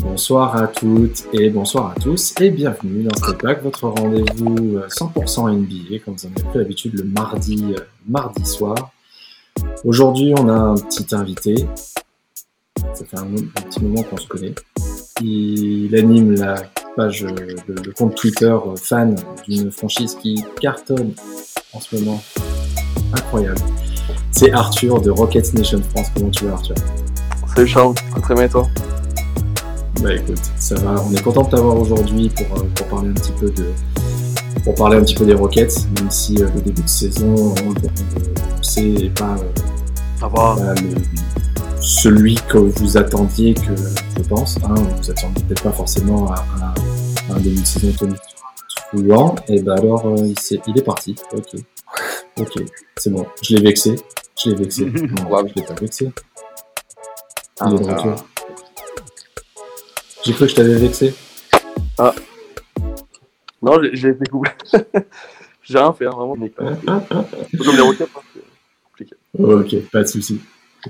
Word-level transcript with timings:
Bonsoir 0.00 0.56
à 0.56 0.66
toutes 0.66 1.26
et 1.34 1.50
bonsoir 1.50 1.92
à 1.92 1.94
tous 2.00 2.34
et 2.40 2.50
bienvenue 2.50 3.04
dans 3.04 3.14
Step 3.16 3.42
Back, 3.42 3.62
votre 3.62 3.88
rendez-vous 3.88 4.78
100% 4.88 5.52
NBA, 5.52 5.98
comme 6.04 6.14
vous 6.14 6.26
en 6.26 6.30
avez 6.30 6.42
pris 6.48 6.58
l'habitude 6.58 6.94
le 6.94 7.04
mardi, 7.04 7.62
euh, 7.76 7.84
mardi 8.08 8.44
soir. 8.44 8.92
Aujourd'hui, 9.84 10.32
on 10.36 10.48
a 10.48 10.54
un 10.54 10.74
petit 10.74 11.14
invité. 11.14 11.54
Ça 12.94 13.04
fait 13.04 13.18
un, 13.18 13.26
petit 13.26 13.84
moment 13.84 14.02
qu'on 14.02 14.16
se 14.16 14.26
connaît. 14.26 14.54
Il 15.22 15.94
anime 15.96 16.34
la 16.34 16.56
page, 16.96 17.24
le, 17.24 17.92
compte 17.92 18.14
Twitter 18.14 18.46
euh, 18.46 18.76
fan 18.76 19.16
d'une 19.48 19.70
franchise 19.70 20.16
qui 20.20 20.44
cartonne 20.60 21.12
en 21.72 21.80
ce 21.80 21.96
moment. 21.96 22.22
Incroyable. 23.12 23.60
C'est 24.30 24.52
Arthur 24.52 25.00
de 25.00 25.10
Rockets 25.10 25.54
Nation 25.54 25.80
France. 25.94 26.08
Comment 26.14 26.30
tu 26.30 26.44
vas, 26.44 26.52
Arthur? 26.52 26.74
Salut 27.54 27.66
Charles, 27.66 27.94
très 28.22 28.34
bien 28.34 28.44
et 28.44 28.48
toi? 28.48 28.66
Bah 30.02 30.14
écoute, 30.14 30.42
ça 30.58 30.74
va. 30.74 31.02
On 31.02 31.14
est 31.14 31.22
content 31.22 31.42
de 31.44 31.50
t'avoir 31.50 31.78
aujourd'hui 31.78 32.28
pour, 32.28 32.58
euh, 32.58 32.64
pour, 32.74 32.86
parler 32.88 33.08
un 33.08 33.14
petit 33.14 33.32
peu 33.32 33.50
de 33.50 33.66
pour 34.64 34.74
parler 34.74 34.98
un 34.98 35.02
petit 35.02 35.14
peu 35.14 35.24
des 35.24 35.34
Rockets, 35.34 35.86
même 35.96 36.10
si 36.10 36.36
euh, 36.42 36.48
le 36.54 36.60
début 36.60 36.82
de 36.82 36.88
saison, 36.88 37.54
on, 37.64 37.70
le 37.70 38.62
sait, 38.62 39.10
pas, 39.14 39.36
euh, 40.20 40.74
celui 41.80 42.34
que 42.34 42.58
vous 42.58 42.96
attendiez, 42.96 43.54
que 43.54 43.74
je 44.16 44.22
pense. 44.28 44.58
Hein, 44.64 44.74
vous 44.74 45.10
attendiez 45.10 45.44
peut-être 45.44 45.62
pas 45.62 45.72
forcément 45.72 46.32
à, 46.32 46.44
un 47.30 47.40
début 47.40 47.60
de 47.60 47.66
saison 47.66 47.92
tonitruant. 48.92 49.34
Et 49.48 49.62
ben 49.62 49.72
alors, 49.72 50.14
il, 50.18 50.32
est, 50.32 50.60
il 50.66 50.78
est 50.78 50.82
parti. 50.82 51.16
Ok, 51.32 51.56
ok, 52.38 52.62
c'est 52.96 53.10
bon. 53.10 53.26
Je 53.42 53.56
l'ai 53.56 53.62
vexé. 53.62 53.96
Je 54.42 54.50
l'ai 54.50 54.56
vexé. 54.56 54.84
non, 55.30 55.46
je 55.46 55.54
l'ai 55.54 55.66
pas 55.66 55.74
vexé. 55.74 56.10
Il 57.66 57.74
est 57.74 57.78
de 57.78 57.84
retour. 57.84 58.26
J'ai 60.24 60.32
cru 60.32 60.44
que 60.46 60.50
je 60.50 60.56
t'avais 60.56 60.74
vexé. 60.74 61.14
Ah. 61.98 62.14
Non, 63.62 63.78
j'ai 63.92 64.08
été 64.10 64.26
cool. 64.30 64.48
j'ai 65.62 65.78
rien 65.78 65.92
fait, 65.92 66.06
hein, 66.06 66.10
vraiment. 66.10 66.34
Comme 66.34 67.76
les 67.76 67.80
roquettes, 67.80 68.08
hein, 68.14 68.40
compliqué. 68.84 69.14
Ok, 69.38 69.90
pas 69.90 70.02
de 70.02 70.08
souci. 70.08 70.40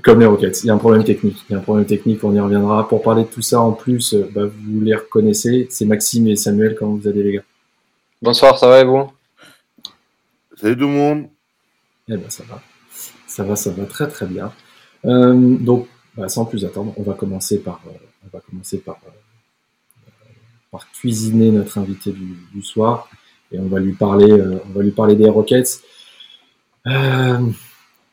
Comme 0.03 0.19
les 0.19 0.25
roquettes, 0.25 0.63
il 0.63 0.67
y 0.67 0.69
a 0.69 0.73
un 0.73 0.77
problème 0.77 1.03
technique. 1.03 1.43
Il 1.49 1.53
y 1.53 1.55
a 1.55 1.59
un 1.59 1.63
problème 1.63 1.85
technique, 1.85 2.23
on 2.23 2.33
y 2.33 2.39
reviendra. 2.39 2.87
Pour 2.87 3.01
parler 3.01 3.23
de 3.23 3.29
tout 3.29 3.41
ça, 3.41 3.59
en 3.59 3.71
plus, 3.71 4.13
euh, 4.13 4.29
bah, 4.33 4.45
vous 4.45 4.81
les 4.81 4.95
reconnaissez. 4.95 5.67
C'est 5.71 5.85
Maxime 5.85 6.27
et 6.27 6.35
Samuel, 6.35 6.75
comment 6.75 6.95
vous 6.95 7.07
allez, 7.07 7.23
les 7.23 7.31
gars? 7.33 7.43
Bonsoir, 8.21 8.57
ça 8.59 8.67
va 8.67 8.81
et 8.81 8.83
vous? 8.83 9.11
Salut 10.55 10.75
tout 10.75 10.87
le 10.87 10.87
monde. 10.87 11.27
Eh 12.09 12.17
ben, 12.17 12.29
ça 12.29 12.43
va. 12.47 12.61
Ça 13.27 13.43
va, 13.43 13.55
ça 13.55 13.71
va 13.71 13.85
très 13.85 14.07
très 14.07 14.25
bien. 14.25 14.51
Euh, 15.05 15.33
donc, 15.33 15.87
bah, 16.15 16.29
sans 16.29 16.45
plus 16.45 16.65
attendre, 16.65 16.93
on 16.97 17.03
va 17.03 17.13
commencer 17.13 17.59
par, 17.59 17.81
euh, 17.87 17.91
on 18.25 18.35
va 18.35 18.41
commencer 18.41 18.79
par 18.79 18.99
par 20.71 20.89
cuisiner 20.91 21.51
notre 21.51 21.77
invité 21.77 22.11
du, 22.11 22.61
soir 22.61 23.09
et 23.51 23.59
on 23.59 23.67
va 23.67 23.79
lui 23.79 23.93
parler, 23.93 24.29
euh, 24.29 24.59
on 24.67 24.73
va 24.73 24.83
lui 24.83 24.91
parler 24.91 25.15
des 25.15 25.29
Rockets. 25.29 25.81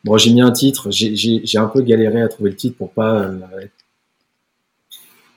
Euh, 0.04 0.10
bon, 0.10 0.18
j'ai 0.18 0.32
mis 0.32 0.40
un 0.40 0.52
titre, 0.52 0.90
j'ai 0.90 1.58
un 1.58 1.66
peu 1.66 1.82
galéré 1.82 2.22
à 2.22 2.28
trouver 2.28 2.50
le 2.50 2.56
titre 2.56 2.76
pour 2.76 2.92
pas 2.92 3.22
euh, 3.22 3.60
être 3.60 3.72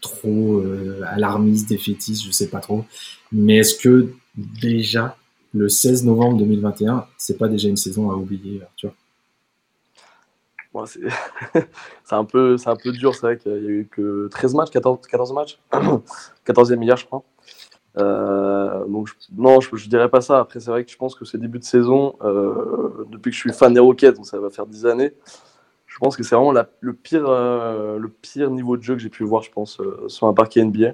trop 0.01 0.63
alarmiste, 1.05 1.69
défaitiste, 1.69 2.23
je 2.25 2.31
sais 2.31 2.49
pas 2.49 2.59
trop. 2.59 2.85
Mais 3.31 3.57
est-ce 3.57 3.75
que 3.75 4.13
déjà 4.35 5.17
le 5.53 5.69
16 5.69 6.05
novembre 6.05 6.37
2021, 6.37 7.07
c'est 7.17 7.37
pas 7.37 7.47
déjà 7.47 7.67
une 7.67 7.77
saison 7.77 8.11
à 8.11 8.15
oublier, 8.15 8.61
Arthur? 8.61 8.93
C'est 10.85 12.15
un, 12.15 12.25
peu, 12.25 12.57
dur, 12.93 13.15
c'est 13.15 13.21
vrai 13.21 13.37
qu'il 13.37 13.51
y 13.51 13.55
a 13.55 13.57
eu 13.57 13.87
que 13.89 14.27
13 14.29 14.53
matchs, 14.53 14.69
14, 14.69 15.07
14 15.07 15.33
matchs, 15.33 15.59
14e 16.45 16.83
hier, 16.83 16.97
je 16.97 17.05
crois. 17.05 17.23
Euh, 17.97 18.85
donc, 18.85 19.09
non, 19.35 19.59
je, 19.59 19.73
ne 19.73 19.89
dirais 19.89 20.09
pas 20.09 20.21
ça. 20.21 20.39
Après, 20.39 20.59
c'est 20.59 20.69
vrai 20.71 20.83
que 20.83 20.91
je 20.91 20.97
pense 20.97 21.15
que 21.15 21.25
ces 21.25 21.37
débuts 21.37 21.59
de 21.59 21.63
saison, 21.63 22.15
euh, 22.23 23.05
depuis 23.09 23.31
que 23.31 23.35
je 23.35 23.41
suis 23.41 23.53
fan 23.53 23.73
des 23.73 23.79
Rockets, 23.79 24.15
donc 24.15 24.25
ça 24.25 24.39
va 24.39 24.49
faire 24.49 24.65
10 24.65 24.85
années, 24.85 25.13
je 25.85 25.97
pense 25.97 26.15
que 26.15 26.23
c'est 26.23 26.35
vraiment 26.35 26.53
le, 26.81 26.93
pire, 26.93 27.25
euh, 27.27 27.97
le 27.97 28.09
pire 28.09 28.51
niveau 28.51 28.77
de 28.77 28.83
jeu 28.83 28.95
que 28.95 29.01
j'ai 29.01 29.09
pu 29.09 29.23
voir, 29.23 29.41
je 29.41 29.51
pense, 29.51 29.81
sur 30.07 30.27
un 30.27 30.33
parquet 30.33 30.63
NBA. 30.63 30.91
tu 30.91 30.93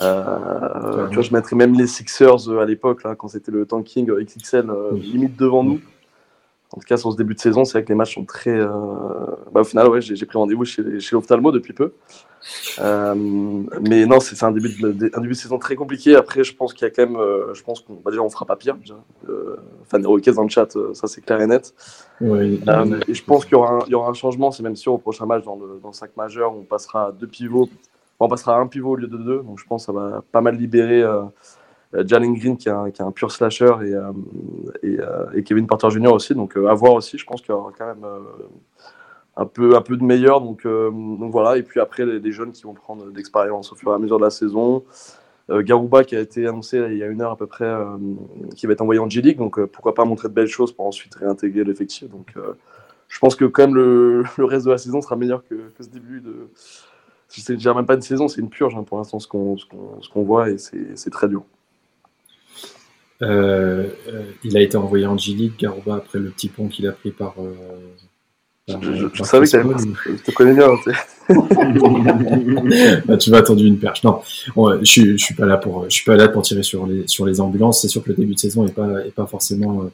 vois, 0.00 1.22
je 1.22 1.32
mettrais 1.32 1.56
même 1.56 1.74
les 1.74 1.86
Sixers 1.86 2.50
à 2.58 2.64
l'époque, 2.64 3.02
quand 3.16 3.28
c'était 3.28 3.52
le 3.52 3.64
tanking 3.64 4.10
XXL, 4.10 4.66
limite 4.92 5.36
devant 5.36 5.62
nous 5.62 5.80
en 6.72 6.80
tout 6.80 6.86
cas 6.86 6.98
sur 6.98 7.12
ce 7.12 7.16
début 7.16 7.34
de 7.34 7.40
saison, 7.40 7.64
c'est 7.64 7.72
vrai 7.72 7.84
que 7.84 7.88
les 7.88 7.94
matchs 7.94 8.14
sont 8.14 8.24
très. 8.24 8.50
Euh, 8.50 8.68
bah, 9.52 9.62
au 9.62 9.64
final, 9.64 9.88
ouais, 9.88 10.02
j'ai 10.02 10.26
pris 10.26 10.36
rendez-vous 10.36 10.66
chez, 10.66 11.00
chez 11.00 11.16
l'ophtalmo 11.16 11.50
depuis 11.50 11.72
peu. 11.72 11.92
Euh, 12.78 13.14
mais 13.80 14.04
non, 14.04 14.20
c'est 14.20 14.42
un 14.44 14.52
début, 14.52 14.68
de, 14.80 15.10
un 15.14 15.20
début 15.20 15.32
de 15.32 15.38
saison 15.38 15.58
très 15.58 15.76
compliqué. 15.76 16.14
Après, 16.14 16.44
je 16.44 16.54
pense 16.54 16.74
qu'il 16.74 16.82
y 16.82 16.90
a 16.90 16.90
quand 16.90 17.06
même. 17.06 17.16
Euh, 17.16 17.54
je 17.54 17.62
pense 17.62 17.80
qu'on 17.80 17.94
bah, 17.94 18.10
déjà 18.10 18.22
on 18.22 18.28
fera 18.28 18.44
pas 18.44 18.56
pire. 18.56 18.76
fan 19.88 20.02
des 20.02 20.32
dans 20.32 20.42
le 20.42 20.48
chat, 20.50 20.76
ça 20.92 21.06
c'est 21.06 21.22
clair 21.22 21.40
et 21.40 21.46
net. 21.46 21.74
Oui, 22.20 22.60
et 23.08 23.14
je 23.14 23.24
pense 23.24 23.44
qu'il 23.44 23.52
y, 23.52 23.56
aura 23.56 23.72
un, 23.72 23.88
y 23.88 23.94
aura 23.94 24.10
un 24.10 24.14
changement. 24.14 24.50
C'est 24.50 24.62
même 24.62 24.76
sûr 24.76 24.92
au 24.92 24.98
prochain 24.98 25.24
match 25.24 25.44
dans 25.44 25.56
le, 25.56 25.80
dans 25.82 25.88
le 25.88 25.94
sac 25.94 26.16
majeur, 26.18 26.54
on 26.54 26.64
passera 26.64 27.06
à 27.06 27.12
deux 27.12 27.26
pivots. 27.26 27.70
on 28.20 28.28
passera 28.28 28.56
à 28.56 28.58
un 28.58 28.66
pivot 28.66 28.90
au 28.90 28.96
lieu 28.96 29.08
de 29.08 29.16
deux. 29.16 29.42
Donc 29.42 29.58
je 29.58 29.64
pense 29.66 29.86
que 29.86 29.92
ça 29.92 29.98
va 29.98 30.22
pas 30.32 30.42
mal 30.42 30.56
libérer. 30.56 31.02
Euh, 31.94 32.04
Jalen 32.06 32.34
Green 32.34 32.56
qui 32.56 32.68
est, 32.68 33.00
un, 33.00 33.10
pur 33.12 33.32
slasher 33.32 33.72
et, 33.82 33.94
euh, 33.94 34.12
euh, 34.84 35.42
Kevin 35.42 35.66
Porter 35.66 35.90
Jr. 35.90 36.12
aussi. 36.12 36.34
Donc 36.34 36.56
à 36.56 36.74
voir 36.74 36.94
aussi, 36.94 37.18
je 37.18 37.24
pense 37.24 37.40
qu'il 37.40 37.50
y 37.50 37.52
aura 37.52 37.72
quand 37.76 37.86
même 37.86 38.06
un 39.36 39.46
peu, 39.46 39.76
un 39.76 39.80
peu 39.80 39.96
de 39.96 40.04
meilleur. 40.04 40.40
Donc, 40.40 40.64
donc 40.64 41.32
voilà. 41.32 41.56
Et 41.56 41.62
puis 41.62 41.80
après, 41.80 42.04
les, 42.04 42.32
jeunes 42.32 42.52
qui 42.52 42.64
vont 42.64 42.74
prendre 42.74 43.10
d'expérience 43.10 43.72
au 43.72 43.76
fur 43.76 43.92
et 43.92 43.94
à 43.94 43.98
mesure 43.98 44.18
de 44.18 44.24
la 44.24 44.30
saison. 44.30 44.84
Garouba 45.50 46.04
qui 46.04 46.14
a 46.14 46.20
été 46.20 46.46
annoncé 46.46 46.76
il 46.90 46.98
y 46.98 47.02
a 47.02 47.06
une 47.06 47.22
heure 47.22 47.30
à 47.30 47.36
peu 47.36 47.46
près, 47.46 47.74
qui 48.54 48.66
va 48.66 48.74
être 48.74 48.82
envoyé 48.82 49.00
en 49.00 49.08
G-League. 49.08 49.38
Donc 49.38 49.58
pourquoi 49.66 49.94
pas 49.94 50.04
montrer 50.04 50.28
de 50.28 50.34
belles 50.34 50.46
choses 50.46 50.72
pour 50.72 50.86
ensuite 50.86 51.14
réintégrer 51.14 51.64
l'effectif. 51.64 52.10
Donc 52.10 52.34
je 53.08 53.18
pense 53.18 53.34
que 53.34 53.46
quand 53.46 53.62
même 53.62 53.74
le, 53.76 54.24
reste 54.38 54.66
de 54.66 54.72
la 54.72 54.78
saison 54.78 55.00
sera 55.00 55.16
meilleur 55.16 55.42
que, 55.48 55.54
ce 55.80 55.88
début 55.88 56.20
de. 56.20 56.48
C'est 57.28 57.54
déjà 57.54 57.74
même 57.74 57.86
pas 57.86 57.94
une 57.94 58.02
saison, 58.02 58.26
c'est 58.26 58.40
une 58.40 58.48
purge 58.48 58.74
hein, 58.74 58.84
pour 58.84 58.96
l'instant 58.96 59.18
ce 59.18 59.28
qu'on 59.28 59.56
qu'on 60.12 60.22
voit 60.22 60.50
et 60.50 60.56
c'est 60.58 61.10
très 61.10 61.28
dur. 61.28 61.44
Euh, 63.22 63.88
euh, 64.08 64.22
il 64.44 64.56
a 64.56 64.60
été 64.60 64.76
envoyé 64.76 65.06
en 65.06 65.18
G-League, 65.18 65.54
Garouba, 65.58 65.96
après 65.96 66.18
le 66.18 66.30
petit 66.30 66.48
pont 66.48 66.68
qu'il 66.68 66.86
a 66.86 66.92
pris 66.92 67.10
par. 67.10 67.34
Euh, 67.40 67.52
je, 68.68 69.24
savais 69.24 69.46
que 69.46 69.50
je 69.50 70.22
te 70.22 70.30
connais 70.30 70.54
bien. 70.54 70.68
bah, 73.06 73.16
tu 73.16 73.30
m'as 73.30 73.38
attendu 73.38 73.66
une 73.66 73.78
perche. 73.78 74.04
Non, 74.04 74.20
je, 74.56 74.82
je 74.82 75.16
suis 75.16 75.34
pas 75.34 75.46
là 75.46 75.56
pour, 75.56 75.84
je 75.84 75.94
suis 75.94 76.04
pas 76.04 76.16
là 76.16 76.28
pour 76.28 76.42
tirer 76.42 76.62
sur 76.62 76.86
les 76.86 77.08
sur 77.08 77.24
les 77.24 77.40
ambulances. 77.40 77.80
C'est 77.80 77.88
sûr 77.88 78.04
que 78.04 78.10
le 78.10 78.16
début 78.16 78.34
de 78.34 78.38
saison 78.38 78.66
est 78.66 78.72
pas 78.72 79.04
est 79.06 79.14
pas 79.14 79.26
forcément 79.26 79.90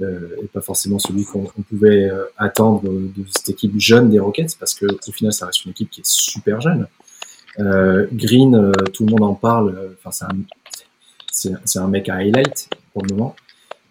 est 0.00 0.50
pas 0.52 0.60
forcément 0.62 0.98
celui 0.98 1.24
qu'on 1.24 1.44
pouvait 1.68 2.10
attendre 2.38 2.82
de, 2.84 3.24
cette 3.28 3.50
équipe 3.50 3.74
jeune 3.78 4.08
des 4.08 4.18
Rockets, 4.18 4.56
parce 4.58 4.74
que 4.74 4.86
au 4.86 5.12
final, 5.12 5.32
ça 5.32 5.46
reste 5.46 5.64
une 5.66 5.72
équipe 5.72 5.90
qui 5.90 6.00
est 6.00 6.06
super 6.06 6.60
jeune. 6.60 6.86
Green, 7.58 8.72
tout 8.94 9.04
le 9.04 9.10
monde 9.10 9.24
en 9.24 9.34
parle. 9.34 9.94
Enfin, 9.98 10.10
c'est 10.10 10.24
un 10.24 10.38
c'est 11.36 11.78
un 11.78 11.88
mec 11.88 12.08
à 12.08 12.16
highlight 12.16 12.68
pour 12.92 13.02
le 13.02 13.14
moment. 13.14 13.36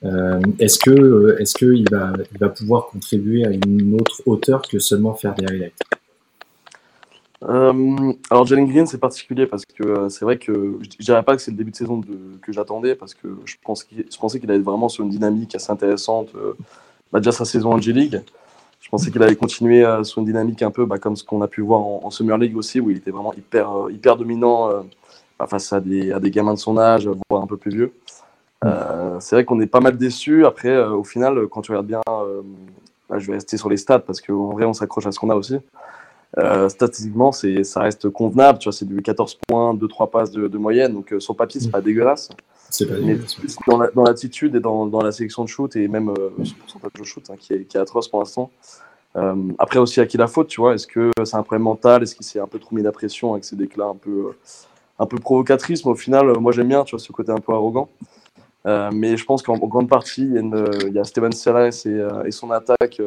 Euh, 0.04 0.40
est-ce 0.60 0.78
que 0.78 0.92
euh, 0.92 1.40
est-ce 1.40 1.56
qu'il 1.56 1.86
va, 1.90 2.14
il 2.32 2.38
va 2.38 2.50
pouvoir 2.50 2.88
contribuer 2.88 3.46
à 3.46 3.50
une 3.50 3.96
autre 3.96 4.22
hauteur 4.26 4.62
que 4.62 4.78
seulement 4.80 5.16
faire 5.16 5.34
des 5.36 5.46
highlights? 5.46 5.80
Euh, 7.44 8.14
alors 8.30 8.46
Jalen 8.46 8.66
Green 8.66 8.88
c'est 8.88 8.98
particulier 8.98 9.46
parce 9.46 9.66
que 9.66 10.10
c'est 10.10 10.26
vrai 10.26 10.38
que 10.38 10.80
je 10.82 11.06
dirais 11.06 11.22
pas 11.22 11.36
que 11.36 11.42
c'est 11.42 11.52
le 11.52 11.58
début 11.58 11.72
de 11.72 11.76
saison 11.76 12.02
que 12.42 12.52
j'attendais 12.52 12.96
parce 12.96 13.14
que 13.14 13.28
je, 13.46 13.56
pensais 13.62 14.40
qu'il 14.40 14.50
allait 14.50 14.60
vraiment 14.60 14.90
sur 14.90 15.04
une 15.04 15.10
dynamique 15.10 15.54
assez 15.54 15.70
intéressante 15.70 16.30
bah, 17.12 17.20
déjà 17.20 17.32
sa 17.32 17.46
saison 17.46 17.74
en 17.74 17.78
G-League 17.78 18.22
je 18.80 18.90
pensais 18.90 19.12
qu'il 19.12 19.22
allait 19.22 19.36
continuer 19.36 19.86
sur 20.04 20.20
une 20.20 20.26
dynamique 20.26 20.62
un 20.64 20.72
peu 20.72 20.86
bah, 20.86 20.98
comme 20.98 21.16
ce 21.16 21.24
qu'on 21.24 21.42
a 21.42 21.48
pu 21.48 21.62
voir 21.62 21.82
en, 21.82 22.02
en, 22.06 22.10
Summer 22.10 22.38
League 22.38 22.58
aussi 22.58 22.80
où 22.80 22.90
il 22.90 22.98
était 22.98 23.12
vraiment 23.12 23.34
hyper 23.34 23.70
hyper 23.92 24.16
dominant 24.16 24.84
face 25.48 25.74
à 25.74 25.80
des, 25.80 26.12
à 26.12 26.20
des 26.20 26.32
gamins 26.32 26.54
de 26.54 26.60
son 26.60 26.78
âge, 26.78 27.10
voire 27.30 27.44
un 27.44 27.48
peu 27.48 27.58
plus 27.58 27.72
vieux. 27.72 27.94
Euh, 28.64 29.18
c'est 29.20 29.36
vrai 29.36 29.46
qu'on 29.46 29.60
est 29.60 29.68
pas 29.68 29.82
mal 29.82 29.98
déçus. 29.98 30.46
Après, 30.46 30.70
euh, 30.70 30.92
au 30.92 31.04
final, 31.04 31.48
quand 31.50 31.62
tu 31.62 31.72
regardes 31.72 31.88
bien, 31.88 32.02
euh, 32.08 32.42
bah, 33.10 33.20
je 33.20 33.28
vais 33.28 33.34
rester 33.34 33.58
sur 33.58 33.70
les 33.70 33.78
stats 33.78 34.00
parce 34.00 34.22
qu'en 34.22 34.54
vrai, 34.54 34.66
on 34.66 34.74
s'accroche 34.74 35.06
à 35.06 35.12
ce 35.12 35.20
qu'on 35.20 35.30
a 35.30 35.36
aussi. 35.36 35.58
statistiquement, 36.70 37.32
ça 37.32 37.82
reste 37.82 38.10
convenable. 38.10 38.60
Tu 38.60 38.70
vois, 38.70 38.74
c'est 38.74 38.88
du 38.88 39.02
14 39.02 39.38
points, 39.48 39.74
2-3 39.74 40.10
passes 40.10 40.32
de, 40.32 40.48
de, 40.48 40.58
moyenne. 40.58 40.94
Donc, 40.94 41.14
sur 41.20 41.36
papier, 41.36 41.62
c'est 41.62 41.72
pas 41.72 41.82
dégueulasse. 41.82 42.30
C'est 42.70 42.88
pas 42.88 42.96
dégueulasse. 42.96 43.38
dans 43.68 44.04
l'attitude 44.04 44.56
et 44.56 44.60
dans, 44.60 44.86
dans, 44.86 45.02
la 45.02 45.12
sélection 45.12 45.44
de 45.44 45.50
shoot 45.50 45.76
et 45.76 45.88
même 45.88 46.14
ce 46.44 46.54
pourcentage 46.54 46.92
de 46.98 47.04
shoot 47.04 47.24
hein, 47.30 47.36
qui, 47.38 47.54
est, 47.54 47.64
qui, 47.64 47.78
est, 47.78 47.80
atroce 47.80 48.08
pour 48.08 48.20
l'instant. 48.20 48.50
Euh, 49.16 49.36
après 49.60 49.80
aussi 49.80 50.02
à 50.02 50.06
qui 50.06 50.18
la 50.18 50.28
faute, 50.28 50.48
tu 50.48 50.60
vois 50.60 50.76
Est-ce 50.76 50.88
que 50.88 51.12
c'est 51.24 51.38
un 51.38 51.44
problème 51.44 51.64
mental? 51.64 52.04
Est-ce 52.04 52.16
qu'il 52.16 52.26
s'est 52.26 52.40
un 52.40 52.48
peu 52.48 52.60
trop 52.60 52.76
mis 52.76 52.82
la 52.82 52.92
pression 52.92 53.32
avec 53.32 53.46
ses 53.46 53.56
déclats 53.56 53.86
un 53.86 53.96
peu, 53.96 54.34
un 55.00 55.06
peu 55.06 55.18
provocatrices 55.18 55.86
Mais 55.86 55.92
au 55.92 55.96
final, 55.96 56.38
moi 56.40 56.52
j'aime 56.52 56.68
bien, 56.68 56.84
tu 56.84 56.92
vois, 56.92 57.00
ce 57.00 57.12
côté 57.12 57.32
un 57.32 57.40
peu 57.40 57.54
arrogant. 57.54 57.90
mais 58.66 59.18
je 59.18 59.26
pense 59.26 59.42
qu'en 59.44 59.58
grande 59.58 59.90
partie, 59.90 60.24
il 60.24 60.92
y, 60.94 61.00
a, 61.00 61.04
Steven 61.04 61.32
Silas 61.32 61.86
et, 61.86 62.32
son 62.32 62.52
attaque, 62.52 63.02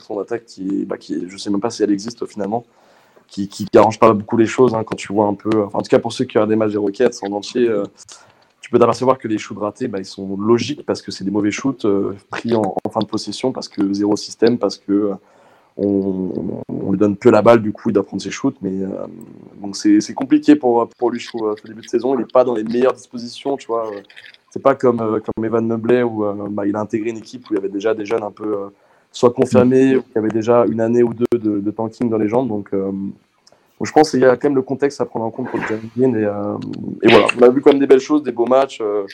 son 0.00 0.18
attaque 0.18 0.44
qui, 0.46 0.84
bah, 0.84 0.96
je 1.00 1.36
sais 1.36 1.50
même 1.50 1.60
pas 1.60 1.70
si 1.70 1.82
elle 1.82 1.92
existe 1.92 2.26
finalement, 2.26 2.64
qui, 3.28 3.48
qui 3.48 3.66
arrange 3.74 3.98
pas 3.98 4.12
beaucoup 4.12 4.36
les 4.36 4.46
choses 4.46 4.74
hein, 4.74 4.84
quand 4.84 4.96
tu 4.96 5.12
vois 5.12 5.26
un 5.26 5.34
peu. 5.34 5.64
en 5.72 5.82
tout 5.82 5.88
cas 5.88 5.98
pour 5.98 6.12
ceux 6.12 6.24
qui 6.24 6.38
ont 6.38 6.46
des 6.46 6.56
matchs 6.56 6.72
des 6.72 6.78
Rockets 6.78 7.18
en 7.22 7.32
entier, 7.32 7.68
tu 8.62 8.70
peux 8.70 8.78
t'apercevoir 8.78 9.18
que 9.18 9.28
les 9.28 9.38
shoots 9.38 9.58
ratés, 9.58 9.88
bah, 9.88 9.98
ils 9.98 10.06
sont 10.06 10.36
logiques 10.36 10.86
parce 10.86 11.02
que 11.02 11.10
c'est 11.10 11.24
des 11.24 11.32
mauvais 11.32 11.50
shoots 11.50 11.84
euh, 11.84 12.16
pris 12.30 12.54
en, 12.54 12.74
fin 12.90 13.00
de 13.00 13.06
possession, 13.06 13.52
parce 13.52 13.68
que 13.68 13.92
zéro 13.92 14.16
système, 14.16 14.56
parce 14.56 14.78
que 14.78 15.12
euh, 15.78 15.82
on, 16.68 16.90
lui 16.90 16.98
donne 16.98 17.16
peu 17.16 17.30
la 17.30 17.42
balle, 17.42 17.62
du 17.62 17.72
coup 17.72 17.90
il 17.90 17.92
doit 17.92 18.04
prendre 18.04 18.22
ses 18.22 18.30
shoots. 18.30 18.56
Mais 18.62 18.82
euh, 18.82 19.06
donc 19.60 19.76
c'est 19.76 20.14
compliqué 20.14 20.56
pour, 20.56 20.88
pour 20.98 21.10
lui, 21.10 21.20
je 21.20 21.28
trouve, 21.28 21.54
ce 21.60 21.66
début 21.66 21.82
de 21.82 21.88
saison. 21.88 22.14
Il 22.14 22.18
n'est 22.18 22.26
pas 22.32 22.44
dans 22.44 22.54
les 22.54 22.64
meilleures 22.64 22.94
dispositions, 22.94 23.56
tu 23.56 23.66
vois. 23.66 23.90
C'est 24.50 24.62
pas 24.62 24.74
comme, 24.74 24.98
comme 24.98 25.44
Evan 25.44 25.66
Mobley 25.66 26.02
où 26.02 26.24
bah, 26.50 26.66
il 26.66 26.76
a 26.76 26.80
intégré 26.80 27.10
une 27.10 27.16
équipe 27.16 27.48
où 27.48 27.54
il 27.54 27.56
y 27.56 27.58
avait 27.58 27.70
déjà 27.70 27.94
des 27.94 28.04
jeunes 28.04 28.22
un 28.22 28.30
peu 28.30 28.70
soit 29.10 29.32
confirmés, 29.32 29.96
ou 29.96 30.02
qui 30.02 30.18
avaient 30.18 30.28
déjà 30.28 30.64
une 30.66 30.80
année 30.80 31.02
ou 31.02 31.14
deux 31.14 31.38
de, 31.38 31.60
de 31.60 31.70
tanking 31.70 32.10
dans 32.10 32.18
les 32.18 32.28
jambes. 32.28 32.48
Donc 32.48 32.70
je 33.84 33.92
pense 33.92 34.10
qu'il 34.10 34.20
y 34.20 34.24
a 34.24 34.36
quand 34.36 34.48
même 34.48 34.56
le 34.56 34.62
contexte 34.62 35.00
à 35.00 35.06
prendre 35.06 35.24
en 35.24 35.30
compte 35.30 35.50
pour 35.50 35.58
le 35.58 35.80
Green. 35.96 36.14
Et, 36.16 36.24
euh, 36.24 36.56
et, 37.02 37.08
voilà, 37.08 37.26
on 37.38 37.42
a 37.42 37.48
vu 37.48 37.60
quand 37.60 37.70
même 37.70 37.80
des 37.80 37.86
belles 37.86 38.00
choses, 38.00 38.22
des 38.22 38.32
beaux 38.32 38.46
matchs 38.46 38.80
euh, 38.80 39.04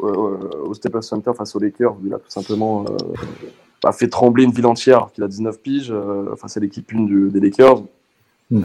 au 0.00 0.74
Staples 0.74 1.02
Center 1.02 1.32
face 1.36 1.54
aux 1.56 1.58
Lakers. 1.58 1.96
Il 2.04 2.14
a 2.14 2.18
tout 2.18 2.30
simplement 2.30 2.84
euh, 3.84 3.92
fait 3.92 4.08
trembler 4.08 4.44
une 4.44 4.52
ville 4.52 4.66
entière 4.66 5.08
qu'il 5.12 5.24
a 5.24 5.28
19 5.28 5.60
piges 5.60 5.94
face 6.36 6.56
à 6.56 6.60
l'équipe 6.60 6.90
1 6.92 7.30
des 7.30 7.40
Lakers. 7.40 7.82
Hmm. 8.50 8.62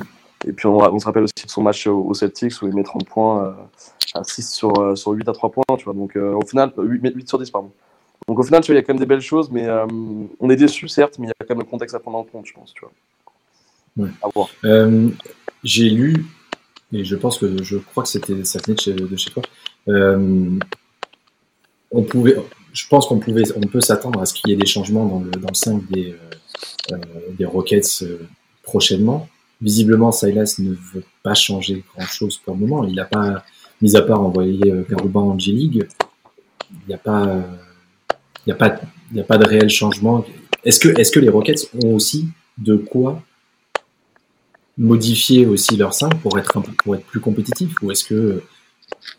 Et 0.47 0.53
puis 0.53 0.67
on, 0.67 0.99
se 0.99 1.05
rappelle 1.05 1.23
aussi 1.23 1.45
de 1.45 1.49
son 1.49 1.61
match 1.61 1.85
au, 1.87 2.13
Celtics 2.13 2.61
où 2.61 2.67
il 2.67 2.73
met 2.73 2.83
30 2.83 3.05
points 3.05 3.55
à 4.13 4.23
6 4.23 4.53
sur, 4.53 4.97
sur 4.97 5.11
8 5.11 5.27
à 5.27 5.33
3 5.33 5.51
points. 5.51 5.63
Tu 5.77 5.83
vois, 5.83 5.93
donc 5.93 6.15
au 6.15 6.45
final, 6.45 6.71
8, 6.77 7.13
8, 7.13 7.27
sur 7.27 7.39
10, 7.39 7.51
pardon. 7.51 7.71
Donc 8.27 8.39
au 8.39 8.43
final, 8.43 8.61
tu 8.61 8.71
vois, 8.71 8.75
il 8.75 8.81
y 8.81 8.83
a 8.83 8.85
quand 8.85 8.93
même 8.93 8.99
des 8.99 9.05
belles 9.05 9.19
choses, 9.19 9.51
mais 9.51 9.67
on 10.39 10.49
est 10.49 10.55
déçu 10.55 10.87
certes, 10.87 11.19
mais 11.19 11.27
il 11.27 11.29
y 11.29 11.31
a 11.31 11.45
quand 11.45 11.55
même 11.55 11.65
le 11.65 11.69
contexte 11.69 11.93
à 11.93 11.99
prendre 11.99 12.19
en 12.19 12.23
compte, 12.23 12.45
je 12.45 12.53
pense. 12.53 12.73
Tu 12.73 12.81
vois. 12.81 12.91
Euh, 14.65 15.09
j'ai 15.63 15.89
lu, 15.89 16.25
et 16.93 17.03
je 17.03 17.15
pense 17.15 17.37
que 17.37 17.61
je 17.63 17.77
crois 17.77 18.03
que 18.03 18.09
c'était 18.09 18.43
ça 18.45 18.59
venait 18.65 18.75
de 18.75 18.81
chez, 18.81 18.93
de 18.93 19.15
chez 19.15 19.31
toi. 19.31 19.43
Euh, 19.87 20.57
on 21.91 22.03
pouvait, 22.03 22.35
je 22.73 22.87
pense 22.87 23.07
qu'on 23.07 23.19
pouvait, 23.19 23.43
on 23.55 23.61
peut 23.61 23.81
s'attendre 23.81 24.21
à 24.21 24.25
ce 24.25 24.33
qu'il 24.33 24.49
y 24.49 24.53
ait 24.53 24.57
des 24.57 24.65
changements 24.65 25.05
dans 25.05 25.19
le, 25.19 25.31
dans 25.31 25.49
le 25.49 25.55
5 25.55 25.89
des, 25.89 26.15
euh, 26.91 26.97
des 27.37 27.45
Rockets 27.45 28.03
prochainement. 28.63 29.27
Visiblement, 29.61 30.11
Silas 30.11 30.55
ne 30.59 30.71
veut 30.71 31.03
pas 31.23 31.33
changer 31.33 31.83
grand 31.93 32.05
chose 32.05 32.37
pour 32.37 32.55
le 32.55 32.61
moment. 32.61 32.85
Il 32.85 32.95
n'a 32.95 33.05
pas, 33.05 33.43
mis 33.81 33.95
à 33.95 34.01
part 34.01 34.21
envoyer 34.21 34.73
Garuba 34.89 35.19
en 35.19 35.37
G-League, 35.37 35.87
il 36.71 36.87
n'y 36.87 36.93
a 36.93 36.97
pas, 36.97 37.43
il 38.45 38.49
y 38.49 38.51
a 38.51 38.55
pas, 38.55 38.79
il 39.11 39.17
y 39.17 39.19
a 39.19 39.23
pas 39.23 39.37
de 39.37 39.45
réel 39.45 39.69
changement. 39.69 40.25
Est-ce 40.63 40.79
que, 40.79 40.99
est-ce 40.99 41.11
que 41.11 41.19
les 41.19 41.29
Rockets 41.29 41.69
ont 41.83 41.93
aussi 41.93 42.27
de 42.57 42.75
quoi 42.75 43.21
modifier 44.77 45.45
aussi 45.45 45.77
leur 45.77 45.93
5 45.93 46.19
pour 46.21 46.37
être, 46.37 46.61
pour 46.83 46.95
être 46.95 47.05
plus 47.05 47.19
compétitif? 47.19 47.73
Ou 47.81 47.91
est-ce 47.91 48.03
que, 48.03 48.43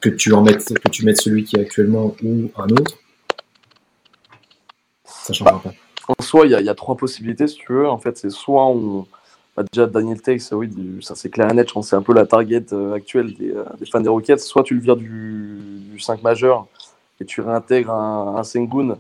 que, 0.01 0.09
tu 0.09 0.33
en 0.33 0.43
mettes, 0.43 0.75
que 0.79 0.89
tu 0.89 1.05
mettes 1.05 1.21
celui 1.21 1.45
qui 1.45 1.57
est 1.57 1.61
actuellement 1.61 2.15
ou 2.23 2.51
un 2.57 2.69
autre? 2.69 2.99
Ça. 5.23 5.33
En 6.09 6.23
soi, 6.23 6.47
il 6.47 6.53
y, 6.53 6.69
a 6.69 6.75
trois 6.75 6.97
possibilités 6.97 7.47
si 7.47 7.57
tu 7.57 7.73
veux. 7.73 7.89
En 7.89 7.99
fait, 7.99 8.17
c'est 8.17 8.31
soit 8.31 8.67
on. 8.67 9.07
Bah, 9.57 9.65
déjà, 9.71 9.87
Daniel 9.87 10.21
Takes, 10.21 10.53
oui, 10.53 10.71
ça 11.03 11.15
c'est 11.15 11.31
clair 11.31 11.51
et 11.51 11.55
net. 11.55 11.69
Je 11.69 11.75
pense 11.75 11.89
c'est 11.89 11.97
un 11.97 12.03
peu 12.03 12.15
la 12.15 12.27
target 12.27 12.65
euh, 12.73 12.95
actuelle 12.95 13.35
euh, 13.41 13.65
des, 13.79 13.87
fans 13.87 14.01
des 14.01 14.09
Rockets. 14.09 14.39
Soit 14.39 14.63
tu 14.63 14.75
le 14.75 14.81
vires 14.81 14.97
du, 14.97 15.97
5 15.99 16.23
majeur 16.23 16.67
et 17.21 17.25
tu 17.25 17.41
réintègres 17.41 17.93
un, 17.93 18.37
un 18.37 18.45
Sengun 18.45 18.97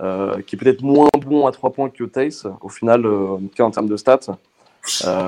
euh, 0.00 0.40
qui 0.42 0.54
est 0.54 0.58
peut-être 0.58 0.82
moins 0.82 1.08
bon 1.18 1.46
à 1.46 1.52
3 1.52 1.72
points 1.72 1.90
que 1.90 2.04
Tace, 2.04 2.46
au 2.60 2.68
final, 2.68 3.06
en 3.06 3.38
tout 3.38 3.48
cas 3.54 3.64
en 3.64 3.70
termes 3.70 3.88
de 3.88 3.96
stats. 3.96 4.20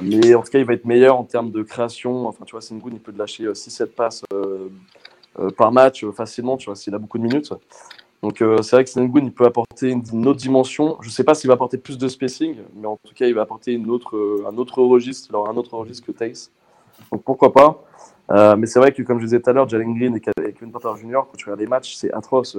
Mais 0.02 0.34
en 0.34 0.42
tout 0.42 0.50
cas, 0.50 0.58
il 0.58 0.64
va 0.64 0.74
être 0.74 0.84
meilleur 0.84 1.18
en 1.18 1.24
termes 1.24 1.50
de 1.50 1.62
création. 1.62 2.28
Enfin, 2.28 2.44
tu 2.44 2.52
vois, 2.52 2.60
Sengun, 2.60 2.90
il 2.92 3.00
peut 3.00 3.12
te 3.12 3.18
lâcher 3.18 3.44
6-7 3.44 3.82
euh, 3.82 3.86
passes 3.94 4.22
par 5.56 5.72
match 5.72 6.04
facilement, 6.10 6.56
tu 6.56 6.66
vois, 6.66 6.76
s'il 6.76 6.94
a 6.94 6.98
beaucoup 6.98 7.18
de 7.18 7.24
minutes. 7.24 7.52
Donc 8.22 8.36
c'est 8.38 8.76
vrai 8.76 8.84
que 8.84 8.90
Sengun, 8.90 9.24
il 9.24 9.32
peut 9.32 9.46
apporter 9.46 9.90
une, 9.90 10.26
autre 10.26 10.38
dimension. 10.38 10.98
Je 11.00 11.08
ne 11.08 11.12
sais 11.12 11.24
pas 11.24 11.34
s'il 11.34 11.48
va 11.48 11.54
apporter 11.54 11.78
plus 11.78 11.96
de 11.96 12.06
spacing, 12.06 12.56
mais 12.76 12.86
en 12.86 12.96
tout 12.96 13.14
cas, 13.14 13.26
il 13.26 13.34
va 13.34 13.42
apporter 13.42 13.72
une 13.72 13.88
autre, 13.88 14.44
un 14.46 14.56
autre 14.58 14.82
registre, 14.82 15.30
alors 15.30 15.48
un 15.48 15.56
autre 15.56 15.74
registre 15.74 16.06
que 16.06 16.12
Tace. 16.12 16.50
Donc 17.10 17.22
pourquoi 17.22 17.52
pas. 17.52 18.56
mais 18.56 18.66
c'est 18.66 18.78
vrai 18.78 18.92
que, 18.92 19.02
comme 19.02 19.20
je 19.20 19.24
disais 19.24 19.40
tout 19.40 19.48
à 19.48 19.54
l'heure, 19.54 19.68
Jalen 19.68 19.94
Green 19.94 20.14
et 20.16 20.20
Kevin 20.20 20.70
Porter 20.70 21.00
Jr., 21.00 21.20
quand 21.30 21.36
tu 21.36 21.46
regardes 21.46 21.60
les 21.60 21.66
matchs, 21.66 21.94
c'est 21.94 22.12
atroce. 22.12 22.58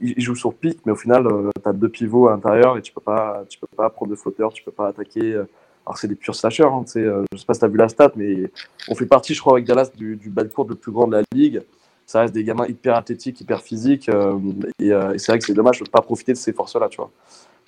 ils, 0.00 0.20
jouent 0.20 0.34
sur 0.34 0.52
pic, 0.52 0.80
mais 0.84 0.90
au 0.90 0.96
final, 0.96 1.28
tu 1.62 1.68
as 1.68 1.72
deux 1.72 1.88
pivots 1.88 2.26
à 2.26 2.32
l'intérieur 2.32 2.76
et 2.76 2.82
tu 2.82 2.92
peux 2.92 3.00
pas, 3.00 3.44
tu 3.48 3.60
peux 3.60 3.68
pas 3.68 3.88
prendre 3.88 4.10
de 4.10 4.16
flotteur, 4.16 4.52
tu 4.52 4.64
peux 4.64 4.72
pas 4.72 4.88
attaquer 4.88 5.40
alors, 5.86 5.98
c'est 5.98 6.08
des 6.08 6.14
purs 6.14 6.34
slashers. 6.34 6.64
Hein, 6.64 6.84
euh, 6.96 7.24
je 7.30 7.36
ne 7.36 7.38
sais 7.38 7.46
pas 7.46 7.54
si 7.54 7.60
tu 7.60 7.64
as 7.64 7.68
vu 7.68 7.76
la 7.76 7.88
stat, 7.88 8.12
mais 8.16 8.50
on 8.88 8.94
fait 8.94 9.06
partie, 9.06 9.34
je 9.34 9.40
crois, 9.40 9.54
avec 9.54 9.64
Dallas, 9.64 9.90
du, 9.94 10.16
du 10.16 10.30
bas 10.30 10.44
court 10.44 10.66
le 10.68 10.74
plus 10.74 10.92
grand 10.92 11.06
de 11.06 11.16
la 11.16 11.22
ligue. 11.32 11.62
Ça 12.12 12.20
reste 12.20 12.34
des 12.34 12.44
gamins 12.44 12.66
hyper 12.66 12.94
athlétiques, 12.94 13.40
hyper 13.40 13.62
physiques. 13.62 14.10
Euh, 14.10 14.38
euh, 14.82 15.14
et, 15.14 15.18
c'est 15.18 15.32
vrai 15.32 15.38
que 15.38 15.46
c'est 15.46 15.54
dommage 15.54 15.78
de 15.78 15.84
ne 15.84 15.88
pas 15.88 16.02
profiter 16.02 16.34
de 16.34 16.36
ces 16.36 16.52
forces-là. 16.52 16.90
Tu 16.90 16.98
vois. 16.98 17.10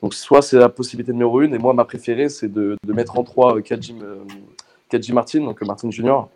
Donc, 0.02 0.12
soit 0.12 0.42
c'est 0.42 0.58
la 0.58 0.68
possibilité 0.68 1.14
numéro 1.14 1.40
une, 1.40 1.54
et 1.54 1.58
moi, 1.58 1.72
ma 1.72 1.86
préférée, 1.86 2.28
c'est 2.28 2.52
de, 2.52 2.76
mettre 2.86 3.18
en 3.18 3.24
trois 3.24 3.62
Kadji, 3.62 3.94
Martin, 5.14 5.40
donc 5.46 5.62
Martin 5.62 5.90
Junior, 5.90 6.28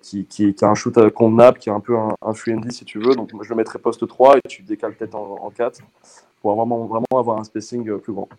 qui, 0.00 0.24
qui, 0.24 0.54
qui, 0.54 0.64
a 0.64 0.68
un 0.70 0.74
shoot 0.74 1.10
convenable, 1.10 1.58
qui 1.58 1.68
est 1.68 1.72
un 1.72 1.80
peu 1.80 1.98
un, 1.98 2.14
un 2.22 2.32
free 2.32 2.54
si 2.70 2.86
tu 2.86 2.98
veux. 2.98 3.14
Donc, 3.14 3.34
moi, 3.34 3.44
je 3.44 3.50
le 3.50 3.56
mettrais 3.56 3.78
poste 3.78 4.08
3 4.08 4.38
et 4.38 4.48
tu 4.48 4.62
décales 4.62 4.94
peut-être 4.94 5.14
en, 5.14 5.36
en 5.38 5.50
4 5.50 5.80
pour 6.40 6.54
vraiment, 6.56 6.86
vraiment 6.86 7.04
avoir 7.20 7.38
un 7.38 7.44
spacing 7.44 7.98
plus 7.98 8.14
grand. 8.14 8.30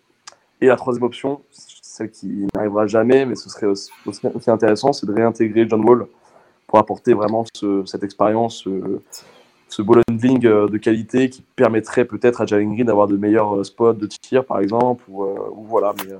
Et 0.60 0.66
la 0.66 0.74
troisième 0.74 1.04
option, 1.04 1.42
celle 1.52 2.10
qui 2.10 2.48
n'arrivera 2.56 2.88
jamais, 2.88 3.24
mais 3.24 3.36
ce 3.36 3.48
serait 3.48 3.68
aussi, 3.68 3.92
intéressant, 4.48 4.92
c'est 4.92 5.06
de 5.06 5.12
réintégrer 5.12 5.64
John 5.68 5.88
Wall 5.88 6.08
apporter 6.78 7.14
vraiment 7.14 7.44
cette 7.84 8.02
expérience, 8.02 8.66
ce, 9.68 9.82
ball 9.82 10.02
handling 10.08 10.46
euh, 10.46 10.68
de 10.68 10.78
qualité 10.78 11.30
qui 11.30 11.42
permettrait 11.56 12.04
peut-être 12.04 12.40
à 12.40 12.46
Jalen 12.46 12.74
Green 12.74 12.86
d'avoir 12.86 13.08
de 13.08 13.16
meilleurs 13.16 13.56
euh, 13.56 13.64
spots 13.64 13.94
de 13.94 14.06
tir, 14.06 14.44
par 14.44 14.60
exemple, 14.60 15.02
ou, 15.08 15.24
euh, 15.24 15.34
voilà. 15.66 15.94
Mais, 15.98 16.12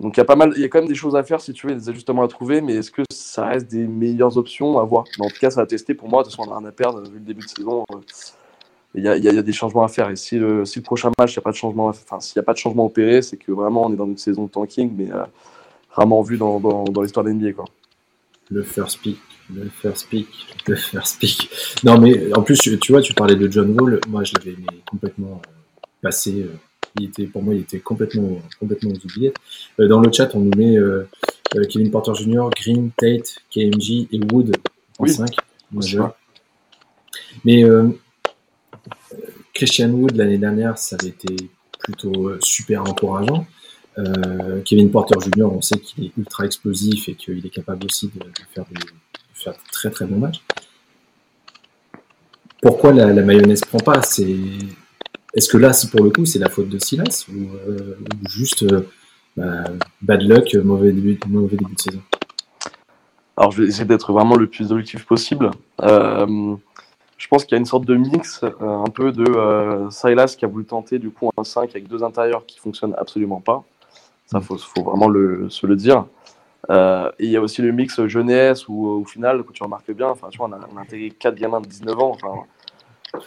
donc 0.00 0.16
il 0.16 0.18
y 0.18 0.20
a 0.20 0.24
pas 0.24 0.36
mal, 0.36 0.52
il 0.56 0.62
y 0.62 0.64
a 0.64 0.68
quand 0.68 0.80
même 0.80 0.88
des 0.88 0.94
choses 0.94 1.16
à 1.16 1.22
faire 1.22 1.40
si 1.40 1.52
tu 1.52 1.66
veux, 1.66 1.74
des 1.74 1.88
ajustements 1.88 2.22
à 2.22 2.28
trouver, 2.28 2.60
mais 2.60 2.74
est-ce 2.74 2.90
que 2.90 3.02
ça 3.10 3.46
reste 3.46 3.70
des 3.70 3.86
meilleures 3.86 4.36
options 4.38 4.78
à 4.78 4.84
voir? 4.84 5.04
En 5.20 5.28
tout 5.28 5.38
cas, 5.40 5.50
ça 5.50 5.60
va 5.60 5.66
tester 5.66 5.94
pour 5.94 6.08
moi. 6.08 6.22
De 6.22 6.28
toute 6.28 6.36
façon, 6.36 6.48
on 6.48 6.52
n'a 6.52 6.58
rien 6.58 6.68
à 6.68 6.72
perdre 6.72 7.02
vu 7.02 7.18
le 7.18 7.24
début 7.24 7.44
de 7.44 7.50
saison 7.50 7.84
il 8.96 9.04
y, 9.04 9.08
a, 9.08 9.42
des 9.42 9.52
changements 9.52 9.84
à 9.84 9.88
faire. 9.88 10.08
Et 10.10 10.16
si 10.16 10.38
le, 10.38 10.64
prochain 10.82 11.10
match, 11.18 11.34
il 11.34 11.38
n'y 11.38 11.42
a 11.42 11.42
pas 11.42 11.50
de 11.50 11.56
changement, 11.56 11.88
enfin, 11.88 12.18
s'il 12.18 12.38
n'y 12.38 12.40
a 12.40 12.44
pas 12.44 12.54
de 12.54 12.58
changement 12.58 12.86
opéré, 12.86 13.20
c'est 13.20 13.36
que 13.36 13.52
vraiment 13.52 13.84
on 13.86 13.92
est 13.92 13.96
dans 13.96 14.06
une 14.06 14.16
saison 14.16 14.44
de 14.44 14.50
tanking, 14.50 14.90
mais 14.96 15.12
euh, 15.12 15.24
rarement 15.90 16.22
vu 16.22 16.38
dans 16.38 17.02
l'histoire 17.02 17.24
de 17.24 17.30
l'NBA. 17.30 17.52
Quoi. 17.52 17.66
Le 18.50 18.62
first 18.62 19.00
pick, 19.02 19.18
le 19.54 19.68
first 19.68 20.08
pick, 20.08 20.28
le 20.66 20.76
first 20.76 21.18
pick. 21.20 21.48
Non, 21.84 21.98
mais 22.00 22.32
en 22.34 22.42
plus, 22.42 22.58
tu 22.58 22.92
vois, 22.92 23.00
tu 23.00 23.14
parlais 23.14 23.36
de 23.36 23.50
John 23.50 23.78
Wall. 23.78 24.00
Moi, 24.08 24.24
je 24.24 24.32
l'avais 24.34 24.56
complètement 24.88 25.40
euh, 25.44 25.86
passé. 26.02 26.42
Euh, 26.42 26.52
il 26.98 27.06
était, 27.06 27.26
pour 27.26 27.42
moi, 27.42 27.54
il 27.54 27.60
était 27.60 27.80
complètement, 27.80 28.40
complètement 28.58 28.90
oublié. 28.90 29.32
dans 29.78 30.00
le 30.00 30.10
chat, 30.10 30.34
on 30.34 30.40
nous 30.40 30.56
met 30.56 30.76
Kevin 31.68 31.90
Porter 31.90 32.14
Jr., 32.14 32.48
Green, 32.56 32.90
Tate, 32.96 33.36
KMG 33.50 34.08
et 34.12 34.20
Wood 34.32 34.56
en 34.98 35.06
5 35.06 35.28
Mais 37.44 37.64
Christian 39.56 39.90
Wood 39.90 40.16
l'année 40.16 40.36
dernière, 40.36 40.76
ça 40.76 40.96
avait 41.00 41.08
été 41.08 41.34
plutôt 41.78 42.28
euh, 42.28 42.38
super 42.42 42.82
encourageant. 42.82 43.46
Euh, 43.98 44.60
Kevin 44.62 44.90
Porter 44.90 45.18
Jr., 45.18 45.44
on 45.44 45.62
sait 45.62 45.78
qu'il 45.78 46.04
est 46.04 46.12
ultra 46.18 46.44
explosif 46.44 47.08
et 47.08 47.14
qu'il 47.14 47.44
est 47.44 47.50
capable 47.50 47.86
aussi 47.86 48.08
de, 48.08 48.20
faire, 48.54 48.66
des, 48.70 48.78
très 49.72 49.90
très 49.90 50.04
bons 50.06 50.18
matchs. 50.18 50.42
Pourquoi 52.62 52.92
la, 52.92 53.06
mayonnaise 53.22 53.60
prend 53.60 53.78
pas? 53.78 54.02
C'est 54.02 54.36
est-ce 55.34 55.48
que 55.48 55.58
là, 55.58 55.72
pour 55.90 56.02
le 56.02 56.10
coup, 56.10 56.24
c'est 56.24 56.38
la 56.38 56.48
faute 56.48 56.68
de 56.68 56.78
Silas 56.78 57.26
ou, 57.28 57.48
euh, 57.68 57.96
juste 58.28 58.64
bah, 59.36 59.64
bad 60.00 60.22
luck, 60.22 60.54
mauvais 60.54 60.92
début, 60.92 61.18
mauvais 61.28 61.56
début 61.56 61.74
de 61.74 61.80
saison? 61.80 62.02
Alors, 63.36 63.52
je 63.52 63.62
vais 63.62 63.68
essayer 63.68 63.84
d'être 63.84 64.12
vraiment 64.12 64.36
le 64.36 64.46
plus 64.46 64.72
objectif 64.72 65.04
possible 65.04 65.50
je 67.16 67.28
pense 67.28 67.44
qu'il 67.44 67.52
y 67.52 67.54
a 67.54 67.58
une 67.58 67.66
sorte 67.66 67.84
de 67.84 67.94
mix, 67.94 68.42
euh, 68.42 68.50
un 68.60 68.90
peu 68.90 69.12
de 69.12 69.24
euh, 69.24 69.90
Silas 69.90 70.36
qui 70.38 70.44
a 70.44 70.48
voulu 70.48 70.64
tenter 70.64 70.98
du 70.98 71.10
coup 71.10 71.30
un 71.36 71.44
5 71.44 71.70
avec 71.70 71.88
deux 71.88 72.02
intérieurs 72.02 72.44
qui 72.46 72.58
fonctionnent 72.58 72.94
absolument 72.98 73.40
pas. 73.40 73.64
Ça, 74.26 74.40
faut, 74.40 74.58
faut 74.58 74.82
vraiment 74.82 75.08
le, 75.08 75.48
se 75.48 75.66
le 75.66 75.76
dire. 75.76 76.06
Euh, 76.70 77.10
et 77.18 77.26
il 77.26 77.30
y 77.30 77.36
a 77.36 77.40
aussi 77.40 77.62
le 77.62 77.72
mix 77.72 78.04
jeunesse 78.06 78.68
où 78.68 78.86
au 78.86 79.04
final, 79.04 79.44
tu 79.52 79.62
remarques 79.62 79.90
bien, 79.92 80.08
enfin, 80.08 80.28
tu 80.30 80.38
vois, 80.38 80.48
on 80.48 80.76
a, 80.76 80.80
intégré 80.80 81.10
quatre 81.10 81.36
gamins 81.36 81.60
de 81.60 81.66
19 81.66 81.98
ans. 81.98 82.10
Enfin, 82.10 82.44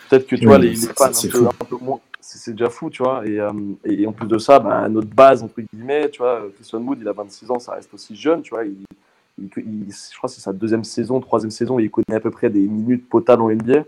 peut-être 0.10 0.28
que 0.28 0.36
tu 0.36 0.46
vois, 0.46 0.58
les, 0.58 0.76
fans 0.76 1.06
un 1.06 1.66
peu, 1.66 1.78
moins, 1.80 2.00
c'est 2.20 2.52
déjà 2.52 2.70
fou, 2.70 2.90
tu 2.90 3.04
vois. 3.04 3.26
Et, 3.26 3.40
euh, 3.40 3.52
et, 3.86 4.06
en 4.06 4.12
plus 4.12 4.28
de 4.28 4.38
ça, 4.38 4.60
bah, 4.60 4.88
notre 4.90 5.10
base, 5.10 5.42
entre 5.44 5.62
guillemets, 5.62 6.10
tu 6.10 6.20
vois, 6.20 6.44
Christian 6.56 6.80
Wood, 6.80 7.00
il 7.02 7.08
a 7.08 7.14
26 7.14 7.52
ans, 7.52 7.60
ça 7.60 7.74
reste 7.74 7.94
aussi 7.94 8.16
jeune, 8.16 8.42
tu 8.42 8.52
vois. 8.52 8.66
Il, 8.66 8.84
je 9.38 10.18
crois 10.18 10.28
que 10.28 10.36
c'est 10.36 10.42
sa 10.42 10.52
deuxième 10.52 10.84
saison, 10.84 11.22
troisième 11.22 11.52
saison, 11.52 11.80
il 11.80 11.90
connaît 11.90 12.16
à 12.16 12.20
peu 12.20 12.32
près 12.32 12.50
des 12.50 12.68
minutes 12.68 13.08
potables 13.08 13.42
en 13.42 13.50
NBA. 13.50 13.84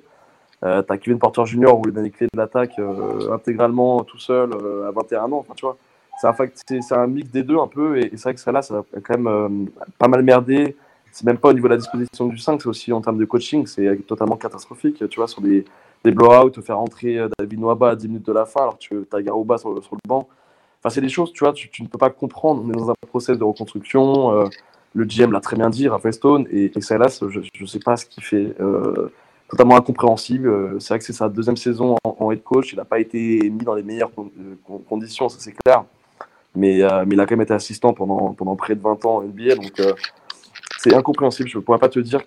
Euh, 0.63 0.81
T'as 0.83 0.97
Kevin 0.97 1.19
Porter 1.19 1.45
Jr. 1.45 1.73
où 1.75 1.81
il 1.87 1.91
donne 1.91 2.03
les 2.05 2.11
clés 2.11 2.27
de 2.31 2.37
l'attaque 2.37 2.77
euh, 2.79 3.33
intégralement 3.33 4.03
tout 4.03 4.19
seul 4.19 4.51
à 4.87 4.91
21 4.91 5.23
ans. 5.23 5.39
Enfin, 5.39 5.53
tu 5.55 5.65
vois, 5.65 5.77
c'est 6.19 6.93
un, 6.93 7.07
mix 7.07 7.29
des 7.31 7.43
deux 7.43 7.57
un 7.57 7.67
peu. 7.67 7.97
Et, 7.97 8.11
c'est 8.11 8.23
vrai 8.23 8.33
que 8.33 8.39
ça 8.39 8.51
là, 8.51 8.61
ça 8.61 8.79
a 8.79 8.99
quand 9.01 9.17
même 9.17 9.27
euh, 9.27 9.49
pas 9.97 10.07
mal 10.07 10.23
merdé. 10.23 10.75
C'est 11.11 11.25
même 11.25 11.37
pas 11.37 11.49
au 11.49 11.53
niveau 11.53 11.67
de 11.67 11.73
la 11.73 11.77
disposition 11.77 12.27
du 12.27 12.37
5, 12.37 12.61
c'est 12.61 12.69
aussi 12.69 12.93
en 12.93 13.01
termes 13.01 13.17
de 13.17 13.25
coaching, 13.25 13.65
c'est 13.65 13.97
totalement 14.07 14.37
catastrophique. 14.37 15.03
Tu 15.09 15.17
vois, 15.17 15.27
sur 15.27 15.41
des, 15.41 15.65
des 16.05 16.11
blowouts, 16.11 16.53
faire 16.61 16.77
rentrer 16.77 17.19
David 17.37 17.59
Noaba 17.59 17.89
à 17.89 17.95
10 17.95 18.07
minutes 18.07 18.25
de 18.25 18.31
la 18.31 18.45
fin 18.45 18.61
alors 18.61 18.79
que 18.79 19.03
tu 19.03 19.15
as 19.15 19.21
Garouba 19.21 19.57
sur, 19.57 19.83
sur, 19.83 19.95
le 19.95 20.07
banc. 20.07 20.29
Enfin, 20.79 20.89
c'est 20.89 21.01
des 21.01 21.09
choses, 21.09 21.33
tu 21.33 21.43
vois, 21.43 21.51
tu, 21.51 21.83
ne 21.83 21.87
peux 21.87 21.97
pas 21.97 22.09
comprendre. 22.09 22.63
On 22.65 22.69
est 22.69 22.77
dans 22.77 22.91
un 22.91 22.95
process 23.09 23.37
de 23.37 23.43
reconstruction 23.43 24.47
le 24.93 25.05
GM 25.05 25.31
l'a 25.31 25.39
très 25.39 25.55
bien 25.55 25.69
dit, 25.69 25.87
Raphaël 25.87 26.13
Stone, 26.13 26.47
et, 26.51 26.71
et 26.75 26.81
Silas, 26.81 27.23
je 27.29 27.39
ne 27.39 27.67
sais 27.67 27.79
pas 27.79 27.97
ce 27.97 28.05
qu'il 28.05 28.23
fait, 28.23 28.53
euh, 28.59 29.09
totalement 29.49 29.77
incompréhensible. 29.77 30.47
Euh, 30.47 30.79
c'est 30.79 30.89
vrai 30.89 30.99
que 30.99 31.05
c'est 31.05 31.13
sa 31.13 31.29
deuxième 31.29 31.57
saison 31.57 31.95
en, 32.03 32.31
head 32.31 32.43
coach, 32.43 32.73
il 32.73 32.77
n'a 32.77 32.85
pas 32.85 32.99
été 32.99 33.49
mis 33.49 33.63
dans 33.63 33.75
les 33.75 33.83
meilleures 33.83 34.11
euh, 34.17 34.77
conditions, 34.89 35.29
ça 35.29 35.37
c'est 35.39 35.53
clair, 35.53 35.85
mais, 36.55 36.81
mais, 37.05 37.15
il 37.15 37.19
a 37.19 37.25
quand 37.25 37.35
même 37.35 37.41
été 37.41 37.53
assistant 37.53 37.93
pendant, 37.93 38.33
pendant 38.33 38.55
près 38.55 38.75
de 38.75 38.81
20 38.81 39.05
ans 39.05 39.17
en 39.17 39.23
NBA, 39.23 39.55
donc 39.55 39.81
c'est 40.77 40.93
incompréhensible. 40.93 41.49
Je 41.49 41.57
ne 41.57 41.63
pourrais 41.63 41.79
pas 41.79 41.89
te 41.89 41.99
dire, 41.99 42.21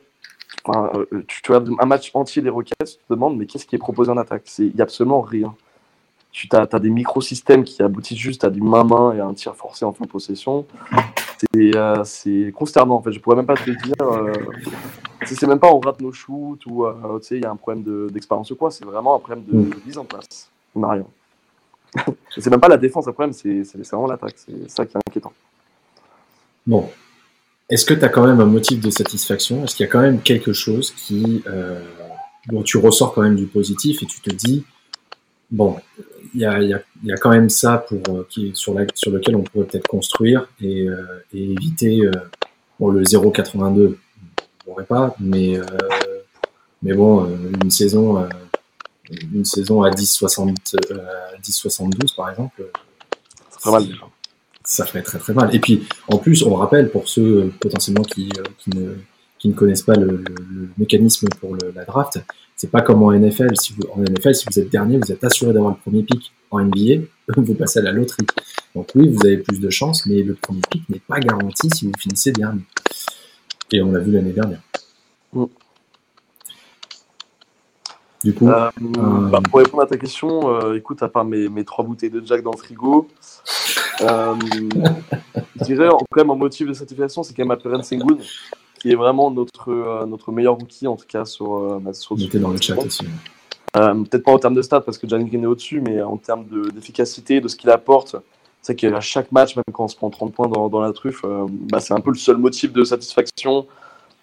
tu, 1.28 1.42
tu, 1.42 1.54
as 1.54 1.62
un 1.78 1.86
match 1.86 2.10
entier 2.14 2.42
des 2.42 2.48
Rockets, 2.48 2.74
tu 2.84 2.96
te 2.96 3.12
demandes, 3.12 3.36
mais 3.36 3.46
qu'est-ce 3.46 3.66
qui 3.66 3.74
est 3.76 3.78
proposé 3.78 4.10
en 4.10 4.16
attaque? 4.16 4.44
Il 4.58 4.74
n'y 4.74 4.80
a 4.80 4.84
absolument 4.84 5.20
rien. 5.20 5.54
Tu 6.32 6.48
as, 6.52 6.66
as, 6.70 6.78
des 6.80 6.90
microsystèmes 6.90 7.64
qui 7.64 7.82
aboutissent 7.82 8.18
juste 8.18 8.44
à 8.44 8.50
du 8.50 8.60
main-main 8.60 9.12
et 9.14 9.20
à 9.20 9.26
un 9.26 9.34
tir 9.34 9.54
forcé 9.54 9.84
en 9.84 9.92
fin 9.92 10.04
de 10.04 10.10
possession 10.10 10.66
euh, 11.56 12.04
c'est 12.04 12.52
consternant 12.56 12.96
en 12.96 13.02
fait. 13.02 13.12
Je 13.12 13.20
pourrais 13.20 13.36
même 13.36 13.46
pas 13.46 13.56
te 13.56 13.70
dire. 13.70 13.94
Euh, 14.02 14.32
c'est 15.24 15.46
même 15.46 15.58
pas 15.58 15.72
on 15.72 15.80
rate 15.80 16.00
nos 16.00 16.12
shoots 16.12 16.66
ou 16.66 16.84
euh, 16.84 17.20
il 17.30 17.40
y 17.40 17.44
a 17.44 17.50
un 17.50 17.56
problème 17.56 18.08
d'expérience 18.10 18.50
ou 18.50 18.56
quoi. 18.56 18.70
C'est 18.70 18.84
vraiment 18.84 19.16
un 19.16 19.18
problème 19.18 19.44
de, 19.44 19.56
mm. 19.56 19.74
mise 19.86 19.98
en 19.98 20.04
place. 20.04 20.50
On 20.74 20.80
n'a 20.80 20.90
rien. 20.90 21.06
C'est 22.30 22.50
même 22.50 22.60
pas 22.60 22.68
la 22.68 22.76
défense, 22.76 23.06
le 23.06 23.12
problème, 23.12 23.32
c'est 23.32 23.62
vraiment 23.90 24.06
l'attaque. 24.06 24.34
C'est 24.36 24.70
ça 24.70 24.84
qui 24.86 24.96
est 24.96 25.00
inquiétant. 25.08 25.32
Bon. 26.66 26.88
Est-ce 27.70 27.86
que 27.86 27.94
tu 27.94 28.04
as 28.04 28.08
quand 28.08 28.26
même 28.26 28.40
un 28.40 28.46
motif 28.46 28.80
de 28.80 28.90
satisfaction? 28.90 29.64
Est-ce 29.64 29.74
qu'il 29.74 29.86
y 29.86 29.88
a 29.88 29.92
quand 29.92 30.02
même 30.02 30.20
quelque 30.20 30.52
chose 30.52 30.90
qui, 30.90 31.42
euh, 31.46 31.80
dont 32.48 32.62
tu 32.62 32.76
ressors 32.76 33.14
quand 33.14 33.22
même 33.22 33.36
du 33.36 33.46
positif 33.46 34.02
et 34.02 34.06
tu 34.06 34.20
te 34.20 34.30
dis, 34.30 34.64
bon, 35.50 35.76
il 36.34 36.40
y 36.40 36.44
a, 36.44 36.60
y, 36.60 36.74
a, 36.74 36.80
y 37.04 37.12
a, 37.12 37.16
quand 37.16 37.30
même 37.30 37.48
ça 37.48 37.78
pour, 37.78 38.00
euh, 38.08 38.26
qui, 38.28 38.50
sur, 38.54 38.74
la, 38.74 38.84
sur 38.94 39.10
lequel 39.10 39.36
on 39.36 39.42
pourrait 39.42 39.66
peut-être 39.66 39.86
construire 39.86 40.48
et, 40.60 40.88
euh, 40.88 41.24
éviter 41.32 42.00
euh, 42.02 42.10
bon, 42.78 42.90
le 42.90 43.02
0,82. 43.02 43.96
On 44.66 44.70
pourrait 44.70 44.84
pas, 44.84 45.14
mais, 45.20 45.58
mais 46.82 46.94
bon, 46.94 47.28
une 47.62 47.70
saison, 47.70 48.26
une 49.10 49.44
saison 49.44 49.82
à 49.82 49.90
10,72 49.90 50.54
10, 51.42 52.12
par 52.16 52.30
exemple, 52.30 52.70
ça 53.50 53.58
ferait 53.60 53.72
mal 53.72 53.96
Ça 54.64 54.86
ferait 54.86 55.02
très 55.02 55.18
très 55.18 55.34
mal. 55.34 55.54
Et 55.54 55.58
puis, 55.58 55.86
en 56.08 56.18
plus, 56.18 56.42
on 56.42 56.54
rappelle 56.54 56.90
pour 56.90 57.08
ceux 57.08 57.52
potentiellement 57.60 58.02
qui, 58.02 58.30
qui, 58.58 58.70
ne, 58.70 58.94
qui 59.38 59.48
ne 59.48 59.54
connaissent 59.54 59.82
pas 59.82 59.94
le, 59.96 60.06
le, 60.06 60.34
le 60.52 60.68
mécanisme 60.78 61.28
pour 61.40 61.54
le, 61.54 61.72
la 61.74 61.84
draft, 61.84 62.18
c'est 62.56 62.70
pas 62.70 62.82
comme 62.82 63.02
en 63.02 63.12
NFL. 63.12 63.56
Si 63.60 63.74
vous, 63.74 63.82
en 63.92 64.00
NFL, 64.00 64.34
si 64.34 64.46
vous 64.50 64.58
êtes 64.58 64.70
dernier, 64.70 64.98
vous 64.98 65.10
êtes 65.10 65.22
assuré 65.24 65.52
d'avoir 65.52 65.72
le 65.72 65.78
premier 65.78 66.02
pick. 66.02 66.32
En 66.50 66.60
NBA, 66.60 67.04
vous 67.36 67.54
passez 67.54 67.80
à 67.80 67.82
la 67.82 67.92
loterie. 67.92 68.26
Donc 68.74 68.88
oui, 68.94 69.08
vous 69.08 69.26
avez 69.26 69.38
plus 69.38 69.60
de 69.60 69.70
chance, 69.70 70.06
mais 70.06 70.22
le 70.22 70.34
premier 70.34 70.60
pick 70.70 70.88
n'est 70.88 71.00
pas 71.00 71.18
garanti 71.18 71.68
si 71.74 71.86
vous 71.86 71.92
finissez 71.98 72.32
dernier. 72.32 72.62
Et 73.72 73.82
on 73.82 73.90
l'a 73.90 74.00
vu 74.00 74.12
l'année 74.12 74.32
dernière. 74.32 74.62
Mm. 75.32 75.44
Du 78.24 78.32
coup, 78.32 78.48
euh, 78.48 78.70
euh, 78.80 79.28
bah, 79.28 79.40
pour 79.42 79.58
répondre 79.58 79.82
à 79.82 79.86
ta 79.86 79.98
question, 79.98 80.48
euh, 80.48 80.78
écoute, 80.78 81.02
à 81.02 81.08
part 81.08 81.26
mes, 81.26 81.50
mes, 81.50 81.62
trois 81.62 81.84
bouteilles 81.84 82.08
de 82.08 82.22
Jack 82.24 82.42
dans 82.42 82.52
le 82.52 82.56
frigo, 82.56 83.06
je 84.00 85.64
dirais 85.64 85.88
quand 85.90 86.16
même 86.16 86.30
en 86.30 86.36
motif 86.36 86.66
de 86.66 86.72
satisfaction, 86.72 87.22
c'est 87.22 87.34
quand 87.34 87.42
même 87.42 87.50
Alperen 87.50 87.82
Sengun 87.82 88.16
qui 88.80 88.90
est 88.90 88.94
vraiment 88.94 89.30
notre, 89.30 90.06
notre 90.06 90.32
meilleur 90.32 90.54
rookie, 90.54 90.86
en 90.86 90.96
tout 90.96 91.06
cas 91.06 91.26
sur. 91.26 91.80
Bah, 91.80 91.92
sur 91.92 92.16
dans 92.16 92.50
le 92.50 92.60
chat 92.60 92.76
aussi. 92.78 93.04
Peut-être 93.74 94.24
pas 94.24 94.32
en 94.32 94.38
termes 94.38 94.54
de 94.54 94.62
stats 94.62 94.80
parce 94.80 94.96
que 94.96 95.06
Jalen 95.06 95.26
Green 95.28 95.42
est 95.42 95.46
au-dessus, 95.46 95.82
mais 95.82 96.00
en 96.00 96.16
termes 96.16 96.46
d'efficacité, 96.74 97.42
de, 97.42 97.48
ce 97.48 97.56
qu'il 97.56 97.68
apporte. 97.68 98.16
C'est 98.62 98.74
qu'à 98.74 99.00
chaque 99.00 99.30
match, 99.32 99.54
même 99.56 99.64
quand 99.70 99.84
on 99.84 99.88
se 99.88 99.96
prend 99.96 100.08
30 100.08 100.32
points 100.32 100.48
dans, 100.48 100.70
dans 100.70 100.80
la 100.80 100.92
truffe, 100.94 101.26
bah, 101.50 101.80
c'est 101.80 101.92
un 101.92 102.00
peu 102.00 102.10
le 102.10 102.16
seul 102.16 102.38
motif 102.38 102.72
de 102.72 102.84
satisfaction 102.84 103.66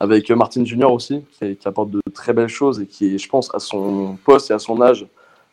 avec 0.01 0.31
Martin 0.31 0.65
Junior 0.65 0.91
aussi, 0.91 1.23
qui, 1.31 1.55
qui, 1.55 1.67
apporte 1.67 1.91
de 1.91 2.01
très 2.11 2.33
belles 2.33 2.47
choses 2.47 2.81
et 2.81 2.87
qui 2.87 3.13
est, 3.13 3.17
je 3.19 3.29
pense, 3.29 3.53
à 3.53 3.59
son 3.59 4.17
poste 4.25 4.49
et 4.49 4.53
à 4.55 4.57
son 4.57 4.81
âge, 4.81 5.05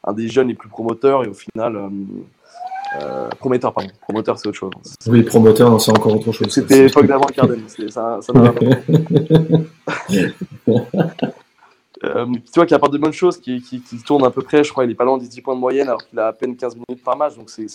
un 0.03 0.15
des 0.15 0.27
jeunes 0.27 0.49
les 0.49 0.55
plus 0.55 0.71
promoteurs. 0.71 1.23
Et 1.23 1.29
au 1.29 1.35
final, 1.35 1.77
euh, 3.03 3.29
prometteur, 3.39 3.75
pardon. 3.75 3.91
Promoteur, 4.01 4.39
c'est 4.39 4.49
autre 4.49 4.57
chose. 4.57 4.71
Oui, 5.07 5.23
promoteur, 5.23 5.79
c'est 5.79 5.91
encore 5.91 6.15
autre 6.15 6.33
chose. 6.33 6.49
C'était 6.49 6.85
l'époque 6.85 7.07
d'avant 7.07 7.27
Carden. 7.27 7.61
Ça, 7.91 8.21
ça 8.23 8.33
euh, 12.05 12.27
tu 12.27 12.53
vois 12.55 12.67
qu'il 12.67 12.75
apporte 12.75 12.93
de 12.93 12.99
bonnes 12.99 13.13
choses, 13.13 13.39
qui, 13.39 13.61
qui, 13.61 13.81
qui, 13.81 13.99
tourne 13.99 14.25
à 14.25 14.31
peu 14.31 14.43
près, 14.43 14.65
je 14.65 14.71
crois, 14.71 14.85
il 14.85 14.91
est 14.91 14.95
pas 14.95 15.05
loin 15.05 15.19
des 15.19 15.29
10 15.29 15.41
points 15.41 15.55
de 15.55 15.61
moyenne 15.61 15.89
alors 15.89 16.07
qu'il 16.07 16.19
a 16.19 16.29
à 16.29 16.33
peine 16.33 16.57
15 16.57 16.77
minutes 16.77 17.03
par 17.05 17.17
match. 17.17 17.37
Donc 17.37 17.51
c'est, 17.51 17.67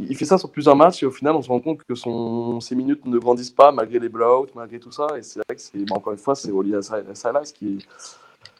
Il 0.00 0.16
fait 0.16 0.24
ça 0.24 0.38
sur 0.38 0.50
plusieurs 0.50 0.76
matchs 0.76 1.02
et 1.02 1.06
au 1.06 1.10
final, 1.10 1.34
on 1.34 1.42
se 1.42 1.48
rend 1.48 1.60
compte 1.60 1.82
que 1.82 1.94
son... 1.94 2.60
ses 2.60 2.74
minutes 2.74 3.04
ne 3.06 3.18
grandissent 3.18 3.50
pas 3.50 3.72
malgré 3.72 3.98
les 3.98 4.08
blowouts, 4.08 4.48
malgré 4.54 4.78
tout 4.78 4.92
ça. 4.92 5.06
Et 5.16 5.22
c'est 5.22 5.40
vrai 5.40 5.56
que 5.56 5.88
bah, 5.88 5.96
encore 5.96 6.12
une 6.12 6.18
fois, 6.18 6.34
c'est 6.34 6.50
Oli 6.50 6.74
Salas 7.14 7.52
qui 7.54 7.76
est 7.76 7.78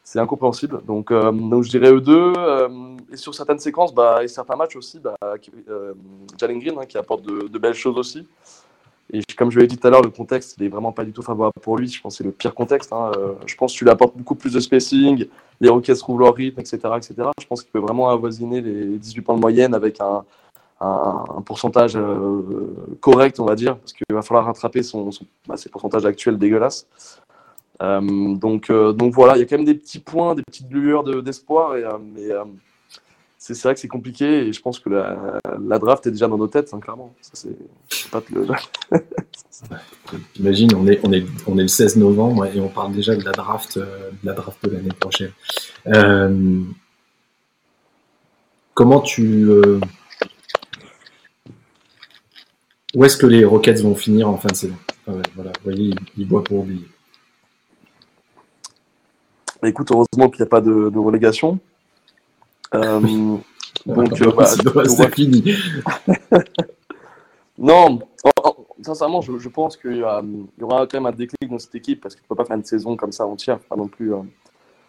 c'est 0.03 0.19
incompréhensible. 0.19 0.81
Donc, 0.85 1.11
euh, 1.11 1.31
donc 1.31 1.63
je 1.63 1.69
dirais 1.69 1.91
eux 1.91 2.01
deux. 2.01 2.33
Euh, 2.37 2.69
et 3.11 3.17
sur 3.17 3.33
certaines 3.33 3.59
séquences 3.59 3.93
bah, 3.93 4.23
et 4.23 4.27
certains 4.27 4.55
matchs 4.55 4.75
aussi, 4.75 4.99
bah, 4.99 5.15
euh, 5.23 5.93
Jalen 6.37 6.59
Green 6.59 6.75
hein, 6.77 6.85
qui 6.85 6.97
apporte 6.97 7.23
de, 7.23 7.57
belles 7.57 7.73
choses 7.73 7.97
aussi. 7.97 8.27
Et 9.13 9.21
comme 9.37 9.51
je 9.51 9.59
l'ai 9.59 9.67
dit 9.67 9.77
tout 9.77 9.87
à 9.87 9.91
l'heure, 9.91 10.01
le 10.01 10.09
contexte, 10.09 10.55
il 10.57 10.65
est 10.65 10.69
vraiment 10.69 10.91
pas 10.91 11.05
du 11.05 11.11
tout 11.11 11.21
favorable 11.21 11.53
pour 11.61 11.77
lui. 11.77 11.87
Je 11.87 12.01
pense 12.01 12.13
que 12.13 12.17
c'est 12.17 12.23
le 12.23 12.31
pire 12.31 12.55
contexte. 12.55 12.91
Hein. 12.91 13.11
Je 13.45 13.55
pense 13.55 13.73
que 13.73 13.77
tu 13.77 13.83
lui 13.83 13.91
apportes 13.91 14.17
beaucoup 14.17 14.35
plus 14.35 14.53
de 14.53 14.59
spacing, 14.59 15.27
les 15.61 15.69
Rockets 15.69 15.99
trouvent 15.99 16.19
leur 16.19 16.33
rythme, 16.33 16.59
etc. 16.59 16.79
etc. 16.97 17.13
Je 17.39 17.45
pense 17.45 17.61
qu'il 17.61 17.71
peut 17.71 17.79
vraiment 17.79 18.09
avoisiner 18.09 18.59
les 18.61 18.97
18 18.97 19.21
points 19.21 19.35
de 19.35 19.41
moyenne 19.41 19.75
avec 19.75 19.99
un, 20.01 20.25
pourcentage 21.45 21.97
correct, 22.99 23.39
on 23.39 23.45
va 23.45 23.55
dire, 23.55 23.77
parce 23.77 23.93
qu'il 23.93 24.05
va 24.09 24.23
falloir 24.23 24.45
rattraper 24.45 24.81
son, 24.81 25.11
bah, 25.47 25.57
ses 25.57 25.69
pourcentages 25.69 26.05
actuels 26.05 26.39
dégueulasses. 26.39 26.87
Euh, 27.81 28.35
donc, 28.35 28.69
euh, 28.69 28.93
donc 28.93 29.13
voilà, 29.13 29.35
il 29.35 29.39
y 29.39 29.41
a 29.41 29.45
quand 29.45 29.57
même 29.57 29.65
des 29.65 29.75
petits 29.75 29.99
points, 29.99 30.35
des 30.35 30.43
petites 30.43 30.71
lueurs 30.71 31.03
d'espoir, 31.23 31.75
et, 31.75 31.83
euh, 31.83 32.43
c'est 33.45 33.61
vrai 33.61 33.73
que 33.73 33.79
c'est 33.81 33.89
compliqué 33.89 34.47
et 34.47 34.53
je 34.53 34.61
pense 34.61 34.79
que 34.79 34.89
la, 34.89 35.39
la, 35.61 35.77
draft 35.77 36.07
est 36.07 36.11
déjà 36.11 36.29
dans 36.29 36.37
nos 36.37 36.47
têtes, 36.47 36.73
hein, 36.73 36.79
clairement. 36.79 37.13
Ça, 37.21 37.49
pas 38.09 38.23
le... 38.31 38.47
Imagine, 40.39 40.73
on 40.75 40.87
est, 40.87 41.01
on, 41.03 41.11
est, 41.11 41.25
on 41.45 41.57
est 41.57 41.63
le 41.63 41.67
16 41.67 41.97
novembre 41.97 42.45
et 42.45 42.59
on 42.61 42.69
parle 42.69 42.93
déjà 42.93 43.15
de 43.15 43.23
la 43.23 43.31
draft 43.31 43.77
de 43.77 43.85
la 44.23 44.31
draft 44.31 44.63
de 44.63 44.71
l'année 44.71 44.93
prochaine. 44.97 45.31
Euh, 45.87 46.61
comment 48.73 49.01
tu. 49.01 49.49
Euh, 49.49 49.79
où 52.95 53.03
est-ce 53.03 53.17
que 53.17 53.25
les 53.25 53.43
Rockets 53.43 53.81
vont 53.81 53.95
finir 53.95 54.29
en 54.29 54.37
fin 54.37 54.49
de 54.49 54.55
saison? 54.55 54.77
Ah 55.07 55.11
Voilà, 55.35 55.51
vous 55.51 55.71
voyez, 55.71 55.93
ils, 56.17 56.27
boivent 56.27 56.43
pour 56.43 56.59
oublier. 56.59 56.87
Écoute, 59.63 59.91
heureusement 59.91 60.29
qu'il 60.29 60.41
n'y 60.41 60.47
a 60.47 60.49
pas 60.49 60.61
de, 60.61 60.97
relégation. 60.97 61.59
Euh, 62.73 63.37
donc, 63.85 64.21
euh, 64.21 64.31
bah, 64.31 64.45
c'est 64.85 65.13
fini. 65.13 65.55
non, 67.57 67.99
sincèrement, 68.81 69.21
je, 69.21 69.49
pense 69.49 69.77
qu'il 69.77 69.97
y, 69.97 70.03
aura 70.03 70.87
quand 70.87 70.93
même 70.93 71.05
un 71.05 71.11
déclic 71.11 71.49
dans 71.49 71.59
cette 71.59 71.75
équipe 71.75 72.01
parce 72.01 72.15
que 72.15 72.21
tu 72.21 72.25
ne 72.25 72.29
peux 72.29 72.35
pas 72.35 72.45
faire 72.45 72.57
une 72.57 72.63
saison 72.63 72.95
comme 72.95 73.11
ça 73.11 73.25
entière. 73.25 73.59
Pas 73.59 73.75
non 73.75 73.87
plus. 73.87 74.13
Euh, 74.13 74.21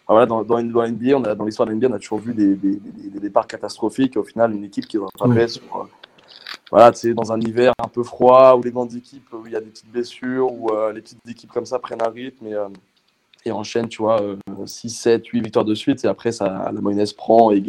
voilà, 0.09 0.27
dans, 0.27 0.45
dans, 0.45 0.63
dans 0.63 0.87
NBA, 0.87 1.17
on 1.17 1.25
a, 1.25 1.35
dans 1.35 1.45
l'histoire 1.45 1.67
de 1.67 1.73
l'NBA, 1.73 1.89
on 1.89 1.95
a 1.95 1.99
toujours 1.99 2.19
vu 2.19 2.35
des, 2.35 2.55
départs 3.21 3.47
catastrophiques. 3.47 4.17
Au 4.17 4.25
final, 4.25 4.53
une 4.53 4.65
équipe 4.65 4.87
qui 4.87 4.97
va 4.97 5.07
frapper 5.17 5.49
sur. 5.49 5.89
voilà, 6.71 6.93
dans 7.15 7.33
un 7.33 7.41
hiver 7.41 7.73
un 7.83 7.89
peu 7.89 8.03
froid 8.03 8.55
où 8.57 8.63
les 8.63 8.71
grandes 8.71 8.95
équipes, 8.95 9.33
où 9.33 9.47
il 9.47 9.53
y 9.53 9.57
a 9.57 9.61
des 9.61 9.71
petites 9.71 9.91
blessures, 9.91 10.53
où 10.53 10.71
les 10.95 11.01
petites 11.01 11.27
équipes 11.29 11.53
comme 11.53 11.67
ça 11.67 11.79
prennent 11.79 12.03
un 12.03 12.11
rythme. 12.11 12.47
Et, 12.47 12.55
et 13.45 13.53
enchaîne, 13.53 13.89
tu 13.89 14.03
vois, 14.03 14.21
6, 14.65 14.91
7, 14.91 15.27
8 15.27 15.41
victoires 15.41 15.65
de 15.65 15.75
suite, 15.75 16.05
et 16.05 16.09
après, 16.09 16.33
ça, 16.33 16.71
la 16.73 16.81
mayonnaise 16.81 17.13
prend, 17.13 17.51
et, 17.51 17.63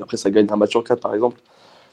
après, 0.00 0.16
ça 0.16 0.30
gagne 0.30 0.46
un 0.50 0.56
match 0.56 0.70
sur 0.70 0.84
4, 0.84 1.00
par 1.00 1.14
exemple. 1.14 1.40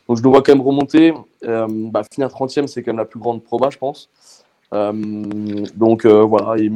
Donc, 0.08 0.18
je 0.18 0.24
le 0.24 0.30
vois 0.30 0.42
quand 0.42 0.54
même 0.54 0.66
remonter. 0.66 1.14
Euh, 1.46 1.68
bah, 1.70 2.02
finir 2.12 2.30
30e, 2.30 2.68
c'est 2.68 2.82
quand 2.82 2.92
même 2.92 2.98
la 2.98 3.06
plus 3.06 3.20
grande 3.20 3.44
proba, 3.44 3.70
je 3.70 3.78
pense. 3.78 4.10
Euh, 4.74 4.92
donc, 5.76 6.06
euh, 6.06 6.24
voilà, 6.24 6.62
et 6.62 6.70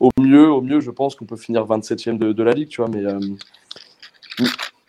au 0.00 0.10
mieux, 0.20 0.50
au 0.50 0.60
mieux, 0.60 0.80
je 0.80 0.90
pense 0.90 1.14
qu'on 1.14 1.24
peut 1.24 1.36
finir 1.36 1.64
27e 1.64 2.18
de, 2.18 2.42
la 2.42 2.52
Ligue, 2.52 2.68
tu 2.68 2.80
vois, 2.80 2.90
mais 2.90 3.02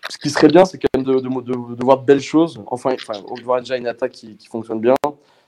ce 0.09 0.17
qui 0.17 0.29
serait 0.29 0.47
bien, 0.47 0.65
c'est 0.65 0.79
quand 0.79 0.87
même 0.95 1.05
de, 1.05 1.83
voir 1.83 1.99
de 1.99 2.05
belles 2.05 2.21
choses. 2.21 2.61
Enfin, 2.67 2.93
enfin 2.93 3.21
on 3.29 3.35
voit 3.43 3.59
déjà 3.59 3.77
une 3.77 3.87
attaque 3.87 4.11
qui, 4.11 4.37
fonctionne 4.49 4.79
bien, 4.79 4.95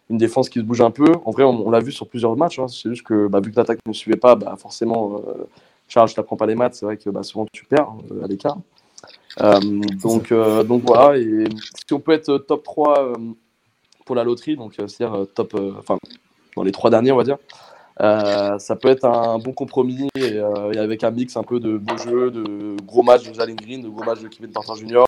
une 0.10 0.18
défense 0.18 0.50
qui 0.50 0.60
se 0.60 0.64
bouge 0.64 0.82
un 0.82 0.92
peu. 0.92 1.12
En 1.26 1.32
vrai, 1.32 1.44
on, 1.44 1.70
l'a 1.70 1.80
vu 1.80 1.92
sur 1.92 2.08
plusieurs 2.08 2.36
matchs. 2.36 2.60
Hein. 2.60 2.68
C'est 2.68 2.90
juste 2.90 3.04
que 3.04 3.28
bah, 3.28 3.40
vu 3.40 3.52
que 3.52 3.56
l'attaque 3.56 3.80
ne 3.88 3.94
suivait 3.94 4.18
pas, 4.18 4.36
bah, 4.36 4.56
forcément, 4.58 5.22
euh, 5.28 5.48
Charles, 5.92 6.08
je 6.08 6.16
t'apprends 6.16 6.38
pas 6.38 6.46
les 6.46 6.56
maths. 6.56 6.76
C'est 6.76 6.86
vrai 6.86 6.98
que 6.98 7.10
bah, 7.10 7.22
souvent 7.24 7.46
tu 7.52 7.66
perds 7.66 7.92
euh, 8.12 8.24
à 8.24 8.28
l'écart. 8.28 8.58
Euh, 9.42 9.60
donc, 10.02 10.32
euh, 10.32 10.64
donc 10.64 10.84
voilà. 10.86 11.20
Si 11.20 11.94
on 11.94 12.00
peut 12.00 12.14
être 12.14 12.38
top 12.38 12.64
3 12.64 13.14
pour 14.06 14.16
la 14.16 14.24
loterie, 14.24 14.56
donc 14.56 14.74
c'est-à-dire 14.76 15.26
top, 15.36 15.54
enfin 15.78 15.98
dans 16.56 16.64
les 16.64 16.72
trois 16.72 16.90
derniers, 16.90 17.12
on 17.12 17.18
va 17.18 17.24
dire. 17.24 17.38
Ça 18.00 18.76
peut 18.76 18.88
être 18.88 19.06
un 19.06 19.38
bon 19.38 19.52
compromis 19.52 20.08
et, 20.16 20.40
avec 20.40 21.04
un 21.04 21.12
mix 21.12 21.36
un 21.36 21.44
peu 21.44 21.60
de 21.60 21.78
beaux 21.78 21.98
jeux, 21.98 22.32
de 22.32 22.78
gros 22.86 23.04
matchs 23.04 23.30
de 23.30 23.34
Jalen 23.34 23.56
Green, 23.56 23.82
de 23.82 23.90
gros 23.90 24.04
matchs 24.04 24.22
de 24.22 24.28
Kevin 24.30 24.52
Porter 24.52 24.76
Jr. 24.76 25.04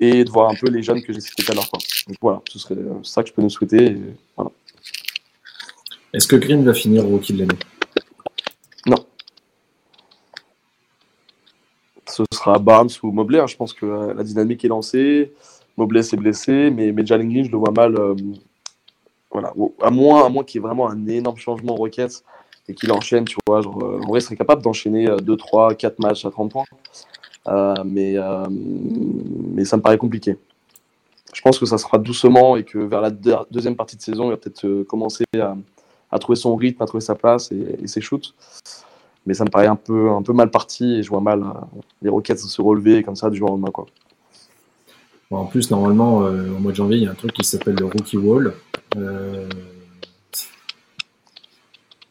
et 0.00 0.24
de 0.24 0.30
voir 0.30 0.50
un 0.50 0.54
peu 0.54 0.68
les 0.68 0.82
jeunes 0.82 1.02
que 1.02 1.12
j'ai 1.12 1.20
cités 1.20 1.42
tout 1.42 1.52
à 1.52 1.54
l'heure. 1.54 1.68
Donc 1.72 2.16
voilà, 2.20 2.42
ce 2.50 2.58
serait 2.58 2.76
ça 3.02 3.22
que 3.22 3.28
je 3.28 3.34
peux 3.34 3.42
nous 3.42 3.50
souhaiter. 3.50 3.96
Voilà. 4.36 4.50
Est-ce 6.12 6.26
que 6.26 6.36
Green 6.36 6.64
va 6.64 6.74
finir 6.74 7.04
rookie 7.04 7.32
de 7.32 7.40
l'année? 7.40 7.58
Non. 8.86 9.04
Ce 12.08 12.22
sera 12.32 12.58
Barnes 12.58 12.88
ou 13.02 13.10
Mobley. 13.10 13.40
Hein. 13.40 13.46
Je 13.46 13.56
pense 13.56 13.72
que 13.72 14.14
la 14.14 14.22
dynamique 14.22 14.64
est 14.64 14.68
lancée. 14.68 15.32
Mobley 15.76 16.02
s'est 16.02 16.16
blessé, 16.16 16.70
mais, 16.70 16.92
mais 16.92 17.04
Jalen 17.04 17.28
Green, 17.28 17.44
je 17.44 17.50
le 17.50 17.58
vois 17.58 17.72
mal. 17.72 17.96
Euh, 17.98 18.14
voilà. 19.30 19.52
À 19.82 19.90
moins, 19.90 20.24
à 20.24 20.28
moins 20.28 20.44
qu'il 20.44 20.60
y 20.60 20.64
ait 20.64 20.66
vraiment 20.66 20.88
un 20.88 21.06
énorme 21.06 21.36
changement 21.36 21.74
Rockets 21.74 22.22
et 22.68 22.74
qu'il 22.74 22.90
enchaîne, 22.92 23.24
tu 23.24 23.36
vois. 23.46 23.60
Genre, 23.60 23.82
euh, 23.82 24.00
en 24.02 24.08
vrai, 24.08 24.20
il 24.20 24.22
serait 24.22 24.36
capable 24.36 24.62
d'enchaîner 24.62 25.08
2, 25.20 25.36
3, 25.36 25.74
4 25.74 25.98
matchs 25.98 26.24
à 26.24 26.30
30 26.30 26.50
points. 26.50 26.64
Euh, 27.48 27.74
mais, 27.84 28.16
euh, 28.16 28.46
mais 28.50 29.64
ça 29.64 29.76
me 29.76 29.82
paraît 29.82 29.98
compliqué. 29.98 30.36
Je 31.32 31.42
pense 31.42 31.58
que 31.58 31.66
ça 31.66 31.78
sera 31.78 31.98
doucement 31.98 32.56
et 32.56 32.64
que 32.64 32.78
vers 32.78 33.00
la 33.00 33.10
deuxième 33.10 33.76
partie 33.76 33.96
de 33.96 34.02
saison, 34.02 34.26
il 34.26 34.30
va 34.30 34.36
peut-être 34.36 34.84
commencer 34.84 35.24
à, 35.38 36.18
trouver 36.18 36.36
son 36.36 36.56
rythme, 36.56 36.82
à 36.82 36.86
trouver 36.86 37.02
sa 37.02 37.14
place 37.14 37.52
et, 37.52 37.86
ses 37.86 38.00
shoots. 38.00 38.34
Mais 39.26 39.34
ça 39.34 39.44
me 39.44 39.50
paraît 39.50 39.66
un 39.66 39.76
peu, 39.76 40.10
un 40.10 40.22
peu 40.22 40.32
mal 40.32 40.50
parti 40.50 40.94
et 40.94 41.02
je 41.02 41.10
vois 41.10 41.20
mal 41.20 41.44
les 42.00 42.08
Rockets 42.08 42.38
se 42.38 42.62
relever 42.62 43.02
comme 43.02 43.16
ça 43.16 43.28
du 43.28 43.36
jour 43.36 43.50
au 43.50 43.52
lendemain. 43.52 43.70
Quoi. 43.70 43.86
en 45.30 45.44
plus, 45.44 45.70
normalement, 45.70 46.18
au 46.18 46.58
mois 46.58 46.72
de 46.72 46.76
janvier, 46.76 46.96
il 46.96 47.02
y 47.02 47.06
a 47.06 47.10
un 47.10 47.14
truc 47.14 47.32
qui 47.32 47.44
s'appelle 47.44 47.74
le 47.74 47.84
Rookie 47.84 48.16
Wall. 48.16 48.54
Euh... 48.96 49.48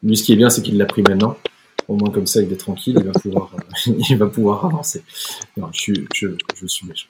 Lui, 0.04 0.18
ce 0.18 0.24
qui 0.24 0.34
est 0.34 0.36
bien, 0.36 0.51
c'est 0.51 0.62
qu'il 0.62 0.77
l'a 0.77 0.86
pris 0.86 1.01
maintenant. 1.01 1.36
Au 1.88 1.96
moins, 1.96 2.10
comme 2.10 2.27
ça, 2.27 2.42
il 2.42 2.51
est 2.51 2.58
tranquille, 2.58 2.98
il 3.00 3.06
va 3.06 3.12
pouvoir, 3.12 3.51
il 3.86 4.18
va 4.18 4.27
pouvoir 4.27 4.65
avancer. 4.65 5.04
Non, 5.58 5.68
je 5.72 5.80
suis, 5.80 6.08
je, 6.13 6.27
je 6.56 6.68
suis 6.68 6.88
méchant. 6.88 7.08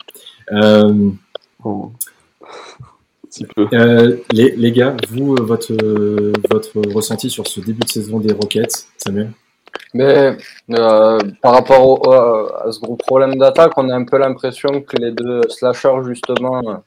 Euh... 0.52 1.10
Oh. 1.64 1.92
Euh, 3.74 4.18
les, 4.32 4.52
les, 4.56 4.72
gars, 4.72 4.96
vous, 5.10 5.36
votre, 5.36 5.76
votre 6.50 6.94
ressenti 6.94 7.30
sur 7.30 7.48
ce 7.48 7.60
début 7.60 7.84
de 7.84 7.90
saison 7.90 8.20
des 8.20 8.34
Rockets, 8.34 8.88
Samuel? 8.98 9.32
Mais 9.94 10.38
euh, 10.72 11.20
par 11.42 11.54
rapport 11.54 11.86
au, 11.86 12.12
à 12.12 12.72
ce 12.72 12.80
gros 12.80 12.96
problème 12.96 13.36
d'attaque, 13.36 13.74
on 13.78 13.90
a 13.90 13.96
un 13.96 14.06
peu 14.06 14.18
l'impression 14.18 14.82
que 14.82 14.96
les 14.98 15.12
deux 15.12 15.42
slashers, 15.50 16.04
justement, 16.06 16.84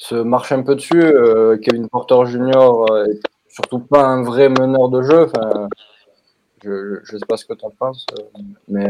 se 0.00 0.14
marche 0.14 0.50
un 0.52 0.62
peu 0.62 0.74
dessus. 0.74 1.02
Euh, 1.02 1.58
Kevin 1.58 1.88
Porter 1.88 2.24
Jr. 2.26 2.48
est 2.48 2.56
euh, 2.56 3.14
surtout 3.48 3.80
pas 3.80 4.02
un 4.02 4.22
vrai 4.22 4.48
meneur 4.48 4.88
de 4.88 5.02
jeu. 5.02 5.24
Enfin, 5.24 5.68
je 6.62 7.14
ne 7.14 7.18
sais 7.18 7.26
pas 7.26 7.36
ce 7.36 7.44
que 7.44 7.54
tu 7.54 7.64
en 7.64 7.70
penses, 7.70 8.06
euh, 8.18 8.40
mais 8.68 8.88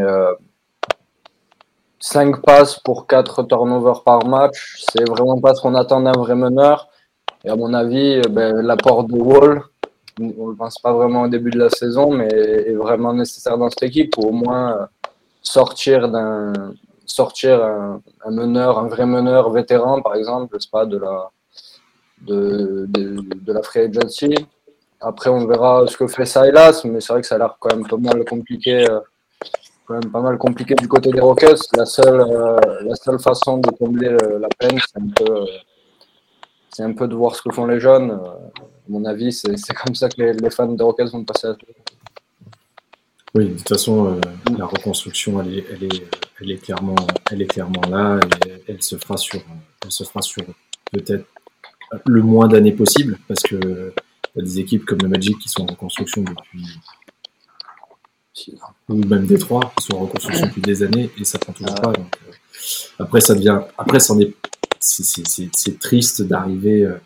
5 1.98 2.42
passes 2.42 2.78
pour 2.78 3.06
4 3.06 3.42
turnovers 3.44 4.02
par 4.02 4.26
match, 4.26 4.84
c'est 4.90 5.08
vraiment 5.08 5.40
pas 5.40 5.54
ce 5.54 5.60
qu'on 5.60 5.74
attend 5.74 6.00
d'un 6.00 6.12
vrai 6.12 6.34
meneur. 6.34 6.88
Et 7.44 7.50
à 7.50 7.56
mon 7.56 7.72
avis, 7.72 8.20
ben, 8.30 8.60
l'apport 8.60 9.04
de 9.04 9.14
Wall, 9.14 9.62
on 10.18 10.24
ne 10.24 10.50
le 10.50 10.56
pense 10.56 10.78
pas 10.78 10.92
vraiment 10.92 11.22
au 11.22 11.28
début 11.28 11.50
de 11.50 11.58
la 11.58 11.70
saison, 11.70 12.10
mais 12.10 12.28
est 12.28 12.74
vraiment 12.74 13.14
nécessaire 13.14 13.56
dans 13.56 13.70
cette 13.70 13.82
équipe 13.82 14.12
pour 14.12 14.26
au 14.26 14.32
moins 14.32 14.88
sortir 15.42 16.08
d'un 16.08 16.74
sortir 17.10 17.62
un, 17.62 18.00
meneur, 18.30 18.78
un 18.78 18.88
vrai 18.88 19.06
meneur 19.06 19.50
vétéran, 19.50 20.00
par 20.00 20.14
exemple, 20.14 20.54
je 20.54 20.62
sais 20.62 20.70
pas, 20.70 20.86
de 20.86 20.98
la, 20.98 21.30
de, 22.22 22.86
de, 22.88 23.52
la 23.52 23.62
free 23.62 23.80
agency. 23.80 24.34
Après, 25.00 25.30
on 25.30 25.46
verra 25.46 25.86
ce 25.86 25.96
que 25.96 26.06
fait 26.06 26.26
Silas, 26.26 26.82
mais 26.84 27.00
c'est 27.00 27.12
vrai 27.12 27.22
que 27.22 27.26
ça 27.26 27.36
a 27.36 27.38
l'air 27.38 27.56
quand 27.58 27.74
même 27.74 27.86
pas 27.86 27.96
mal 27.96 28.24
compliqué, 28.24 28.88
euh, 28.88 29.00
quand 29.86 29.94
même 29.94 30.10
pas 30.10 30.20
mal 30.20 30.36
compliqué 30.38 30.74
du 30.74 30.88
côté 30.88 31.10
des 31.10 31.20
Rockets. 31.20 31.60
La 31.76 31.86
seule, 31.86 32.20
euh, 32.20 32.60
la 32.82 32.94
seule 32.94 33.18
façon 33.18 33.58
de 33.58 33.70
combler 33.70 34.10
la 34.10 34.48
peine, 34.58 34.78
c'est 36.70 36.82
un 36.82 36.92
peu, 36.92 37.08
de 37.08 37.14
voir 37.14 37.34
ce 37.34 37.42
que 37.42 37.52
font 37.52 37.66
les 37.66 37.80
jeunes. 37.80 38.10
À 38.10 38.36
mon 38.88 39.04
avis, 39.04 39.32
c'est 39.32 39.74
comme 39.74 39.94
ça 39.94 40.08
que 40.08 40.20
les, 40.20 40.50
fans 40.50 40.66
des 40.66 40.84
Rockets 40.84 41.10
vont 41.10 41.24
passer 41.24 41.48
à 41.48 41.54
oui, 43.34 43.48
de 43.48 43.56
toute 43.58 43.68
façon, 43.68 44.06
euh, 44.06 44.20
la 44.58 44.66
reconstruction, 44.66 45.40
elle 45.40 46.50
est, 46.50 46.56
clairement, 46.56 46.96
là 47.88 48.18
elle 48.66 48.82
se 48.82 48.96
fera 48.96 49.16
sur, 49.16 49.40
elle 49.84 49.92
se 49.92 50.02
fera 50.02 50.20
sur 50.20 50.42
peut-être 50.90 51.26
le 52.06 52.22
moins 52.22 52.48
d'années 52.48 52.72
possible 52.72 53.18
parce 53.28 53.42
que 53.42 53.92
des 54.36 54.60
équipes 54.60 54.84
comme 54.84 54.98
le 55.02 55.08
Magic 55.08 55.38
qui 55.38 55.48
sont 55.48 55.62
en 55.62 55.66
reconstruction 55.66 56.22
depuis 56.22 56.64
ou 58.88 59.06
même 59.06 59.26
Détroit 59.26 59.72
qui 59.76 59.86
sont 59.86 59.94
en 59.94 60.00
reconstruction 60.00 60.46
depuis 60.46 60.62
des 60.62 60.82
années 60.82 61.10
et 61.18 61.24
ça 61.24 61.38
prend 61.38 61.52
toujours 61.52 61.74
pas. 61.74 61.92
Donc, 61.92 62.16
euh, 62.28 62.32
après, 62.98 63.20
ça 63.20 63.34
devient, 63.34 63.60
après, 63.76 63.98
c'est 64.00 65.78
triste 65.78 66.22
d'arriver 66.22 66.84
euh, 66.84 66.96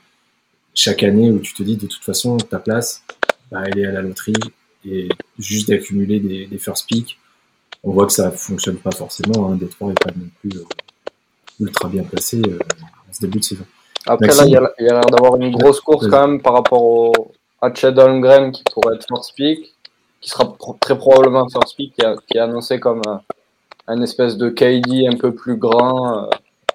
chaque 0.74 1.02
année 1.02 1.30
où 1.30 1.38
tu 1.38 1.54
te 1.54 1.62
dis 1.62 1.76
de 1.76 1.86
toute 1.86 2.02
façon 2.02 2.36
ta 2.36 2.58
place, 2.58 3.02
bah, 3.50 3.62
elle 3.66 3.78
est 3.78 3.86
à 3.86 3.92
la 3.92 4.02
loterie 4.02 4.34
et 4.84 5.08
juste 5.38 5.68
d'accumuler 5.68 6.20
des, 6.20 6.46
des, 6.46 6.58
first 6.58 6.86
picks, 6.86 7.18
on 7.82 7.92
voit 7.92 8.06
que 8.06 8.12
ça 8.12 8.30
fonctionne 8.30 8.76
pas 8.76 8.90
forcément. 8.90 9.50
Hein. 9.50 9.56
Détroit 9.56 9.88
n'est 9.88 9.94
pas 9.94 10.10
non 10.16 10.28
plus 10.40 10.58
euh, 10.58 10.64
ultra 11.60 11.88
bien 11.88 12.02
placé 12.02 12.42
en 12.42 13.12
ce 13.12 13.20
début 13.20 13.38
de 13.38 13.44
saison. 13.44 13.64
Après, 14.06 14.26
là, 14.26 14.44
il 14.46 14.50
y 14.52 14.56
a, 14.56 14.70
l'air 14.78 15.06
d'avoir 15.06 15.36
une 15.36 15.50
grosse 15.50 15.80
course 15.80 16.06
quand 16.08 16.26
même 16.26 16.40
par 16.40 16.54
rapport 16.54 16.82
au, 16.82 17.12
à 17.60 17.72
Chad 17.72 17.98
Holmgren 17.98 18.52
qui 18.52 18.62
pourrait 18.72 18.96
être 18.96 19.06
first 19.08 19.34
pick, 19.34 19.74
qui 20.20 20.30
sera 20.30 20.54
très 20.80 20.96
probablement 20.96 21.48
first 21.48 21.76
pick, 21.76 21.94
qui, 21.94 22.04
qui 22.28 22.38
est 22.38 22.40
annoncé 22.40 22.78
comme 22.78 23.00
un, 23.06 23.20
un, 23.88 24.02
espèce 24.02 24.36
de 24.36 24.50
KD 24.50 25.06
un 25.10 25.16
peu 25.16 25.34
plus 25.34 25.56
grand, 25.56 26.18
euh, 26.18 26.26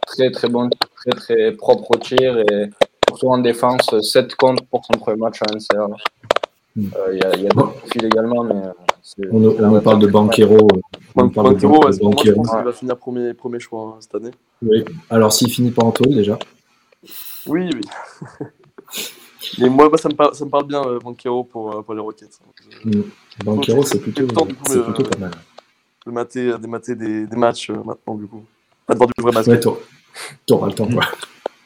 très 0.08 0.32
très 0.32 0.50
bon, 0.50 0.70
très 0.96 1.12
très 1.12 1.52
propre 1.52 1.92
au 1.92 1.98
tir 1.98 2.40
et 2.40 2.70
surtout 3.08 3.28
en 3.28 3.38
défense, 3.38 3.94
7 4.02 4.36
comptes 4.36 4.62
pour 4.70 4.84
son 4.86 5.00
premier 5.00 5.18
match 5.18 5.42
à 5.42 5.54
NCA. 5.54 5.88
Il 6.76 6.84
mm. 6.84 6.92
euh, 6.98 7.16
y 7.16 7.24
a, 7.24 7.36
y 7.38 7.46
a 7.46 7.50
d'autres 7.50 7.74
profils 7.74 8.06
également, 8.06 8.44
mais. 8.44 8.56
Euh, 8.56 9.30
on, 9.32 9.76
on 9.76 9.82
parle 9.82 10.00
de 10.00 10.08
Banquero. 10.08 10.68
On 11.16 11.30
parle 11.30 11.54
Banquero, 11.54 11.90
de 11.90 11.98
Banquero. 12.00 12.24
je 12.26 12.32
pense 12.34 12.52
qu'il 12.52 12.64
va 12.64 12.74
finir 12.74 12.98
premier, 12.98 13.34
premier 13.34 13.60
choix 13.60 13.82
hein, 13.82 13.98
cette 14.00 14.14
année. 14.16 14.32
Oui. 14.62 14.84
Alors 15.10 15.34
s'il 15.34 15.50
finit 15.50 15.72
pas 15.72 15.84
en 15.84 15.92
taule 15.92 16.14
déjà 16.14 16.38
Oui, 17.48 17.70
oui. 17.74 17.82
Mais 19.60 19.70
moi, 19.70 19.90
ça, 19.98 20.10
me 20.10 20.16
parle, 20.16 20.36
ça 20.36 20.46
me 20.46 20.50
parle 20.50 20.68
bien, 20.68 20.84
euh, 20.84 21.00
Banquero, 21.00 21.44
pour, 21.44 21.84
pour 21.84 21.94
les 21.94 22.02
Rockets. 22.02 22.40
Mm. 22.84 23.02
Banquero, 23.44 23.84
c'est 23.84 24.00
plutôt, 24.00 24.28
c'est 24.68 24.84
plutôt 24.84 25.04
pas 25.04 25.18
mal. 25.18 25.32
De 26.06 26.12
mater, 26.12 26.58
de 26.58 26.68
mater 26.68 26.96
des, 26.96 27.26
des 27.26 27.36
matchs 27.36 27.70
maintenant, 27.70 28.16
du 28.16 28.28
coup. 28.28 28.44
Pas 28.86 28.94
de 28.94 28.98
voir 29.00 29.10
du 29.16 29.22
vrai 29.22 29.32
basket. 29.32 29.66
Ouais, 29.66 29.74
t'auras 30.46 30.68
le 30.68 30.74
temps, 30.74 30.88
quoi. 30.88 31.06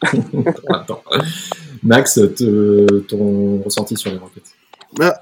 t'auras 0.12 0.80
le 0.80 0.86
temps. 0.86 1.04
Max, 1.82 2.20
ton 3.08 3.62
ressenti 3.64 3.98
sur 3.98 4.12
les 4.12 4.18
Rockets? 4.18 4.44
Bah, 4.98 5.20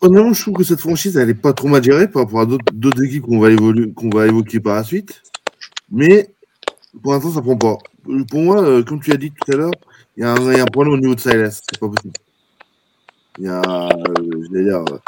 honnêtement, 0.00 0.32
je 0.32 0.42
trouve 0.42 0.54
que 0.54 0.64
cette 0.64 0.80
franchise, 0.80 1.16
elle 1.16 1.28
n'est 1.28 1.34
pas 1.34 1.52
trop 1.52 1.68
mal 1.68 1.82
gérée 1.82 2.08
par 2.08 2.22
rapport 2.22 2.40
à 2.40 2.46
d'autres 2.46 3.02
équipes 3.02 3.24
qu'on 3.24 3.40
va, 3.40 3.54
qu'on 3.54 4.10
va 4.10 4.26
évoquer 4.26 4.60
par 4.60 4.76
la 4.76 4.84
suite. 4.84 5.22
Mais 5.90 6.30
pour 7.02 7.12
l'instant, 7.12 7.32
ça 7.32 7.42
prend 7.42 7.56
pas. 7.56 7.78
Pour 8.30 8.40
moi, 8.40 8.62
euh, 8.62 8.82
comme 8.82 9.00
tu 9.00 9.12
as 9.12 9.16
dit 9.16 9.30
tout 9.30 9.52
à 9.52 9.56
l'heure, 9.56 9.70
il 10.16 10.22
y, 10.22 10.26
a 10.26 10.32
un 10.32 10.66
problème 10.66 10.94
au 10.94 10.98
niveau 10.98 11.14
de 11.14 11.20
Silas. 11.20 11.60
C'est 11.70 11.78
pas 11.78 11.88
possible. 11.88 12.14
Il 13.38 13.44
y 13.44 13.48
a, 13.48 13.60
euh, 13.60 14.82
euh, 14.82 14.98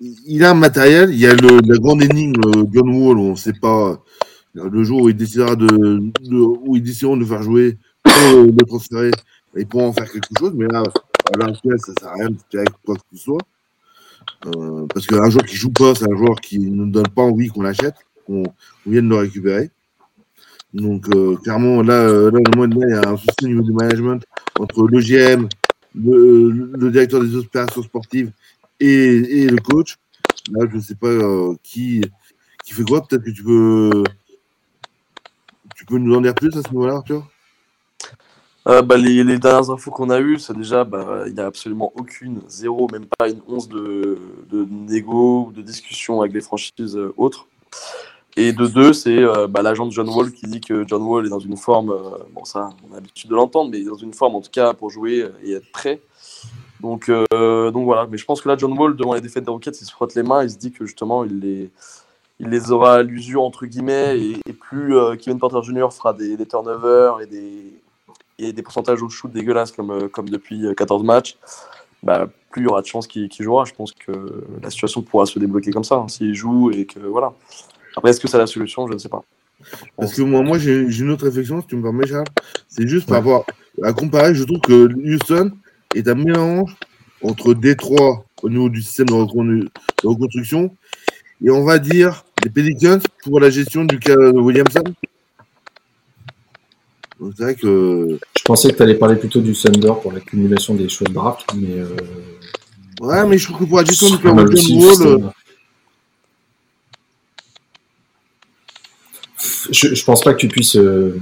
il 0.00 0.44
a 0.44 0.50
un 0.50 0.54
matériel. 0.54 1.10
Il 1.10 1.20
y 1.20 1.26
a 1.26 1.34
le, 1.34 1.60
la 1.60 1.78
grande 1.78 2.02
énigme 2.02 2.40
John 2.72 2.88
Wall. 2.88 3.18
On 3.18 3.30
ne 3.32 3.36
sait 3.36 3.52
pas 3.52 4.02
le 4.54 4.82
jour 4.82 5.02
où 5.02 5.08
il 5.08 5.16
décidera 5.16 5.54
de, 5.54 6.10
où 6.32 6.76
ils 6.76 6.82
décideront 6.82 7.16
de 7.16 7.24
faire 7.24 7.42
jouer, 7.42 7.78
de 8.06 8.50
le 8.58 8.66
transférer, 8.66 9.10
ils 9.54 9.66
pourront 9.66 9.88
en 9.88 9.92
faire 9.92 10.10
quelque 10.10 10.30
chose. 10.38 10.52
Mais 10.54 10.66
là, 10.66 10.82
à 10.82 11.38
l'heure 11.38 11.48
actuelle, 11.50 11.78
ça 11.78 11.92
sert 12.00 12.08
à 12.08 12.14
rien 12.14 12.30
de 12.30 12.38
tirer 12.50 12.64
quoi 12.84 12.96
que 12.96 13.02
ce 13.12 13.18
soit. 13.18 13.42
Parce 14.92 15.06
qu'un 15.06 15.28
joueur 15.28 15.44
qui 15.44 15.56
joue 15.56 15.70
pas, 15.70 15.94
c'est 15.94 16.10
un 16.10 16.16
joueur 16.16 16.40
qui 16.40 16.58
ne 16.58 16.86
donne 16.86 17.08
pas 17.08 17.22
envie 17.22 17.48
qu'on 17.48 17.62
l'achète, 17.62 17.96
qu'on 18.26 18.44
vienne 18.86 19.08
le 19.08 19.16
récupérer. 19.16 19.70
Donc, 20.76 21.08
euh, 21.14 21.36
clairement, 21.36 21.82
là, 21.82 21.94
euh, 21.94 22.30
là, 22.30 22.38
moins, 22.54 22.68
il 22.68 22.90
y 22.90 22.92
a 22.92 23.08
un 23.08 23.16
souci 23.16 23.44
au 23.44 23.48
niveau 23.48 23.62
du 23.62 23.72
management 23.72 24.22
entre 24.60 24.86
le 24.86 25.00
GM, 25.00 25.48
le, 25.94 26.50
le 26.50 26.90
directeur 26.90 27.22
des 27.22 27.34
opérations 27.34 27.82
sportives 27.82 28.30
et, 28.78 29.46
le 29.48 29.56
coach. 29.56 29.96
Là, 30.52 30.66
je 30.70 30.76
ne 30.76 30.80
sais 30.80 30.94
pas 30.94 31.08
qui, 31.62 32.02
qui 32.64 32.72
fait 32.74 32.84
quoi. 32.84 33.02
Peut-être 33.06 33.24
que 33.24 33.30
tu 33.30 33.42
peux. 33.42 34.04
peux 35.88 35.98
nous 35.98 36.14
en 36.14 36.20
dire 36.20 36.34
plus 36.34 36.54
à 36.56 36.62
ce 36.62 36.72
moment-là, 36.74 36.96
Arthur? 36.96 37.26
Euh, 38.68 38.82
bah, 38.82 38.96
les, 38.96 39.38
dernières 39.38 39.70
infos 39.70 39.90
qu'on 39.90 40.10
a 40.10 40.20
eues, 40.20 40.38
c'est 40.38 40.56
déjà, 40.56 40.84
bah, 40.84 41.24
il 41.26 41.34
n'y 41.34 41.40
a 41.40 41.46
absolument 41.46 41.92
aucune, 41.94 42.40
zéro, 42.48 42.88
même 42.92 43.06
pas 43.18 43.30
une 43.30 43.40
once 43.48 43.68
de, 43.68 44.18
de 44.50 44.66
négo 44.70 45.46
ou 45.46 45.52
de 45.52 45.62
discussion 45.62 46.20
avec 46.20 46.34
les 46.34 46.40
franchises 46.40 46.96
euh, 46.96 47.14
autres. 47.16 47.46
Et 48.36 48.52
de 48.52 48.66
deux, 48.66 48.92
c'est 48.92 49.18
euh, 49.18 49.46
bah, 49.46 49.62
l'agent 49.62 49.86
de 49.86 49.92
John 49.92 50.08
Wall 50.08 50.30
qui 50.30 50.46
dit 50.46 50.60
que 50.60 50.86
John 50.86 51.02
Wall 51.02 51.26
est 51.26 51.30
dans 51.30 51.38
une 51.38 51.56
forme, 51.56 51.90
euh, 51.90 52.18
bon 52.32 52.44
ça, 52.44 52.70
on 52.88 52.92
a 52.92 52.96
l'habitude 52.96 53.30
de 53.30 53.34
l'entendre, 53.34 53.70
mais 53.70 53.82
dans 53.82 53.96
une 53.96 54.12
forme 54.12 54.34
en 54.34 54.40
tout 54.40 54.50
cas 54.50 54.74
pour 54.74 54.90
jouer 54.90 55.26
et 55.42 55.52
être 55.52 55.70
prêt. 55.72 56.00
Donc, 56.80 57.10
donc 57.10 57.84
voilà, 57.84 58.06
mais 58.06 58.18
je 58.18 58.24
pense 58.26 58.42
que 58.42 58.48
là, 58.48 58.56
John 58.56 58.78
Wall, 58.78 58.94
devant 58.94 59.14
les 59.14 59.22
défaites 59.22 59.44
des 59.44 59.50
Rockets, 59.50 59.80
il 59.80 59.86
se 59.86 59.90
frotte 59.90 60.14
les 60.14 60.22
mains, 60.22 60.44
il 60.44 60.50
se 60.50 60.58
dit 60.58 60.70
que 60.70 60.84
justement, 60.84 61.24
il 61.24 61.40
les, 61.40 61.70
il 62.38 62.48
les 62.48 62.70
aura 62.70 62.96
à 62.96 63.02
l'usure, 63.02 63.42
entre 63.42 63.64
guillemets, 63.64 64.20
et, 64.20 64.52
plus 64.52 64.94
Kevin 65.18 65.38
Porter 65.38 65.62
Jr. 65.62 65.88
fera 65.90 66.12
des, 66.12 66.36
turnovers 66.46 67.22
et 67.22 67.26
des, 67.26 67.72
et 68.38 68.52
des 68.52 68.62
pourcentages 68.62 69.02
au 69.02 69.08
shoot 69.08 69.30
dégueulasses 69.30 69.72
comme, 69.72 69.90
euh, 69.90 70.08
comme 70.08 70.28
depuis 70.28 70.66
14 70.76 71.02
euh, 71.02 71.04
matchs, 71.04 71.36
bah, 72.02 72.28
plus 72.50 72.62
il 72.62 72.64
y 72.64 72.68
aura 72.68 72.82
de 72.82 72.86
chances 72.86 73.06
qu'il 73.06 73.30
jouera. 73.38 73.64
Je 73.64 73.74
pense 73.74 73.92
que 73.92 74.44
la 74.62 74.70
situation 74.70 75.02
pourra 75.02 75.26
se 75.26 75.38
débloquer 75.38 75.70
comme 75.70 75.84
ça, 75.84 75.96
hein, 75.96 76.08
s'il 76.08 76.34
joue 76.34 76.70
et 76.70 76.86
que 76.86 77.00
voilà. 77.00 77.32
Après, 77.96 78.10
est-ce 78.10 78.20
que 78.20 78.28
c'est 78.28 78.38
la 78.38 78.46
solution? 78.46 78.86
Je 78.86 78.92
ne 78.92 78.98
sais 78.98 79.08
pas. 79.08 79.22
Parce 79.96 80.14
que 80.14 80.22
moi, 80.22 80.42
moi 80.42 80.58
j'ai 80.58 80.74
une 80.74 81.10
autre 81.10 81.24
réflexion, 81.24 81.60
si 81.60 81.66
tu 81.66 81.76
me 81.76 81.82
permets, 81.82 82.06
Charles. 82.06 82.26
C'est 82.68 82.86
juste 82.86 83.08
par 83.08 83.18
rapport 83.18 83.46
à 83.82 83.92
comparer, 83.92 84.34
je 84.34 84.44
trouve 84.44 84.60
que 84.60 84.88
Houston 84.94 85.52
est 85.94 86.06
un 86.08 86.14
mélange 86.14 86.76
entre 87.22 87.54
Détroit 87.54 88.24
au 88.42 88.50
niveau 88.50 88.68
du 88.68 88.82
système 88.82 89.06
de, 89.06 89.68
reconstruction 90.04 90.76
et 91.42 91.50
on 91.50 91.64
va 91.64 91.78
dire 91.78 92.24
les 92.44 92.50
Pelicans 92.50 93.00
pour 93.24 93.40
la 93.40 93.50
gestion 93.50 93.84
du 93.84 93.98
cas 93.98 94.14
de 94.14 94.38
Williamson. 94.38 94.84
C'est 97.18 97.42
vrai 97.42 97.54
que. 97.54 98.18
Je 98.36 98.44
pensais 98.44 98.70
que 98.70 98.76
tu 98.76 98.82
allais 98.82 98.94
parler 98.94 99.16
plutôt 99.16 99.40
du 99.40 99.54
Thunder 99.54 99.92
pour 100.02 100.12
l'accumulation 100.12 100.74
des 100.74 100.88
choix 100.90 101.08
de 101.08 101.14
draft, 101.14 101.46
mais. 101.56 101.80
Euh... 101.80 101.96
Ouais, 103.00 103.26
mais 103.26 103.38
je 103.38 103.46
trouve 103.46 103.60
que 103.60 103.64
pour 103.64 103.78
la 103.78 103.84
gestion 103.84 104.14
du 104.16 104.26
Wall. 104.26 105.06
Euh, 105.06 105.18
je, 109.70 109.94
je 109.94 110.04
pense 110.04 110.22
pas 110.22 110.32
que 110.32 110.38
tu 110.38 110.48
puisses. 110.48 110.76
Euh... 110.76 111.20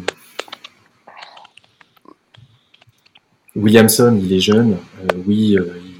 Williamson, 3.57 4.19
il 4.23 4.33
est 4.33 4.41
jeune. 4.41 4.73
Euh, 5.01 5.23
oui, 5.27 5.57
euh, 5.57 5.79
il... 5.85 5.95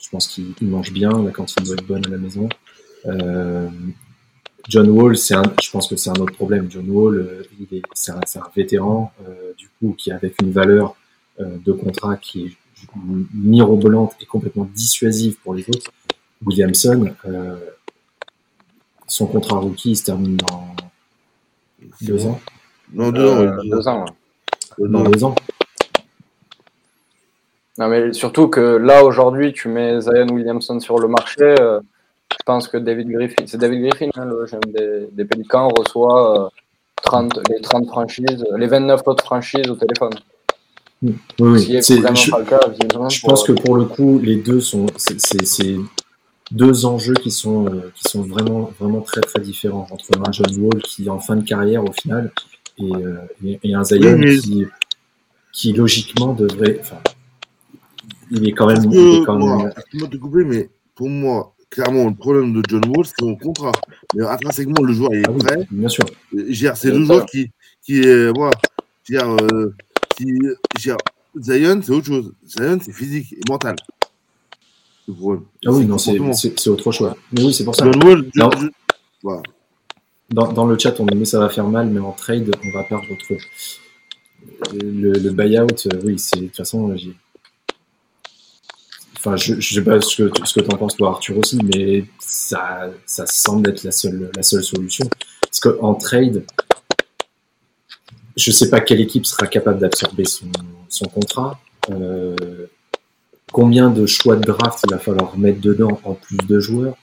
je 0.00 0.08
pense 0.10 0.28
qu'il 0.28 0.54
mange 0.62 0.92
bien. 0.92 1.10
La 1.22 1.30
cantine 1.30 1.64
doit 1.64 1.74
être 1.74 1.86
bonne 1.86 2.06
à 2.06 2.10
la 2.10 2.18
maison. 2.18 2.48
John 4.66 4.88
Wall, 4.88 5.18
c'est 5.18 5.34
je 5.62 5.70
pense 5.70 5.88
que 5.88 5.96
c'est 5.96 6.08
un 6.08 6.20
autre 6.20 6.34
problème. 6.34 6.70
John 6.70 6.88
Wall, 6.88 7.16
euh, 7.18 7.42
c'est 7.94 8.12
un, 8.12 8.50
vétéran, 8.56 9.12
du 9.58 9.68
coup, 9.78 9.94
qui 9.96 10.10
avec 10.10 10.40
une 10.40 10.52
valeur 10.52 10.96
de 11.38 11.72
contrat 11.72 12.16
qui 12.16 12.46
est 12.46 12.52
mirobolante 13.34 14.14
et 14.20 14.26
complètement 14.26 14.68
dissuasive 14.74 15.36
pour 15.42 15.54
les 15.54 15.68
autres. 15.68 15.90
Williamson, 16.46 17.14
son 19.06 19.26
contrat 19.26 19.58
rookie 19.58 19.96
se 19.96 20.04
termine 20.04 20.36
dans 20.36 20.74
deux 22.00 22.26
ans. 22.26 22.40
Non, 22.92 23.10
deux 23.10 23.28
ans. 23.28 23.40
Euh, 23.40 23.56
deux 23.64 23.88
ans. 23.88 24.04
Ouais. 24.78 24.88
Dans 24.88 25.04
deux 25.04 25.24
ans. 25.24 25.34
Non, 27.78 27.88
mais 27.88 28.12
surtout 28.12 28.48
que 28.48 28.60
là, 28.60 29.04
aujourd'hui, 29.04 29.52
tu 29.52 29.68
mets 29.68 30.00
Zion 30.00 30.28
Williamson 30.28 30.78
sur 30.80 30.98
le 30.98 31.08
marché. 31.08 31.54
Je 31.58 32.42
pense 32.44 32.68
que 32.68 32.76
David 32.76 33.08
Griffin, 33.10 33.44
c'est 33.46 33.58
David 33.58 33.82
Griffin, 33.82 34.10
hein, 34.16 34.24
le 34.24 34.44
GM 34.44 34.60
des, 34.72 35.08
des 35.12 35.24
Pélicans, 35.24 35.68
reçoit 35.68 36.50
30, 37.02 37.38
euh, 37.38 37.42
les 37.50 37.60
30 37.60 37.86
franchises, 37.86 38.44
les 38.56 38.66
29 38.66 39.00
autres 39.06 39.24
franchises 39.24 39.68
au 39.70 39.76
téléphone. 39.76 40.12
Oui, 41.02 41.14
oui. 41.38 41.80
Je, 41.82 42.30
pas 42.30 42.38
le 42.38 42.44
cas, 42.44 42.60
je 43.08 43.20
pense 43.20 43.44
que 43.44 43.52
pour 43.52 43.76
le 43.76 43.84
coup, 43.84 44.18
les 44.18 44.36
deux 44.36 44.60
sont, 44.60 44.86
c'est 44.96 45.76
deux 46.54 46.86
enjeux 46.86 47.14
qui 47.14 47.30
sont, 47.30 47.66
euh, 47.66 47.92
qui 47.94 48.10
sont 48.10 48.22
vraiment, 48.22 48.72
vraiment 48.78 49.00
très 49.00 49.20
très 49.20 49.40
différents 49.40 49.86
entre 49.90 50.06
un 50.18 50.32
John 50.32 50.56
Wall 50.58 50.80
qui 50.82 51.06
est 51.06 51.10
en 51.10 51.18
fin 51.18 51.36
de 51.36 51.44
carrière 51.44 51.84
au 51.84 51.92
final 51.92 52.30
et, 52.78 52.94
euh, 52.94 53.16
et, 53.44 53.58
et 53.62 53.74
un 53.74 53.84
Zion 53.84 54.14
oui, 54.18 54.40
qui, 54.40 54.66
qui 55.52 55.72
logiquement 55.72 56.32
devrait, 56.32 56.78
enfin, 56.80 57.00
il 58.30 58.48
est 58.48 58.52
quand 58.52 58.66
même, 58.66 58.84
il 58.90 59.22
est 59.22 59.24
quand 59.24 59.38
même. 59.38 59.72
Moi, 59.94 60.08
te 60.08 60.16
couper, 60.16 60.44
mais 60.44 60.70
pour 60.94 61.08
moi, 61.08 61.54
clairement, 61.70 62.08
le 62.08 62.14
problème 62.14 62.52
de 62.52 62.62
John 62.68 62.82
Wall, 62.88 63.04
c'est 63.04 63.14
son 63.20 63.36
contrat. 63.36 63.72
Mais 64.14 64.24
intrinsèquement, 64.24 64.82
le 64.82 64.92
joueur 64.92 65.12
est 65.12 65.22
ah 65.26 65.30
oui, 65.32 65.38
prêt. 65.38 65.66
Bien 65.70 65.88
sûr. 65.88 66.04
C'est 66.32 66.90
le 66.90 67.04
joueur 67.04 67.26
qui, 67.26 67.50
qui 67.82 68.00
est. 68.00 68.30
Voilà. 68.34 68.52
Euh, 69.12 69.70
qui, 70.16 70.38
Zion, 71.36 71.80
c'est 71.82 71.92
autre 71.92 72.06
chose. 72.06 72.32
Zion, 72.46 72.78
c'est 72.80 72.92
physique 72.92 73.32
et 73.32 73.40
mental. 73.48 73.76
Ah 75.08 75.70
oui, 75.72 75.86
non, 75.86 75.98
c'est 75.98 76.68
autre 76.68 76.92
chose. 76.92 77.12
Mais 77.32 77.42
oui, 77.42 77.52
c'est 77.52 77.64
pour 77.64 77.74
ça. 77.74 77.84
Dans, 77.84 78.50
je, 78.50 78.68
voilà. 79.22 79.42
dans, 80.30 80.52
dans, 80.52 80.66
le 80.66 80.78
chat, 80.78 80.98
on 81.00 81.06
dit 81.06 81.26
ça 81.26 81.38
va 81.38 81.48
faire 81.48 81.68
mal, 81.68 81.88
mais 81.88 82.00
en 82.00 82.12
trade, 82.12 82.50
on 82.64 82.78
va 82.78 82.84
perdre 82.84 83.06
trop. 83.24 83.36
Le, 84.72 85.12
le 85.12 85.30
buyout, 85.30 85.66
euh, 85.92 86.00
oui, 86.04 86.18
c'est 86.18 86.36
de 86.36 86.46
toute 86.46 86.56
façon, 86.56 86.94
Enfin, 89.16 89.36
je, 89.36 89.58
je 89.58 89.74
sais 89.74 89.82
pas 89.82 90.00
ce 90.02 90.22
que, 90.22 90.46
ce 90.46 90.54
que 90.54 90.60
tu 90.60 90.74
en 90.74 90.76
penses, 90.76 90.96
toi, 90.96 91.10
Arthur 91.10 91.38
aussi, 91.38 91.58
mais 91.62 92.04
ça, 92.18 92.90
ça 93.06 93.24
semble 93.26 93.70
être 93.70 93.82
la 93.82 93.92
seule, 93.92 94.30
la 94.36 94.42
seule 94.42 94.62
solution. 94.62 95.08
Parce 95.40 95.60
qu'en 95.60 95.94
trade, 95.94 96.44
je 98.36 98.50
sais 98.50 98.68
pas 98.68 98.80
quelle 98.80 99.00
équipe 99.00 99.24
sera 99.24 99.46
capable 99.46 99.78
d'absorber 99.78 100.24
son, 100.26 100.50
son 100.88 101.06
contrat. 101.06 101.58
Euh, 101.90 102.66
combien 103.54 103.88
de 103.88 104.04
choix 104.04 104.34
de 104.34 104.42
draft 104.42 104.84
il 104.84 104.92
va 104.92 104.98
falloir 104.98 105.38
mettre 105.38 105.60
dedans 105.60 106.00
en 106.02 106.14
plus 106.14 106.36
de 106.36 106.58
joueurs 106.58 106.96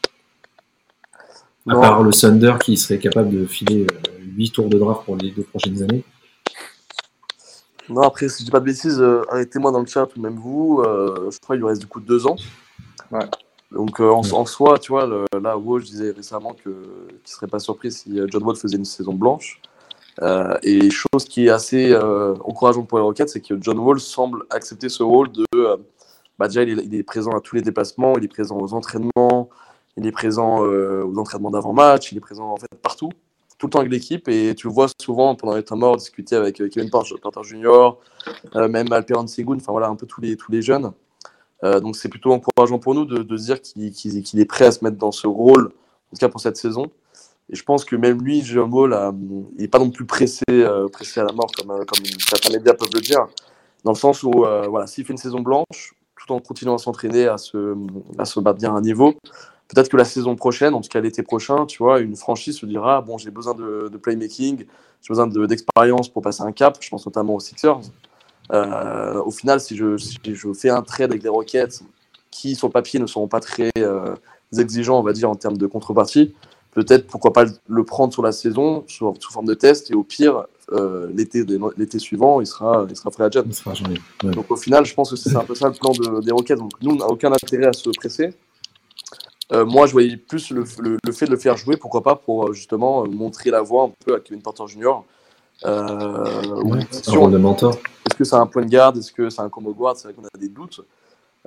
À 1.65 1.75
part 1.75 2.03
le 2.03 2.11
Thunder 2.11 2.55
qui 2.61 2.75
serait 2.75 2.99
capable 2.99 3.29
de 3.29 3.45
filer 3.45 3.87
8 4.19 4.49
euh, 4.49 4.53
tours 4.53 4.69
de 4.69 4.77
draft 4.77 5.05
pour 5.05 5.15
les 5.15 5.31
deux 5.31 5.43
prochaines 5.43 5.81
années. 5.81 6.03
Non, 7.87 8.01
après, 8.01 8.27
si 8.27 8.39
je 8.39 8.45
dis 8.45 8.51
pas 8.51 8.59
de 8.59 8.65
bêtises, 8.65 8.99
euh, 8.99 9.21
arrêtez-moi 9.29 9.71
dans 9.71 9.79
le 9.79 9.85
chat, 9.85 10.07
ou 10.15 10.19
même 10.19 10.35
vous, 10.35 10.83
euh, 10.85 11.29
je 11.31 11.39
crois 11.39 11.55
qu'il 11.55 11.61
lui 11.61 11.69
reste 11.69 11.79
du 11.79 11.87
coup 11.87 12.01
deux 12.01 12.27
ans. 12.27 12.35
Ouais. 13.11 13.25
Donc 13.71 14.01
euh, 14.01 14.09
en, 14.09 14.19
en, 14.19 14.45
soi, 14.45 14.77
tu 14.77 14.91
vois, 14.91 15.05
le, 15.05 15.23
là, 15.41 15.57
Woj 15.57 15.85
disait 15.85 16.11
récemment 16.11 16.53
qu'il 16.53 16.73
ne 16.73 17.17
serait 17.23 17.47
pas 17.47 17.59
surpris 17.59 17.93
si 17.93 18.19
John 18.27 18.43
Wall 18.43 18.57
faisait 18.57 18.75
une 18.75 18.83
saison 18.83 19.13
blanche. 19.13 19.61
et 20.63 20.89
chose 20.89 21.23
qui 21.23 21.45
est 21.45 21.49
assez 21.49 21.95
encourageante 21.95 22.89
pour 22.89 22.97
les 22.97 23.03
Rockets, 23.05 23.29
c'est 23.29 23.39
que 23.39 23.55
John 23.61 23.79
Wall 23.79 24.01
semble 24.01 24.43
accepter 24.49 24.89
ce 24.89 25.03
rôle 25.03 25.31
de... 25.31 25.45
bah 26.39 26.47
déjà, 26.47 26.63
il 26.63 26.95
est, 26.95 27.03
présent 27.03 27.31
à 27.31 27.41
tous 27.41 27.55
les 27.55 27.61
déplacements, 27.61 28.17
il 28.17 28.23
est 28.23 28.27
présent 28.27 28.57
aux 28.57 28.73
entraînements, 28.73 29.49
il 29.97 30.05
est 30.07 30.11
présent 30.11 30.59
aux 30.59 31.17
entraînements 31.17 31.51
d'avant-match, 31.51 32.11
il 32.11 32.17
est 32.17 32.21
présent 32.21 32.51
en 32.51 32.57
fait 32.57 32.67
partout 32.81 33.09
tout 33.61 33.67
le 33.67 33.71
temps 33.73 33.79
avec 33.81 33.91
l'équipe 33.91 34.27
et 34.27 34.55
tu 34.55 34.65
le 34.65 34.73
vois 34.73 34.87
souvent 34.99 35.35
pendant 35.35 35.55
les 35.55 35.61
temps 35.61 35.77
morts 35.77 35.95
discuter 35.95 36.35
avec 36.35 36.59
euh, 36.59 36.67
Kevin 36.67 36.89
Porter 36.89 37.43
Jr., 37.43 37.91
euh, 38.55 38.67
même 38.67 38.91
Alperen 38.91 39.27
Segun, 39.27 39.57
enfin 39.57 39.71
voilà, 39.71 39.87
un 39.87 39.95
peu 39.95 40.07
tous 40.07 40.19
les, 40.19 40.35
tous 40.35 40.51
les 40.51 40.63
jeunes. 40.63 40.93
Euh, 41.63 41.79
donc 41.79 41.95
c'est 41.95 42.09
plutôt 42.09 42.33
encourageant 42.33 42.79
pour 42.79 42.95
nous 42.95 43.05
de, 43.05 43.37
se 43.37 43.43
dire 43.43 43.61
qu'il 43.61 43.93
qu 43.93 44.39
est 44.39 44.45
prêt 44.45 44.65
à 44.65 44.71
se 44.71 44.83
mettre 44.83 44.97
dans 44.97 45.11
ce 45.11 45.27
rôle, 45.27 45.65
en 45.65 46.15
tout 46.15 46.19
cas 46.19 46.29
pour 46.29 46.41
cette 46.41 46.57
saison. 46.57 46.89
Et 47.51 47.55
je 47.55 47.63
pense 47.63 47.85
que 47.85 47.95
même 47.95 48.21
lui, 48.21 48.41
Jérôme 48.41 48.73
Hall, 48.73 48.97
il 49.57 49.61
n'est 49.61 49.67
pas 49.67 49.79
non 49.79 49.91
plus 49.91 50.05
pressé, 50.05 50.43
euh, 50.49 50.87
pressé 50.87 51.19
à 51.19 51.25
la 51.25 51.33
mort 51.33 51.51
comme, 51.55 51.71
euh, 51.71 51.85
comme 51.85 52.03
certains 52.27 52.51
médias 52.51 52.73
peuvent 52.73 52.89
le 52.93 53.01
dire, 53.01 53.27
dans 53.83 53.91
le 53.91 53.97
sens 53.97 54.23
où 54.23 54.45
euh, 54.45 54.67
voilà, 54.67 54.87
s'il 54.87 55.05
fait 55.05 55.13
une 55.13 55.17
saison 55.17 55.41
blanche, 55.41 55.93
tout 56.25 56.33
en 56.33 56.39
continuant 56.39 56.75
à 56.75 56.77
s'entraîner, 56.77 57.27
à 57.27 57.37
se, 57.37 57.75
à 58.17 58.25
se 58.25 58.39
battre 58.39 58.59
bien 58.59 58.73
à 58.73 58.77
un 58.77 58.81
niveau, 58.81 59.13
peut-être 59.67 59.89
que 59.89 59.97
la 59.97 60.05
saison 60.05 60.35
prochaine, 60.35 60.73
en 60.73 60.81
tout 60.81 60.89
cas 60.89 60.99
l'été 60.99 61.23
prochain, 61.23 61.65
tu 61.65 61.79
vois, 61.79 61.99
une 61.99 62.15
franchise 62.15 62.57
se 62.57 62.65
dira 62.65 63.01
bon, 63.01 63.17
j'ai 63.17 63.31
besoin 63.31 63.53
de, 63.53 63.89
de, 63.91 63.97
playmaking, 63.97 64.65
j'ai 65.01 65.07
besoin 65.07 65.27
d'expérience 65.27 66.09
pour 66.09 66.21
passer 66.21 66.43
un 66.43 66.51
cap. 66.51 66.77
Je 66.79 66.89
pense 66.89 67.05
notamment 67.05 67.35
aux 67.35 67.39
Sixers. 67.39 67.79
Euh, 68.51 69.21
au 69.21 69.31
final, 69.31 69.59
si 69.61 69.77
je, 69.77 69.97
si 69.97 70.19
je, 70.25 70.53
fais 70.53 70.69
un 70.69 70.81
trade 70.81 71.11
avec 71.11 71.23
les 71.23 71.29
Rockets, 71.29 71.81
qui 72.29 72.55
sur 72.55 72.67
le 72.67 72.71
papier 72.71 72.99
ne 72.99 73.05
seront 73.07 73.27
pas 73.27 73.39
très 73.39 73.71
euh, 73.77 74.15
exigeants, 74.57 74.99
on 74.99 75.03
va 75.03 75.13
dire, 75.13 75.29
en 75.29 75.35
termes 75.35 75.57
de 75.57 75.67
contrepartie, 75.67 76.33
peut-être 76.71 77.07
pourquoi 77.07 77.33
pas 77.33 77.45
le 77.67 77.83
prendre 77.83 78.13
sur 78.13 78.23
la 78.23 78.31
saison, 78.31 78.83
sous, 78.87 79.13
sous 79.19 79.31
forme 79.31 79.45
de 79.45 79.53
test, 79.53 79.91
et 79.91 79.93
au 79.93 80.03
pire, 80.03 80.45
euh, 80.71 81.09
l'été 81.13 81.99
suivant, 81.99 82.41
il 82.41 82.47
sera, 82.47 82.85
il 82.89 82.95
sera 82.95 83.11
free 83.11 83.23
agent. 83.23 83.43
Ouais. 83.43 84.31
Donc 84.31 84.49
au 84.49 84.55
final, 84.55 84.85
je 84.85 84.93
pense 84.93 85.11
que 85.11 85.15
c'est 85.15 85.35
un 85.35 85.43
peu 85.43 85.55
ça 85.55 85.67
le 85.67 85.73
plan 85.73 85.91
de, 85.91 86.21
des 86.21 86.31
Rockets. 86.31 86.57
Donc 86.57 86.71
nous, 86.81 86.91
on 86.91 86.95
n'a 86.95 87.07
aucun 87.07 87.31
intérêt 87.31 87.67
à 87.67 87.73
se 87.73 87.89
presser. 87.89 88.33
Euh, 89.51 89.65
moi, 89.65 89.85
je 89.85 89.91
voyais 89.91 90.15
plus 90.15 90.51
le, 90.51 90.63
le, 90.79 90.97
le, 91.03 91.11
fait 91.11 91.25
de 91.25 91.31
le 91.31 91.37
faire 91.37 91.57
jouer, 91.57 91.75
pourquoi 91.75 92.01
pas, 92.01 92.15
pour 92.15 92.47
euh, 92.47 92.53
justement 92.53 93.05
montrer 93.05 93.51
la 93.51 93.61
voie 93.61 93.83
un 93.83 93.91
peu 94.05 94.15
à 94.15 94.19
Kevin 94.21 94.41
Porter 94.41 94.65
Jr. 94.67 95.03
Euh, 95.65 96.63
ouais, 96.63 96.79
un 97.07 97.29
de 97.29 97.37
mentor. 97.37 97.73
Est-ce 97.73 98.15
que 98.15 98.23
c'est 98.23 98.35
un 98.35 98.47
point 98.47 98.63
de 98.63 98.69
garde? 98.69 98.97
Est-ce 98.97 99.11
que 99.11 99.29
c'est 99.29 99.41
un 99.41 99.49
combo 99.49 99.73
guard? 99.73 99.97
C'est 99.97 100.07
vrai 100.07 100.13
qu'on 100.13 100.23
a 100.23 100.39
des 100.39 100.47
doutes. 100.47 100.81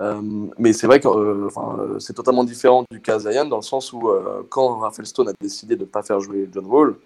Euh, 0.00 0.20
mais 0.59 0.72
c'est 0.72 0.87
vrai 0.87 0.98
que 0.98 1.07
euh, 1.07 1.98
c'est 2.00 2.14
totalement 2.14 2.44
différent 2.44 2.85
du 2.90 3.00
cas 3.00 3.20
Zion, 3.20 3.44
dans 3.46 3.57
le 3.57 3.62
sens 3.62 3.92
où 3.92 4.11
quand 4.48 4.78
Raphaël 4.78 5.07
Stone 5.07 5.28
a 5.28 5.33
décidé 5.40 5.76
de 5.76 5.83
ne 5.83 5.87
pas 5.87 6.02
faire 6.02 6.20
jouer 6.20 6.48
John 6.52 6.66
Wall, 6.66 6.96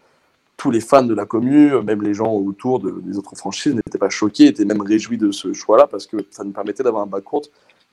tous 0.57 0.71
les 0.73 0.81
fans 0.81 1.05
de 1.05 1.15
la 1.15 1.25
commune, 1.25 1.83
même 1.83 2.03
les 2.03 2.15
gens 2.15 2.33
autour 2.33 2.81
des 2.81 3.17
autres 3.17 3.37
franchises, 3.37 3.75
n'étaient 3.75 3.99
pas 3.99 4.11
choqués, 4.11 4.47
étaient 4.47 4.65
même 4.65 4.83
réjouis 4.83 5.17
de 5.17 5.31
ce 5.31 5.53
choix-là 5.53 5.87
parce 5.87 6.07
que 6.07 6.17
ça 6.31 6.43
nous 6.43 6.51
permettait 6.51 6.83
d'avoir 6.83 7.05
un 7.05 7.07
backcourt 7.07 7.43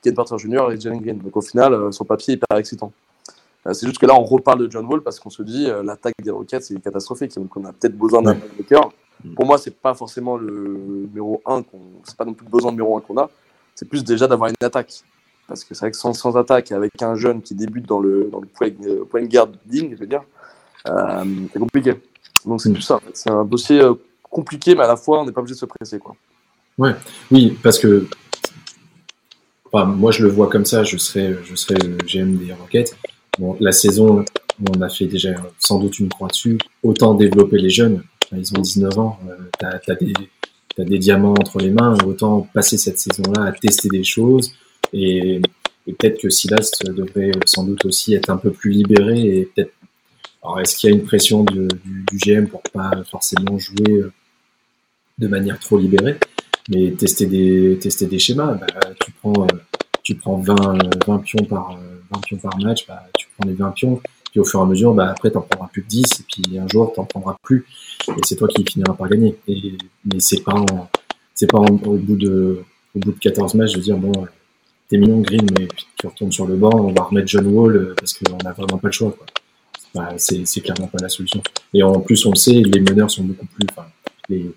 qui 0.02 0.08
est 0.08 0.12
Porter 0.12 0.36
Junior 0.38 0.72
et 0.72 0.80
Jalen 0.80 1.00
Green. 1.00 1.18
Donc 1.18 1.36
au 1.36 1.40
final, 1.40 1.72
euh, 1.72 1.92
son 1.92 2.04
papier 2.04 2.34
est 2.34 2.36
hyper 2.36 2.58
excitant. 2.58 2.92
Euh, 3.66 3.72
c'est 3.72 3.86
juste 3.86 3.98
que 3.98 4.06
là, 4.06 4.14
on 4.14 4.24
reparle 4.24 4.66
de 4.66 4.70
John 4.70 4.84
Wall 4.86 5.02
parce 5.02 5.20
qu'on 5.20 5.30
se 5.30 5.42
dit 5.42 5.66
euh, 5.68 5.82
l'attaque 5.82 6.14
des 6.22 6.30
Rockets, 6.30 6.62
c'est 6.62 6.80
catastrophique. 6.80 7.34
Donc 7.36 7.56
on 7.56 7.64
a 7.64 7.72
peut-être 7.72 7.96
besoin 7.96 8.22
d'un 8.22 8.34
playmaker. 8.34 8.90
Pour 9.34 9.46
moi, 9.46 9.58
c'est 9.58 9.74
pas 9.74 9.94
forcément 9.94 10.36
le 10.36 11.06
numéro 11.08 11.40
1, 11.46 11.62
c'est 12.04 12.16
pas 12.16 12.24
non 12.24 12.34
plus 12.34 12.44
le 12.44 12.50
besoin 12.50 12.70
numéro 12.70 12.96
1 12.98 13.00
qu'on 13.00 13.16
a. 13.16 13.30
C'est 13.76 13.88
plus 13.88 14.02
déjà 14.02 14.26
d'avoir 14.26 14.50
une 14.50 14.66
attaque. 14.66 15.04
Parce 15.46 15.62
que 15.62 15.74
c'est 15.74 15.80
vrai 15.80 15.90
que 15.92 15.96
sans, 15.96 16.12
sans, 16.12 16.36
attaque, 16.36 16.72
avec 16.72 17.00
un 17.02 17.14
jeune 17.14 17.40
qui 17.40 17.54
débute 17.54 17.86
dans 17.86 18.00
le, 18.00 18.28
dans 18.32 18.40
le 18.40 18.48
point, 18.48 18.68
point 19.08 19.22
guard 19.26 19.48
digne, 19.64 19.90
je 19.92 20.00
veux 20.00 20.06
dire, 20.06 20.22
c'est 20.84 21.58
compliqué. 21.60 21.94
Donc 22.44 22.60
c'est 22.60 22.72
tout 22.72 22.80
ça. 22.80 23.00
C'est 23.12 23.30
un 23.30 23.44
dossier 23.44 23.80
euh, 23.80 23.94
compliqué, 24.22 24.74
mais 24.74 24.82
à 24.82 24.88
la 24.88 24.96
fois, 24.96 25.20
on 25.20 25.26
n'est 25.26 25.32
pas 25.32 25.40
obligé 25.40 25.54
de 25.54 25.60
se 25.60 25.66
presser. 25.66 25.98
Quoi. 25.98 26.16
Ouais. 26.78 26.94
Oui, 27.30 27.56
parce 27.62 27.78
que 27.78 28.06
moi, 29.72 30.10
je 30.10 30.24
le 30.24 30.30
vois 30.30 30.48
comme 30.48 30.64
ça. 30.64 30.84
Je 30.84 30.96
serais, 30.96 31.36
je 31.44 31.54
serais 31.54 31.74
le 31.74 31.98
GM 31.98 32.36
des 32.36 32.52
Rockets. 32.52 32.96
Bon, 33.38 33.56
la 33.60 33.72
saison, 33.72 34.24
on 34.70 34.80
a 34.80 34.88
fait 34.88 35.06
déjà 35.06 35.30
sans 35.58 35.78
doute 35.78 35.98
une 35.98 36.08
croix 36.08 36.28
dessus. 36.28 36.58
Autant 36.82 37.14
développer 37.14 37.58
les 37.58 37.70
jeunes. 37.70 38.02
Ils 38.32 38.52
ont 38.56 38.60
19 38.60 38.98
ans. 38.98 39.18
Euh, 39.28 39.36
tu 39.58 39.90
as, 39.90 39.94
des, 39.94 40.12
as, 40.78 40.84
des 40.84 40.98
diamants 40.98 41.34
entre 41.38 41.58
les 41.58 41.70
mains. 41.70 41.96
Autant 42.04 42.48
passer 42.52 42.78
cette 42.78 42.98
saison-là 42.98 43.44
à 43.44 43.52
tester 43.52 43.88
des 43.88 44.04
choses. 44.04 44.52
Et, 44.92 45.40
et 45.86 45.92
peut-être 45.92 46.20
que 46.20 46.30
Silas 46.30 46.70
devrait 46.84 47.32
sans 47.44 47.64
doute 47.64 47.84
aussi 47.84 48.14
être 48.14 48.30
un 48.30 48.36
peu 48.36 48.50
plus 48.50 48.70
libéré 48.70 49.20
et 49.20 49.46
peut-être 49.46 49.72
alors, 50.46 50.60
est-ce 50.60 50.76
qu'il 50.76 50.90
y 50.90 50.92
a 50.92 50.96
une 50.96 51.04
pression 51.04 51.42
du, 51.42 51.66
GM 52.12 52.46
pour 52.46 52.62
pas 52.62 52.92
forcément 53.10 53.58
jouer 53.58 53.90
euh, 53.90 54.12
de 55.18 55.26
manière 55.26 55.58
trop 55.58 55.76
libérée? 55.76 56.18
Mais 56.68 56.92
tester 56.92 57.26
des, 57.26 57.76
tester 57.80 58.06
des 58.06 58.20
schémas, 58.20 58.54
bah, 58.54 58.66
tu 59.04 59.10
prends, 59.10 59.42
euh, 59.42 59.58
tu 60.04 60.14
prends 60.14 60.36
20, 60.36 60.54
20 61.04 61.18
pions 61.18 61.44
par, 61.46 61.76
20 62.12 62.20
pions 62.20 62.36
par 62.36 62.56
match, 62.58 62.86
bah, 62.86 63.08
tu 63.18 63.26
prends 63.36 63.48
les 63.48 63.54
20 63.54 63.70
pions, 63.72 64.00
au 64.40 64.44
fur 64.44 64.60
et 64.60 64.62
à 64.62 64.66
mesure, 64.66 64.94
bah, 64.94 65.10
après, 65.10 65.30
tu 65.30 65.36
n'en 65.36 65.42
prendras 65.42 65.68
plus 65.68 65.82
que 65.82 65.88
10, 65.88 66.04
et 66.04 66.24
puis 66.28 66.58
un 66.58 66.68
jour, 66.68 66.92
tu 66.92 67.00
n'en 67.00 67.06
prendras 67.06 67.36
plus, 67.42 67.66
et 68.08 68.20
c'est 68.24 68.36
toi 68.36 68.48
qui 68.48 68.64
finiras 68.64 68.94
par 68.94 69.08
gagner. 69.08 69.36
Et, 69.48 69.76
mais 70.04 70.20
c'est 70.20 70.42
pas, 70.42 70.64
c'est 71.34 71.50
pas 71.50 71.58
au, 71.58 71.96
bout 71.96 72.16
de, 72.16 72.62
au 72.94 72.98
bout 72.98 73.12
de 73.12 73.18
14 73.18 73.54
matchs 73.54 73.74
de 73.74 73.80
dire, 73.80 73.96
bon, 73.96 74.12
t'es 74.88 74.98
mignon, 74.98 75.20
Green, 75.20 75.46
mais 75.58 75.68
tu 75.98 76.06
retournes 76.06 76.32
sur 76.32 76.46
le 76.46 76.56
banc, 76.56 76.70
on 76.74 76.92
va 76.92 77.02
remettre 77.02 77.28
John 77.28 77.46
Wall, 77.46 77.76
euh, 77.76 77.94
parce 77.98 78.14
qu'on 78.14 78.36
n'a 78.44 78.52
vraiment 78.52 78.78
pas 78.78 78.88
le 78.88 78.92
choix. 78.92 79.12
Quoi. 79.12 79.26
Bah, 79.94 80.14
c'est 80.18 80.60
clairement 80.60 80.88
pas 80.88 80.98
la 81.00 81.08
solution. 81.08 81.42
Et 81.72 81.82
en 81.82 82.00
plus, 82.00 82.26
on 82.26 82.30
le 82.30 82.36
sait, 82.36 82.52
les 82.52 82.80
meneurs 82.80 83.10
sont 83.10 83.24
beaucoup 83.24 83.46
plus. 83.46 83.66
Enfin, 83.70 83.88
les, 84.28 84.50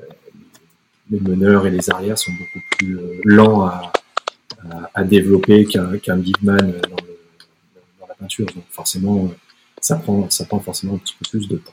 euh, 0.00 1.18
meneurs 1.20 1.66
et 1.66 1.70
les 1.70 1.90
arrières 1.90 2.18
sont 2.18 2.32
beaucoup 2.32 2.64
plus 2.78 2.98
euh, 2.98 3.20
lents 3.24 3.66
à, 3.66 3.92
à, 4.94 5.04
développer 5.04 5.66
qu'un 5.66 6.16
big 6.16 6.36
man 6.42 6.58
dans, 6.88 6.96
le, 7.04 7.07
peinture. 8.18 8.46
Donc 8.46 8.64
forcément, 8.70 9.30
ça 9.80 9.96
prend, 9.96 10.28
ça 10.30 10.44
prend 10.44 10.60
forcément 10.60 10.94
un 10.94 10.98
petit 10.98 11.14
peu 11.18 11.28
plus 11.30 11.48
de 11.48 11.56
temps. 11.56 11.72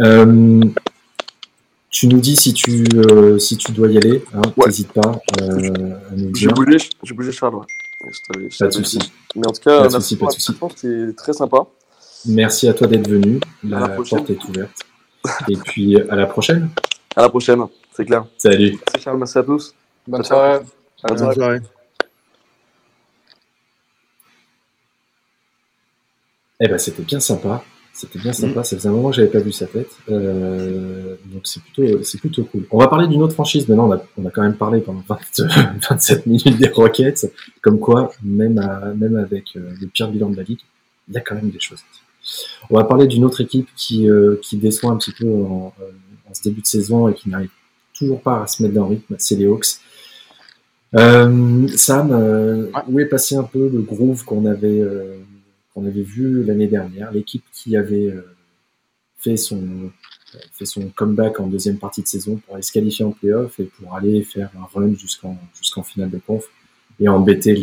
Euh, 0.00 0.60
tu 1.90 2.06
nous 2.06 2.20
dis 2.20 2.36
si 2.36 2.54
tu, 2.54 2.86
si 3.38 3.56
tu 3.56 3.72
dois 3.72 3.88
y 3.88 3.98
aller, 3.98 4.24
hein, 4.34 4.42
n'hésite 4.64 4.92
pas 4.92 5.20
à 5.40 5.46
nous 6.16 6.30
dire. 6.30 6.54
J'ai 7.02 7.14
bougé, 7.14 7.32
Charles. 7.32 7.64
Pas 8.58 8.66
de 8.66 8.72
souci. 8.72 8.98
Mais 9.36 9.46
en 9.46 9.52
tout 9.52 9.60
cas, 9.60 9.88
merci 9.88 10.16
pour 10.16 10.32
c'était 10.32 11.12
très 11.14 11.32
sympa. 11.32 11.66
Merci 12.26 12.68
à 12.68 12.74
toi 12.74 12.86
d'être 12.86 13.08
venu. 13.08 13.40
La, 13.62 13.88
porte 13.88 14.30
est 14.30 14.44
ouverte. 14.44 14.86
Et 15.48 15.56
puis 15.56 16.00
à 16.00 16.16
la 16.16 16.26
prochaine. 16.26 16.70
À 17.16 17.22
la 17.22 17.28
prochaine, 17.28 17.62
c'est 17.92 18.04
clair. 18.04 18.24
Salut. 18.38 18.72
Merci 18.72 19.04
Charles, 19.04 19.18
merci 19.18 19.38
à 19.38 19.42
tous. 19.42 19.74
Bonne 20.06 20.24
soirée. 20.24 20.60
Bonne 21.06 21.34
soirée. 21.34 21.60
Eh 26.60 26.68
ben, 26.68 26.78
c'était 26.78 27.02
bien 27.02 27.20
sympa. 27.20 27.64
C'était 27.92 28.18
bien 28.18 28.32
sympa, 28.32 28.62
ça 28.62 28.76
faisait 28.76 28.88
un 28.88 28.92
moment 28.92 29.10
que 29.10 29.16
j'avais 29.16 29.28
pas 29.28 29.40
vu 29.40 29.50
sa 29.52 29.66
tête. 29.66 29.90
Euh, 30.10 31.16
donc 31.26 31.42
c'est 31.44 31.60
plutôt, 31.60 32.02
c'est 32.04 32.18
plutôt 32.18 32.44
cool. 32.44 32.64
On 32.70 32.78
va 32.78 32.86
parler 32.86 33.08
d'une 33.08 33.20
autre 33.20 33.34
franchise. 33.34 33.68
Maintenant, 33.68 33.88
on 33.88 33.92
a, 33.92 34.02
on 34.16 34.26
a 34.26 34.30
quand 34.30 34.42
même 34.42 34.56
parlé 34.56 34.80
pendant 34.80 35.02
27 35.08 36.26
minutes 36.26 36.56
des 36.56 36.68
Rockets. 36.68 37.30
Comme 37.60 37.78
quoi, 37.78 38.12
même, 38.22 38.60
même 38.96 39.16
avec 39.16 39.56
euh, 39.56 39.72
le 39.80 39.86
pire 39.88 40.08
bilan 40.08 40.30
de 40.30 40.36
la 40.36 40.44
ligue, 40.44 40.60
il 41.08 41.14
y 41.14 41.18
a 41.18 41.20
quand 41.20 41.34
même 41.34 41.50
des 41.50 41.58
choses. 41.58 41.80
On 42.70 42.76
va 42.76 42.84
parler 42.84 43.06
d'une 43.06 43.24
autre 43.24 43.40
équipe 43.40 43.68
qui, 43.76 44.08
euh, 44.08 44.36
qui 44.40 44.56
déçoit 44.56 44.92
un 44.92 44.96
petit 44.96 45.12
peu 45.12 45.26
en, 45.28 45.74
en, 46.28 46.32
ce 46.34 46.42
début 46.42 46.60
de 46.60 46.66
saison 46.66 47.08
et 47.08 47.14
qui 47.14 47.28
n'arrive 47.28 47.50
toujours 47.92 48.22
pas 48.22 48.44
à 48.44 48.46
se 48.46 48.62
mettre 48.62 48.74
dans 48.74 48.84
le 48.84 48.90
rythme. 48.90 49.16
C'est 49.18 49.34
les 49.34 49.46
Hawks. 49.46 49.80
Sam, 50.92 52.68
où 52.88 53.00
est 53.00 53.06
passé 53.06 53.34
un 53.34 53.42
peu 53.42 53.68
le 53.68 53.80
groove 53.82 54.24
qu'on 54.24 54.46
avait 54.46 54.82
qu'on 55.74 55.86
avait 55.86 56.02
vu 56.02 56.42
l'année 56.44 56.66
dernière, 56.66 57.12
l'équipe 57.12 57.44
qui 57.52 57.76
avait 57.76 58.10
euh, 58.10 58.34
fait 59.16 59.36
son 59.36 59.90
comeback 60.94 61.40
en 61.40 61.46
deuxième 61.46 61.78
partie 61.78 62.02
de 62.02 62.06
saison 62.06 62.36
pour 62.36 62.54
aller 62.54 62.62
se 62.62 62.72
qualifier 62.72 63.04
en 63.04 63.12
playoff 63.12 63.60
et 63.60 63.64
pour 63.64 63.94
aller 63.94 64.22
faire 64.22 64.50
un 64.58 64.66
run 64.72 64.94
jusqu'en 64.94 65.82
finale 65.82 66.10
de 66.10 66.18
conf 66.18 66.46
et 67.00 67.08
embêter 67.08 67.54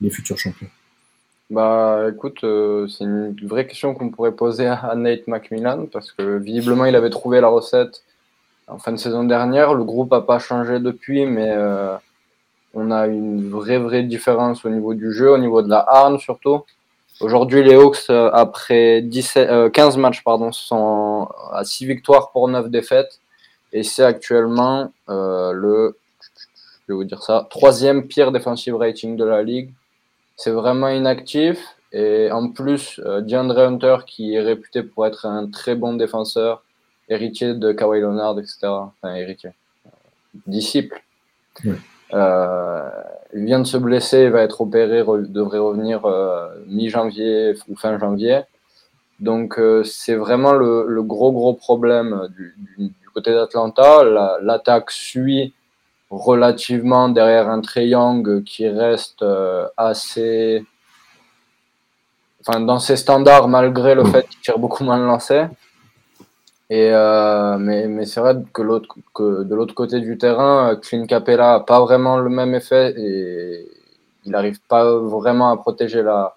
les, 0.00 0.10
futurs 0.10 0.38
champions. 0.38 0.68
Bah 1.50 2.08
écoute, 2.12 2.42
euh, 2.42 2.88
c'est 2.88 3.04
une 3.04 3.36
vraie 3.42 3.66
question 3.66 3.94
qu'on 3.94 4.10
pourrait 4.10 4.32
poser 4.32 4.66
à 4.66 4.94
Nate 4.96 5.28
McMillan 5.28 5.86
parce 5.86 6.10
que 6.10 6.38
visiblement 6.38 6.86
il 6.86 6.96
avait 6.96 7.10
trouvé 7.10 7.40
la 7.40 7.48
recette 7.48 8.02
en 8.66 8.78
fin 8.78 8.92
de 8.92 8.96
saison 8.96 9.24
dernière. 9.24 9.74
Le 9.74 9.84
groupe 9.84 10.10
n'a 10.10 10.22
pas 10.22 10.38
changé 10.38 10.80
depuis, 10.80 11.26
mais 11.26 11.50
euh, 11.50 11.94
on 12.74 12.90
a 12.90 13.06
une 13.06 13.48
vraie 13.48 13.78
vraie 13.78 14.02
différence 14.02 14.64
au 14.64 14.70
niveau 14.70 14.94
du 14.94 15.12
jeu, 15.12 15.30
au 15.30 15.38
niveau 15.38 15.62
de 15.62 15.68
la 15.68 15.84
harne 15.86 16.18
surtout. 16.18 16.62
Aujourd'hui, 17.20 17.62
les 17.62 17.74
Hawks, 17.74 18.10
euh, 18.10 18.30
après 18.32 19.02
17, 19.02 19.72
15 19.72 19.96
euh, 19.96 20.00
matchs, 20.00 20.24
pardon, 20.24 20.50
sont 20.50 21.28
à 21.52 21.62
6 21.64 21.86
victoires 21.86 22.30
pour 22.32 22.48
9 22.48 22.70
défaites. 22.70 23.20
Et 23.72 23.82
c'est 23.82 24.04
actuellement 24.04 24.92
euh, 25.08 25.52
le, 25.52 25.96
je 26.20 26.92
vais 26.92 26.94
vous 26.94 27.04
dire 27.04 27.22
ça, 27.22 27.46
troisième 27.50 28.06
pire 28.08 28.32
defensive 28.32 28.74
rating 28.74 29.16
de 29.16 29.24
la 29.24 29.42
ligue. 29.42 29.72
C'est 30.36 30.50
vraiment 30.50 30.88
inactif. 30.88 31.58
Et 31.92 32.30
en 32.32 32.48
plus, 32.48 32.98
DeAndre 33.00 33.58
Hunter, 33.58 33.96
qui 34.06 34.34
est 34.34 34.40
réputé 34.40 34.82
pour 34.82 35.06
être 35.06 35.26
un 35.26 35.50
très 35.50 35.74
bon 35.74 35.94
défenseur, 35.94 36.64
héritier 37.08 37.54
de 37.54 37.72
Kawhi 37.72 38.00
Leonard, 38.00 38.38
etc. 38.38 38.60
Enfin, 38.64 39.14
héritier. 39.14 39.50
Disciple. 40.46 41.02
Euh, 42.14 42.88
il 43.34 43.44
vient 43.46 43.60
de 43.60 43.64
se 43.64 43.76
blesser, 43.76 44.24
il 44.24 44.30
va 44.30 44.42
être 44.42 44.60
opéré, 44.60 45.02
devrait 45.28 45.58
revenir 45.58 46.04
euh, 46.04 46.48
mi-janvier 46.66 47.54
ou 47.68 47.76
fin 47.76 47.98
janvier. 47.98 48.42
Donc 49.20 49.58
euh, 49.58 49.82
c'est 49.84 50.14
vraiment 50.14 50.52
le, 50.52 51.02
gros 51.02 51.32
gros 51.32 51.54
problème 51.54 52.28
du, 52.76 52.92
côté 53.14 53.32
d'Atlanta. 53.32 54.04
L'attaque 54.42 54.90
suit 54.90 55.54
relativement 56.10 57.08
derrière 57.08 57.48
un 57.48 57.62
Young 57.76 58.44
qui 58.44 58.68
reste 58.68 59.24
assez, 59.76 60.64
enfin 62.40 62.60
dans 62.60 62.78
ses 62.78 62.96
standards 62.96 63.48
malgré 63.48 63.94
le 63.94 64.04
fait 64.04 64.26
qu'il 64.28 64.40
tire 64.40 64.58
beaucoup 64.58 64.84
moins 64.84 64.98
de 64.98 65.04
lancers. 65.04 65.48
Euh, 66.72 67.58
mais, 67.58 68.06
c'est 68.06 68.20
vrai 68.20 68.36
que, 68.52 68.62
de 68.62 69.54
l'autre 69.54 69.74
côté 69.74 70.00
du 70.00 70.16
terrain, 70.16 70.72
euh, 70.72 70.76
Clint 70.76 71.06
Capella 71.06 71.58
n'a 71.58 71.60
pas 71.60 71.80
vraiment 71.80 72.18
le 72.18 72.30
même 72.30 72.54
effet 72.54 72.94
et 72.96 73.68
il 74.24 74.32
n'arrive 74.32 74.60
pas 74.68 74.96
vraiment 74.98 75.50
à 75.50 75.56
protéger 75.56 76.02
la, 76.02 76.36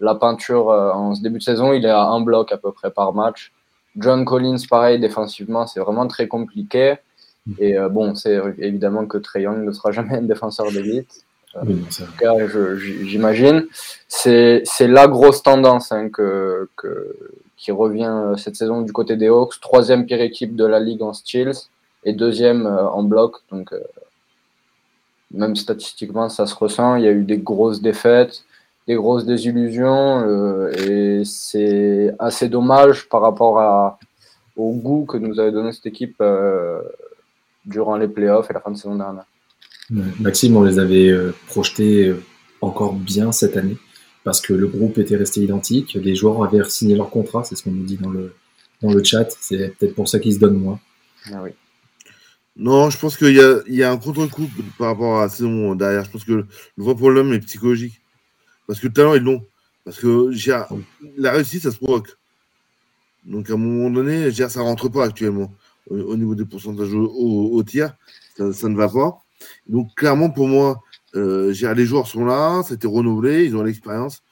la 0.00 0.14
peinture 0.14 0.70
euh, 0.70 0.92
en 0.92 1.14
ce 1.14 1.22
début 1.22 1.38
de 1.38 1.42
saison. 1.42 1.72
Il 1.72 1.84
est 1.84 1.90
à 1.90 2.04
un 2.04 2.20
bloc 2.20 2.52
à 2.52 2.56
peu 2.56 2.72
près 2.72 2.90
par 2.90 3.12
match. 3.12 3.52
John 3.98 4.24
Collins, 4.24 4.58
pareil, 4.68 4.98
défensivement, 4.98 5.66
c'est 5.66 5.80
vraiment 5.80 6.06
très 6.06 6.28
compliqué. 6.28 6.96
Et 7.58 7.76
bon, 7.90 8.16
c'est 8.16 8.40
évidemment 8.58 9.06
que 9.06 9.18
Trey 9.18 9.42
Young 9.42 9.64
ne 9.64 9.70
sera 9.70 9.92
jamais 9.92 10.16
un 10.16 10.22
défenseur 10.22 10.70
d'élite. 10.72 11.25
J'imagine. 13.04 13.66
C'est, 14.08 14.62
c'est 14.64 14.88
la 14.88 15.08
grosse 15.08 15.42
tendance 15.42 15.92
hein, 15.92 16.08
que, 16.08 16.68
que, 16.76 17.16
qui 17.56 17.72
revient 17.72 18.04
euh, 18.04 18.36
cette 18.36 18.56
saison 18.56 18.82
du 18.82 18.92
côté 18.92 19.16
des 19.16 19.28
Hawks, 19.28 19.60
troisième 19.60 20.06
pire 20.06 20.20
équipe 20.20 20.56
de 20.56 20.64
la 20.64 20.80
ligue 20.80 21.02
en 21.02 21.12
steals 21.12 21.56
et 22.04 22.12
deuxième 22.12 22.66
euh, 22.66 22.88
en 22.88 23.02
bloc. 23.02 23.36
Donc, 23.50 23.72
euh, 23.72 23.80
même 25.32 25.56
statistiquement, 25.56 26.28
ça 26.28 26.46
se 26.46 26.54
ressent. 26.54 26.96
Il 26.96 27.04
y 27.04 27.08
a 27.08 27.12
eu 27.12 27.24
des 27.24 27.38
grosses 27.38 27.82
défaites, 27.82 28.44
des 28.86 28.94
grosses 28.94 29.24
désillusions, 29.24 30.68
et 30.70 31.22
c'est 31.24 32.14
assez 32.20 32.48
dommage 32.48 33.08
par 33.08 33.22
rapport 33.22 33.58
à, 33.58 33.98
au 34.56 34.70
goût 34.70 35.04
que 35.04 35.16
nous 35.16 35.40
avait 35.40 35.50
donné 35.50 35.72
cette 35.72 35.86
équipe 35.86 36.22
durant 37.64 37.96
les 37.96 38.06
playoffs 38.06 38.48
et 38.48 38.54
la 38.54 38.60
fin 38.60 38.70
de 38.70 38.76
saison 38.76 38.94
dernière. 38.94 39.26
Maxime, 39.90 40.56
on 40.56 40.62
les 40.64 40.78
avait 40.78 41.14
projetés 41.46 42.14
encore 42.60 42.94
bien 42.94 43.32
cette 43.32 43.56
année 43.56 43.76
parce 44.24 44.40
que 44.40 44.52
le 44.52 44.66
groupe 44.66 44.98
était 44.98 45.16
resté 45.16 45.42
identique. 45.42 45.94
Les 45.94 46.16
joueurs 46.16 46.42
avaient 46.42 46.68
signé 46.68 46.96
leur 46.96 47.10
contrat, 47.10 47.44
c'est 47.44 47.54
ce 47.54 47.62
qu'on 47.62 47.70
nous 47.70 47.84
dit 47.84 47.96
dans 47.96 48.10
le, 48.10 48.34
dans 48.82 48.92
le 48.92 49.04
chat. 49.04 49.28
C'est 49.40 49.76
peut-être 49.78 49.94
pour 49.94 50.08
ça 50.08 50.18
qu'il 50.18 50.34
se 50.34 50.38
donne 50.38 50.58
moins. 50.58 50.80
Ah 51.32 51.42
oui. 51.42 51.50
Non, 52.56 52.90
je 52.90 52.98
pense 52.98 53.16
qu'il 53.16 53.34
y 53.34 53.40
a, 53.40 53.60
il 53.68 53.74
y 53.74 53.82
a 53.84 53.92
un 53.92 53.98
contre-coup 53.98 54.48
par 54.78 54.88
rapport 54.88 55.18
à 55.18 55.22
la 55.24 55.28
saison 55.28 55.74
derrière. 55.74 56.04
Je 56.04 56.10
pense 56.10 56.24
que 56.24 56.32
le 56.32 56.46
vrai 56.76 56.94
problème 56.94 57.32
est 57.32 57.40
psychologique. 57.40 58.00
Parce 58.66 58.80
que 58.80 58.86
le 58.88 58.92
talent, 58.92 59.14
ils 59.14 59.22
l'ont. 59.22 59.44
Parce 59.84 59.98
que 60.00 60.32
j'ai- 60.32 60.58
la 61.16 61.30
réussite, 61.32 61.62
ça 61.62 61.70
se 61.70 61.76
provoque. 61.76 62.16
Donc 63.24 63.50
à 63.50 63.52
un 63.52 63.56
moment 63.56 63.90
donné, 63.90 64.30
j'ai- 64.32 64.48
ça 64.48 64.62
rentre 64.62 64.88
pas 64.88 65.04
actuellement 65.04 65.52
au, 65.90 65.96
au 65.96 66.16
niveau 66.16 66.34
des 66.34 66.44
pourcentages 66.44 66.92
au, 66.94 67.04
au- 67.06 67.50
au 67.56 67.62
tir. 67.62 67.92
Ça, 68.36 68.52
ça 68.52 68.68
ne 68.68 68.76
va 68.76 68.88
pas. 68.88 69.18
Donc 69.68 69.94
clairement, 69.94 70.30
pour 70.30 70.48
moi, 70.48 70.82
euh, 71.14 71.52
les 71.74 71.86
joueurs 71.86 72.06
sont 72.06 72.24
là, 72.24 72.62
c'était 72.62 72.86
renouvelé, 72.86 73.44
ils 73.44 73.56
ont 73.56 73.62
l'expérience. 73.62 74.22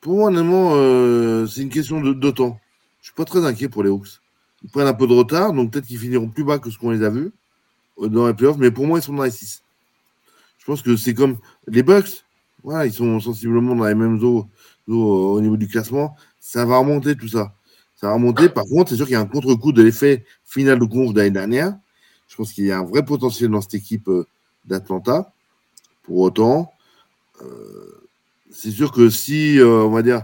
Pour 0.00 0.16
moi, 0.16 0.28
honnêtement, 0.28 0.72
euh, 0.74 1.46
c'est 1.46 1.62
une 1.62 1.70
question 1.70 2.00
de, 2.00 2.30
temps. 2.30 2.58
Je 3.00 3.06
suis 3.06 3.14
pas 3.14 3.24
très 3.24 3.44
inquiet 3.44 3.68
pour 3.68 3.82
les 3.82 3.90
Hawks. 3.90 4.20
Ils 4.62 4.70
prennent 4.70 4.86
un 4.86 4.94
peu 4.94 5.06
de 5.06 5.12
retard, 5.12 5.52
donc 5.52 5.72
peut-être 5.72 5.86
qu'ils 5.86 5.98
finiront 5.98 6.28
plus 6.28 6.44
bas 6.44 6.58
que 6.58 6.70
ce 6.70 6.78
qu'on 6.78 6.90
les 6.90 7.02
a 7.02 7.10
vus 7.10 7.32
euh, 8.00 8.08
dans 8.08 8.26
les 8.26 8.34
playoffs, 8.34 8.56
mais 8.58 8.70
pour 8.70 8.86
moi, 8.86 8.98
ils 8.98 9.02
sont 9.02 9.12
dans 9.12 9.22
les 9.22 9.30
6. 9.30 9.62
Je 10.58 10.64
pense 10.64 10.82
que 10.82 10.96
c'est 10.96 11.14
comme 11.14 11.38
les 11.66 11.82
Bucks. 11.82 12.24
Voilà, 12.62 12.86
ils 12.86 12.92
sont 12.92 13.20
sensiblement 13.20 13.74
dans 13.74 13.84
les 13.84 13.94
mêmes 13.94 14.22
eaux, 14.24 14.48
au 14.88 15.40
niveau 15.40 15.58
du 15.58 15.68
classement. 15.68 16.16
Ça 16.40 16.64
va 16.64 16.78
remonter 16.78 17.14
tout 17.14 17.28
ça. 17.28 17.54
Ça 17.94 18.08
va 18.08 18.14
remonter. 18.14 18.48
Par 18.48 18.64
contre, 18.64 18.90
c'est 18.90 18.96
sûr 18.96 19.04
qu'il 19.04 19.12
y 19.12 19.16
a 19.16 19.20
un 19.20 19.26
contre-coup 19.26 19.72
de 19.72 19.82
l'effet 19.82 20.24
final 20.44 20.78
de 20.78 20.84
conf 20.86 21.12
d'année 21.12 21.30
dernière. 21.30 21.76
Je 22.28 22.36
pense 22.36 22.52
qu'il 22.52 22.64
y 22.64 22.72
a 22.72 22.78
un 22.78 22.84
vrai 22.84 23.04
potentiel 23.04 23.50
dans 23.50 23.60
cette 23.60 23.74
équipe 23.74 24.08
euh, 24.08 24.26
d'Atlanta. 24.64 25.32
Pour 26.02 26.18
autant, 26.18 26.72
euh, 27.42 28.08
c'est 28.50 28.70
sûr 28.70 28.92
que 28.92 29.10
si, 29.10 29.58
euh, 29.58 29.84
on 29.84 29.90
va 29.90 30.02
dire, 30.02 30.22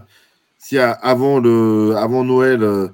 si 0.59 0.79
avant, 0.79 1.41
le, 1.41 1.95
avant 1.97 2.25
Noël, 2.25 2.63
euh, 2.63 2.89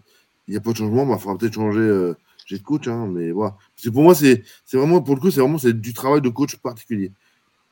il 0.46 0.52
n'y 0.52 0.56
a 0.56 0.60
pas 0.60 0.72
de 0.72 0.76
changement, 0.76 1.02
il 1.04 1.08
bah, 1.08 1.18
faudra 1.18 1.36
peut-être 1.36 1.54
changer 1.54 2.12
j'ai 2.46 2.58
de 2.58 2.62
coach. 2.62 2.86
Hein, 2.86 3.08
mais 3.08 3.32
voilà. 3.32 3.56
C'est 3.74 3.90
pour 3.90 4.04
moi, 4.04 4.14
c'est 4.14 4.44
vraiment, 4.72 5.02
pour 5.02 5.16
le 5.16 5.20
coup, 5.20 5.30
c'est 5.30 5.40
vraiment 5.40 5.58
c'est 5.58 5.72
du 5.72 5.92
travail 5.92 6.20
de 6.20 6.28
coach 6.28 6.56
particulier. 6.56 7.10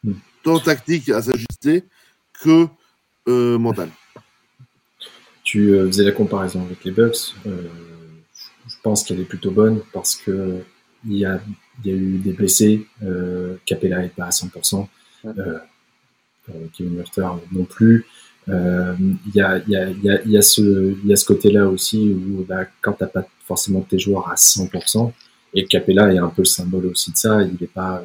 Mm. 0.02 0.12
Tant 0.42 0.58
tactique 0.58 1.08
à 1.10 1.22
s'ajuster 1.22 1.84
que 2.42 2.66
mental. 3.26 3.88
Tu 5.44 5.70
faisais 5.70 6.04
la 6.04 6.12
comparaison 6.12 6.64
avec 6.64 6.82
les 6.84 6.90
Bucks. 6.90 7.34
Je 7.46 8.76
pense 8.82 9.04
qu'elle 9.04 9.20
est 9.20 9.24
plutôt 9.24 9.50
bonne 9.50 9.80
parce 9.92 10.16
que 10.16 10.64
il 11.06 11.18
y 11.18 11.24
a, 11.24 11.40
il 11.84 11.90
y 11.90 11.94
a 11.94 11.96
eu 11.96 12.18
des 12.18 12.32
blessés. 12.32 12.86
Euh, 13.02 13.56
Capella 13.66 14.00
n'est 14.00 14.08
pas 14.08 14.24
à 14.26 14.30
100%. 14.30 14.86
Euh, 15.26 15.58
euh, 16.50 16.52
Kevin 16.76 16.94
Murter 16.94 17.26
non 17.52 17.64
plus. 17.64 18.06
Euh, 18.48 18.94
Il 19.26 19.34
y, 19.34 19.40
a, 19.40 19.58
il 19.58 19.70
y, 19.70 19.76
a, 19.76 19.88
il 19.88 20.02
y, 20.04 20.10
a, 20.10 20.22
il 20.22 20.30
y, 20.30 20.36
a 20.38 20.42
ce, 20.42 20.94
il 21.02 21.08
y 21.08 21.12
a 21.12 21.16
ce 21.16 21.24
côté-là 21.24 21.66
aussi 21.68 22.10
où 22.12 22.44
bah, 22.44 22.66
quand 22.82 22.92
tu 22.92 23.02
n'as 23.02 23.08
pas 23.08 23.26
forcément 23.46 23.80
tes 23.80 23.98
joueurs 23.98 24.28
à 24.28 24.34
100%, 24.34 25.12
et 25.54 25.64
Capella 25.66 26.12
est 26.12 26.18
un 26.18 26.28
peu 26.28 26.42
le 26.42 26.46
symbole 26.46 26.86
aussi 26.86 27.12
de 27.12 27.16
ça, 27.16 27.42
il 27.42 27.56
n'est 27.60 27.66
pas, 27.66 28.04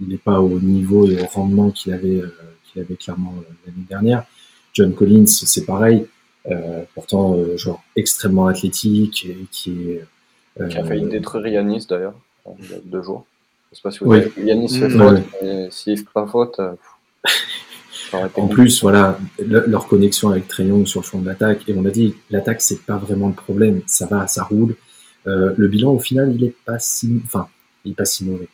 il 0.00 0.08
n'est 0.08 0.16
pas 0.16 0.40
au 0.40 0.58
niveau 0.60 1.06
et 1.10 1.20
au 1.20 1.26
rendement 1.26 1.70
qu'il 1.70 1.92
avait, 1.92 2.20
euh, 2.20 2.32
qu'il 2.64 2.80
avait 2.82 2.94
clairement 2.96 3.34
euh, 3.38 3.52
l'année 3.66 3.84
dernière. 3.88 4.24
John 4.72 4.94
Collins, 4.94 5.26
c'est 5.26 5.66
pareil. 5.66 6.06
Euh, 6.50 6.82
pourtant, 6.94 7.34
euh, 7.36 7.56
genre 7.56 7.82
extrêmement 7.96 8.46
athlétique 8.48 9.26
et 9.26 9.46
qui 9.50 9.70
est. 9.90 10.04
euh, 10.60 10.68
Qui 10.68 10.78
a 10.78 10.84
failli 10.84 11.04
détruire 11.08 11.46
Yanis 11.46 11.86
d'ailleurs, 11.88 12.14
il 12.58 12.70
y 12.70 12.74
a 12.74 12.78
deux 12.84 13.02
jours. 13.02 13.24
Je 13.70 13.76
sais 13.76 13.82
pas 13.82 13.90
si 13.90 13.98
vous 14.00 14.06
Oui. 14.10 14.18
avez 14.18 14.28
vu. 14.28 14.46
Yanis 14.46 14.78
fait 14.78 14.88
Mmh. 14.88 14.90
faute, 14.98 15.12
Ouais. 15.12 15.22
mais 15.42 15.68
s'il 15.70 15.98
fait 15.98 16.04
pas 16.12 16.26
faute, 16.26 16.56
euh, 16.60 16.72
ça 18.10 18.18
aurait 18.18 18.28
été 18.28 18.40
En 18.40 18.48
plus, 18.48 18.82
voilà, 18.82 19.18
le- 19.44 19.64
leur 19.66 19.86
connexion 19.88 20.28
avec 20.30 20.46
Trayon 20.46 20.86
sur 20.86 21.00
le 21.00 21.06
fond 21.06 21.18
de 21.20 21.26
l'attaque, 21.26 21.68
et 21.68 21.74
on 21.76 21.84
a 21.84 21.90
dit, 21.90 22.14
l'attaque, 22.30 22.60
c'est 22.60 22.82
pas 22.82 22.96
vraiment 22.96 23.28
le 23.28 23.34
problème, 23.34 23.82
ça 23.86 24.06
va, 24.06 24.26
ça 24.26 24.44
roule. 24.44 24.76
Euh, 25.26 25.54
le 25.56 25.68
bilan, 25.68 25.92
au 25.92 25.98
final, 25.98 26.32
il 26.34 26.44
est 26.44 26.54
pas 26.64 26.78
si, 26.78 27.20
enfin, 27.24 27.48
il 27.84 27.92
est 27.92 27.94
pas 27.94 28.04
si 28.04 28.24
mauvais. 28.24 28.48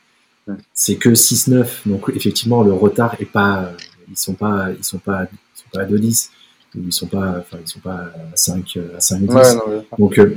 Ouais. 0.46 0.54
C'est 0.72 0.96
que 0.96 1.14
6-9, 1.14 1.82
donc 1.86 2.10
effectivement, 2.14 2.62
le 2.62 2.72
retard 2.72 3.16
est 3.20 3.24
pas, 3.30 3.64
euh, 3.64 3.72
ils 4.08 4.16
sont 4.16 4.34
pas, 4.34 4.68
ils 4.76 4.84
sont 4.84 4.98
pas, 4.98 5.24
ils 5.24 5.58
sont 5.60 5.68
pas 5.72 5.80
à 5.82 5.84
2-10, 5.84 6.30
ou 6.76 6.78
ils 6.86 6.92
sont 6.92 7.08
pas, 7.08 7.38
enfin, 7.40 7.58
ils 7.60 7.68
sont 7.68 7.80
pas 7.80 8.12
à 8.32 8.36
5, 8.36 8.74
euh, 8.76 8.96
à 8.96 9.00
5-10. 9.00 9.34
Ouais, 9.34 9.54
non, 9.56 9.62
mais- 9.68 9.86
Donc, 9.98 10.18
euh, 10.18 10.34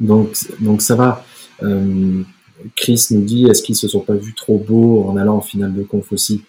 donc, 0.00 0.34
donc 0.60 0.82
ça 0.82 0.94
va. 0.94 1.24
Euh, 1.62 2.22
Chris 2.74 3.06
nous 3.10 3.22
dit 3.22 3.46
est-ce 3.46 3.62
qu'ils 3.62 3.76
se 3.76 3.88
sont 3.88 4.00
pas 4.00 4.14
vus 4.14 4.34
trop 4.34 4.58
beaux 4.58 5.04
en 5.04 5.16
allant 5.16 5.36
en 5.36 5.40
finale 5.40 5.74
de 5.74 5.82
conf 5.82 6.12
aussi? 6.12 6.42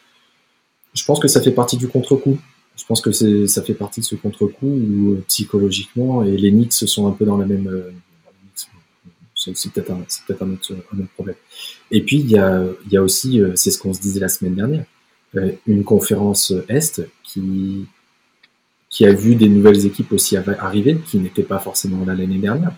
Je 0.94 1.04
pense 1.06 1.20
que 1.20 1.28
ça 1.28 1.42
fait 1.42 1.52
partie 1.52 1.78
du 1.78 1.88
contre-coup. 1.88 2.38
Je 2.76 2.86
pense 2.86 3.02
que 3.02 3.12
ça 3.48 3.62
fait 3.64 3.74
partie 3.74 4.02
de 4.02 4.06
ce 4.06 4.16
contre-coup 4.16 4.68
où 4.68 5.12
euh, 5.14 5.24
psychologiquement 5.28 6.24
et 6.24 6.38
les 6.38 6.52
Knicks 6.52 6.74
sont 6.74 7.08
un 7.08 7.12
peu 7.12 7.26
dans 7.26 7.38
la 7.38 7.46
même. 7.46 7.68
euh, 7.68 7.92
c'est 9.36 9.72
peut-être 9.72 9.92
un, 9.92 10.02
autre, 10.52 10.74
un 10.94 11.00
autre 11.00 11.10
problème. 11.14 11.36
Et 11.92 12.02
puis 12.02 12.18
il 12.20 12.30
y 12.30 12.38
a, 12.38 12.64
y 12.92 12.98
a 12.98 13.02
aussi, 13.02 13.40
euh, 13.40 13.54
c'est 13.56 13.72
ce 13.72 13.80
qu'on 13.80 13.94
se 13.94 14.02
disait 14.02 14.20
la 14.20 14.28
semaine 14.30 14.56
dernière, 14.56 14.86
une 15.68 15.84
conférence 15.84 16.52
Est 16.70 17.02
qui 17.24 17.86
qui 18.90 19.06
a 19.06 19.14
vu 19.14 19.36
des 19.36 19.50
nouvelles 19.50 19.86
équipes 19.86 20.12
aussi 20.14 20.36
arri- 20.38 20.58
arriver, 20.60 20.98
qui 21.06 21.20
n'étaient 21.20 21.44
pas 21.44 21.60
forcément 21.60 22.04
là 22.06 22.16
l'année 22.16 22.40
dernière. 22.40 22.72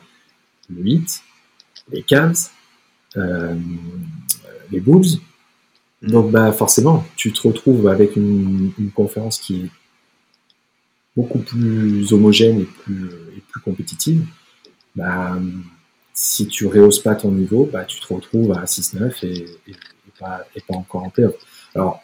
Le 0.70 0.82
8, 0.82 1.22
les 1.92 2.04
Cavs, 2.04 2.50
euh, 3.18 3.56
les 4.72 4.80
Bulls. 4.80 5.20
Donc 6.02 6.32
bah 6.32 6.52
forcément, 6.54 7.06
tu 7.16 7.34
te 7.34 7.46
retrouves 7.46 7.88
avec 7.88 8.16
une, 8.16 8.72
une 8.80 8.92
conférence 8.92 9.38
qui 9.38 9.62
est 9.62 9.70
beaucoup 11.16 11.40
plus 11.40 12.14
homogène 12.14 12.62
et 12.62 12.64
plus, 12.84 13.10
et 13.38 13.42
plus 13.42 13.62
compétitive. 13.62 14.26
Bah, 14.96 15.38
si 16.14 16.48
tu 16.48 16.66
rehausses 16.66 17.00
pas 17.00 17.16
ton 17.16 17.32
niveau, 17.32 17.70
bah, 17.72 17.86
tu 17.86 18.00
te 18.00 18.14
retrouves 18.14 18.52
à 18.52 18.66
6-9 18.66 19.26
et, 19.26 19.46
pas, 20.20 20.46
et 20.56 20.62
pas 20.62 20.76
encore 20.76 21.04
en 21.04 21.10
playoff. 21.10 21.36
Alors, 21.76 22.02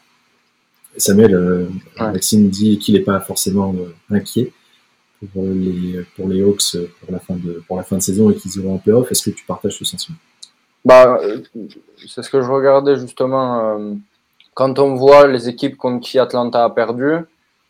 Samuel, 0.98 1.36
euh, 1.36 1.66
Ouais. 2.00 2.12
Maxime 2.12 2.50
dit 2.50 2.78
qu'il 2.80 2.96
n'est 2.96 3.02
pas 3.02 3.20
forcément 3.20 3.74
euh, 3.74 3.94
inquiet 4.16 4.52
pour 5.34 5.44
les, 5.44 6.06
pour 6.16 6.28
les 6.28 6.42
Hawks 6.42 6.76
euh, 6.76 6.88
pour 7.00 7.12
la 7.12 7.20
fin 7.20 7.36
de, 7.36 7.64
pour 7.68 7.78
la 7.78 7.84
fin 7.84 7.98
de 7.98 8.02
saison 8.02 8.30
et 8.30 8.36
qu'ils 8.36 8.56
iront 8.58 8.76
en 8.76 8.78
playoff. 8.78 9.12
Est-ce 9.12 9.30
que 9.30 9.36
tu 9.36 9.46
partages 9.46 9.78
ce 9.78 9.86
sentiment? 9.86 10.18
Bah, 10.84 11.20
euh, 11.22 11.42
c'est 12.08 12.22
ce 12.22 12.30
que 12.30 12.42
je 12.42 12.50
regardais 12.50 12.98
justement. 12.98 13.78
euh, 13.78 13.94
quand 14.54 14.80
on 14.80 14.96
voit 14.96 15.28
les 15.28 15.50
équipes 15.50 15.78
contre 15.78 16.06
qui 16.06 16.18
Atlanta 16.18 16.64
a 16.64 16.70
perdu, 16.70 17.18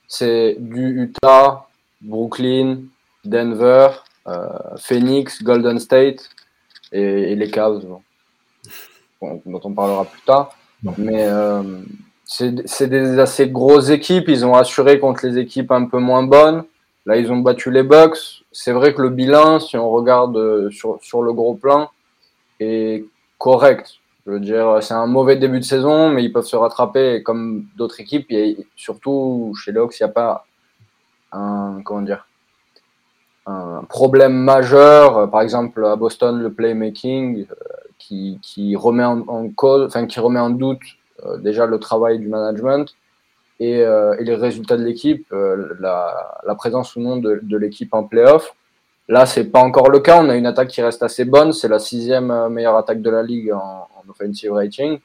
c'est 0.08 0.55
du 0.60 1.01
Utah, 1.03 1.67
Brooklyn, 2.01 2.81
Denver, 3.23 3.89
euh, 4.27 4.47
Phoenix, 4.77 5.41
Golden 5.41 5.79
State 5.79 6.29
et, 6.91 7.31
et 7.31 7.36
les 7.36 7.49
Cavs, 7.49 7.84
bon, 7.86 9.41
dont 9.45 9.62
on 9.63 9.73
parlera 9.73 10.05
plus 10.05 10.21
tard. 10.21 10.55
Non. 10.84 10.93
Mais 10.97 11.25
euh, 11.25 11.63
c'est 12.25 12.88
des 12.88 13.17
assez 13.17 13.49
grosses 13.49 13.89
équipes. 13.89 14.27
Ils 14.27 14.45
ont 14.45 14.53
assuré 14.53 14.99
contre 14.99 15.25
les 15.25 15.38
équipes 15.39 15.71
un 15.71 15.86
peu 15.86 15.99
moins 15.99 16.23
bonnes. 16.23 16.63
Là, 17.06 17.18
ils 17.18 17.32
ont 17.32 17.38
battu 17.38 17.72
les 17.72 17.84
Bucks. 17.84 18.44
C'est 18.52 18.72
vrai 18.72 18.94
que 18.94 19.02
le 19.02 19.10
bilan, 19.10 19.60
si 19.60 19.78
on 19.78 19.89
regarde 19.89 20.38
euh, 20.38 20.72
sur, 20.72 21.22
le 21.22 21.34
gros 21.34 21.56
plan, 21.56 21.89
est 22.60 23.06
correct. 23.38 23.96
Je 24.26 24.32
veux 24.32 24.39
dire, 24.39 24.80
c'est 24.82 24.96
un 24.96 25.06
mauvais 25.06 25.36
début 25.36 25.60
de 25.60 25.65
saison, 25.65 26.10
mais 26.10 26.24
ils 26.24 26.34
peuvent 26.34 26.46
se 26.46 26.56
rattraper. 26.56 27.15
Et 27.15 27.24
comme 27.24 27.65
d'autres 27.78 28.00
équipes, 28.00 28.32
a- 28.32 28.62
surtout 28.76 29.54
chez 29.56 29.72
les 29.72 29.80
Hawks, 29.80 30.00
il 30.00 30.04
n'y 30.04 30.10
a 30.10 30.13
pas 30.13 30.46
un, 31.32 31.82
comment 31.84 32.02
dire, 32.02 32.28
un 33.46 33.84
problème 33.88 34.34
majeur. 34.34 35.30
Par 35.30 35.41
exemple, 35.41 35.86
à 35.86 35.96
Boston, 35.96 36.41
le 36.41 36.52
playmaking 36.52 37.46
euh, 37.52 38.36
qui 38.41 38.76
remet 38.76 39.04
en 39.04 40.50
doute 40.50 40.80
euh, 41.26 41.38
déjà 41.38 41.68
le 41.68 41.80
travail 41.80 42.18
du 42.18 42.28
management 42.28 42.96
et, 43.60 43.82
euh, 43.82 44.15
et 44.20 44.24
les 44.24 44.36
résultats 44.36 44.78
de 44.78 44.84
l'équipe, 44.84 45.26
euh, 45.32 45.76
la, 45.80 46.56
présence 46.56 46.96
ou 46.96 47.02
non 47.02 47.18
de, 47.18 47.58
l'équipe 47.58 47.94
en 47.94 48.04
playoff. 48.04 48.54
Là, 49.08 49.26
c'est 49.26 49.46
pas 49.46 49.60
encore 49.60 49.89
le 49.89 50.00
cas. 50.00 50.22
On 50.22 50.30
a 50.30 50.36
une 50.36 50.48
attaque 50.48 50.70
qui 50.70 50.82
reste 50.82 51.04
assez 51.04 51.26
bonne. 51.26 51.54
C'est 51.54 51.68
la 51.68 51.80
sixième 51.80 52.32
euh, 52.32 52.50
meilleure 52.50 52.76
attaque 52.76 53.02
de 53.02 53.10
la 53.10 53.24
ligue 53.24 53.52
en, 53.52 53.88
en 53.96 54.10
offensive 54.10 54.52
rating. 54.52 55.00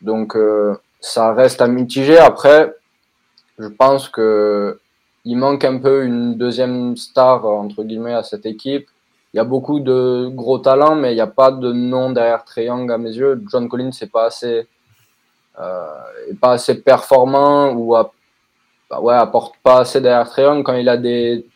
Donc, 0.00 0.36
ça 1.00 1.32
reste 1.32 1.60
à 1.60 1.68
mitiger. 1.68 2.18
Après, 2.18 2.74
je 3.58 3.68
pense 3.68 4.08
que 4.08 4.80
il 5.24 5.36
manque 5.36 5.64
un 5.64 5.78
peu 5.78 6.04
une 6.04 6.36
deuxième 6.36 6.96
star 6.96 7.44
entre 7.46 7.84
guillemets 7.84 8.14
à 8.14 8.24
cette 8.24 8.46
équipe. 8.46 8.88
Il 9.32 9.36
y 9.36 9.40
a 9.40 9.44
beaucoup 9.44 9.80
de 9.80 10.28
gros 10.28 10.58
talents, 10.58 10.94
mais 10.94 11.12
il 11.12 11.14
n'y 11.14 11.20
a 11.20 11.26
pas 11.26 11.50
de 11.50 11.72
nom 11.72 12.10
derrière 12.10 12.44
Young 12.56 12.90
à 12.90 12.98
mes 12.98 13.14
yeux. 13.14 13.42
John 13.50 13.68
Collins 13.68 13.92
c'est 13.92 14.10
pas 14.10 14.26
assez, 14.26 14.66
est 15.58 16.38
pas 16.40 16.52
assez 16.52 16.82
performant 16.82 17.72
ou 17.72 17.94
bah 18.90 19.00
ouais, 19.00 19.14
apporte 19.14 19.54
pas 19.62 19.80
assez 19.80 20.00
derrière 20.00 20.30
quand 20.64 20.74
il 20.74 20.88
a 20.88 20.96
des 20.96 21.46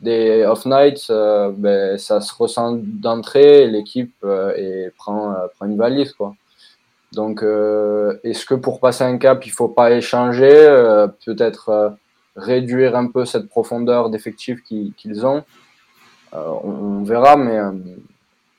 des 0.00 0.44
off 0.44 0.66
nights, 0.66 1.06
euh, 1.10 1.50
ben, 1.56 1.98
ça 1.98 2.20
se 2.20 2.32
ressent 2.34 2.78
d'entrée 2.82 3.66
l'équipe 3.66 4.14
euh, 4.22 4.52
et 4.56 4.90
prend, 4.96 5.32
euh, 5.32 5.46
prend 5.56 5.66
une 5.66 5.78
valise 5.78 6.12
quoi. 6.12 6.34
Donc 7.12 7.42
euh, 7.42 8.18
est-ce 8.22 8.44
que 8.44 8.54
pour 8.54 8.80
passer 8.80 9.04
un 9.04 9.18
cap 9.18 9.46
il 9.46 9.50
faut 9.50 9.68
pas 9.68 9.92
échanger, 9.92 10.50
euh, 10.52 11.06
peut-être 11.24 11.68
euh, 11.70 11.90
réduire 12.36 12.96
un 12.96 13.06
peu 13.06 13.24
cette 13.24 13.48
profondeur 13.48 14.10
d'effectifs 14.10 14.62
qu'ils 14.62 15.26
ont? 15.26 15.42
On, 16.32 17.04
verra, 17.04 17.36
mais, 17.36 17.56
euh, 17.56 17.70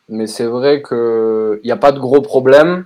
mais 0.08 0.28
c'est 0.28 0.46
vrai 0.46 0.82
qu'il 0.82 1.60
n'y 1.66 1.72
a 1.72 1.76
pas 1.76 1.92
de 1.92 2.00
gros 2.00 2.22
problème. 2.22 2.86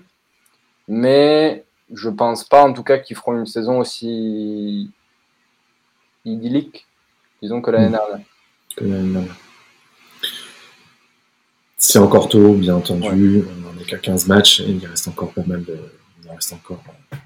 Mais 0.88 1.64
je 1.94 2.10
pense 2.10 2.44
pas, 2.44 2.64
en 2.64 2.74
tout 2.74 2.84
cas, 2.84 2.98
qu'ils 3.00 3.16
feront 3.16 3.38
une 3.38 3.46
saison 3.46 3.80
aussi 3.80 4.92
idyllique, 6.26 6.86
disons, 7.42 7.62
que 7.62 7.72
l'année 7.72 7.88
Mm. 7.90 7.92
dernière. 7.92 8.20
que 8.76 8.84
l'année 8.86 9.12
dernière. 9.14 9.36
C'est 11.78 12.00
encore 12.00 12.28
tôt, 12.30 12.54
bien 12.54 12.76
entendu. 12.76 13.44
On 13.50 13.62
n'en 13.74 13.82
est 13.82 13.86
qu'à 13.86 13.98
15 13.98 14.28
matchs 14.28 14.60
et 14.60 14.70
il 14.70 14.86
reste 14.86 15.08
encore 15.08 15.32
pas 15.34 15.44
mal 15.46 15.64
de. 15.64 15.78
Il 16.24 16.30
reste 16.30 16.54
encore 16.54 16.84
un 17.12 17.18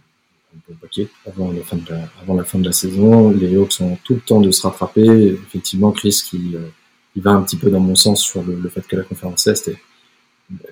bon 0.70 0.76
paquet 0.80 1.10
avant 1.28 1.52
la, 1.52 1.62
fin 1.64 1.76
de 1.78 1.90
la, 1.90 1.98
avant 2.22 2.36
la 2.36 2.44
fin 2.44 2.60
de 2.60 2.66
la 2.66 2.72
saison. 2.72 3.32
Les 3.32 3.56
Hawks 3.58 3.82
ont 3.82 3.98
tout 4.04 4.14
le 4.14 4.22
temps 4.22 4.40
de 4.40 4.52
se 4.52 4.62
rattraper. 4.62 5.08
Effectivement, 5.48 5.92
Chris 5.92 6.22
qui 6.30 6.56
euh, 6.56 6.70
il 7.16 7.22
va 7.24 7.32
un 7.32 7.42
petit 7.42 7.58
peu 7.58 7.70
dans 7.72 7.80
mon 7.80 7.96
sens 7.96 8.22
sur 8.22 8.44
le, 8.44 8.56
le 8.56 8.70
fait 8.70 8.86
que 8.88 8.96
la 8.96 9.04
conférence 9.04 9.48
Est 9.48 9.68
est- 9.68 9.78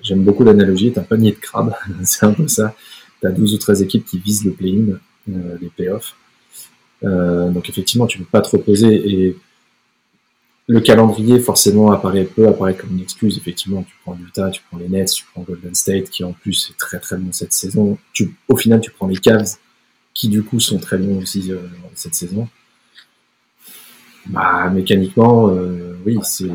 J'aime 0.00 0.22
beaucoup 0.22 0.44
l'analogie, 0.44 0.86
est 0.88 0.98
un 0.98 1.02
panier 1.02 1.32
de 1.32 1.36
crabes. 1.38 1.74
C'est 2.04 2.24
un 2.24 2.32
peu 2.32 2.46
ça. 2.46 2.74
Tu 3.22 3.26
as 3.26 3.30
12 3.30 3.54
ou 3.54 3.58
13 3.58 3.82
équipes 3.82 4.04
qui 4.04 4.18
visent 4.18 4.44
le 4.44 4.52
play-in, 4.52 4.98
euh, 5.30 5.56
les 5.60 5.68
playoffs. 5.68 6.14
Euh, 7.04 7.50
donc 7.50 7.68
effectivement, 7.70 8.06
tu 8.06 8.18
peux 8.18 8.24
pas 8.24 8.42
te 8.42 8.50
reposer 8.50 8.92
et 8.92 9.36
le 10.68 10.80
calendrier 10.80 11.40
forcément 11.40 11.90
apparaît 11.90 12.24
peut 12.24 12.46
apparaître 12.48 12.82
comme 12.82 12.92
une 12.92 13.02
excuse. 13.02 13.36
Effectivement, 13.38 13.82
tu 13.82 13.94
prends 14.02 14.16
Utah, 14.16 14.50
tu 14.50 14.62
prends 14.68 14.78
les 14.78 14.88
Nets, 14.88 15.12
tu 15.12 15.24
prends 15.32 15.42
Golden 15.42 15.74
State 15.74 16.10
qui 16.10 16.24
en 16.24 16.32
plus 16.32 16.70
est 16.70 16.78
très 16.78 16.98
très 16.98 17.16
bon 17.16 17.32
cette 17.32 17.52
saison. 17.52 17.98
Tu, 18.12 18.34
au 18.48 18.56
final, 18.56 18.80
tu 18.80 18.90
prends 18.90 19.08
les 19.08 19.16
Cavs 19.16 19.56
qui 20.14 20.28
du 20.28 20.42
coup 20.42 20.60
sont 20.60 20.78
très 20.78 20.98
bons 20.98 21.22
aussi 21.22 21.50
euh, 21.50 21.58
cette 21.94 22.14
saison. 22.14 22.48
Bah 24.26 24.70
mécaniquement, 24.70 25.48
euh, 25.48 25.96
oui, 26.06 26.18
c'est 26.22 26.50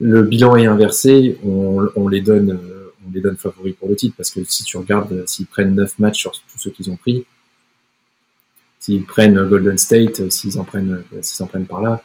le 0.00 0.22
bilan 0.22 0.56
est 0.56 0.66
inversé. 0.66 1.38
On, 1.44 2.08
les 2.08 2.20
donne, 2.20 2.58
on 3.08 3.12
les 3.12 3.20
donne 3.20 3.36
favoris 3.36 3.74
pour 3.74 3.88
le 3.88 3.96
titre 3.96 4.14
parce 4.16 4.30
que 4.30 4.44
si 4.44 4.64
tu 4.64 4.76
regardes, 4.76 5.12
euh, 5.12 5.26
s'ils 5.26 5.46
prennent 5.46 5.74
9 5.74 5.98
matchs 5.98 6.18
sur 6.20 6.32
tous 6.32 6.58
ceux 6.58 6.70
qu'ils 6.70 6.90
ont 6.90 6.96
pris, 6.96 7.24
s'ils 8.78 9.04
prennent 9.04 9.42
Golden 9.48 9.78
State, 9.78 10.20
euh, 10.20 10.30
s'ils 10.30 10.58
en 10.58 10.64
prennent, 10.64 11.04
euh, 11.12 11.22
s'ils 11.22 11.42
en 11.42 11.46
prennent 11.46 11.66
par 11.66 11.80
là, 11.82 12.02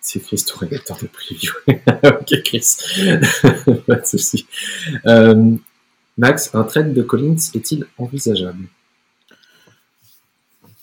c'est 0.00 0.20
Chris, 0.20 0.44
ton 0.46 0.58
rédacteur 0.58 0.98
de 0.98 1.06
preview. 1.06 1.52
ok, 1.68 2.42
Chris. 2.44 2.76
Pas 3.86 3.96
de 3.96 4.06
souci. 4.06 4.46
Max, 6.18 6.50
un 6.54 6.64
trade 6.64 6.92
de 6.92 7.02
Collins 7.02 7.36
est-il 7.54 7.86
envisageable? 7.96 8.66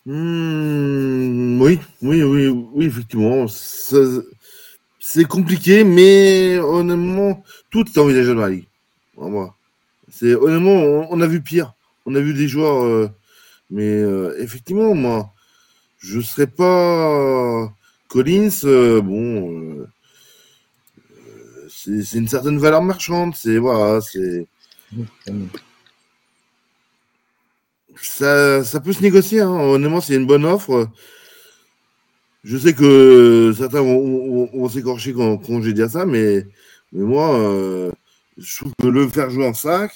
Hmm, 0.06 1.62
oui, 1.62 1.80
oui, 2.02 2.24
oui, 2.24 2.48
oui, 2.48 2.86
effectivement. 2.86 3.46
Ça- 3.48 4.22
C'est 5.10 5.24
compliqué, 5.24 5.86
mais 5.86 6.60
honnêtement, 6.60 7.42
tout 7.70 7.86
est 7.88 7.98
envisageable 7.98 8.36
dans 8.36 8.42
la 8.42 8.50
ligue. 8.50 8.68
C'est 10.12 10.36
honnêtement, 10.36 11.08
on, 11.10 11.22
a 11.22 11.28
vu 11.28 11.42
pire. 11.42 11.76
On 12.06 12.14
a 12.14 12.20
vu 12.20 12.34
des 12.34 12.50
joueurs, 12.50 12.84
euh, 12.84 13.10
mais 13.72 13.88
euh, 13.88 14.36
effectivement, 14.42 14.94
moi, 14.94 15.32
je 16.00 16.20
serais 16.20 16.46
pas 16.46 17.72
Collins. 18.10 18.50
euh, 18.66 19.00
bon, 19.00 19.58
euh, 19.58 19.88
c'est 21.70 22.04
c'est 22.04 22.18
une 22.18 22.28
certaine 22.28 22.58
valeur 22.58 22.82
marchande. 22.82 23.34
C'est 23.34 23.60
voilà, 23.60 24.02
c'est 24.02 24.46
ça, 28.02 28.62
ça 28.66 28.82
peut 28.82 28.92
se 28.92 29.02
négocier. 29.02 29.40
Hein. 29.40 29.52
Honnêtement, 29.52 30.02
c'est 30.02 30.16
une 30.16 30.28
bonne 30.28 30.44
offre. 30.44 30.90
Je 32.48 32.58
sais 32.58 32.74
que 32.74 33.54
certains 33.58 33.82
vont, 33.82 34.00
vont- 34.46 34.50
vont 34.54 34.70
s'écorcher 34.70 35.14
quand, 35.14 35.38
quand 35.38 35.62
j'ai 35.62 35.74
dit 35.74 35.88
ça, 35.90 36.06
mais, 36.06 36.46
mais 36.94 37.04
moi, 37.04 37.38
euh, 37.38 37.92
je 38.38 38.60
trouve 38.62 38.72
que 38.82 38.88
le 38.88 39.06
faire 39.10 39.30
jouer 39.30 39.46
en 39.48 39.54
5, 39.54 39.92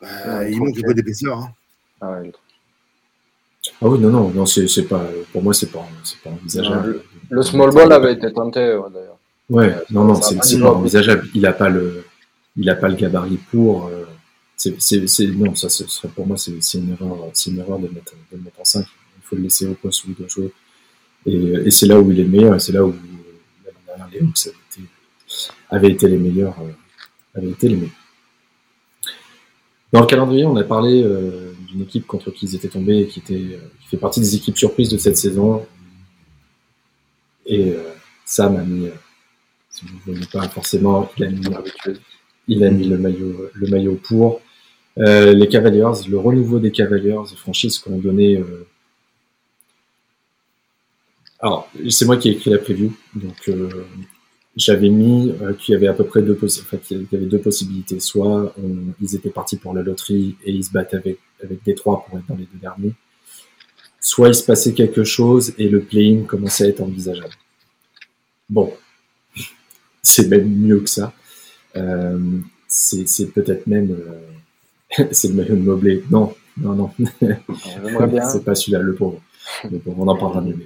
bah, 0.00 0.06
Ouais, 0.38 0.52
il 0.52 0.58
manque 0.60 0.78
un 0.78 0.82
peu 0.82 0.94
d'épaisseur. 0.94 1.38
hein. 1.38 1.52
Ah 2.00 2.12
ouais, 2.20 2.30
Ah 3.82 3.88
oui, 3.88 3.98
non, 3.98 4.10
non, 4.10 4.30
non, 4.30 4.46
c'est 4.46 4.68
c'est 4.68 4.84
pas, 4.86 5.04
pour 5.32 5.42
moi, 5.42 5.52
c'est 5.52 5.72
pas, 5.72 5.84
c'est 6.04 6.20
pas 6.20 6.30
envisageable. 6.30 7.02
Le 7.30 7.42
small 7.42 7.70
ball 7.74 7.92
avait 7.92 8.12
été 8.12 8.32
tenté, 8.32 8.60
ouais, 8.60 8.88
d'ailleurs. 8.94 9.18
Ouais, 9.50 9.74
non, 9.90 10.04
non, 10.04 10.14
c'est 10.22 10.38
c'est 10.44 10.60
pas 10.60 10.70
envisageable. 10.72 11.28
Il 11.34 11.44
a 11.46 11.52
pas 11.52 11.68
le, 11.68 12.04
il 12.56 12.70
a 12.70 12.76
pas 12.76 12.88
le 12.88 12.94
gabarit 12.94 13.40
pour. 13.50 13.88
euh, 13.88 14.04
c'est, 14.56 14.80
c'est, 14.80 15.08
c'est- 15.08 15.26
non, 15.26 15.54
ça 15.56 15.68
ce 15.68 15.84
serait 15.88 16.08
pour 16.08 16.26
moi, 16.28 16.36
c'est 16.36 16.62
c'est 16.62 16.78
une 16.78 16.90
erreur, 16.92 17.16
c'est 17.32 17.50
une 17.50 17.58
erreur 17.58 17.78
de 17.80 17.88
le 17.88 17.92
mettre, 17.92 18.12
de 18.30 18.36
mettre 18.38 18.60
en 18.60 18.64
5. 18.64 18.86
Il 19.18 19.22
faut 19.24 19.34
le 19.36 19.42
laisser 19.42 19.66
au 19.66 19.74
poste 19.74 20.04
où 20.04 20.08
il 20.10 20.14
doit 20.14 20.28
jouer. 20.28 20.52
Et, 21.26 21.70
c'est 21.70 21.86
là 21.86 22.00
où 22.00 22.10
il 22.10 22.20
est 22.20 22.24
le 22.24 22.28
meilleur, 22.28 22.54
et 22.54 22.60
c'est 22.60 22.72
là 22.72 22.84
où 22.84 22.94
dernière 23.86 24.08
les 24.12 24.20
été, 25.88 26.08
les 26.08 26.16
meilleurs, 26.16 26.56
euh, 27.36 27.50
été 27.50 27.68
les 27.68 27.76
meilleurs. 27.76 27.90
Dans 29.92 30.00
le 30.00 30.06
calendrier, 30.06 30.44
on 30.44 30.56
a 30.56 30.64
parlé 30.64 31.02
euh, 31.02 31.52
d'une 31.68 31.82
équipe 31.82 32.06
contre 32.06 32.30
qui 32.30 32.46
ils 32.46 32.54
étaient 32.54 32.68
tombés, 32.68 33.00
et 33.00 33.06
qui 33.06 33.20
était, 33.20 33.34
euh, 33.34 33.58
qui 33.80 33.88
fait 33.88 33.96
partie 33.96 34.20
des 34.20 34.36
équipes 34.36 34.56
surprises 34.56 34.88
de 34.88 34.98
cette 34.98 35.16
saison. 35.16 35.66
Et 37.46 37.74
Sam 38.24 38.56
a 38.56 38.62
mis, 38.62 38.88
si 39.70 39.84
vous 39.84 39.92
ne 40.06 40.12
voyez 40.12 40.26
pas 40.32 40.48
forcément, 40.48 41.10
il 41.18 41.24
a 42.64 42.70
mis, 42.70 42.84
le 42.84 42.96
maillot, 42.96 44.00
pour. 44.04 44.40
Les 44.96 45.48
Cavaliers, 45.48 45.90
le 46.08 46.18
renouveau 46.18 46.60
des 46.60 46.70
Cavaliers, 46.70 47.16
franchise 47.36 47.78
qu'on 47.78 47.98
euh, 48.36 48.66
Alors, 51.42 51.70
c'est 51.88 52.04
moi 52.04 52.16
qui 52.16 52.28
ai 52.28 52.32
écrit 52.32 52.50
la 52.50 52.58
preview, 52.58 52.92
donc 53.14 53.48
euh, 53.48 53.68
j'avais 54.56 54.90
mis 54.90 55.32
euh, 55.40 55.54
qu'il 55.54 55.72
y 55.72 55.76
avait 55.76 55.86
à 55.88 55.94
peu 55.94 56.04
près 56.04 56.20
deux 56.22 56.34
possi- 56.34 56.62
il 56.90 57.06
y 57.10 57.16
avait 57.16 57.26
deux 57.26 57.38
possibilités. 57.40 57.98
Soit 57.98 58.52
on- 58.62 58.92
ils 59.00 59.14
étaient 59.16 59.30
partis 59.30 59.56
pour 59.56 59.72
la 59.74 59.82
loterie 59.82 60.36
et 60.44 60.52
ils 60.52 60.64
se 60.64 60.70
battent 60.70 60.92
avec, 60.94 61.18
avec 61.42 61.62
Détroit 61.64 62.04
pour 62.06 62.18
être 62.18 62.26
dans 62.26 62.36
les 62.36 62.44
deux 62.52 62.58
derniers. 62.60 62.92
Soit 64.00 64.28
il 64.28 64.34
se 64.34 64.42
passait 64.44 64.74
quelque 64.74 65.04
chose 65.04 65.54
et 65.58 65.68
le 65.68 65.80
play-in 65.80 66.24
commençait 66.24 66.64
à 66.64 66.68
être 66.68 66.80
envisageable. 66.82 67.34
Bon, 68.50 68.72
c'est 70.02 70.28
même 70.28 70.48
mieux 70.48 70.80
que 70.80 70.90
ça. 70.90 71.12
Euh, 71.76 72.18
c'est 72.68 73.32
peut-être 73.32 73.66
même 73.66 73.92
euh, 74.98 75.04
c'est 75.12 75.28
le 75.28 75.34
maillot 75.34 75.56
de 75.56 75.60
Mobley. 75.62 76.02
Non, 76.10 76.34
non, 76.58 76.74
non. 76.74 76.90
C'est 78.28 78.44
pas 78.44 78.54
celui-là, 78.54 78.80
le 78.80 78.94
pauvre. 78.94 79.22
Le 79.70 79.78
pauvre, 79.78 80.00
on 80.00 80.08
en 80.08 80.16
parlera 80.16 80.40
mieux. 80.42 80.58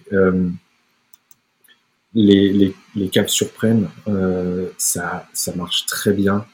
Les, 2.14 2.52
les, 2.52 2.74
les 2.94 3.08
Cavs 3.08 3.28
surprennent, 3.28 3.88
euh, 4.08 4.68
ça, 4.78 5.28
ça 5.32 5.54
marche 5.56 5.86
très 5.86 6.12
bien. 6.12 6.46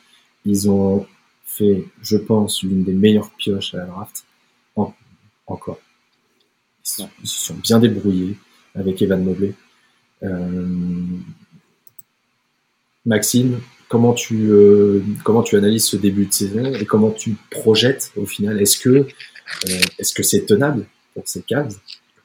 Ils 0.46 0.70
ont 0.70 1.06
fait, 1.44 1.84
je 2.02 2.16
pense, 2.16 2.62
l'une 2.62 2.84
des 2.84 2.92
meilleures 2.94 3.30
pioches 3.32 3.74
à 3.74 3.78
la 3.78 3.86
draft. 3.86 4.24
En- 4.76 4.94
encore. 5.46 5.80
Ils, 6.84 6.88
se- 6.88 7.02
ils 7.22 7.28
se 7.28 7.40
sont 7.46 7.54
bien 7.56 7.78
débrouillés 7.78 8.36
avec 8.74 9.02
Evan 9.02 9.22
Mobley. 9.22 9.54
Euh, 10.22 10.66
Maxime, 13.06 13.61
comment 13.88 14.12
tu, 14.12 14.50
euh, 14.50 15.02
comment 15.24 15.42
tu 15.42 15.56
analyses 15.56 15.86
ce 15.86 15.96
début 15.96 16.26
de 16.26 16.32
saison 16.32 16.72
et 16.74 16.84
comment 16.86 17.11
tu 17.11 17.36
projettes 17.50 18.12
au 18.16 18.26
final? 18.26 18.61
Est-ce 18.61 18.78
que 18.78 18.88
euh, 18.90 19.80
est-ce 19.98 20.14
que 20.14 20.22
c'est 20.22 20.46
tenable 20.46 20.86
pour 21.14 21.26
ces 21.26 21.42
Cavs? 21.42 21.74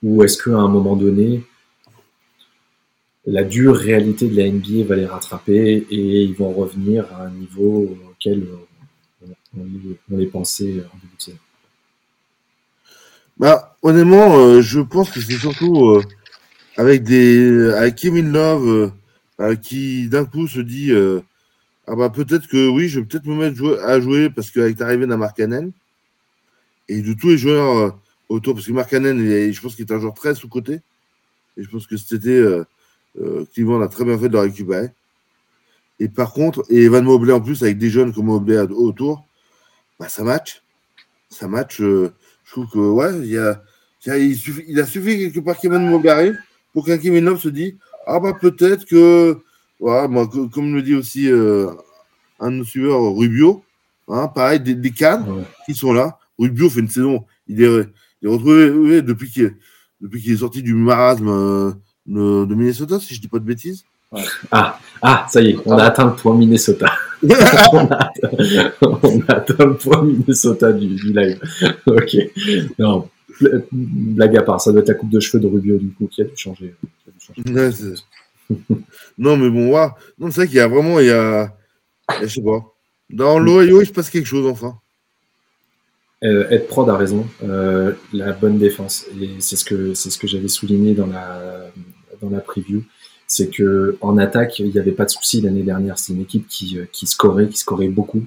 Ou 0.04 0.24
est-ce 0.24 0.42
qu'à 0.42 0.56
un 0.56 0.68
moment 0.68 0.96
donné 0.96 1.44
la 3.28 3.44
dure 3.44 3.76
réalité 3.76 4.28
de 4.28 4.36
la 4.38 4.48
NBA 4.48 4.86
va 4.88 4.96
les 4.96 5.06
rattraper 5.06 5.86
et 5.90 6.24
ils 6.24 6.36
vont 6.36 6.52
revenir 6.52 7.06
à 7.14 7.26
un 7.26 7.32
niveau 7.32 7.98
auquel 8.10 8.48
on, 9.58 9.62
on 10.12 10.18
les- 10.18 10.26
pensait 10.28 10.84
en 10.94 10.98
début 10.98 11.16
de 11.18 11.22
saison. 11.22 11.38
Bah, 13.38 13.76
honnêtement, 13.82 14.38
euh, 14.38 14.62
je 14.62 14.80
pense 14.80 15.10
que 15.12 15.20
c'est 15.22 15.38
surtout 15.38 15.90
euh, 15.90 16.04
avec 16.78 17.04
des 17.04 17.72
avec 17.74 17.96
Kevin 17.96 18.32
Love 18.32 18.68
euh, 18.68 18.90
euh, 19.42 19.56
qui 19.56 20.08
d'un 20.08 20.26
coup 20.26 20.48
se 20.48 20.60
dit 20.62 20.92
euh, 20.92 21.22
ah 21.88 21.96
bah 21.96 22.10
peut-être 22.10 22.48
que 22.48 22.68
oui, 22.70 22.88
je 22.90 23.00
vais 23.00 23.06
peut-être 23.06 23.26
me 23.26 23.36
mettre 23.36 23.80
à 23.84 24.00
jouer 24.00 24.30
parce 24.30 24.52
qu'avec 24.52 24.80
l'arrivée 24.80 25.08
d'un 25.08 25.18
Mark 25.18 25.36
Cannon 25.38 25.72
et 26.88 27.02
de 27.02 27.14
tous 27.14 27.30
les 27.30 27.38
joueurs 27.38 27.78
euh, 27.78 27.92
autour, 28.30 28.54
parce 28.56 28.68
que 28.68 28.72
Mark 28.72 28.90
Cannon, 28.90 29.18
il 29.18 29.32
est- 29.32 29.54
je 29.54 29.62
pense 29.62 29.76
qu'il 29.76 29.86
est 29.86 29.92
un 29.94 30.00
joueur 30.00 30.14
très 30.14 30.36
sous-côté 30.36 30.76
et 31.58 31.64
je 31.64 31.70
pense 31.70 31.88
que 31.88 31.98
c'était 31.98 32.30
euh, 32.30 32.60
euh, 32.60 32.66
Cleveland 33.54 33.82
a 33.82 33.88
très 33.88 34.04
bien 34.06 34.18
fait 34.18 34.28
de 34.28 34.34
le 34.34 34.40
récupérer. 34.40 34.90
Et 36.00 36.10
par 36.10 36.34
contre, 36.34 36.64
et 36.70 36.84
Evan 36.84 37.06
Mobley 37.06 37.32
en 37.34 37.40
plus 37.42 37.64
avec 37.64 37.78
des 37.78 37.90
jeunes 37.90 38.14
comme 38.14 38.26
Mobley 38.26 38.58
autour, 38.58 39.26
bah 40.00 40.10
ça 40.10 40.24
match, 40.24 40.62
ça 41.30 41.48
match. 41.48 41.80
euh, 41.82 42.12
je 42.44 42.52
trouve 42.52 42.68
que 42.70 42.78
ouais, 42.80 43.12
il 43.20 43.32
y 43.32 43.38
a, 43.38 43.62
il, 44.06 44.32
il, 44.68 44.86
suffi 44.86 45.18
quelque 45.18 45.40
part 45.40 45.58
qu'Evan 45.58 45.80
Mobley 45.90 46.10
arrive 46.12 46.38
pour 46.74 46.86
qu'un 46.86 46.98
Kevin 46.98 47.26
Love 47.26 47.40
se 47.40 47.50
dise 47.50 47.76
ah 48.06 48.20
bah 48.20 48.34
peut-être 48.40 48.86
que 48.86 49.38
co- 49.80 50.50
comme 50.50 50.74
le 50.76 50.82
dit 50.84 50.96
aussi 50.96 51.32
euh, 51.32 51.72
un 52.40 52.52
de 52.52 52.58
nos 52.58 52.64
suiveurs 52.66 53.16
Rubio, 53.16 53.64
hein, 54.10 54.28
pareil 54.28 54.60
des, 54.60 54.76
des 54.76 54.92
cadres 54.92 55.38
Ouais. 55.38 55.44
qui 55.66 55.74
sont 55.74 55.94
là. 55.94 56.20
Rubio 56.38 56.70
fait 56.70 56.82
une 56.82 56.90
saison, 56.90 57.26
il 57.48 57.64
est, 57.64 57.68
il 58.22 58.28
est 58.28 58.32
retrouvé 58.32 58.70
ouais, 58.70 59.02
depuis 59.02 59.32
qu'il 59.32 59.54
est 60.34 60.38
sorti 60.38 60.62
du 60.62 60.74
marasme 60.74 61.30
euh, 61.30 61.72
de 62.06 62.56
Minnesota, 62.56 63.00
si 63.00 63.16
je 63.16 63.22
dis 63.22 63.28
pas 63.28 63.40
de 63.40 63.46
bêtises. 63.46 63.86
Ah, 64.52 64.80
ah, 65.02 65.26
ça 65.30 65.42
y 65.42 65.50
est, 65.52 65.58
on 65.66 65.78
a 65.78 65.84
atteint 65.86 66.06
le 66.06 66.16
point 66.16 66.36
Minnesota. 66.36 66.92
on, 67.24 67.88
a, 67.88 68.12
atteint 69.28 69.66
le 69.66 69.76
point 69.76 70.04
Minnesota 70.04 70.72
du, 70.72 70.96
live. 71.12 71.40
ok. 71.86 72.16
Non, 72.80 73.10
blague 73.72 74.38
à 74.38 74.44
part, 74.44 74.62
ça 74.62 74.72
doit 74.72 74.82
être 74.82 74.90
la 74.90 74.94
coupe 74.94 75.10
de 75.10 75.20
cheveux 75.20 75.42
de 75.42 75.48
Rubio 75.48 75.78
du 75.78 75.92
coup 75.92 76.08
qui 76.08 76.22
a 76.22 76.26
dû 76.26 76.36
changer. 76.36 76.76
non, 79.18 79.38
mais 79.38 79.50
bon, 79.50 79.74
ouais. 79.74 79.88
Non, 80.20 80.30
c'est 80.30 80.42
vrai 80.42 80.48
qu'il 80.48 80.58
y 80.58 80.60
a 80.60 80.68
vraiment, 80.68 81.00
il 81.00 81.08
y 81.08 81.12
a, 81.12 81.52
je 82.22 82.28
sais 82.28 82.42
pas. 82.42 82.64
Dans 83.10 83.40
l'Ohio, 83.40 83.82
il 83.82 83.88
se 83.88 83.92
passe 83.92 84.10
quelque 84.10 84.28
chose 84.28 84.48
enfin. 84.48 84.80
Euh, 86.24 86.50
Ed 86.50 86.68
Prod 86.68 86.90
a 86.90 86.96
raison. 86.96 87.26
Euh, 87.44 87.94
la 88.14 88.32
bonne 88.32 88.58
défense, 88.58 89.06
et 89.22 89.30
c'est 89.40 89.56
ce 89.56 89.66
que 89.66 89.94
c'est 89.94 90.10
ce 90.10 90.18
que 90.18 90.28
j'avais 90.28 90.48
souligné 90.48 90.94
dans 90.94 91.08
la 91.08 91.72
dans 92.22 92.30
la 92.30 92.40
preview 92.40 92.84
c'est 93.28 93.50
que 93.50 93.98
en 94.02 94.18
attaque, 94.18 94.60
il 94.60 94.70
n'y 94.70 94.80
avait 94.80 94.92
pas 94.92 95.06
de 95.06 95.10
souci 95.10 95.42
l'année 95.42 95.64
dernière. 95.64 95.98
C'est 95.98 96.14
une 96.14 96.22
équipe 96.22 96.48
qui, 96.48 96.78
euh, 96.78 96.86
qui 96.92 97.08
scorait, 97.08 97.48
qui 97.50 97.58
scorait 97.58 97.88
beaucoup. 97.88 98.26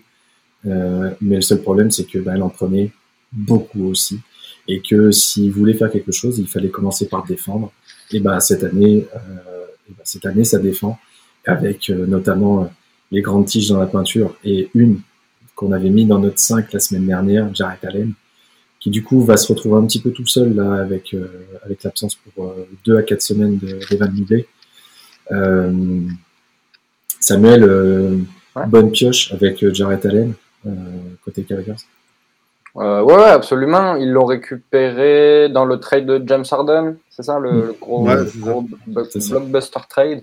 Euh, 0.67 1.11
mais 1.21 1.37
le 1.37 1.43
seul 1.43 1.63
problème, 1.63 1.91
c'est 1.91 2.05
que 2.05 2.19
ben, 2.19 2.35
elle 2.35 2.43
en 2.43 2.49
prenait 2.49 2.93
beaucoup 3.33 3.87
aussi. 3.87 4.21
Et 4.67 4.83
que 4.83 5.11
s'il 5.13 5.53
voulait 5.53 5.75
faire 5.75 5.91
quelque 5.91 6.13
chose, 6.13 6.39
il 6.39 6.49
fallait 6.49 6.69
commencer 6.69 7.09
par 7.09 7.25
défendre. 7.25 7.73
Et 8.11 8.21
ben 8.21 8.41
cette 8.41 8.65
année, 8.65 9.07
euh, 9.15 9.65
ben, 9.89 10.03
cette 10.05 10.27
année, 10.27 10.45
ça 10.45 10.59
défend 10.59 10.99
avec 11.47 11.91
euh, 11.91 12.07
notamment 12.07 12.71
les 13.11 13.23
grandes 13.23 13.47
tiges 13.47 13.69
dans 13.69 13.79
la 13.79 13.87
peinture 13.87 14.37
et 14.45 14.69
une 14.75 15.01
qu'on 15.59 15.73
avait 15.73 15.91
mis 15.91 16.07
dans 16.07 16.21
notre 16.21 16.39
5 16.39 16.73
la 16.73 16.81
semaine 16.81 17.07
dernière, 17.07 17.53
Jared 17.53 17.85
Allen, 17.85 18.13
qui 18.79 18.91
du 18.91 19.03
coup 19.03 19.25
va 19.25 19.37
se 19.37 19.53
retrouver 19.53 19.77
un 19.77 19.87
petit 19.87 20.01
peu 20.01 20.13
tout 20.13 20.27
seul 20.27 20.55
là 20.55 20.75
avec 20.75 21.17
avec 21.65 21.83
l'absence 21.83 22.15
pour 22.15 22.55
deux 22.85 22.97
à 22.97 23.03
quatre 23.03 23.23
semaines 23.23 23.59
d'Evan 23.59 24.13
Mobley 24.13 24.47
euh, 25.33 25.73
Samuel, 27.21 27.65
euh, 27.65 28.17
bonne 28.69 28.91
pioche 28.91 29.33
avec 29.33 29.63
euh, 29.63 29.75
Jared 29.75 30.05
Allen 30.07 30.35
côté 31.25 31.43
Cavaliers. 31.43 31.75
Euh, 32.77 33.03
ouais, 33.03 33.25
absolument. 33.25 33.97
Ils 33.97 34.11
l'ont 34.11 34.27
récupéré 34.27 35.49
dans 35.49 35.65
le 35.65 35.81
trade 35.81 36.07
de 36.07 36.23
James 36.27 36.45
Harden, 36.51 36.97
c'est 37.11 37.23
ça, 37.23 37.39
le, 37.39 37.75
gros, 37.81 38.07
blockbuster 38.87 39.81
trade. 39.89 40.23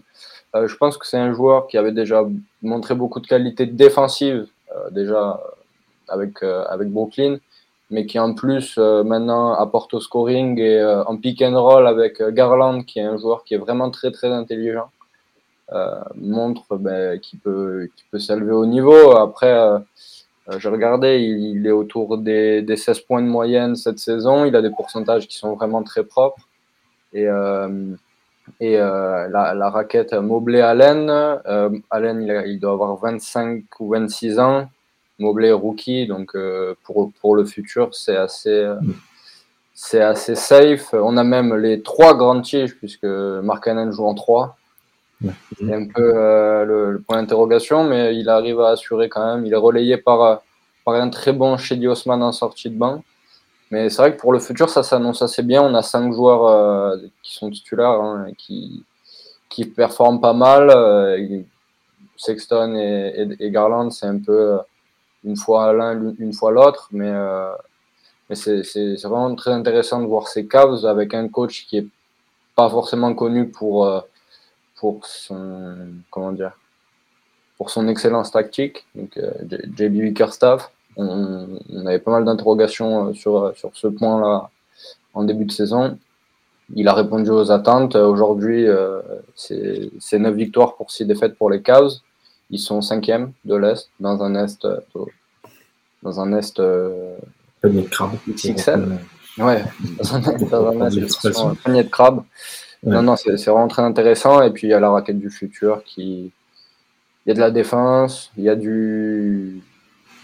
Euh, 0.56 0.68
je 0.68 0.76
pense 0.78 0.98
que 0.98 1.06
c'est 1.06 1.18
un 1.18 1.34
joueur 1.34 1.68
qui 1.68 1.78
avait 1.78 1.92
déjà 1.92 2.24
montré 2.62 2.96
beaucoup 2.96 3.20
de 3.20 3.28
qualités 3.28 3.66
défensives, 3.66 4.36
euh, 4.36 4.48
déjà 4.92 5.42
avec, 6.08 6.44
avec 6.44 6.90
Brooklyn, 6.90 7.38
mais 7.90 8.06
qui 8.06 8.20
en 8.20 8.34
plus 8.34 8.78
maintenant 8.78 9.54
apporte 9.54 9.94
au 9.94 10.00
scoring 10.00 10.60
et 10.60 10.84
en 11.08 11.18
pick 11.18 11.42
and 11.42 11.62
roll 11.62 11.88
avec 11.88 12.22
Garland, 12.22 12.84
qui 12.84 13.00
est 13.00 13.04
un 13.04 13.18
joueur 13.18 13.44
qui 13.44 13.54
est 13.54 13.58
vraiment 13.58 13.90
très 13.92 14.12
très 14.12 14.30
intelligent. 14.30 14.90
Euh, 15.72 16.00
montre 16.14 16.78
ben, 16.78 17.20
qu'il 17.20 17.40
peut, 17.40 17.90
peut 18.12 18.20
s'élever 18.20 18.52
au 18.52 18.68
niveau. 18.68 19.12
Après, 19.18 19.52
euh, 19.52 19.80
euh, 20.50 20.60
j'ai 20.60 20.70
regardé, 20.70 21.18
il, 21.18 21.66
est 21.66 21.72
autour 21.72 22.20
des, 22.20 22.62
des, 22.62 22.78
16 22.78 23.00
points 23.02 23.24
de 23.24 23.28
moyenne 23.28 23.76
cette 23.76 23.98
saison. 23.98 24.46
Il 24.46 24.56
a 24.56 24.62
des 24.62 24.70
pourcentages 24.70 25.28
qui 25.28 25.38
sont 25.38 25.56
vraiment 25.56 25.82
très 25.82 26.04
propres. 26.04 26.48
Et, 27.14 27.26
et 28.60 28.78
la, 28.78 29.54
la, 29.54 29.70
raquette 29.70 30.14
Mobley 30.14 30.62
Allen, 30.62 31.10
Allen 31.90 32.22
il, 32.22 32.44
il, 32.48 32.60
doit 32.60 32.74
avoir 32.74 32.96
25 32.98 33.64
ou 33.80 33.90
26 33.90 34.40
ans. 34.40 34.70
Mobley 35.18 35.52
rookie, 35.52 36.08
donc 36.08 36.36
pour, 36.84 37.12
pour 37.22 37.36
le 37.36 37.46
futur, 37.46 37.96
c'est 37.96 38.18
assez, 38.18 38.68
c'est 39.74 40.02
assez 40.02 40.36
safe. 40.36 40.94
On 40.94 41.18
a 41.18 41.24
même 41.24 41.56
les 41.56 41.82
trois 41.82 42.16
grandes 42.16 42.44
tiges, 42.44 42.76
puisque 42.76 43.06
Mark 43.06 43.68
Allen 43.68 43.92
joue 43.92 44.06
en 44.06 44.14
trois. 44.14 44.58
C'est 45.58 45.74
un 45.74 45.88
peu 45.88 46.14
euh, 46.16 46.66
le, 46.66 47.02
point 47.02 47.18
d'interrogation, 47.22 47.84
mais 47.84 48.16
il 48.16 48.30
arrive 48.30 48.60
à 48.60 48.70
assurer 48.70 49.10
quand 49.10 49.26
même. 49.26 49.46
Il 49.46 49.54
est 49.54 49.58
relayé 49.58 49.98
par, 49.98 50.22
euh, 50.22 50.36
par 50.84 50.96
un 50.96 51.10
très 51.10 51.34
bon 51.34 51.58
Shady 51.58 51.88
Osman 51.88 52.22
en 52.22 52.32
sortie 52.32 52.70
de 52.70 52.78
banc. 52.78 53.04
Mais 53.72 53.90
c'est 53.90 53.98
vrai 54.02 54.16
que 54.16 54.20
pour 54.20 54.34
le 54.34 54.40
futur, 54.40 54.70
ça 54.70 54.84
s'annonce 54.84 55.22
assez 55.22 55.44
bien. 55.44 55.62
On 55.62 55.74
a 55.74 55.82
cinq 55.82 56.14
joueurs 56.14 56.46
euh, 56.46 56.98
qui 57.24 57.34
sont 57.34 57.50
titulaires, 57.50 58.02
hein, 58.02 58.28
qui, 58.38 58.84
qui 59.50 59.66
performent 59.66 60.22
pas 60.22 60.34
mal. 60.34 60.70
Sexton 62.18 62.76
et, 62.76 63.52
Garland, 63.52 63.90
c'est 63.92 64.06
un 64.06 64.20
peu 64.20 64.60
une 65.24 65.36
fois 65.36 65.74
l'un, 65.74 66.14
une 66.20 66.34
fois 66.34 66.52
l'autre. 66.52 66.90
Mais, 66.92 67.12
mais 68.30 68.36
c'est, 68.36 68.64
c'est, 68.64 68.96
vraiment 69.04 69.34
très 69.36 69.52
intéressant 69.52 70.02
de 70.02 70.08
voir 70.08 70.28
ces 70.28 70.48
Cavs 70.48 70.86
avec 70.86 71.14
un 71.14 71.28
coach 71.28 71.66
qui 71.68 71.78
est 71.78 71.88
pas 72.56 72.70
forcément 72.70 73.14
connu 73.16 73.50
pour 73.50 74.04
pour 74.76 75.06
son 75.06 75.76
comment 76.12 76.32
dire 76.32 76.58
pour 77.58 77.70
son 77.70 77.88
excellence 77.88 78.32
tactique. 78.32 78.86
Donc 78.96 79.18
euh, 79.18 79.32
JB 79.78 79.96
Wickerstaff, 79.96 80.72
on, 80.98 81.60
on, 81.74 81.86
avait 81.86 82.00
pas 82.00 82.12
mal 82.12 82.26
d'interrogations 82.26 83.10
euh, 83.10 83.14
sur 83.14 83.54
sur 83.56 83.72
ce 83.74 83.88
point-là 83.88 84.50
en 85.14 85.24
début 85.24 85.46
de 85.46 85.52
saison. 85.52 85.98
Il 86.74 86.88
a 86.88 86.94
répondu 86.94 87.30
aux 87.30 87.52
attentes. 87.52 87.96
Aujourd'hui, 87.96 88.68
euh, 88.68 89.02
c'est 89.36 90.20
9 90.20 90.36
victoires 90.36 90.76
pour 90.76 90.92
6 90.92 91.06
défaites 91.06 91.38
pour 91.38 91.50
les 91.50 91.62
Cavs. 91.62 91.92
Ils 92.50 92.60
sont 92.60 92.82
cinquième 92.82 93.34
de 93.44 93.56
l'Est, 93.56 93.90
dans 94.00 94.24
un 94.24 94.36
Est, 94.36 94.68
dans 96.04 96.20
un 96.20 96.34
Est 96.34 96.60
euh, 96.60 97.16
panier 97.62 97.84
de 97.84 97.90
crabe. 97.90 98.12
XXL. 98.28 99.00
Ouais, 99.38 99.64
dans 100.00 100.16
un, 100.16 100.20
dans 100.20 100.68
un 100.82 100.90
Est, 100.90 101.64
panier 101.64 101.84
de 101.84 101.90
crabe. 101.90 102.24
Non, 102.84 103.02
non, 103.02 103.16
c'est 103.16 103.34
vraiment 103.46 103.68
très 103.68 103.82
intéressant. 103.82 104.42
Et 104.42 104.52
puis 104.52 104.68
il 104.68 104.70
y 104.72 104.74
a 104.74 104.80
la 104.80 104.90
raquette 104.90 105.20
du 105.20 105.30
futur 105.30 105.84
qui. 105.84 106.32
Il 107.26 107.30
y 107.30 107.32
a 107.32 107.34
de 107.34 107.40
la 107.40 107.50
défense, 107.50 108.32
il 108.38 108.44
y 108.44 108.50
a 108.50 108.56
du, 108.56 109.64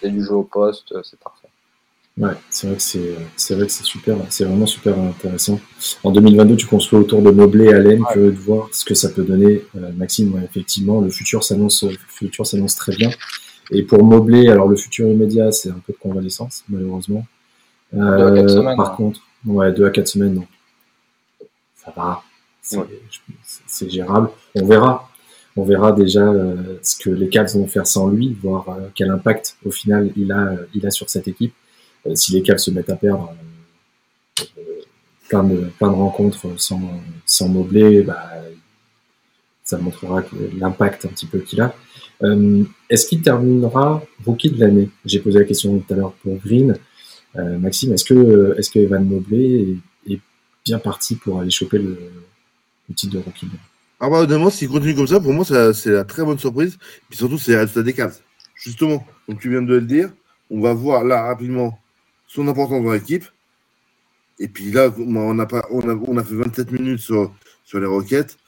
il 0.01 0.09
y 0.09 0.11
a 0.11 0.13
du 0.13 0.23
jeu 0.23 0.33
au 0.33 0.43
poste, 0.43 0.93
c'est 1.03 1.19
parfait. 1.19 1.47
Ouais, 2.17 2.33
c'est 2.49 2.67
vrai 2.67 2.75
que 2.75 2.81
c'est, 2.81 3.55
vrai 3.55 3.65
que 3.65 3.71
c'est 3.71 3.85
super, 3.85 4.17
c'est 4.29 4.43
vraiment 4.43 4.65
super 4.65 4.99
intéressant. 4.99 5.59
En 6.03 6.11
2022, 6.11 6.57
tu 6.57 6.67
construis 6.67 6.99
autour 6.99 7.21
de 7.21 7.31
Mobley 7.31 7.65
et 7.65 7.73
Allen, 7.73 8.03
que 8.13 8.19
de 8.19 8.29
voir 8.31 8.67
ce 8.73 8.83
que 8.83 8.93
ça 8.93 9.09
peut 9.09 9.23
donner. 9.23 9.63
Euh, 9.77 9.91
Maxime, 9.95 10.39
effectivement, 10.43 10.99
le 10.99 11.09
futur 11.09 11.43
s'annonce, 11.43 11.83
le 11.83 11.97
futur 12.09 12.45
s'annonce 12.45 12.75
très 12.75 12.95
bien. 12.95 13.09
Et 13.71 13.83
pour 13.83 14.03
Mobley, 14.03 14.49
alors 14.49 14.67
le 14.67 14.75
futur 14.75 15.07
immédiat, 15.07 15.51
c'est 15.53 15.69
un 15.69 15.79
peu 15.85 15.93
de 15.93 15.97
convalescence, 15.97 16.65
malheureusement. 16.67 17.25
Euh, 17.93 18.47
semaines, 18.47 18.75
par 18.75 18.97
contre, 18.97 19.21
ouais, 19.45 19.71
deux 19.71 19.85
à 19.85 19.89
quatre 19.89 20.09
semaines, 20.09 20.33
non. 20.33 20.47
Ça 21.75 21.93
va 21.95 22.23
c'est 22.61 23.89
gérable. 23.89 24.29
On 24.55 24.65
verra. 24.65 25.09
On 25.57 25.63
verra 25.63 25.91
déjà 25.91 26.21
euh, 26.21 26.77
ce 26.81 26.97
que 26.97 27.09
les 27.09 27.29
Cavs 27.29 27.53
vont 27.53 27.67
faire 27.67 27.85
sans 27.85 28.09
lui, 28.09 28.35
voir 28.41 28.69
euh, 28.69 28.87
quel 28.95 29.09
impact 29.09 29.57
au 29.65 29.71
final 29.71 30.11
il 30.15 30.31
a, 30.31 30.47
euh, 30.47 30.65
il 30.73 30.85
a 30.85 30.91
sur 30.91 31.09
cette 31.09 31.27
équipe. 31.27 31.53
si 32.15 32.33
les 32.33 32.41
Cavs 32.41 32.57
se 32.57 32.71
mettent 32.71 32.89
à 32.89 32.95
perdre 32.95 33.33
plein, 35.29 35.43
de, 35.43 35.69
plein 35.77 35.89
de 35.89 35.95
rencontres 35.95 36.47
sans, 36.57 36.81
sans 37.25 37.49
Mobley, 37.49 38.01
bah, 38.01 38.31
ça 39.63 39.77
montrera 39.77 40.23
l'impact 40.57 41.05
un 41.05 41.09
petit 41.09 41.25
peu 41.25 41.39
qu'il 41.39 41.61
a. 41.61 41.75
est-ce 42.89 43.05
qu'il 43.07 43.21
terminera 43.21 44.03
rookie 44.25 44.51
de 44.51 44.59
l'année? 44.59 44.89
J'ai 45.05 45.19
posé 45.19 45.39
la 45.39 45.45
question 45.45 45.77
tout 45.79 45.93
à 45.93 45.97
l'heure 45.97 46.13
pour 46.23 46.35
Green. 46.37 46.75
Maxime, 47.35 47.93
est-ce 47.93 48.03
que, 48.03 48.55
est-ce 48.57 48.69
que 48.69 48.79
Evan 48.79 49.05
Mobley 49.05 49.77
est, 50.07 50.13
est, 50.13 50.19
bien 50.65 50.79
parti 50.79 51.15
pour 51.15 51.39
aller 51.39 51.49
choper 51.49 51.77
le, 51.77 51.97
titre 52.93 53.13
de 53.13 53.19
rookie. 53.19 53.47
Ah 54.03 54.09
bah 54.09 54.21
honnêtement, 54.21 54.49
s'il 54.49 54.67
continue 54.67 54.95
comme 54.95 55.05
ça, 55.05 55.19
pour 55.19 55.31
moi, 55.31 55.45
c'est 55.45 55.91
la 55.91 56.03
très 56.03 56.23
bonne 56.23 56.39
surprise. 56.39 56.79
Puis 57.07 57.19
surtout, 57.19 57.37
c'est 57.37 57.55
résultat 57.55 57.83
des 57.83 57.93
cases. 57.93 58.23
Justement, 58.55 59.05
comme 59.27 59.37
tu 59.37 59.51
viens 59.51 59.61
de 59.61 59.75
le 59.75 59.81
dire, 59.81 60.09
on 60.49 60.59
va 60.59 60.73
voir 60.73 61.03
là 61.03 61.21
rapidement 61.21 61.79
son 62.25 62.47
importance 62.47 62.83
dans 62.83 62.93
l'équipe. 62.93 63.25
Et 64.39 64.47
puis 64.47 64.71
là, 64.71 64.91
on 64.97 65.37
a, 65.37 65.45
pas, 65.45 65.67
on 65.69 65.87
a, 65.87 65.93
on 65.93 66.17
a 66.17 66.23
fait 66.23 66.33
27 66.33 66.71
minutes 66.71 66.99
sur, 66.99 67.31
sur 67.63 67.79
les 67.79 67.85
roquettes. 67.85 68.39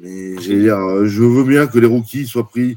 Mais 0.00 0.36
je 0.42 1.22
veux 1.22 1.44
bien 1.44 1.68
que 1.68 1.78
les 1.78 1.86
rookies 1.86 2.26
soient 2.26 2.48
pris, 2.48 2.76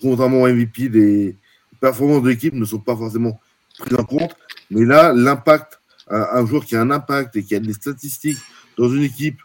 contrairement 0.00 0.42
au 0.42 0.48
MVP, 0.48 0.88
les 0.88 1.36
performances 1.80 2.22
de 2.22 2.28
l'équipe 2.28 2.54
ne 2.54 2.64
sont 2.64 2.78
pas 2.78 2.96
forcément 2.96 3.40
prises 3.80 3.98
en 3.98 4.04
compte. 4.04 4.36
Mais 4.70 4.84
là, 4.84 5.12
l'impact, 5.12 5.80
un 6.06 6.46
joueur 6.46 6.64
qui 6.64 6.76
a 6.76 6.80
un 6.80 6.92
impact 6.92 7.34
et 7.34 7.42
qui 7.42 7.56
a 7.56 7.58
des 7.58 7.72
statistiques 7.72 8.38
dans 8.78 8.88
une 8.88 9.02
équipe 9.02 9.38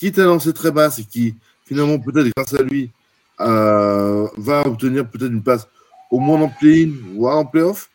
qui 0.00 0.06
est 0.06 0.16
lancé 0.16 0.54
très 0.54 0.70
basse 0.70 0.98
et 0.98 1.04
qui, 1.04 1.34
finalement, 1.66 1.98
peut-être 1.98 2.32
grâce 2.34 2.54
à 2.54 2.62
lui, 2.62 2.90
euh, 3.38 4.26
va 4.38 4.66
obtenir 4.66 5.06
peut-être 5.06 5.30
une 5.30 5.42
place 5.42 5.68
au 6.10 6.18
moins 6.18 6.40
en 6.40 6.48
play-in, 6.48 6.92
voire 7.14 7.36
en 7.36 7.44
play-off? 7.44 7.90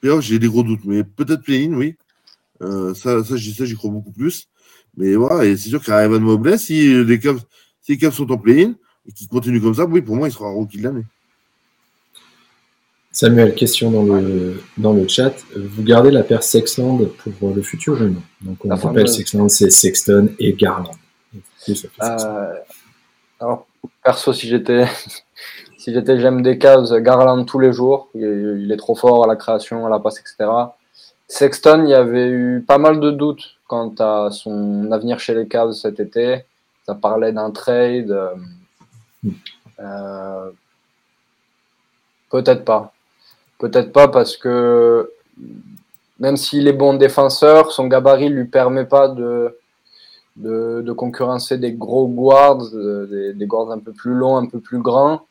Play-off, 0.00 0.20
j'ai 0.20 0.38
des 0.38 0.46
gros 0.46 0.62
doutes, 0.62 0.84
mais 0.84 1.02
peut-être 1.02 1.42
play-in, 1.42 1.72
oui. 1.72 1.96
Euh, 2.62 2.94
ça, 2.94 3.24
ça, 3.24 3.34
j'y 3.34 3.74
crois 3.74 3.90
beaucoup 3.90 4.12
plus. 4.12 4.46
Mais 4.96 5.16
voilà, 5.16 5.44
c'est 5.56 5.68
sûr 5.68 5.82
qu'à 5.82 6.04
Evan 6.04 6.22
Mobley, 6.22 6.56
si 6.58 7.04
les 7.04 7.18
Cavs, 7.18 7.42
si 7.82 7.98
sont 8.12 8.30
en 8.30 8.38
play-in 8.38 8.74
et 9.04 9.12
qu'ils 9.12 9.26
continuent 9.26 9.60
comme 9.60 9.74
ça, 9.74 9.84
oui, 9.84 10.00
pour 10.00 10.14
moi, 10.14 10.28
il 10.28 10.32
sera 10.32 10.48
rookie 10.48 10.78
de 10.78 10.84
l'année. 10.84 11.04
Samuel, 13.18 13.52
question 13.56 13.90
dans 13.90 14.04
le, 14.04 14.62
dans 14.76 14.92
le 14.92 15.08
chat. 15.08 15.32
Vous 15.56 15.82
gardez 15.82 16.12
la 16.12 16.22
paire 16.22 16.44
Sexland 16.44 17.00
pour 17.40 17.52
le 17.52 17.62
futur 17.62 18.00
ou 18.00 18.04
non? 18.04 18.22
Donc 18.42 18.58
on 18.64 18.68
rappelle 18.68 19.08
Sexland, 19.08 19.48
c'est 19.48 19.70
Sexton 19.70 20.28
et 20.38 20.52
Garland. 20.52 20.94
Euh, 21.68 22.54
alors, 23.40 23.66
perso, 24.04 24.32
si 24.32 24.46
j'étais 24.46 24.86
si 25.78 25.92
j'étais 25.92 26.20
j'aime 26.20 26.42
des 26.42 26.58
cases, 26.58 26.92
Garland 26.92 27.44
tous 27.44 27.58
les 27.58 27.72
jours. 27.72 28.08
Il 28.14 28.70
est, 28.70 28.76
trop 28.76 28.94
fort 28.94 29.24
à 29.24 29.26
la 29.26 29.34
création, 29.34 29.84
à 29.84 29.90
la 29.90 29.98
passe, 29.98 30.20
etc. 30.20 30.48
Sexton, 31.26 31.86
il 31.86 31.90
y 31.90 31.94
avait 31.94 32.28
eu 32.28 32.64
pas 32.64 32.78
mal 32.78 33.00
de 33.00 33.10
doutes 33.10 33.56
quant 33.66 33.92
à 33.98 34.28
son 34.30 34.92
avenir 34.92 35.18
chez 35.18 35.34
les 35.34 35.48
Cavs 35.48 35.72
cet 35.72 35.98
été. 35.98 36.44
Ça 36.86 36.94
parlait 36.94 37.32
d'un 37.32 37.50
trade. 37.50 38.16
Euh, 39.80 40.50
peut-être 42.30 42.64
pas. 42.64 42.92
Peut-être 43.58 43.92
pas 43.92 44.08
parce 44.08 44.36
que 44.36 45.10
même 46.18 46.36
s'il 46.36 46.68
est 46.68 46.72
bon 46.72 46.94
défenseur, 46.94 47.72
son 47.72 47.86
gabarit 47.86 48.28
lui 48.28 48.44
permet 48.44 48.84
pas 48.84 49.08
de, 49.08 49.56
de, 50.36 50.92
concurrencer 50.92 51.58
des 51.58 51.72
gros 51.72 52.08
guards, 52.08 52.70
des, 52.72 53.34
des, 53.34 53.46
guards 53.46 53.70
un 53.70 53.78
peu 53.78 53.92
plus 53.92 54.14
longs, 54.14 54.36
un 54.36 54.46
peu 54.46 54.60
plus 54.60 54.80
grands. 54.80 55.22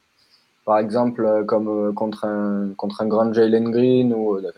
Par 0.68 0.80
exemple, 0.80 1.26
euh, 1.26 1.46
comme 1.46 1.70
euh, 1.70 1.94
contre 1.94 2.26
un, 2.26 2.74
contre 2.76 3.02
un 3.02 3.08
grand 3.08 3.34
Jalen 3.34 3.72
Green 3.72 4.14
ou 4.14 4.36
euh, 4.36 4.52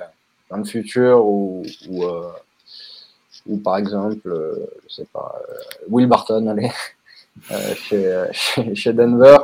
dans 0.49 0.57
le 0.57 0.63
futur 0.63 1.23
ou, 1.23 1.63
ou, 3.45 3.57
par 3.57 3.77
exemple, 3.77 4.67
je 4.87 4.93
sais 4.93 5.07
pas, 5.13 5.39
Will 5.87 6.07
Barton, 6.07 6.47
allez, 6.47 6.71
chez, 7.75 8.25
chez, 8.73 8.93
Denver. 8.93 9.37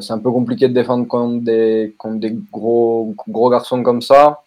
C'est 0.00 0.12
un 0.12 0.18
peu 0.18 0.30
compliqué 0.32 0.68
de 0.68 0.74
défendre 0.74 1.06
contre 1.06 1.44
des, 1.44 1.94
contre 1.98 2.18
des 2.18 2.36
gros, 2.52 3.14
gros 3.28 3.50
garçons 3.50 3.82
comme 3.82 4.02
ça. 4.02 4.42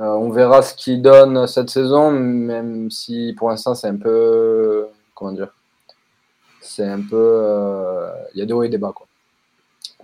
Euh, 0.00 0.14
on 0.14 0.30
verra 0.30 0.62
ce 0.62 0.74
qu'il 0.74 1.02
donne 1.02 1.46
cette 1.46 1.68
saison, 1.68 2.10
même 2.10 2.90
si 2.90 3.34
pour 3.36 3.50
l'instant 3.50 3.74
c'est 3.74 3.88
un 3.88 3.96
peu. 3.96 4.86
Comment 5.14 5.32
dire 5.32 5.54
C'est 6.62 6.86
un 6.88 7.02
peu. 7.02 7.16
Euh, 7.16 8.10
il 8.34 8.40
y 8.40 8.42
a 8.42 8.46
des 8.46 8.52
hauts 8.54 8.62
et 8.62 8.70
des 8.70 8.78
bas. 8.78 8.92
Quoi. 8.94 9.06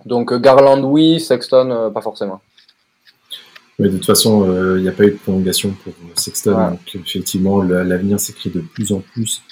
Donc 0.05 0.31
Garland, 0.35 0.83
oui, 0.83 1.19
Sexton, 1.19 1.71
euh, 1.71 1.89
pas 1.89 2.01
forcément. 2.01 2.41
De 3.79 3.89
toute 3.89 4.05
façon, 4.05 4.75
il 4.75 4.81
n'y 4.81 4.89
a 4.89 4.91
pas 4.91 5.03
eu 5.03 5.11
de 5.11 5.17
prolongation 5.17 5.75
pour 5.83 5.93
Sexton. 6.15 6.71
Donc, 6.71 6.95
effectivement, 6.95 7.61
l'avenir 7.61 8.19
s'écrit 8.19 8.49
de 8.49 8.61
plus 8.61 8.91
en 8.91 8.99
plus 8.99 9.43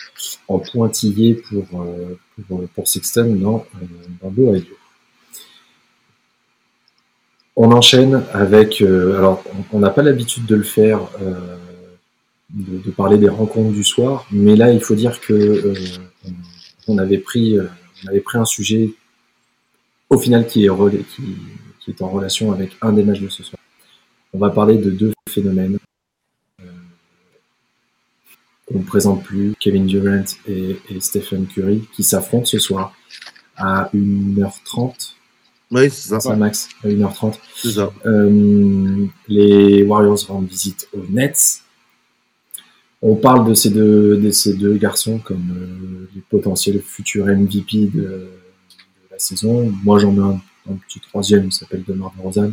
en 0.47 0.59
pointillé 0.59 1.35
pour, 1.35 1.65
pour, 2.73 2.87
Sexton 2.87 3.35
dans, 3.35 3.65
dans 4.21 4.31
on 7.55 7.71
enchaîne 7.71 8.23
avec. 8.33 8.81
Euh, 8.81 9.17
alors, 9.17 9.43
on 9.71 9.79
n'a 9.79 9.89
pas 9.89 10.01
l'habitude 10.01 10.45
de 10.45 10.55
le 10.55 10.63
faire, 10.63 10.99
euh, 11.21 11.57
de, 12.49 12.91
parler 12.91 13.17
des 13.17 13.29
rencontres 13.29 13.71
du 13.71 13.83
soir, 13.83 14.25
mais 14.31 14.55
là, 14.55 14.71
il 14.71 14.81
faut 14.81 14.95
dire 14.95 15.19
que 15.21 15.33
euh, 15.33 15.73
on, 16.87 16.97
avait 16.97 17.17
pris, 17.17 17.57
on 18.03 18.09
avait 18.09 18.19
pris 18.19 18.37
un 18.37 18.45
sujet 18.45 18.91
au 20.09 20.17
final 20.17 20.45
qui 20.47 20.65
est, 20.65 20.69
qui, 21.15 21.23
qui 21.79 21.91
est 21.91 22.01
en 22.01 22.09
relation 22.09 22.51
avec 22.51 22.71
un 22.81 22.93
des 22.93 23.03
matchs 23.03 23.21
de 23.21 23.29
ce 23.29 23.43
soir. 23.43 23.59
On 24.35 24.37
va 24.37 24.49
parler 24.49 24.77
de 24.77 24.91
deux 24.91 25.13
phénomènes 25.29 25.77
qu'on 28.67 28.79
ne 28.79 28.83
présente 28.83 29.23
plus, 29.23 29.53
Kevin 29.61 29.85
Durant 29.85 30.25
et, 30.45 30.75
et 30.89 30.99
Stephen 30.99 31.47
Curry, 31.47 31.87
qui 31.93 32.03
s'affrontent 32.03 32.43
ce 32.43 32.59
soir 32.59 32.93
à 33.55 33.89
1h30 33.95 35.13
oui, 35.71 35.89
c'est 35.89 36.19
ça. 36.19 36.35
max, 36.35 36.67
à 36.83 36.89
1h30. 36.89 37.35
C'est 37.55 37.71
ça. 37.71 37.93
Euh, 38.05 39.05
les 39.29 39.83
Warriors 39.83 40.19
rendent 40.27 40.49
visite 40.49 40.89
aux 40.91 41.05
Nets. 41.09 41.61
On 43.01 43.15
parle 43.15 43.47
de 43.47 43.53
ces 43.53 43.69
deux, 43.69 44.17
de 44.17 44.31
ces 44.31 44.55
deux 44.55 44.75
garçons 44.75 45.19
comme 45.19 45.49
euh, 45.55 46.09
les 46.13 46.21
potentiels 46.29 46.81
futurs 46.81 47.27
MVP 47.27 47.85
de, 47.85 48.01
de 48.01 48.29
la 49.09 49.17
saison. 49.17 49.71
Moi, 49.85 49.99
j'en 49.99 50.11
mets 50.11 50.35
un, 50.69 50.75
petit 50.87 50.99
troisième, 50.99 51.45
il 51.45 51.53
s'appelle 51.53 51.85
Demar 51.87 52.11
DeRozan. 52.17 52.51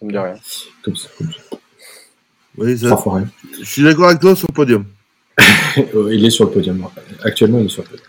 Ça 0.00 0.06
me 0.06 0.10
dit 0.10 0.18
rien. 0.18 0.34
Comme 0.82 0.96
ça, 0.96 1.08
comme 1.16 1.30
ça. 1.30 1.56
Oui, 2.56 2.76
ça... 2.76 2.98
Je 3.58 3.64
suis 3.64 3.82
d'accord 3.82 4.08
avec 4.08 4.20
toi 4.20 4.34
sur 4.34 4.48
le 4.48 4.54
podium. 4.54 4.84
il 5.76 6.24
est 6.24 6.30
sur 6.30 6.46
le 6.46 6.50
podium. 6.50 6.88
Actuellement, 7.22 7.60
il 7.60 7.66
est 7.66 7.68
sur 7.68 7.84
le 7.84 7.88
podium. 7.88 8.08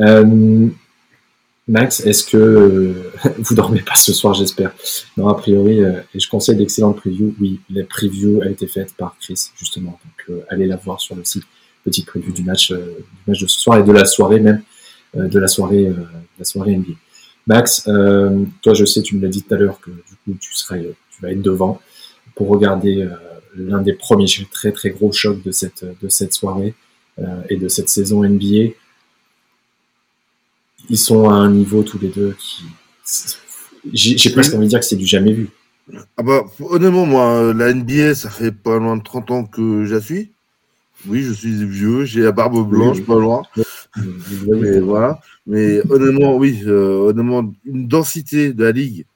Euh, 0.00 0.68
Max, 1.68 2.00
est-ce 2.00 2.24
que 2.24 2.36
euh, 2.38 3.12
vous 3.38 3.54
dormez 3.54 3.82
pas 3.82 3.94
ce 3.94 4.14
soir, 4.14 4.32
j'espère? 4.32 4.72
Non, 5.18 5.28
a 5.28 5.34
priori, 5.34 5.84
euh, 5.84 6.00
et 6.14 6.18
je 6.18 6.28
conseille 6.28 6.56
d'excellentes 6.56 6.96
previews. 6.96 7.34
Oui, 7.40 7.60
la 7.70 7.84
preview 7.84 8.40
a 8.40 8.48
été 8.48 8.66
faite 8.66 8.94
par 8.96 9.16
Chris, 9.20 9.50
justement. 9.58 10.00
Donc, 10.02 10.36
euh, 10.36 10.40
allez 10.48 10.66
la 10.66 10.76
voir 10.76 10.98
sur 10.98 11.14
le 11.14 11.24
site. 11.24 11.44
Petite 11.84 12.06
preview 12.06 12.32
du 12.32 12.42
match, 12.42 12.72
du 12.72 12.78
match 13.26 13.40
de 13.40 13.46
ce 13.46 13.60
soir 13.60 13.78
et 13.78 13.82
de 13.82 13.92
la 13.92 14.04
soirée 14.04 14.40
même, 14.40 14.62
de 15.14 15.38
la 15.38 15.46
soirée, 15.46 15.90
la 16.38 16.44
soirée 16.44 16.76
NBA. 16.76 16.94
Max, 17.46 17.84
toi, 17.84 18.74
je 18.74 18.84
sais, 18.84 19.00
tu 19.00 19.16
me 19.16 19.22
l'as 19.22 19.28
dit 19.28 19.42
tout 19.42 19.54
à 19.54 19.56
l'heure 19.56 19.80
que 19.80 19.90
du 19.90 20.16
coup, 20.24 20.36
tu 20.38 20.54
serais, 20.54 20.84
tu 21.18 21.22
vas 21.22 21.32
être 21.32 21.42
devant 21.42 21.80
pour 22.34 22.48
regarder 22.48 23.08
l'un 23.56 23.82
des 23.82 23.92
premiers 23.92 24.26
très 24.52 24.72
très 24.72 24.90
gros 24.90 25.12
chocs 25.12 25.42
de 25.42 25.50
cette 25.50 25.84
de 26.00 26.08
cette 26.08 26.32
soirée 26.32 26.74
et 27.48 27.56
de 27.56 27.66
cette 27.66 27.88
saison 27.88 28.22
NBA 28.22 28.74
ils 30.88 30.98
sont 30.98 31.28
à 31.28 31.34
un 31.34 31.50
niveau 31.50 31.82
tous 31.82 31.98
les 31.98 32.08
deux 32.08 32.34
qui. 32.38 32.64
J'ai 33.92 34.30
presque 34.30 34.54
envie 34.54 34.66
de 34.66 34.70
dire 34.70 34.80
que 34.80 34.86
c'est 34.86 34.96
du 34.96 35.06
jamais 35.06 35.32
vu. 35.32 35.48
Ah 36.16 36.22
bah, 36.22 36.44
honnêtement, 36.60 37.06
moi, 37.06 37.54
la 37.54 37.72
NBA, 37.72 38.14
ça 38.14 38.28
fait 38.28 38.52
pas 38.52 38.78
loin 38.78 38.96
de 38.96 39.02
30 39.02 39.30
ans 39.30 39.44
que 39.44 39.84
je 39.84 39.94
la 39.94 40.00
suis. 40.00 40.30
Oui, 41.06 41.22
je 41.22 41.32
suis 41.32 41.64
vieux, 41.64 42.04
j'ai 42.04 42.22
la 42.22 42.32
barbe 42.32 42.68
blanche, 42.68 43.00
pas 43.02 43.18
loin. 43.18 43.42
Mais 43.96 44.80
voilà. 44.80 45.20
Mais 45.46 45.80
honnêtement, 45.88 46.36
oui, 46.36 46.60
euh, 46.66 47.10
honnêtement, 47.10 47.50
une 47.64 47.86
densité 47.88 48.52
de 48.52 48.64
la 48.64 48.72
ligue 48.72 49.06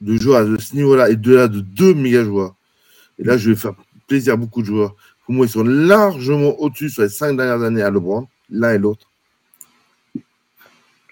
de 0.00 0.16
joueurs 0.16 0.46
de 0.46 0.58
ce 0.58 0.74
niveau-là 0.74 1.10
et 1.10 1.16
de 1.16 1.34
là 1.34 1.48
de 1.48 1.60
deux 1.60 1.94
méga 1.94 2.24
joueurs. 2.24 2.54
Et 3.18 3.24
là, 3.24 3.36
je 3.36 3.50
vais 3.50 3.56
faire 3.56 3.74
plaisir 4.06 4.34
à 4.34 4.36
beaucoup 4.36 4.60
de 4.60 4.66
joueurs. 4.66 4.94
Pour 5.24 5.34
moi, 5.34 5.46
ils 5.46 5.50
sont 5.50 5.64
largement 5.64 6.58
au-dessus 6.60 6.90
sur 6.90 7.02
les 7.02 7.08
cinq 7.08 7.36
dernières 7.36 7.62
années 7.62 7.82
à 7.82 7.90
LeBron, 7.90 8.26
l'un 8.50 8.74
et 8.74 8.78
l'autre. 8.78 9.10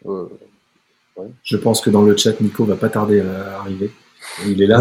Euh, 0.07 0.26
je 1.43 1.57
pense 1.57 1.80
que 1.80 1.91
dans 1.91 2.03
le 2.03 2.16
chat, 2.16 2.41
Nico 2.41 2.64
va 2.64 2.76
pas 2.76 2.89
tarder 2.89 3.20
à 3.20 3.61
arriver. 3.61 3.91
Il 4.47 4.62
est 4.62 4.66
là, 4.66 4.80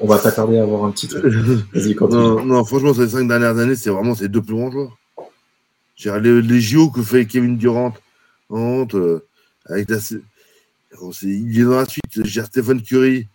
on 0.00 0.06
va 0.06 0.18
pas 0.18 0.32
tarder 0.32 0.58
à 0.58 0.62
avoir 0.62 0.84
un 0.84 0.90
petit 0.90 1.08
non, 2.10 2.44
non, 2.44 2.64
franchement, 2.64 2.94
sur 2.94 3.02
les 3.02 3.08
cinq 3.08 3.28
dernières 3.28 3.56
années, 3.58 3.76
c'est 3.76 3.90
vraiment 3.90 4.14
ces 4.14 4.28
deux 4.28 4.42
plus 4.42 4.54
grands 4.54 4.70
joueurs. 4.70 4.96
Les, 6.20 6.42
les 6.42 6.60
JO 6.60 6.90
que 6.90 7.02
fait 7.02 7.26
Kevin 7.26 7.56
Durant, 7.56 7.92
euh, 8.52 9.20
avec 9.66 9.90
la, 9.90 9.98
il 11.22 11.60
est 11.60 11.64
dans 11.64 11.78
la 11.78 11.86
suite. 11.86 12.24
J'ai 12.24 12.42
Stephen 12.44 12.82
Curry, 12.82 13.28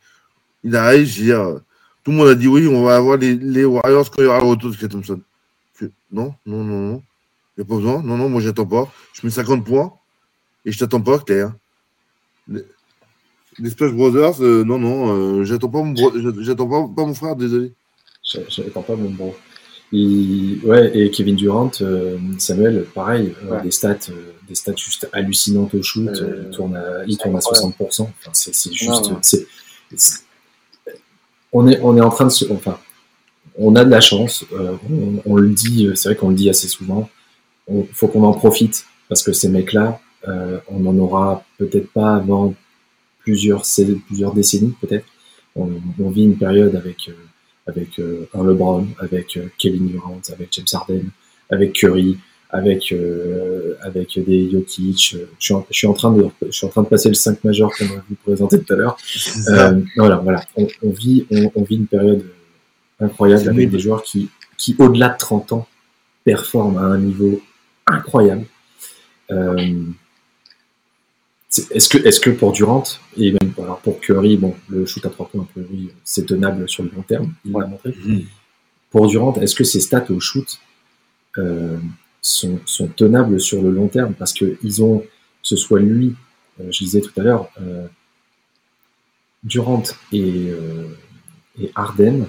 il 0.64 0.76
arrive, 0.76 1.12
dire, 1.12 1.60
tout 2.04 2.12
le 2.12 2.18
monde 2.18 2.28
a 2.28 2.36
dit 2.36 2.48
oui, 2.48 2.68
on 2.68 2.84
va 2.84 2.96
avoir 2.96 3.18
les, 3.18 3.36
les 3.36 3.66
Warriors 3.66 4.10
quand 4.12 4.22
il 4.22 4.26
y 4.26 4.28
aura 4.28 4.40
le 4.40 4.46
retour 4.46 4.72
de 4.72 4.88
Thompson. 4.88 5.22
Non, 6.12 6.36
non, 6.46 6.64
non, 6.64 6.80
non. 6.92 7.04
Il 7.58 7.62
n'y 7.62 7.66
a 7.66 7.68
pas 7.68 7.76
besoin. 7.76 8.02
Non, 8.04 8.18
non, 8.18 8.30
moi 8.30 8.42
j'attends 8.42 8.66
pas. 8.66 8.92
Je 9.14 9.26
mets 9.26 9.32
50 9.32 9.66
points. 9.66 9.94
Et 10.66 10.72
je 10.72 10.80
t'attends 10.80 11.02
pas, 11.02 11.20
Claire. 11.20 11.54
Les, 12.48 13.70
Splash 13.70 13.92
Brothers, 13.92 14.42
euh, 14.42 14.64
non, 14.64 14.80
non, 14.80 15.16
euh, 15.16 15.44
j'attends 15.44 15.70
pas, 15.70 15.84
mon 15.84 15.94
pas, 15.94 16.94
pas, 16.96 17.06
mon 17.06 17.14
frère, 17.14 17.36
désolé. 17.36 17.74
J'attends 18.24 18.82
pas 18.82 18.96
mon 18.96 19.12
bro. 19.12 19.36
Ouais, 19.94 20.92
et 20.98 21.12
Kevin 21.12 21.36
Durant, 21.36 21.72
euh, 21.82 22.18
Samuel, 22.38 22.86
pareil, 22.94 23.34
des, 23.64 23.72
stats, 23.72 24.10
des 24.48 24.56
stats 24.56 24.76
juste 24.76 25.08
hallucinantes 25.14 25.74
au 25.76 25.84
shoot. 25.84 26.10
il 26.12 26.50
tourne 26.50 26.76
à, 26.76 27.04
il 27.08 27.18
tourne 27.18 27.36
à 27.36 27.40
60%. 27.40 27.74
Enfin, 27.80 28.10
c'est, 28.34 28.74
juste. 28.74 29.12
on, 31.52 31.68
est, 31.68 31.80
on 31.82 31.98
est 31.98 32.02
en 32.02 32.10
train 32.10 32.26
de 32.26 32.32
se. 32.32 32.46
Enfin, 32.52 32.80
on 33.58 33.76
a 33.76 33.86
de 33.86 33.90
la 33.90 34.02
chance. 34.02 34.46
On, 34.90 35.22
on, 35.26 35.36
le 35.36 35.50
dit, 35.50 35.90
c'est 35.96 36.10
vrai 36.10 36.16
qu'on 36.16 36.30
le 36.30 36.36
dit 36.36 36.50
assez 36.50 36.68
souvent. 36.68 37.10
Il 37.70 37.86
faut 37.94 38.08
qu'on 38.08 38.24
en 38.24 38.34
profite 38.34 38.86
parce 39.10 39.22
que 39.22 39.32
ces 39.32 39.50
mecs-là, 39.50 40.00
euh, 40.28 40.60
on 40.68 40.80
n'en 40.80 40.98
aura 40.98 41.46
peut-être 41.58 41.92
pas 41.92 42.16
avant 42.16 42.56
plusieurs, 43.20 43.64
plusieurs 44.08 44.34
décennies, 44.34 44.74
peut-être. 44.82 45.06
On, 45.56 45.70
vit 46.10 46.24
une 46.24 46.38
période 46.38 46.76
avec, 46.76 47.10
euh, 47.10 47.14
avec 47.68 48.00
euh, 48.00 48.28
un 48.34 48.44
LeBron, 48.44 48.88
avec 49.00 49.40
Kevin 49.58 49.88
Durant, 49.88 50.20
avec 50.32 50.50
James 50.52 50.66
Harden, 50.74 51.06
avec 51.50 51.74
Curry, 51.74 52.18
avec, 52.50 52.94
avec 53.82 54.20
des 54.20 54.52
Jokic. 54.52 55.18
Je 55.40 55.56
suis, 55.72 55.88
en, 55.88 55.94
train 55.94 56.12
de, 56.12 56.28
je 56.46 56.52
suis 56.52 56.68
en 56.68 56.70
train 56.70 56.84
de 56.84 56.88
passer 56.88 57.10
le 57.10 57.16
5 57.16 57.44
majeur 57.44 57.72
qu'on 57.76 57.86
va 57.86 58.04
vous 58.08 58.16
présenter 58.24 58.60
tout 58.62 58.74
à 58.74 58.76
l'heure. 58.76 58.98
voilà, 59.98 60.18
voilà. 60.18 60.44
On, 60.56 60.90
vit, 60.92 61.26
on, 61.32 61.64
vit 61.64 61.78
une 61.78 61.88
période 61.88 62.24
incroyable 63.00 63.50
avec 63.50 63.72
des 63.72 63.80
joueurs 63.80 64.04
qui, 64.04 64.30
qui 64.58 64.76
au-delà 64.78 65.10
de 65.10 65.18
30 65.18 65.54
ans, 65.54 65.68
performent 66.24 66.78
à 66.78 66.84
un 66.84 67.00
niveau 67.00 67.42
incroyable. 67.88 68.46
Euh, 69.32 69.84
est-ce 71.58 71.90
que, 71.90 71.98
est 72.00 72.20
que 72.20 72.30
pour 72.32 72.52
Durant, 72.52 72.84
et 73.18 73.32
même 73.32 73.54
pour 73.84 74.00
Curry, 74.00 74.38
bon, 74.38 74.56
le 74.70 74.86
shoot 74.86 75.06
à 75.06 75.10
trois 75.10 75.28
points, 75.28 75.48
oui, 75.56 75.92
c'est 76.04 76.26
tenable 76.26 76.68
sur 76.68 76.84
le 76.84 76.92
long 76.96 77.04
terme, 77.04 77.34
il 77.46 77.52
l'a 77.52 77.68
montré. 77.68 77.90
Mmh. 77.92 78.20
Pour 78.90 79.08
Durant, 79.08 79.34
est-ce 79.36 79.56
que 79.56 79.64
ses 79.64 79.80
stats 79.80 80.06
au 80.10 80.20
shoot, 80.20 80.60
euh, 81.38 81.78
sont, 82.22 82.60
sont, 82.66 82.88
tenables 82.88 83.40
sur 83.40 83.62
le 83.62 83.72
long 83.72 83.88
terme? 83.88 84.14
Parce 84.14 84.34
qu'ils 84.34 84.84
ont, 84.84 85.00
que 85.00 85.08
ce 85.44 85.56
soit 85.56 85.80
lui, 85.80 86.16
euh, 86.60 86.72
je 86.72 86.84
disais 86.84 87.02
tout 87.02 87.12
à 87.18 87.24
l'heure, 87.24 87.50
euh, 87.62 87.88
Durant 89.44 89.84
et, 90.14 90.50
euh, 90.50 90.88
et 91.62 91.70
Arden, 91.76 92.28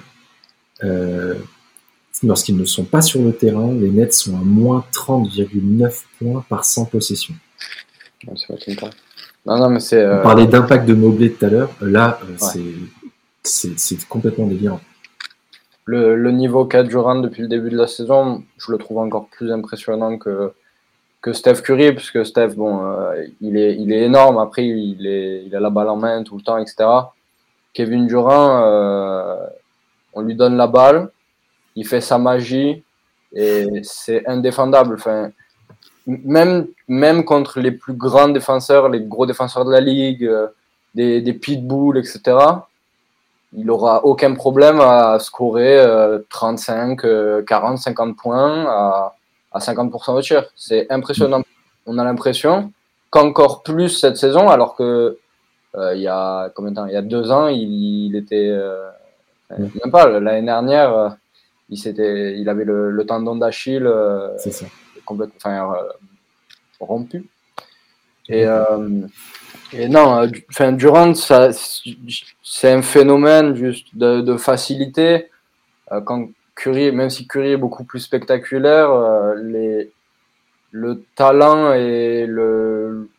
lorsqu'ils 2.23 2.57
ne 2.57 2.65
sont 2.65 2.83
pas 2.83 3.01
sur 3.01 3.21
le 3.21 3.33
terrain, 3.33 3.73
les 3.73 3.89
Nets 3.89 4.13
sont 4.13 4.35
à 4.35 4.41
moins 4.41 4.85
30,9 4.91 6.03
points 6.19 6.45
par 6.49 6.65
100 6.65 6.85
possessions. 6.85 7.35
Non, 8.27 8.35
non, 9.45 9.69
mais 9.69 9.79
c'est. 9.79 10.07
On 10.07 10.23
parlait 10.23 10.47
d'impact 10.47 10.87
de 10.87 10.93
Mobley 10.93 11.29
tout 11.29 11.45
à 11.45 11.49
l'heure. 11.49 11.69
Là, 11.81 12.19
c'est 13.43 14.07
complètement 14.07 14.47
délirant 14.47 14.81
le, 15.85 16.15
le 16.15 16.31
niveau 16.31 16.65
qu'a 16.65 16.83
Durant 16.83 17.15
depuis 17.15 17.43
le 17.43 17.47
début 17.47 17.69
de 17.69 17.77
la 17.77 17.87
saison, 17.87 18.43
je 18.57 18.71
le 18.71 18.77
trouve 18.77 18.97
encore 18.97 19.27
plus 19.27 19.51
impressionnant 19.51 20.17
que, 20.17 20.51
que 21.21 21.31
Steph 21.31 21.61
Curry, 21.61 21.93
puisque 21.93 22.25
Steph, 22.25 22.55
bon, 22.55 22.85
euh, 22.85 23.23
il, 23.39 23.55
est, 23.57 23.75
il 23.75 23.93
est 23.93 24.01
énorme. 24.01 24.39
Après, 24.39 24.65
il, 24.65 25.05
est, 25.05 25.43
il 25.45 25.55
a 25.55 25.59
la 25.59 25.69
balle 25.69 25.89
en 25.89 25.95
main 25.95 26.23
tout 26.23 26.35
le 26.35 26.41
temps, 26.41 26.57
etc. 26.57 26.89
Kevin 27.73 28.07
Durant, 28.07 28.63
euh, 28.65 29.35
on 30.13 30.21
lui 30.21 30.35
donne 30.35 30.57
la 30.57 30.67
balle, 30.67 31.09
il 31.75 31.85
fait 31.85 32.01
sa 32.01 32.17
magie 32.17 32.83
et 33.33 33.67
c'est 33.83 34.25
indéfendable. 34.27 34.95
Enfin, 34.95 35.29
même, 36.07 36.67
même 36.87 37.23
contre 37.23 37.59
les 37.59 37.71
plus 37.71 37.93
grands 37.93 38.29
défenseurs, 38.29 38.89
les 38.89 39.01
gros 39.01 39.25
défenseurs 39.25 39.65
de 39.65 39.71
la 39.71 39.81
ligue, 39.81 40.25
euh, 40.25 40.47
des, 40.93 41.33
pitbulls, 41.33 41.97
etc 41.97 42.37
il 43.57 43.71
aura 43.71 44.03
aucun 44.03 44.33
problème 44.33 44.81
à 44.81 45.17
scorer 45.19 45.81
35, 46.29 47.45
40, 47.45 47.77
50 47.77 48.17
points 48.17 48.65
à, 48.67 49.15
à 49.55 49.59
50% 49.59 50.17
de 50.17 50.21
tir. 50.21 50.45
C'est 50.55 50.91
impressionnant. 50.91 51.41
On 51.85 51.97
a 51.97 52.03
l'impression 52.03 52.71
qu'encore 53.09 53.63
plus 53.63 53.89
cette 53.89 54.17
saison, 54.17 54.49
alors 54.49 54.75
que 54.75 55.17
euh, 55.75 55.95
il 55.95 56.01
y 56.01 56.07
a 56.07 56.49
temps? 56.53 56.85
Il 56.85 56.93
y 56.93 56.97
a 56.97 57.01
deux 57.01 57.31
ans, 57.31 57.47
il, 57.47 58.15
était 58.15 58.49
euh, 58.49 58.89
même 59.57 59.91
pas 59.91 60.07
l'année 60.19 60.45
dernière. 60.45 61.15
Il 61.69 61.77
s'était, 61.77 62.37
il 62.37 62.49
avait 62.49 62.65
le, 62.65 63.05
tendon 63.05 63.35
d'Achille 63.37 63.89
complètement, 65.05 65.35
enfin, 65.37 65.77
rompu. 66.79 67.25
Et, 68.27 68.45
et 69.73 69.87
non, 69.87 70.29
enfin, 70.49 70.71
Durant, 70.71 71.13
c'est 71.13 72.71
un 72.71 72.81
phénomène 72.81 73.55
juste 73.55 73.95
de, 73.95 74.37
facilité. 74.37 75.29
Euh, 75.91 76.01
quand 76.01 76.29
Curry, 76.55 76.91
même 76.91 77.09
si 77.09 77.27
Curry 77.27 77.51
est 77.51 77.57
beaucoup 77.57 77.83
plus 77.83 77.99
spectaculaire, 77.99 78.89
euh, 78.91 79.35
les, 79.35 79.91
le 80.71 81.03
talent 81.15 81.73
et 81.73 82.25
le, 82.25 83.09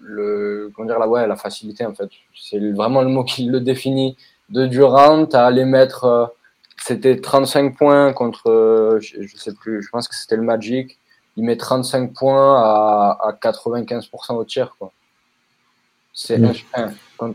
le 0.00 0.70
comment 0.74 0.86
dire 0.86 0.98
la 0.98 1.08
ouais 1.08 1.26
la 1.26 1.36
facilité 1.36 1.86
en 1.86 1.94
fait 1.94 2.10
c'est 2.34 2.58
vraiment 2.72 3.02
le 3.02 3.08
mot 3.08 3.24
qui 3.24 3.44
le 3.46 3.60
définit 3.60 4.16
de 4.50 4.66
Durant 4.66 5.24
à 5.26 5.46
aller 5.46 5.64
mettre 5.64 6.04
euh, 6.04 6.26
c'était 6.76 7.20
35 7.20 7.76
points 7.76 8.12
contre 8.12 8.98
je, 9.00 9.22
je, 9.22 9.36
sais 9.36 9.54
plus 9.54 9.82
je 9.82 9.88
pense 9.90 10.08
que 10.08 10.14
c'était 10.14 10.36
le 10.36 10.42
Magic 10.42 10.98
il 11.36 11.44
met 11.44 11.56
35 11.56 12.12
points 12.12 12.56
à, 12.58 13.18
à 13.22 13.32
95% 13.32 14.34
au 14.34 14.44
tir 14.44 14.76
quoi 14.78 14.92
c'est 16.12 16.38
mmh. 16.38 16.52
quand, 17.16 17.34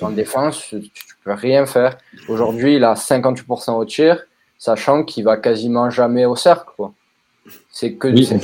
en 0.00 0.10
défense, 0.10 0.66
tu, 0.68 0.90
peux 1.24 1.32
rien 1.32 1.64
faire. 1.64 1.96
Aujourd'hui, 2.28 2.76
il 2.76 2.84
a 2.84 2.94
58% 2.94 3.72
au 3.72 3.84
tir, 3.84 4.24
sachant 4.58 5.04
qu'il 5.04 5.24
va 5.24 5.36
quasiment 5.36 5.90
jamais 5.90 6.26
au 6.26 6.36
cercle. 6.36 6.70
C'est 7.70 7.94
que 7.94 8.08
c'est 8.22 8.38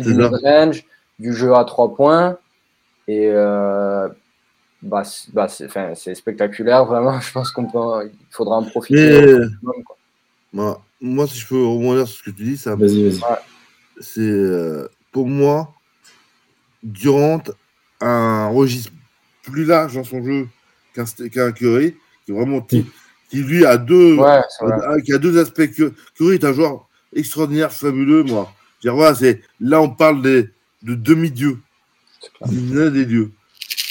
du, 0.00 0.20
range, 0.20 0.84
du 1.18 1.32
jeu 1.32 1.54
à 1.54 1.64
3 1.64 1.94
points. 1.94 2.38
Et 3.06 3.28
euh, 3.28 4.08
bah, 4.82 5.02
bah 5.32 5.48
c'est 5.48 6.14
spectaculaire, 6.14 6.84
vraiment. 6.84 7.20
Je 7.20 7.32
pense 7.32 7.52
qu'on 7.52 7.66
peut, 7.66 8.10
il 8.12 8.26
faudra 8.30 8.56
en 8.56 8.64
profiter. 8.64 9.36
Moi, 10.52 10.82
moi, 11.00 11.26
si 11.26 11.38
je 11.38 11.48
peux 11.48 11.64
rebondir 11.64 12.06
sur 12.06 12.18
ce 12.18 12.22
que 12.24 12.30
tu 12.30 12.44
dis, 12.44 12.56
ça. 12.58 12.74
Vas-y, 12.74 13.08
vas-y. 13.08 13.20
C'est 14.02 14.20
euh, 14.20 14.88
pour 15.12 15.28
moi, 15.28 15.72
Durant 16.82 17.42
un 18.00 18.48
registre 18.48 18.90
plus 19.44 19.64
large 19.64 19.94
dans 19.94 20.02
son 20.02 20.22
jeu 20.24 20.48
qu'un 20.94 21.52
Curry, 21.52 21.94
qui 22.26 22.32
vraiment 22.32 22.60
qui, 22.60 22.84
lui 23.30 23.64
a 23.64 23.76
deux, 23.76 24.18
qui 25.04 25.12
a 25.12 25.18
deux 25.18 25.38
aspects. 25.38 25.70
Curry 26.16 26.34
est 26.34 26.44
un 26.44 26.52
joueur 26.52 26.88
extraordinaire, 27.14 27.72
fabuleux, 27.72 28.24
moi. 28.24 28.52
Dire, 28.82 28.96
là, 29.60 29.80
on 29.80 29.90
parle 29.90 30.22
des, 30.22 30.50
de 30.82 30.94
demi-dieux. 30.94 31.58
Des 32.46 33.06
dieux. 33.06 33.30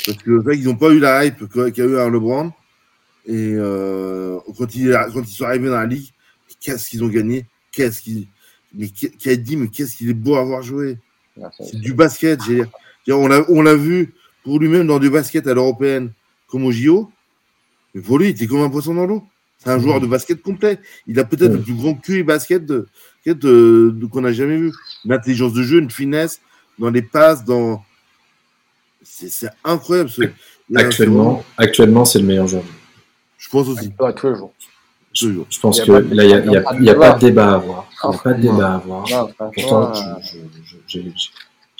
Parce 0.05 0.17
que 0.17 0.53
ils 0.53 0.65
n'ont 0.65 0.75
pas 0.75 0.89
eu 0.89 0.99
la 0.99 1.25
hype 1.25 1.47
qu'a 1.47 1.85
eu 1.85 1.97
un 1.97 2.09
LeBron. 2.09 2.51
Et 3.25 3.53
euh, 3.55 4.37
quand, 4.57 4.75
ils, 4.75 4.91
quand 5.13 5.21
ils 5.21 5.33
sont 5.33 5.45
arrivés 5.45 5.69
dans 5.69 5.75
la 5.75 5.85
ligue, 5.85 6.09
qu'est-ce 6.59 6.89
qu'ils 6.89 7.03
ont 7.03 7.09
gagné? 7.09 7.45
Qu'est-ce 7.71 8.01
qu'ils. 8.01 8.27
Mais 8.73 8.87
qui 8.89 9.29
a 9.29 9.35
dit, 9.35 9.57
mais 9.57 9.67
qu'est-ce 9.67 9.97
qu'il 9.97 10.09
est 10.09 10.13
beau 10.13 10.35
à 10.35 10.41
avoir 10.41 10.61
joué 10.61 10.97
C'est 11.59 11.79
du 11.79 11.93
basket. 11.93 12.39
On 13.09 13.27
l'a 13.27 13.45
on 13.49 13.63
vu 13.75 14.13
pour 14.43 14.59
lui-même 14.59 14.87
dans 14.87 14.99
du 14.99 15.09
basket 15.09 15.47
à 15.47 15.53
l'européenne 15.53 16.11
comme 16.47 16.65
au 16.65 16.71
JO. 16.71 17.11
Mais 17.93 18.01
pour 18.01 18.17
lui, 18.17 18.27
il 18.27 18.29
était 18.31 18.47
comme 18.47 18.61
un 18.61 18.69
poisson 18.69 18.93
dans 18.93 19.05
l'eau. 19.05 19.23
C'est 19.57 19.69
un 19.69 19.79
joueur 19.79 19.99
de 19.99 20.07
basket 20.07 20.41
complet. 20.41 20.79
Il 21.05 21.19
a 21.19 21.23
peut-être 21.23 21.53
le 21.53 21.61
plus 21.61 21.73
grand 21.73 21.93
QI 21.93 22.23
basket 22.23 22.65
de, 22.65 22.87
de, 23.25 24.05
qu'on 24.07 24.21
n'a 24.21 24.33
jamais 24.33 24.57
vu. 24.57 24.71
Une 25.05 25.13
intelligence 25.13 25.53
de 25.53 25.61
jeu, 25.61 25.79
une 25.79 25.91
finesse 25.91 26.41
dans 26.79 26.89
les 26.89 27.01
passes, 27.01 27.45
dans. 27.45 27.83
C'est 29.03 29.49
incroyable. 29.63 30.09
Actuellement, 30.75 31.43
actuellement 31.57 32.05
c'est 32.05 32.19
le 32.19 32.25
meilleur 32.25 32.47
joueur. 32.47 32.63
Je 33.37 33.49
pense 33.49 33.67
aussi. 33.67 33.91
Ouais, 33.99 34.13
tous 34.13 34.29
les 34.29 34.35
jours. 34.35 34.53
Je, 35.13 35.59
pense 35.61 35.81
que 35.81 35.91
là, 35.91 36.23
il 36.23 36.49
n'y 36.81 36.89
a, 36.89 36.95
pas 36.95 37.13
de 37.13 37.19
débat 37.19 37.51
à 37.51 37.55
avoir. 37.55 37.87
Il 38.03 38.09
n'y 38.09 38.15
a 38.15 38.19
pas 38.19 38.33
de 38.33 38.41
débat 38.41 38.71
à 38.71 38.75
avoir. 38.75 39.05
Pourtant, 39.37 39.91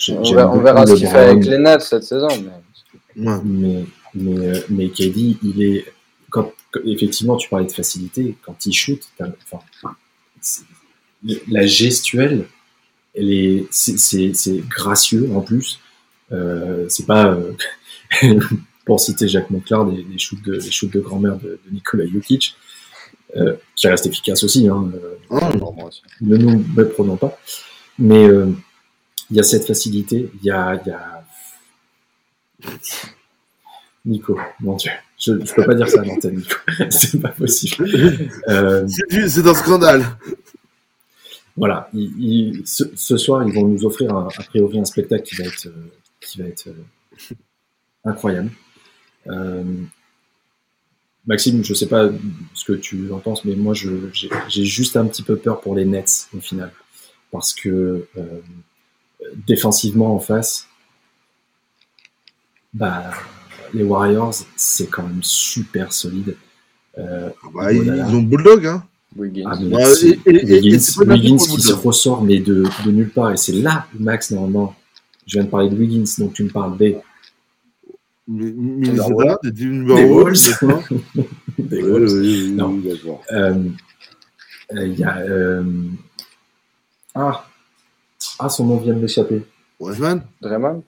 on 0.10 0.60
verra 0.60 0.86
ce 0.86 0.94
qu'il 0.96 1.08
fait 1.08 1.18
avec 1.18 1.46
les 1.46 1.58
Nets 1.58 1.82
cette 1.82 2.04
saison. 2.04 2.28
Mais... 3.16 3.38
mais 3.44 3.86
mais, 4.14 4.48
euh, 4.48 4.60
mais 4.70 4.90
KD, 4.90 5.38
il 5.44 5.64
est. 5.64 5.86
Quand, 6.30 6.52
effectivement, 6.86 7.38
tu 7.38 7.50
parlais 7.50 7.66
de 7.66 7.72
facilité. 7.72 8.36
Quand 8.42 8.66
il 8.66 8.74
shoot, 8.74 9.02
enfin, 9.20 9.94
la 11.50 11.66
gestuelle, 11.66 12.46
elle 13.14 13.32
est, 13.32 13.68
c'est, 13.72 14.68
gracieux 14.68 15.30
en 15.36 15.42
plus. 15.42 15.80
Euh, 16.32 16.86
c'est 16.90 17.06
pas, 17.06 17.34
euh, 17.34 17.54
pour 18.86 19.00
citer 19.00 19.28
Jacques 19.28 19.50
Monclar, 19.50 19.86
des, 19.86 20.04
des 20.04 20.18
shoots 20.18 20.42
de, 20.42 20.56
des 20.56 20.72
shoots 20.72 20.92
de 20.92 21.02
grand-mère 21.02 21.38
de, 21.38 21.60
de 21.66 21.72
Nikola 21.72 22.06
Jokic, 22.08 22.56
euh, 23.36 23.56
qui 23.76 23.88
reste 23.88 24.06
efficace 24.06 24.44
aussi. 24.44 24.68
Hein, 24.68 24.92
euh, 24.96 25.40
ne 26.22 26.38
nous 26.38 26.66
méprenons 26.76 27.18
pas. 27.18 27.38
Mais 28.00 28.28
euh, 28.28 28.48
il 29.30 29.38
y 29.38 29.40
a 29.40 29.44
cette 29.44 29.66
facilité, 29.66 30.30
il 30.42 30.46
y 30.46 30.52
a, 30.52 30.82
y 30.86 30.90
a 30.90 31.24
Nico, 34.06 34.38
mon 34.60 34.76
Dieu. 34.76 34.92
Je 35.18 35.34
ne 35.34 35.46
peux 35.46 35.64
pas 35.64 35.76
dire 35.76 35.88
ça 35.88 36.02
à 36.02 36.04
l'antenne, 36.04 36.38
Nico. 36.38 36.56
c'est 36.90 37.22
pas 37.22 37.30
possible. 37.30 37.88
Euh, 38.50 38.88
c'est 38.88 39.48
un 39.48 39.54
scandale. 39.54 40.06
Voilà. 41.56 41.90
Il, 41.94 42.64
ce, 42.66 43.18
soir, 43.18 43.48
ils 43.48 43.54
vont 43.54 43.68
nous 43.68 43.86
offrir 43.86 44.16
un, 44.16 44.28
a 44.28 44.44
priori 44.44 44.80
un 44.80 44.86
spectacle 44.86 45.24
qui 45.24 45.36
va 45.36 45.46
être, 45.46 45.68
euh, 45.68 45.92
qui 46.20 46.42
va 46.42 46.48
être 46.48 46.68
euh, 46.68 47.36
incroyable. 48.06 48.52
Euh, 49.28 49.64
Maxime, 51.28 51.64
je 51.64 51.72
ne 51.72 51.76
sais 51.76 51.88
pas 51.88 52.10
ce 52.54 52.66
que 52.66 52.74
tu 52.74 53.12
en 53.12 53.20
penses, 53.20 53.46
mais 53.46 53.56
moi, 53.56 53.74
j'ai 53.74 54.66
juste 54.66 54.98
un 54.98 55.06
petit 55.06 55.24
peu 55.24 55.36
peur 55.36 55.62
pour 55.62 55.76
les 55.76 55.86
Nets 55.86 56.28
au 56.36 56.40
final. 56.40 56.72
Parce 57.32 57.54
que 57.54 58.06
défensivement 59.48 60.16
en 60.16 60.20
face, 60.20 60.68
bah, 62.74 63.12
les 63.74 63.84
Warriors, 63.84 64.36
c'est 64.56 64.88
quand 64.88 65.04
même 65.04 65.24
super 65.24 65.94
solide. 65.94 66.36
Euh, 66.98 67.30
ah 67.44 67.48
bah, 67.54 67.74
ils, 67.74 67.90
ont 67.90 68.22
Bulldog, 68.22 68.66
hein 68.66 68.84
Wiggins, 69.16 69.44
ah, 69.46 69.58
Wiggins, 69.60 71.38
qui 71.38 71.62
se 71.62 71.74
ressort, 71.74 72.24
mais 72.24 72.40
de, 72.40 72.64
de 72.86 72.92
nulle 72.92 73.10
part. 73.10 73.32
Et 73.32 73.38
c'est 73.38 73.52
là, 73.54 73.88
Max, 74.00 74.32
normalement, 74.32 74.76
je 75.26 75.34
viens 75.34 75.44
de 75.44 75.50
parler 75.50 75.70
de 75.70 75.76
Wiggins, 75.76 76.06
donc 76.18 76.34
tu 76.34 76.44
me 76.44 76.50
parles 76.50 76.78
des. 76.78 76.98
Minnesota, 78.32 79.40
des 79.44 79.54
Timberwolves. 79.54 80.58
Des 81.60 81.82
Wolves. 81.84 82.54
Non. 82.54 82.82
Euh, 83.32 83.54
euh, 84.74 84.88
il 84.88 85.00
y 85.00 85.04
a. 85.04 85.18
Euh... 85.20 85.64
Ah. 87.14 87.46
ah, 88.40 88.50
son 88.50 88.66
nom 88.66 88.78
vient 88.78 88.94
de 88.94 89.00
m'échapper. 89.00 89.44
Draymond 89.80 90.22
Draymond 90.42 90.84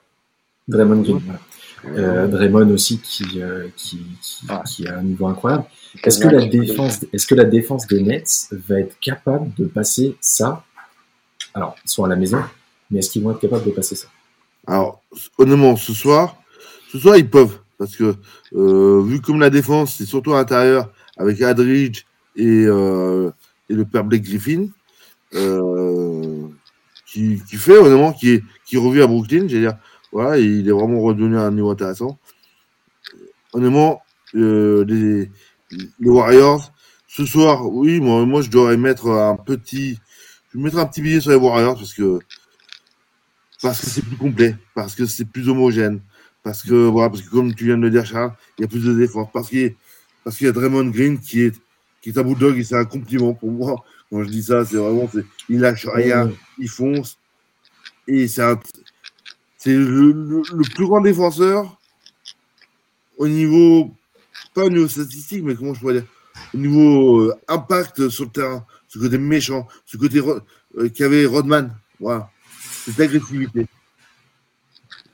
Draymond 0.68 1.02
Green, 1.02 1.20
voilà. 1.24 1.40
Euh, 1.86 2.26
Draymond 2.28 2.70
aussi 2.70 2.98
qui, 2.98 3.42
euh, 3.42 3.68
qui, 3.76 4.00
qui, 4.22 4.46
ah. 4.48 4.62
qui, 4.66 4.88
a 4.88 4.98
un 4.98 5.02
niveau 5.02 5.26
incroyable. 5.26 5.64
Est-ce 6.02 6.18
que, 6.18 6.28
la 6.28 6.46
défense, 6.46 7.04
est-ce 7.12 7.26
que 7.26 7.34
la 7.34 7.44
défense 7.44 7.86
des 7.86 8.02
Nets 8.02 8.48
va 8.52 8.80
être 8.80 8.98
capable 9.00 9.52
de 9.54 9.66
passer 9.66 10.16
ça? 10.20 10.64
Alors, 11.52 11.76
ils 11.84 11.90
sont 11.90 12.04
à 12.04 12.08
la 12.08 12.16
maison, 12.16 12.42
mais 12.90 13.00
est-ce 13.00 13.10
qu'ils 13.10 13.22
vont 13.22 13.32
être 13.32 13.40
capables 13.40 13.66
de 13.66 13.70
passer 13.70 13.96
ça? 13.96 14.08
Alors, 14.66 15.02
honnêtement, 15.36 15.76
ce 15.76 15.92
soir, 15.92 16.36
ce 16.94 17.00
soir, 17.00 17.16
ils 17.16 17.28
peuvent. 17.28 17.58
Parce 17.76 17.96
que, 17.96 18.14
euh, 18.54 19.02
vu 19.02 19.20
comme 19.20 19.40
la 19.40 19.50
défense, 19.50 19.96
c'est 19.96 20.06
surtout 20.06 20.32
à 20.32 20.38
l'intérieur, 20.38 20.92
avec 21.16 21.42
Adridge 21.42 22.04
et, 22.36 22.64
euh, 22.66 23.30
et 23.68 23.74
le 23.74 23.84
père 23.84 24.04
Blake 24.04 24.22
Griffin, 24.22 24.68
euh, 25.34 26.46
qui, 27.04 27.36
fait, 27.56 27.76
honnêtement, 27.76 28.12
qui, 28.12 28.42
qui 28.64 28.76
revient 28.76 29.02
à 29.02 29.06
Brooklyn, 29.08 29.48
j'ai 29.48 29.58
dire, 29.58 29.76
voilà, 30.12 30.38
il 30.38 30.68
est 30.68 30.72
vraiment 30.72 31.00
redevenu 31.00 31.36
à 31.36 31.42
un 31.42 31.50
niveau 31.50 31.70
intéressant. 31.70 32.16
Honnêtement, 33.52 34.00
les, 34.32 35.30
Warriors, 36.00 36.72
ce 37.08 37.26
soir, 37.26 37.66
oui, 37.72 38.00
moi, 38.00 38.24
moi, 38.24 38.42
je 38.42 38.50
devrais 38.50 38.76
mettre 38.76 39.08
un 39.08 39.34
petit, 39.36 39.98
je 40.52 40.58
mettre 40.58 40.78
un 40.78 40.86
petit 40.86 41.02
billet 41.02 41.20
sur 41.20 41.32
les 41.32 41.36
Warriors 41.36 41.74
parce 41.74 41.92
que, 41.92 42.20
parce 43.62 43.80
que 43.80 43.86
c'est 43.86 44.02
plus 44.02 44.16
complet, 44.16 44.56
parce 44.76 44.94
que 44.94 45.06
c'est 45.06 45.24
plus 45.24 45.48
homogène, 45.48 46.00
parce 46.44 46.62
que, 46.62 46.74
voilà, 46.74 47.10
parce 47.10 47.22
que 47.22 47.30
comme 47.30 47.52
tu 47.54 47.64
viens 47.64 47.76
de 47.76 47.82
le 47.82 47.90
dire, 47.90 48.06
Charles, 48.06 48.32
il 48.58 48.62
y 48.62 48.64
a 48.64 48.68
plus 48.68 48.84
de 48.84 48.94
défense, 48.94 49.28
parce 49.32 49.48
qu'il 49.48 49.60
y, 49.62 49.66
a- 49.66 49.70
parce 50.22 50.36
qu'il 50.36 50.46
y 50.46 50.50
a 50.50 50.52
Draymond 50.52 50.90
Green 50.90 51.18
qui 51.18 51.40
est, 51.42 51.54
qui 52.00 52.10
est 52.10 52.18
un 52.18 52.22
bulldog 52.22 52.56
et 52.58 52.62
c'est 52.64 52.76
un 52.76 52.84
compliment 52.84 53.34
pour 53.34 53.50
moi. 53.50 53.82
Quand 54.10 54.22
je 54.22 54.28
dis 54.28 54.42
ça, 54.44 54.64
c'est 54.64 54.76
vraiment, 54.76 55.08
c'est- 55.12 55.24
il 55.48 55.58
lâche 55.60 55.86
rien, 55.86 56.30
il 56.58 56.68
fonce. 56.68 57.18
Et 58.06 58.28
c'est 58.28 58.42
un- 58.42 58.60
c'est 59.58 59.72
le, 59.74 60.12
le- 60.12 60.42
le 60.54 60.74
plus 60.74 60.86
grand 60.86 61.00
défenseur 61.00 61.78
au 63.16 63.26
niveau, 63.26 63.94
pas 64.54 64.64
au 64.64 64.70
niveau 64.70 64.86
statistique, 64.88 65.42
mais 65.42 65.54
comment 65.54 65.72
je 65.74 65.80
pourrais 65.80 65.94
dire, 65.94 66.06
au 66.52 66.58
niveau 66.58 67.20
euh, 67.22 67.34
impact 67.48 68.08
sur 68.10 68.24
le 68.24 68.30
terrain, 68.30 68.66
ce 68.88 68.98
côté 68.98 69.16
méchant, 69.18 69.66
ce 69.86 69.96
côté 69.96 70.18
euh, 70.20 70.88
qu'avait 70.90 71.24
Rodman. 71.26 71.74
Voilà. 71.98 72.30
Cette 72.84 73.00
agressivité. 73.00 73.66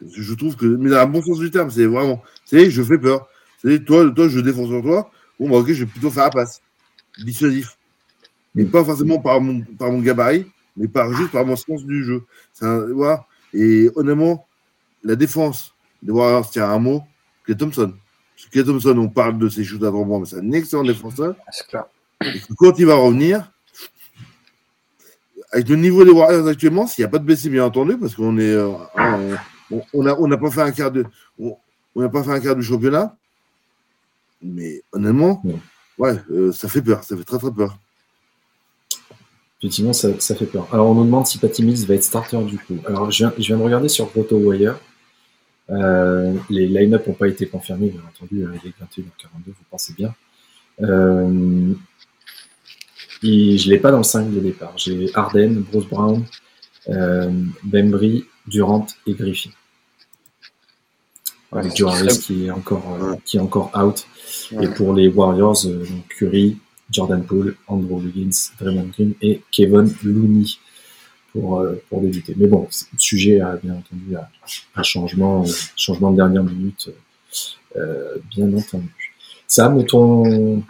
Je 0.09 0.35
trouve 0.35 0.57
que, 0.57 0.65
mais 0.65 0.91
dans 0.91 0.97
un 0.99 1.07
bon 1.07 1.23
sens 1.23 1.39
du 1.39 1.51
terme, 1.51 1.71
c'est 1.71 1.87
vraiment, 1.87 2.23
c'est, 2.45 2.71
je 2.71 2.83
fais 2.83 2.99
peur. 2.99 3.29
C'est, 3.63 3.85
toi, 3.85 4.11
toi, 4.11 4.29
je 4.29 4.41
défends 4.41 4.67
sur 4.67 4.83
toi. 4.83 5.11
Bon, 5.39 5.49
bah, 5.51 5.57
ok, 5.57 5.69
je 5.73 5.85
vais 5.85 5.91
plutôt 5.91 6.11
faire 6.11 6.25
la 6.25 6.31
passe. 6.31 6.63
Dissuasif. 7.23 7.77
Mais 8.55 8.65
pas 8.65 8.85
forcément 8.85 9.19
par 9.21 9.41
mon, 9.41 9.61
par 9.79 9.93
mon 9.93 10.01
gabarit, 10.01 10.47
mais 10.77 10.89
par 10.89 11.13
juste 11.13 11.31
par 11.31 11.45
mon 11.45 11.57
sens 11.57 11.85
du 11.85 12.03
jeu. 12.05 12.23
C'est 12.53 12.65
un- 12.65 12.87
voilà. 12.93 13.27
Et 13.53 13.91
honnêtement, 13.95 14.47
la 15.05 15.17
défense 15.17 15.75
des 16.03 16.13
Warriors 16.13 16.51
tient 16.51 16.69
un 16.71 16.79
mot, 16.79 17.03
Clay 17.45 17.57
Thompson. 17.57 17.93
Parce 18.35 18.47
que 18.47 18.51
Clay 18.53 18.65
Thompson, 18.65 18.97
on 18.97 19.09
parle 19.09 19.39
de 19.39 19.49
ses 19.49 19.65
shoots 19.65 19.83
à 19.85 19.89
trois 19.89 20.05
points, 20.05 20.21
mais 20.21 20.27
c'est 20.27 20.39
un 20.39 20.53
excellent 20.53 20.85
défenseur. 20.85 21.35
C'est 21.53 21.67
clair. 21.67 21.85
Et 22.25 22.41
quand 22.57 22.79
il 22.79 22.87
va 22.87 22.95
revenir, 22.95 23.51
avec 25.53 25.69
le 25.69 25.77
niveau 25.77 26.05
des 26.05 26.11
Warriors 26.11 26.47
actuellement, 26.49 26.87
s'il 26.87 27.03
n'y 27.03 27.07
a 27.07 27.11
pas 27.11 27.19
de 27.19 27.25
blessés, 27.25 27.51
bien 27.51 27.65
entendu, 27.65 27.97
parce 27.99 28.15
qu'on 28.15 28.39
est, 28.39 28.53
euh, 28.55 28.73
on 29.93 30.03
n'a 30.03 30.19
on 30.21 30.29
pas 30.39 30.51
fait 30.51 30.63
un 30.63 30.71
quart 30.73 30.91
de, 30.91 31.05
on 31.39 31.57
on 31.95 32.01
n'a 32.03 32.09
pas 32.09 32.23
fait 32.23 32.31
un 32.31 32.41
quart 32.41 32.57
du 32.57 32.63
championnat, 32.63 33.17
mais 34.43 34.83
honnêtement, 34.93 35.41
Ouais. 35.45 35.55
ouais, 35.99 36.17
euh, 36.31 36.53
ça 36.53 36.69
fait 36.69 36.83
peur, 36.83 37.03
ça 37.05 37.17
fait 37.17 37.25
très 37.25 37.39
très 37.39 37.51
peur. 37.53 37.77
Effectivement, 39.61 39.93
ça, 39.93 40.09
ça 40.21 40.35
fait 40.35 40.47
peur. 40.47 40.67
Alors, 40.73 40.89
on 40.89 40.95
nous 40.95 41.05
demande 41.05 41.27
si 41.27 41.39
Patty 41.39 41.63
Mills 41.63 41.85
va 41.87 41.95
être 41.95 42.05
starter 42.05 42.43
du 42.45 42.59
coup. 42.59 42.79
Alors, 42.87 43.11
je 43.11 43.19
viens, 43.19 43.33
je 43.37 43.43
viens 43.43 43.59
de 43.59 43.63
regarder 43.63 43.89
sur 43.89 44.07
Roto 44.13 44.37
Wire. 44.39 44.79
Euh, 45.69 46.35
les 46.49 46.67
line-up 46.67 47.07
n'ont 47.07 47.13
pas 47.15 47.29
été 47.29 47.47
confirmés, 47.47 47.91
bien 47.91 48.01
entendu. 48.09 48.45
euh, 48.45 48.55
Il 48.65 48.69
est 48.71 48.75
21h42, 48.83 49.47
vous 49.49 49.55
pensez 49.71 49.93
bien. 49.93 50.15
Euh, 50.81 51.73
et 53.23 53.59
je 53.59 53.67
ne 53.69 53.75
l'ai 53.75 53.79
pas 53.79 53.91
dans 53.91 53.99
le 53.99 54.03
5 54.03 54.33
de 54.33 54.41
départ. 54.41 54.73
J'ai 54.79 55.11
Arden, 55.15 55.61
Bruce 55.71 55.87
Brown, 55.87 56.25
euh, 56.89 57.31
Bembry, 57.63 58.25
Durant 58.47 58.87
et 59.07 59.13
Griffin. 59.13 59.51
Avec 61.53 61.77
Joe 61.77 61.91
qui 61.91 61.97
Harris 61.99 62.11
serait- 62.11 62.23
qui 62.23 62.47
est 62.47 62.51
encore, 62.51 62.97
euh, 63.01 63.11
Ouais. 63.13 63.19
qui 63.25 63.37
est 63.37 63.41
encore 63.41 63.71
out. 63.77 64.07
Ouais. 64.53 64.65
Et 64.65 64.69
pour 64.69 64.95
les 64.95 65.09
Warriors, 65.09 65.57
euh, 65.67 65.79
donc 65.85 66.07
Curry, 66.09 66.57
Jordan 66.91 67.23
Poole, 67.25 67.57
Andrew 67.67 67.97
Wiggins, 68.01 68.51
Draymond 68.61 68.91
Green 68.93 69.15
et 69.23 69.43
Kevin 69.51 69.93
Looney 70.05 70.45
pour, 71.33 71.61
euh, 71.61 71.81
pour 71.89 72.01
débuter. 72.01 72.35
Mais 72.37 72.47
bon, 72.47 72.67
c'est 72.71 72.87
sujet 72.99 73.41
à, 73.41 73.57
bien 73.63 73.75
entendu 73.75 74.17
à, 74.17 74.29
à 74.77 74.83
changement, 74.83 75.43
euh, 75.45 75.51
changement 75.77 76.11
de 76.13 76.17
dernière 76.17 76.43
minute, 76.45 76.91
euh, 77.77 78.17
bien 78.35 78.53
entendu. 78.57 78.89
Sam, 79.47 79.85
ton, 79.85 80.63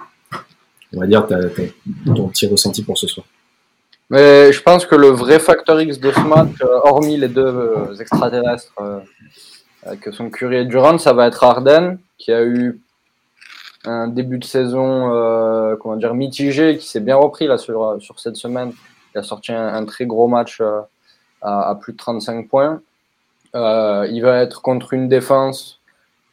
on 0.95 1.01
va 1.01 1.07
dire, 1.07 1.26
ton 2.07 2.28
petit 2.28 2.47
ressenti 2.47 2.83
pour 2.83 2.97
ce 2.99 3.07
soir. 3.07 3.26
Mais 4.09 4.53
je 4.53 4.61
pense 4.62 4.85
que 4.87 4.95
le 4.97 5.09
vrai 5.09 5.39
facteur 5.39 5.81
X 5.81 6.01
de 6.01 6.11
ce 6.11 6.20
match, 6.20 6.57
hormis 6.85 7.16
les 7.16 7.28
deux 7.28 7.74
extraterrestres 8.01 8.72
que 10.01 10.12
sont 10.12 10.31
Curry 10.31 10.57
et 10.57 10.64
Durant, 10.64 10.99
ça 10.99 11.12
va 11.12 11.26
être 11.26 11.43
Harden, 11.43 11.99
qui 12.18 12.33
a 12.33 12.45
eu 12.45 12.81
un 13.85 14.09
début 14.09 14.39
de 14.39 14.45
saison 14.45 15.14
euh, 15.14 15.76
comment 15.76 15.97
dire, 15.97 16.14
mitigé, 16.14 16.76
qui 16.76 16.87
s'est 16.87 17.01
bien 17.01 17.16
repris 17.16 17.47
là, 17.47 17.59
sur, 17.59 17.97
sur 18.01 18.20
cette 18.20 18.37
semaine. 18.37 18.72
Il 19.14 19.18
a 19.18 19.22
sorti 19.22 19.53
un, 19.53 19.85
très 19.85 20.07
gros 20.07 20.28
match 20.28 20.61
euh, 20.61 20.81
à, 21.43 21.76
plus 21.81 21.93
de 21.93 21.99
35 21.99 22.49
points. 22.49 22.81
Euh, 23.57 24.07
il 24.11 24.22
va 24.22 24.41
être 24.41 24.62
contre 24.62 24.93
une 24.93 25.09
défense, 25.09 25.81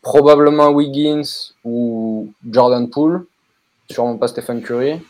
probablement 0.02 0.70
Wiggins 0.70 1.54
ou 1.64 2.32
Jordan 2.50 2.90
Poole, 2.90 3.26
sûrement 3.90 4.18
pas 4.18 4.28
Stephen 4.28 4.62
Curry. 4.62 5.02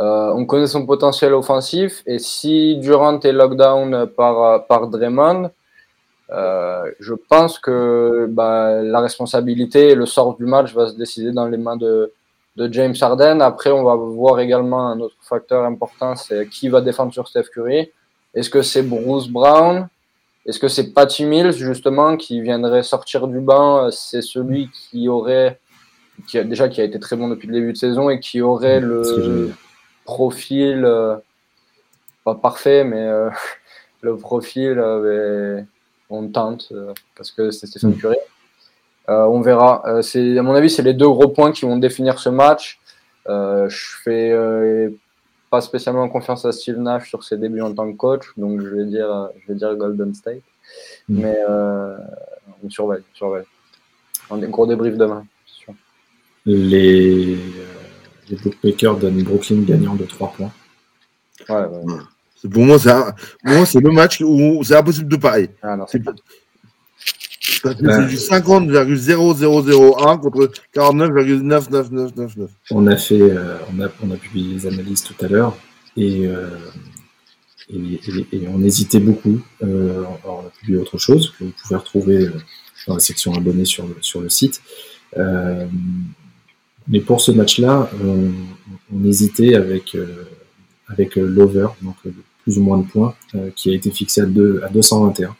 Euh, 0.00 0.32
on 0.34 0.44
connaît 0.44 0.66
son 0.66 0.86
potentiel 0.86 1.34
offensif 1.34 2.02
et 2.06 2.18
si 2.18 2.76
Durant 2.78 3.20
est 3.20 3.30
lockdown 3.30 4.06
par, 4.06 4.66
par 4.66 4.88
Draymond, 4.88 5.52
euh, 6.30 6.90
je 7.00 7.14
pense 7.14 7.58
que 7.58 8.26
bah, 8.30 8.82
la 8.82 9.00
responsabilité 9.00 9.90
et 9.90 9.94
le 9.94 10.06
sort 10.06 10.36
du 10.36 10.46
match 10.46 10.74
va 10.74 10.88
se 10.88 10.96
décider 10.96 11.32
dans 11.32 11.46
les 11.46 11.58
mains 11.58 11.76
de, 11.76 12.12
de 12.56 12.72
James 12.72 12.94
Harden. 12.98 13.40
Après, 13.40 13.70
on 13.70 13.84
va 13.84 13.94
voir 13.94 14.40
également 14.40 14.88
un 14.88 15.00
autre 15.00 15.16
facteur 15.20 15.64
important, 15.64 16.16
c'est 16.16 16.48
qui 16.48 16.68
va 16.68 16.80
défendre 16.80 17.12
sur 17.12 17.28
Steph 17.28 17.48
Curry. 17.52 17.90
Est-ce 18.34 18.50
que 18.50 18.62
c'est 18.62 18.82
Bruce 18.82 19.28
Brown? 19.28 19.88
Est-ce 20.46 20.58
que 20.58 20.68
c'est 20.68 20.92
Patty 20.92 21.24
Mills, 21.24 21.52
justement, 21.52 22.16
qui 22.16 22.40
viendrait 22.40 22.82
sortir 22.82 23.28
du 23.28 23.40
banc? 23.40 23.90
C'est 23.90 24.22
celui 24.22 24.70
qui 24.70 25.08
aurait, 25.08 25.58
qui 26.28 26.38
a, 26.38 26.44
déjà 26.44 26.68
qui 26.68 26.80
a 26.80 26.84
été 26.84 26.98
très 26.98 27.16
bon 27.16 27.28
depuis 27.28 27.48
le 27.48 27.54
début 27.54 27.72
de 27.72 27.78
saison 27.78 28.10
et 28.10 28.20
qui 28.20 28.42
aurait 28.42 28.80
que 28.80 28.86
le 28.86 29.52
profil, 30.04 30.84
euh, 30.84 31.16
pas 32.24 32.34
parfait, 32.34 32.84
mais 32.84 33.00
euh, 33.00 33.30
le 34.02 34.16
profil, 34.16 34.78
euh, 34.78 35.62
on 36.10 36.28
tente 36.28 36.68
euh, 36.72 36.92
parce 37.16 37.30
que 37.30 37.50
c'est 37.50 37.66
Stéphane 37.66 37.92
Mm. 37.92 37.98
Curry. 37.98 38.16
Euh, 39.08 39.24
on 39.24 39.40
verra. 39.40 39.82
Euh, 39.86 40.02
c'est, 40.02 40.38
à 40.38 40.42
mon 40.42 40.54
avis, 40.54 40.70
c'est 40.70 40.82
les 40.82 40.94
deux 40.94 41.08
gros 41.08 41.28
points 41.28 41.52
qui 41.52 41.62
vont 41.64 41.76
définir 41.76 42.18
ce 42.18 42.28
match. 42.28 42.80
Je 43.26 43.96
fais 44.02 44.32
pas 45.50 45.60
spécialement 45.60 46.08
confiance 46.08 46.44
à 46.44 46.52
Steve 46.52 46.78
Nash 46.78 47.08
sur 47.08 47.22
ses 47.22 47.36
débuts 47.36 47.60
en 47.60 47.72
tant 47.74 47.90
que 47.90 47.96
coach, 47.96 48.26
donc 48.36 48.60
je 48.60 48.68
vais 48.68 48.84
dire, 48.86 49.30
je 49.40 49.52
vais 49.52 49.58
dire 49.58 49.74
Golden 49.76 50.14
State. 50.14 50.42
Mm. 51.08 51.20
Mais 51.20 51.38
euh, 51.48 51.96
on 52.62 52.70
surveille, 52.70 53.02
on 53.12 53.16
surveille. 53.16 53.44
Un 54.30 54.38
gros 54.48 54.66
débrief 54.66 54.96
demain, 54.96 55.26
c'est 55.46 55.64
sûr. 55.64 55.74
Les, 56.46 57.36
les 58.30 58.36
bookmakers 58.36 58.96
donnent 58.96 59.22
Brooklyn 59.22 59.62
gagnant 59.62 59.94
de 59.94 60.04
3 60.04 60.32
points. 60.32 60.52
Ouais, 61.48 61.66
ouais. 61.66 61.94
Pour 62.50 62.64
moi, 62.64 62.78
c'est 62.78 62.90
un- 62.90 63.14
le 63.80 63.90
match 63.90 64.20
où 64.20 64.62
c'est 64.64 64.76
impossible 64.76 65.08
de 65.08 65.16
parier. 65.16 65.48
Ah, 65.62 65.76
c'est 65.88 66.02
du 68.08 68.16
50,0001 68.16 70.18
contre 70.18 70.50
49,99999. 70.72 72.50
On 72.70 72.86
a 72.86 72.96
fait, 72.96 73.20
euh, 73.20 73.56
on 73.74 73.80
a, 73.82 73.88
on 74.02 74.10
a 74.10 74.16
publié 74.16 74.54
les 74.54 74.66
analyses 74.66 75.02
tout 75.02 75.14
à 75.24 75.28
l'heure 75.28 75.56
et, 75.96 76.26
euh, 76.26 76.48
et, 77.70 78.00
et- 78.32 78.32
et 78.32 78.48
on 78.48 78.62
hésitait 78.62 79.00
beaucoup. 79.00 79.40
Euh, 79.62 80.02
on 80.24 80.40
a 80.40 80.50
publié 80.58 80.78
autre 80.78 80.98
chose 80.98 81.32
que 81.38 81.44
vous 81.44 81.52
pouvez 81.62 81.76
retrouver 81.76 82.16
euh, 82.26 82.32
dans 82.86 82.94
la 82.94 83.00
section 83.00 83.32
abonnés 83.34 83.64
sur 83.64 83.86
le, 83.86 83.96
sur 84.00 84.20
le 84.20 84.28
site. 84.28 84.60
Euh, 85.16 85.66
mais 86.88 87.00
pour 87.00 87.20
ce 87.20 87.30
match-là, 87.32 87.90
on, 88.04 88.30
on 88.94 89.04
hésitait 89.06 89.54
avec, 89.54 89.94
euh, 89.94 90.24
avec 90.88 91.16
euh, 91.16 91.26
l'over, 91.26 91.68
donc 91.82 91.96
euh, 92.06 92.10
plus 92.44 92.58
ou 92.58 92.62
moins 92.62 92.78
de 92.78 92.86
points, 92.86 93.14
euh, 93.34 93.50
qui 93.56 93.70
a 93.70 93.74
été 93.74 93.90
fixé 93.90 94.20
à, 94.20 94.26
deux, 94.26 94.60
à 94.64 94.68
221. 94.68 95.34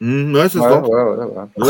Mmh, 0.00 0.34
ouais, 0.34 0.48
ça 0.48 0.50
se 0.50 0.58
Ouais. 1.56 1.66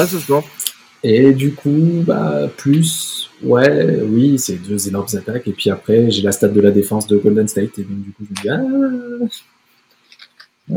Et 1.03 1.33
du 1.33 1.55
coup, 1.55 2.03
bah, 2.07 2.49
plus, 2.57 3.31
ouais, 3.43 4.01
oui, 4.03 4.39
c'est 4.39 4.57
deux 4.57 4.87
énormes 4.89 5.07
attaques. 5.17 5.49
Et 5.49 5.53
puis 5.53 5.71
après, 5.71 6.11
j'ai 6.11 6.23
la 6.23 6.33
stat 6.33 6.49
de 6.49 6.61
la 6.61 6.71
défense 6.71 7.07
de 7.07 7.17
Golden 7.17 7.49
State. 7.49 7.79
Et 7.79 7.83
donc, 7.85 8.03
du 8.03 8.13
coup, 8.13 8.25
je 8.25 8.31
me 8.31 8.43
dis, 8.43 9.29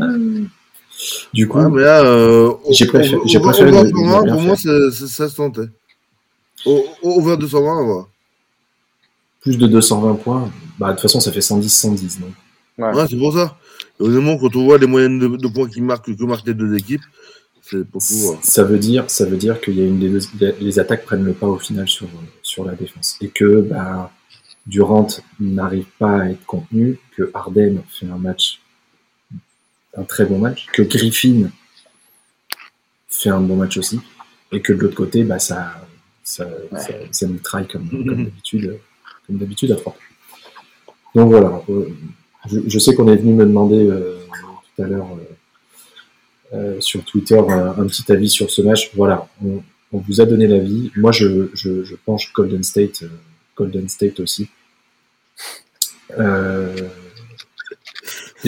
ah. 0.00 0.16
Du 1.34 1.46
coup, 1.48 1.58
Ouais, 1.58 1.68
mais 1.70 1.82
là, 1.82 2.02
euh, 2.04 2.52
J'ai 2.70 2.86
préféré- 2.86 3.16
over- 3.16 3.28
j'ai 3.28 3.40
préféré 3.40 3.68
over 3.70 3.80
ne- 3.82 3.86
ne 3.86 3.90
220, 3.92 4.22
rien 4.22 4.32
pour 4.34 4.42
moi, 4.42 4.56
c'est- 4.56 4.90
c'est- 4.92 5.06
ça 5.08 5.28
se 5.28 5.36
tentait. 5.36 5.68
Au- 6.64 6.84
au- 7.02 7.18
Over 7.20 7.36
220, 7.36 7.72
on 7.72 7.76
va 7.78 7.82
voir. 7.92 8.08
Plus 9.44 9.56
de 9.58 9.66
220 9.68 10.14
points, 10.16 10.50
bah, 10.78 10.88
de 10.88 10.92
toute 10.94 11.02
façon, 11.02 11.20
ça 11.20 11.30
fait 11.30 11.40
110-110. 11.40 12.20
Donc, 12.20 12.30
Ouais. 12.76 12.92
Ouais, 12.92 13.06
c'est 13.08 13.16
pour 13.16 13.32
ça. 13.32 13.56
Et 14.00 14.02
honnêtement, 14.02 14.36
quand 14.36 14.56
on 14.56 14.64
voit 14.64 14.78
les 14.78 14.88
moyennes 14.88 15.20
de, 15.20 15.28
de 15.28 15.46
points 15.48 15.68
qui 15.68 15.80
marquent, 15.80 16.12
que 16.12 16.24
marquent 16.24 16.46
les 16.48 16.54
deux 16.54 16.74
équipes, 16.76 17.02
c'est 17.62 17.84
pour 17.88 18.02
tout. 18.02 18.12
euh, 18.32 18.36
Ça 18.42 18.64
veut 18.64 18.80
dire, 18.80 19.04
ça 19.08 19.24
veut 19.26 19.36
dire 19.36 19.60
qu'il 19.60 19.78
y 19.78 19.82
a 19.82 19.86
une 19.86 20.00
des 20.00 20.08
deux, 20.08 20.20
les 20.60 20.78
attaques 20.80 21.04
prennent 21.04 21.22
le 21.24 21.34
pas 21.34 21.46
au 21.46 21.56
final 21.58 21.86
sur, 21.88 22.08
sur 22.42 22.64
la 22.64 22.74
défense. 22.74 23.16
Et 23.20 23.28
que, 23.28 23.60
bah, 23.60 24.10
Durant 24.66 25.06
n'arrive 25.38 25.84
pas 26.00 26.22
à 26.22 26.28
être 26.30 26.44
contenu, 26.46 26.98
que 27.16 27.30
Harden 27.32 27.82
fait 27.88 28.06
un 28.06 28.16
match, 28.18 28.60
un 29.96 30.02
très 30.02 30.24
bon 30.24 30.38
match, 30.40 30.66
que 30.72 30.82
Griffin 30.82 31.50
fait 33.08 33.28
un 33.30 33.40
bon 33.40 33.54
match 33.56 33.76
aussi, 33.76 34.00
et 34.50 34.60
que 34.60 34.72
de 34.72 34.78
l'autre 34.80 34.96
côté, 34.96 35.22
bah, 35.22 35.38
ça, 35.38 35.86
ça, 36.24 36.48
ça, 36.76 36.88
ça 37.12 37.26
mitraille 37.28 37.68
comme, 37.68 37.88
comme 37.88 38.04
d'habitude, 38.24 38.78
comme 39.26 39.38
d'habitude 39.38 39.72
à 39.72 39.76
trois. 39.76 39.96
Donc 41.14 41.30
voilà. 41.30 41.62
euh, 41.68 41.88
Je, 42.66 42.78
sais 42.78 42.94
qu'on 42.94 43.08
est 43.08 43.16
venu 43.16 43.32
me 43.32 43.44
demander 43.44 43.86
euh, 43.86 44.18
tout 44.76 44.82
à 44.82 44.86
l'heure 44.86 45.08
euh, 46.52 46.80
sur 46.80 47.04
Twitter 47.04 47.38
un 47.38 47.86
petit 47.86 48.10
avis 48.12 48.28
sur 48.28 48.50
ce 48.50 48.62
match. 48.62 48.90
Voilà, 48.94 49.28
on, 49.44 49.62
vous 49.92 50.20
a 50.20 50.26
donné 50.26 50.48
l'avis. 50.48 50.90
Moi, 50.96 51.12
je, 51.12 51.94
penche 52.04 52.32
Golden 52.32 52.64
State, 52.64 53.04
Golden 53.56 53.88
State 53.88 54.18
aussi. 54.20 54.48
Et 56.10 56.16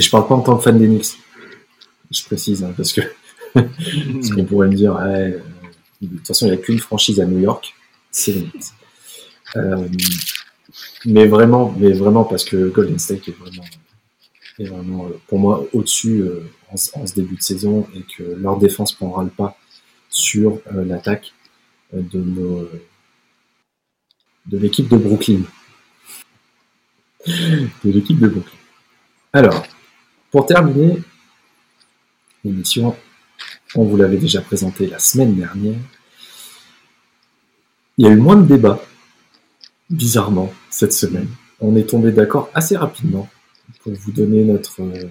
je 0.02 0.10
parle 0.10 0.26
pas 0.26 0.34
en 0.34 0.40
tant 0.40 0.56
que 0.56 0.64
fan 0.64 0.78
des 0.78 0.88
Knicks. 0.88 1.16
Je 2.10 2.24
précise, 2.24 2.64
hein, 2.64 2.74
parce 2.76 2.92
que 2.92 3.00
parce 3.54 4.30
qu'on 4.30 4.44
pourrait 4.44 4.68
me 4.68 4.74
dire, 4.74 4.94
de 6.02 6.08
toute 6.08 6.26
façon, 6.26 6.46
il 6.46 6.50
n'y 6.50 6.56
a 6.56 6.60
qu'une 6.60 6.78
franchise 6.78 7.20
à 7.20 7.24
New 7.24 7.38
York, 7.38 7.74
c'est 8.10 8.32
les 8.32 8.42
Knicks. 8.42 8.72
Mais 11.04 11.26
vraiment, 11.26 11.74
mais 11.78 11.92
vraiment 11.92 12.24
parce 12.24 12.44
que 12.44 12.68
Golden 12.68 12.98
State 12.98 13.28
est 13.28 13.32
vraiment, 13.38 13.64
est 14.58 14.64
vraiment 14.64 15.06
euh, 15.06 15.18
pour 15.28 15.38
moi 15.38 15.66
au-dessus 15.72 16.20
euh, 16.22 16.40
en, 16.70 16.76
ce- 16.76 17.14
début 17.14 17.36
de 17.36 17.42
saison 17.42 17.86
et 17.94 18.02
que 18.02 18.22
leur 18.22 18.56
défense 18.58 18.92
prendra 18.92 19.22
le 19.24 19.30
pas 19.30 19.56
sur 20.10 20.60
euh, 20.74 20.84
l'attaque 20.84 21.32
de 21.92 22.18
nos 22.20 22.68
de 24.46 24.58
l'équipe 24.58 24.88
de 24.88 24.96
Brooklyn. 24.96 25.42
De 27.26 27.90
l'équipe 27.90 28.18
de 28.20 28.28
Brooklyn. 28.28 28.58
Alors, 29.32 29.66
pour 30.30 30.46
terminer 30.46 31.02
l'émission, 32.44 32.96
on 33.74 33.84
vous 33.84 33.96
l'avait 33.96 34.16
déjà 34.16 34.40
présenté 34.40 34.86
la 34.86 35.00
semaine 35.00 35.34
dernière. 35.34 35.78
Il 37.98 38.04
y 38.06 38.08
a 38.08 38.12
eu 38.12 38.16
moins 38.16 38.36
de 38.36 38.46
débats, 38.46 38.80
bizarrement, 39.90 40.52
cette 40.70 40.92
semaine. 40.92 41.28
On 41.60 41.76
est 41.76 41.88
tombé 41.88 42.12
d'accord 42.12 42.50
assez 42.54 42.76
rapidement 42.76 43.28
pour 43.82 43.92
vous 43.92 44.12
donner 44.12 44.44
notre, 44.44 44.82
euh, 44.82 45.08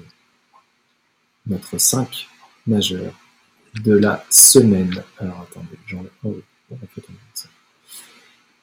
notre 1.47 1.77
5 1.77 2.27
majeur 2.67 3.13
de 3.83 3.93
la 3.93 4.23
semaine. 4.29 5.03
Alors 5.19 5.47
attendez, 5.49 5.77
j'en 5.85 6.03
oh 6.23 6.35
oui, 6.35 6.43
on 6.71 6.77
ça. 7.33 7.49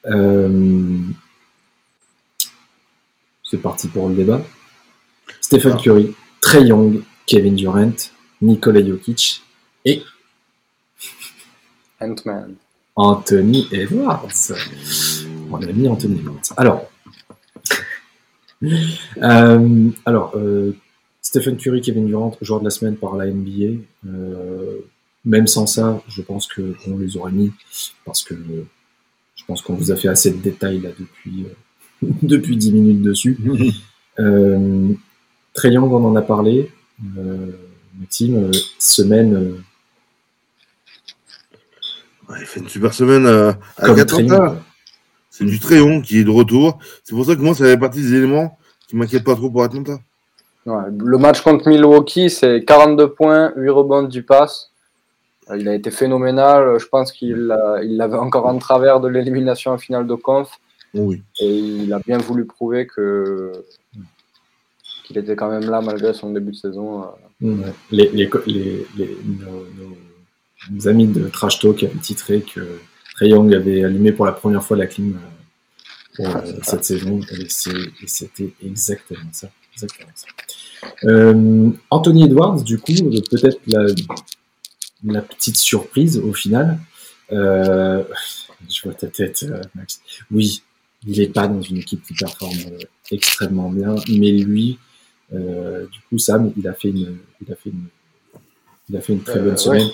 Euh, 0.05 0.99
c'est 3.43 3.61
parti 3.61 3.87
pour 3.87 4.09
le 4.09 4.15
débat. 4.15 4.41
Stephen. 5.39 5.77
Curry, 5.77 6.15
Trey 6.41 6.63
Young, 6.65 7.03
Kevin 7.25 7.55
Durant, 7.55 7.93
Nikola 8.41 8.85
Jokic 8.85 9.43
et 9.85 10.03
Ant-Man. 12.01 12.55
Anthony 12.95 13.67
Edwards. 13.71 14.53
Mon 15.53 15.61
ami 15.61 15.87
Anthony 15.87 16.19
Edwards. 16.19 16.41
Alors, 16.57 16.89
euh, 19.21 19.89
alors 20.03 20.31
euh, 20.35 20.71
Stephen 21.21 21.57
Curry, 21.57 21.81
Kevin 21.81 22.07
Durant, 22.07 22.35
joueur 22.41 22.59
de 22.59 22.65
la 22.65 22.71
semaine 22.71 22.95
par 22.95 23.15
la 23.15 23.27
NBA. 23.27 23.81
Euh, 24.07 24.79
même 25.25 25.45
sans 25.45 25.67
ça, 25.67 26.01
je 26.07 26.23
pense 26.23 26.47
que 26.47 26.73
on 26.87 26.97
les 26.97 27.17
aurait 27.17 27.31
mis 27.31 27.51
parce 28.03 28.23
que 28.23 28.33
je 29.35 29.45
pense 29.45 29.61
qu'on 29.61 29.75
vous 29.75 29.91
a 29.91 29.95
fait 29.95 30.07
assez 30.07 30.31
de 30.31 30.41
détails 30.41 30.79
là 30.79 30.89
depuis 30.99 31.45
euh, 31.45 32.07
depuis 32.23 32.57
10 32.57 32.71
minutes 32.71 33.01
dessus. 33.01 33.37
Euh, 34.19 34.93
Trey 35.55 35.71
Young, 35.71 35.91
on 35.91 36.05
en 36.05 36.15
a 36.15 36.21
parlé. 36.21 36.69
Maxime, 37.99 38.51
semaine 38.77 39.63
ouais, 42.29 42.37
il 42.39 42.45
fait 42.45 42.59
une 42.59 42.69
super 42.69 42.93
semaine 42.93 43.25
à 43.25 43.57
comme 43.83 43.99
Atlanta. 43.99 44.63
C'est 45.35 45.45
du 45.45 45.59
Tréon 45.59 45.99
qui 46.01 46.19
est 46.19 46.23
de 46.23 46.29
retour. 46.29 46.77
C'est 47.03 47.15
pour 47.15 47.25
ça 47.25 47.35
que 47.35 47.41
moi, 47.41 47.55
ça 47.55 47.65
fait 47.65 47.77
partie 47.77 48.01
des 48.01 48.13
éléments 48.13 48.55
qui 48.87 48.95
m'inquiètent 48.95 49.23
pas 49.23 49.33
trop 49.35 49.49
pour 49.49 49.63
Atlanta. 49.63 49.97
Ouais, 50.67 50.83
le 50.95 51.17
match 51.17 51.41
contre 51.41 51.67
Milwaukee, 51.67 52.29
c'est 52.29 52.63
42 52.63 53.09
points, 53.13 53.51
8 53.55 53.69
rebonds, 53.71 54.03
10 54.03 54.21
passes. 54.21 54.69
Euh, 55.49 55.57
Il 55.57 55.67
a 55.67 55.73
été 55.73 55.89
phénoménal. 55.89 56.77
Je 56.79 56.85
pense 56.85 57.11
qu'il 57.11 57.51
il 57.83 57.97
l'avait 57.97 58.17
encore 58.17 58.45
en 58.45 58.59
travers 58.59 58.99
de 58.99 59.07
l'élimination 59.07 59.71
en 59.71 59.79
finale 59.79 60.05
de 60.05 60.13
conf. 60.13 60.51
Oh 60.95 60.99
oui. 60.99 61.23
Et 61.39 61.49
il 61.57 61.91
a 61.93 61.99
bien 61.99 62.19
voulu 62.19 62.45
prouver 62.45 62.85
que 62.85 63.51
qu'il 65.03 65.17
était 65.17 65.35
quand 65.35 65.49
même 65.49 65.67
là 65.69 65.81
malgré 65.81 66.13
son 66.13 66.31
début 66.31 66.51
de 66.51 66.55
saison. 66.57 67.03
euh. 67.03 67.07
Ouais. 67.55 67.73
Les, 67.91 68.09
les, 68.09 68.29
les, 68.45 69.17
nos- 69.25 69.65
nos 70.71 70.87
amis 70.87 71.07
de 71.07 71.27
Trash 71.27 71.59
Talk 71.59 71.81
avaient 71.83 71.93
titré 71.99 72.41
que 72.41 72.61
Trae 73.23 73.29
Young 73.29 73.53
avait 73.53 73.83
allumé 73.83 74.11
pour 74.11 74.25
la 74.25 74.31
première 74.31 74.63
fois 74.63 74.77
la 74.77 74.87
clim 74.87 75.15
euh, 75.15 76.15
pour, 76.15 76.35
euh, 76.35 76.41
cette 76.63 76.83
saison 76.83 77.19
et 77.21 78.07
c'était 78.07 78.53
exactement 78.63 79.29
ça. 79.31 79.49
Exactement 79.73 80.11
ça. 80.13 80.27
Euh, 81.05 81.69
Anthony 81.89 82.25
Edwards, 82.25 82.61
du 82.61 82.77
coup, 82.77 82.93
peut-être 83.31 83.59
la, 83.67 83.85
la 85.05 85.21
petite 85.21 85.55
surprise 85.57 86.17
au 86.17 86.33
final. 86.33 86.79
Euh, 87.31 88.03
je 88.69 88.83
vois 88.83 88.93
ta 88.93 89.07
tête, 89.07 89.45
Max. 89.75 90.01
Oui, 90.29 90.61
il 91.07 91.17
n'est 91.17 91.27
pas 91.27 91.47
dans 91.47 91.61
une 91.61 91.77
équipe 91.77 92.03
qui 92.03 92.13
performe 92.13 92.57
extrêmement 93.11 93.69
bien, 93.69 93.95
mais 94.09 94.31
lui, 94.31 94.77
euh, 95.33 95.85
du 95.87 95.99
coup, 96.01 96.17
Sam, 96.17 96.51
il 96.57 96.67
a 96.67 96.73
fait 96.73 96.89
une, 96.89 97.17
il 97.45 97.51
a 97.51 97.55
fait 97.55 97.69
une, 97.69 97.85
il 98.89 98.97
a 98.97 99.01
fait 99.01 99.13
une 99.13 99.23
très 99.23 99.39
bonne 99.39 99.57
ouais. 99.67 99.85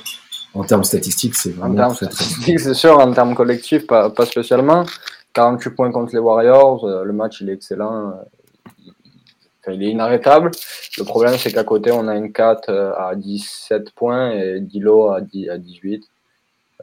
En 0.53 0.63
termes 0.63 0.83
statistiques, 0.83 1.35
c'est 1.35 1.53
En 1.57 1.69
vraiment 1.69 1.75
termes 1.75 1.95
très 1.95 2.05
très 2.07 2.15
bon. 2.15 2.29
statistiques, 2.31 2.59
c'est 2.59 2.73
sûr, 2.73 2.97
en 2.97 3.11
termes 3.13 3.35
collectifs, 3.35 3.85
pas, 3.87 4.09
pas 4.09 4.25
spécialement. 4.25 4.85
48 5.33 5.69
points 5.75 5.91
contre 5.91 6.13
les 6.13 6.19
Warriors, 6.19 6.83
euh, 6.85 7.03
le 7.03 7.13
match 7.13 7.41
il 7.41 7.49
est 7.49 7.53
excellent. 7.53 8.09
euh, 8.09 9.73
il, 9.73 9.83
est 9.83 9.91
inarrêtable. 9.91 10.49
Le 10.97 11.03
problème, 11.03 11.35
c'est 11.37 11.51
qu'à 11.51 11.63
côté, 11.63 11.91
on 11.91 12.07
a 12.07 12.15
une 12.15 12.31
4 12.31 12.69
euh, 12.69 12.91
à 12.97 13.13
17 13.15 13.91
points 13.91 14.31
et 14.31 14.59
Dilo 14.59 15.09
à, 15.11 15.21
10 15.21 15.49
à 15.49 15.57
18. 15.59 16.03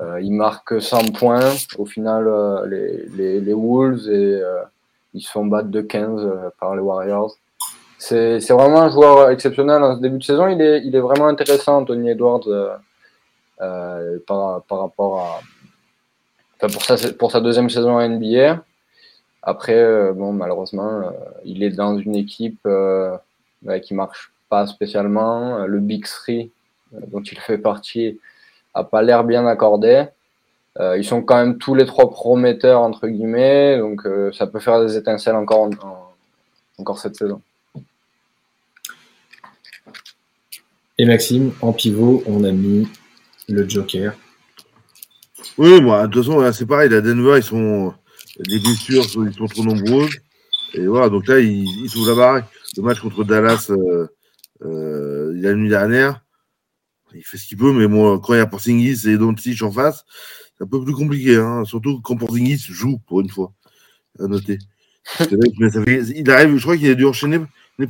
Euh, 0.03 0.21
il 0.21 0.33
marque 0.33 0.81
100 0.81 1.13
points. 1.19 1.55
Au 1.79 1.87
final, 1.87 2.29
euh, 2.29 2.67
les, 2.67 3.07
les, 3.17 3.41
les 3.41 3.53
Wolves, 3.55 4.09
et, 4.09 4.35
euh, 4.43 4.63
ils 5.15 5.23
se 5.23 5.31
font 5.31 5.47
battre 5.47 5.69
de 5.69 5.81
15 5.81 6.21
euh, 6.25 6.51
par 6.61 6.77
les 6.77 6.83
Warriors. 6.83 7.35
C'est 7.99 8.39
vraiment 8.51 8.83
un 8.83 8.91
joueur 8.91 9.31
exceptionnel 9.31 9.83
en 9.83 9.97
ce 9.97 10.01
début 10.03 10.19
de 10.19 10.23
saison. 10.23 10.47
Il 10.49 10.61
est, 10.61 10.83
il 10.85 10.95
est 10.95 11.01
vraiment 11.01 11.27
intéressant, 11.27 11.83
Tony 11.85 12.11
Edwards, 12.11 12.47
euh, 13.61 14.19
par, 14.27 14.63
par 14.65 14.81
rapport 14.81 15.21
à. 15.21 15.41
Pour, 16.69 16.83
sa, 16.83 16.97
pour 17.13 17.31
sa 17.31 17.41
deuxième 17.41 17.69
saison 17.71 17.99
à 17.99 18.09
NBA. 18.09 18.65
Après, 19.43 19.75
euh, 19.75 20.13
bon, 20.13 20.33
malheureusement, 20.33 20.89
euh, 21.01 21.11
il 21.45 21.63
est 21.63 21.71
dans 21.71 21.99
une 21.99 22.17
équipe 22.17 22.65
ouais, 22.65 23.81
qui 23.83 23.95
marche 23.95 24.33
pas 24.49 24.67
spécialement. 24.67 25.67
Le 25.67 25.79
Big 25.81 26.05
Three, 26.07 26.51
dont 26.93 27.23
il 27.23 27.39
fait 27.41 27.59
partie, 27.59 28.19
a 28.75 28.85
pas 28.85 29.03
l'air 29.03 29.23
bien 29.25 29.47
accordé. 29.47 30.07
Ils 30.79 31.05
sont 31.05 31.23
quand 31.23 31.37
même 31.37 31.57
tous 31.59 31.75
les 31.75 31.87
trois 31.87 32.11
prometteurs, 32.11 32.83
entre 32.83 33.07
guillemets, 33.09 33.79
donc 33.79 34.03
ça 34.35 34.47
peut 34.47 34.61
faire 34.61 34.81
des 34.83 34.97
étincelles 34.97 35.35
encore, 35.37 35.63
en- 35.63 35.71
en- 35.87 36.13
encore 36.79 36.99
cette 36.99 37.17
saison. 37.17 37.41
Et 40.99 41.05
Maxime, 41.07 41.53
en 41.63 41.73
pivot, 41.73 42.23
on 42.27 42.45
a 42.45 42.53
mis 42.53 42.89
le 43.49 43.69
Joker. 43.69 44.15
Oui, 45.59 45.81
moi, 45.81 46.07
de 46.07 46.13
toute 46.13 46.25
façon, 46.25 46.53
c'est 46.53 46.67
pareil. 46.67 46.93
À 46.95 47.01
Denver, 47.01 47.39
ils 47.39 47.43
sont. 47.43 47.95
Les 48.39 48.59
blessures, 48.59 49.05
sont- 49.05 49.25
ils 49.27 49.33
sont 49.33 49.47
trop 49.47 49.65
nombreuses. 49.65 50.11
Et 50.75 50.87
voilà, 50.87 51.09
donc 51.09 51.27
là, 51.29 51.39
ils, 51.41 51.65
ils 51.85 51.89
s'ouvrent 51.91 52.11
la 52.11 52.15
baraque. 52.17 52.47
Le 52.77 52.83
match 52.83 53.01
contre 53.01 53.25
Dallas, 53.25 53.71
euh, 53.71 54.07
euh, 54.63 55.33
la 55.35 55.55
nuit 55.55 55.71
dernière, 55.71 56.21
il 57.15 57.23
fait 57.25 57.39
ce 57.39 57.47
qu'il 57.47 57.57
peut, 57.57 57.73
mais 57.73 57.87
bon, 57.87 58.19
quand 58.19 58.35
il 58.35 58.39
y 58.39 58.41
a 58.41 58.47
Porzingis 58.47 59.09
et 59.09 59.17
Doncic 59.17 59.63
en 59.63 59.71
face, 59.73 60.05
c'est 60.59 60.65
un 60.65 60.67
peu 60.67 60.85
plus 60.85 60.93
compliqué. 60.93 61.37
Hein, 61.37 61.65
surtout 61.65 62.01
quand 62.03 62.17
Porzingis 62.17 62.59
joue, 62.59 62.99
pour 63.07 63.21
une 63.23 63.31
fois. 63.31 63.53
À 64.19 64.27
noter. 64.27 64.59
Mais 65.31 66.03
il 66.15 66.31
arrive, 66.31 66.57
je 66.57 66.63
crois 66.63 66.77
qu'il 66.77 66.91
a 66.91 66.95
dû 66.95 67.07
enchaîner 67.07 67.41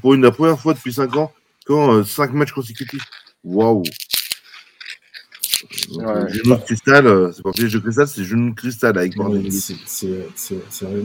pour 0.00 0.14
une 0.14 0.22
la 0.22 0.30
première 0.30 0.60
fois 0.60 0.74
depuis 0.74 0.92
5 0.92 1.16
ans, 1.16 1.32
quand 1.64 2.04
5 2.04 2.32
matchs 2.34 2.52
consécutifs. 2.52 3.04
Waouh! 3.42 3.82
Ouais. 5.96 6.04
euh, 6.06 6.28
Genou 6.28 6.56
de 6.56 6.60
cristal, 6.62 7.06
euh, 7.06 7.32
c'est 7.32 7.42
pas 7.42 7.52
piège 7.52 7.72
de 7.72 7.78
cristal, 7.78 8.06
c'est 8.08 8.24
genou 8.24 8.50
de 8.50 8.54
cristal 8.54 8.98
avec 8.98 9.12
c'est- 9.12 9.18
vraiment- 9.24 9.40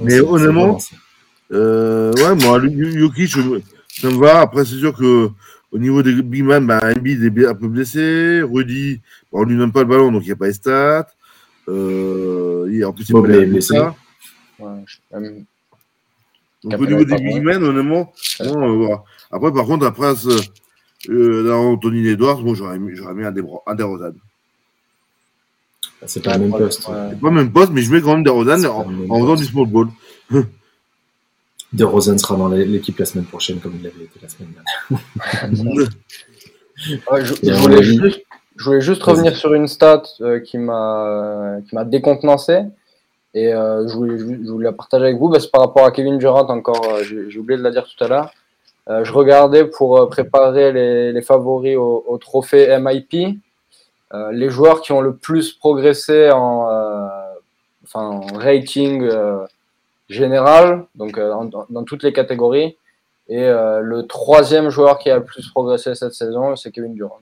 Mais 0.03 0.19
honnêtement. 0.33 0.77
Euh, 1.53 2.11
ouais, 2.13 2.35
moi, 2.43 2.59
je- 3.27 3.59
ça 3.89 4.09
me 4.09 4.17
va. 4.17 4.41
Après, 4.41 4.65
c'est 4.65 4.77
sûr 4.77 4.93
que 4.95 5.29
au 5.71 5.77
niveau 5.77 6.01
des 6.03 6.13
big 6.21 6.43
man, 6.43 6.65
bah, 6.65 6.79
Embiid 6.83 7.23
est 7.23 7.45
un 7.45 7.55
peu 7.55 7.67
blessé. 7.67 8.41
Rudy, 8.41 9.01
bah, 9.31 9.39
on 9.39 9.43
lui 9.43 9.57
donne 9.57 9.71
pas 9.71 9.81
le 9.81 9.87
ballon, 9.87 10.11
donc 10.11 10.23
il 10.23 10.27
n'y 10.27 10.31
a 10.31 10.35
pas 10.35 10.47
les 10.47 10.53
stats. 10.53 11.07
Euh, 11.69 12.83
en 12.85 12.93
plus, 12.93 13.09
il 13.09 13.13
est 13.35 13.45
blessé. 13.51 13.75
Donc, 16.63 16.73
au 16.79 16.85
niveau 16.85 17.03
des 17.05 17.15
big 17.23 17.43
men, 17.43 17.63
honnêtement, 17.63 18.13
bon, 18.39 18.63
euh, 18.63 18.75
voilà. 18.85 19.03
après, 19.31 19.51
par 19.51 19.65
contre, 19.65 19.85
après, 19.85 20.13
euh, 21.09 21.43
dans 21.47 21.71
Anthony 21.73 22.07
Edwards, 22.07 22.41
bon, 22.43 22.53
j'aurais 22.53 22.77
mis, 22.79 22.91
un 22.99 23.31
des, 23.31 23.41
un 23.65 23.75
des. 23.75 23.83
C'est 26.05 26.23
pas 26.23 26.33
le 26.37 26.39
même 26.47 26.51
poste. 26.51 26.81
C'est 26.83 27.19
pas 27.19 27.29
le 27.29 27.31
même 27.31 27.51
poste, 27.51 27.71
mais 27.71 27.81
je 27.81 27.91
mets 27.93 28.01
quand 28.01 28.17
même 28.17 28.25
C'est 28.59 28.67
en, 28.67 28.85
en 29.09 29.19
faisant 29.21 29.35
du 29.35 29.45
small 29.45 29.67
ball. 29.67 29.87
De 31.73 31.85
Rosen 31.85 32.17
sera 32.17 32.35
dans 32.35 32.49
l'équipe 32.49 32.97
la 32.99 33.05
semaine 33.05 33.23
prochaine, 33.25 33.59
comme 33.59 33.73
il 33.77 33.83
l'avait 33.83 34.03
été 34.03 34.19
la 34.21 34.27
semaine 34.27 34.51
dernière. 34.51 35.87
Ouais, 37.11 37.23
je, 37.23 37.53
voulais 37.53 37.83
juste, 37.83 38.21
je 38.57 38.63
voulais 38.65 38.81
juste 38.81 39.01
Vas-y. 39.05 39.11
revenir 39.11 39.35
sur 39.35 39.53
une 39.53 39.67
stat 39.67 40.01
euh, 40.21 40.39
qui 40.39 40.57
m'a 40.57 41.57
qui 41.67 41.75
m'a 41.75 41.85
décontenancé 41.85 42.61
et 43.35 43.53
euh, 43.53 43.87
je, 43.87 43.93
voulais, 43.93 44.17
je 44.17 44.49
voulais 44.49 44.65
la 44.65 44.71
partager 44.71 45.05
avec 45.05 45.17
vous. 45.17 45.29
Bah, 45.29 45.39
c'est 45.39 45.51
par 45.51 45.61
rapport 45.61 45.85
à 45.85 45.91
Kevin 45.91 46.17
Durant 46.17 46.47
encore. 46.49 46.83
euh, 46.91 47.03
j'ai 47.03 47.37
oublié 47.37 47.57
de 47.59 47.63
la 47.63 47.69
dire 47.69 47.85
tout 47.85 48.03
à 48.03 48.07
l'heure. 48.07 48.31
Euh, 48.89 49.03
je 49.03 49.13
regardais 49.13 49.65
pour 49.65 50.09
préparer 50.09 50.71
les, 50.73 51.11
les 51.13 51.21
favoris 51.21 51.77
au, 51.77 52.03
au 52.07 52.17
trophée 52.17 52.75
MIP. 52.79 53.37
Euh, 54.13 54.31
les 54.31 54.49
joueurs 54.49 54.81
qui 54.81 54.91
ont 54.91 55.01
le 55.01 55.15
plus 55.15 55.53
progressé 55.53 56.31
en, 56.31 56.69
euh, 56.69 57.07
enfin, 57.83 58.01
en 58.07 58.33
rating 58.33 59.03
euh, 59.03 59.45
général, 60.09 60.85
donc 60.95 61.17
en- 61.17 61.45
dans, 61.45 61.83
toutes 61.83 62.03
les 62.03 62.11
catégories. 62.13 62.77
Et 63.29 63.45
le 63.47 64.01
troisième 64.07 64.69
joueur 64.69 64.99
qui 64.99 65.09
a 65.09 65.15
le 65.15 65.23
plus 65.23 65.47
progressé 65.51 65.95
cette 65.95 66.13
saison, 66.13 66.57
c'est 66.57 66.69
Kevin 66.71 66.93
Durant. 66.95 67.19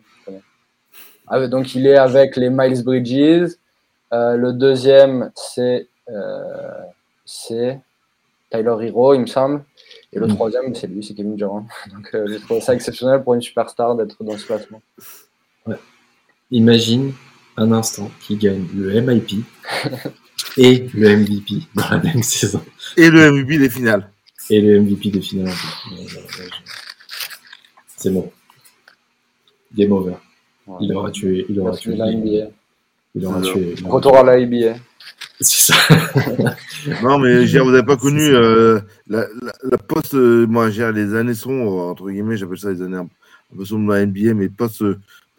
Ah, 1.28 1.46
donc 1.46 1.76
il 1.76 1.86
est 1.86 1.98
avec 1.98 2.36
les 2.36 2.50
Miles 2.50 2.84
Bridges. 2.84 3.52
Le 4.12 4.52
deuxième, 4.52 5.32
c'est 5.36 5.88
c'est 7.26 7.80
Tyler 8.50 8.76
Hero, 8.88 9.14
il 9.14 9.22
me 9.22 9.28
semble. 9.28 9.64
Et 10.12 10.18
le 10.18 10.26
Mm. 10.26 10.30
troisième, 10.36 10.74
c'est 10.74 10.88
lui, 10.88 11.04
c'est 11.04 11.14
Kevin 11.14 11.36
Durant. 11.36 11.68
Donc 11.94 12.10
euh, 12.16 12.26
j'ai 12.28 12.40
trouvé 12.40 12.60
ça 12.62 12.74
exceptionnel 12.74 13.22
pour 13.22 13.36
une 13.36 13.42
superstar 13.44 13.94
d'être 13.96 14.24
dans 14.24 14.36
ce 14.36 14.48
classement. 14.48 14.82
Imagine 16.52 17.14
un 17.58 17.72
instant 17.72 18.10
qui 18.22 18.36
gagne 18.38 18.66
le 18.76 19.00
MIP 19.02 19.44
et 20.58 20.88
le 20.94 21.18
MVP 21.18 21.64
dans 21.76 21.90
la 21.90 21.98
même 22.00 22.24
saison. 22.24 22.64
Et 22.98 23.10
le 23.10 23.32
MVP 23.32 23.58
des 23.60 23.70
finales. 23.70 24.10
Et 24.50 24.62
le 24.62 24.82
MVP 24.82 25.12
des 25.12 25.22
finales. 25.22 25.54
Euh, 25.92 26.48
C'est 27.98 28.12
bon. 28.12 28.32
Game 29.76 29.92
over. 29.92 30.16
Il 30.82 30.94
aura 30.94 31.12
tué. 31.12 31.46
Il 31.50 31.60
aura 31.60 31.76
tué. 31.76 31.94
de 31.94 31.98
la 32.00 32.12
NBA. 32.12 32.50
Il 33.16 33.26
aura 33.26 33.42
tué. 33.42 33.76
Retour 33.86 34.18
à 34.18 34.24
la 34.24 34.40
NBA. 34.40 34.76
C'est 35.42 35.72
ça. 35.74 35.76
Non, 37.04 37.20
mais 37.20 37.46
j'ai- 37.46 37.60
vous 37.60 37.72
n'avez 37.72 37.84
pas 37.86 37.98
connu 37.98 38.22
euh, 38.22 38.80
la, 39.08 39.28
la, 39.42 39.52
la 39.64 39.78
post. 39.78 40.14
euh, 40.14 40.48
moi, 40.48 40.70
les 40.70 41.14
années 41.14 41.34
sombres, 41.34 41.90
entre 41.90 42.10
guillemets, 42.10 42.38
j'appelle 42.38 42.58
ça 42.58 42.72
les 42.72 42.82
années 42.82 42.98
un, 42.98 43.08
peu 43.56 43.66
sombres 43.66 43.90
de 43.94 43.98
la 44.00 44.06
NBA, 44.06 44.34
mais 44.34 44.48
post, 44.48 44.82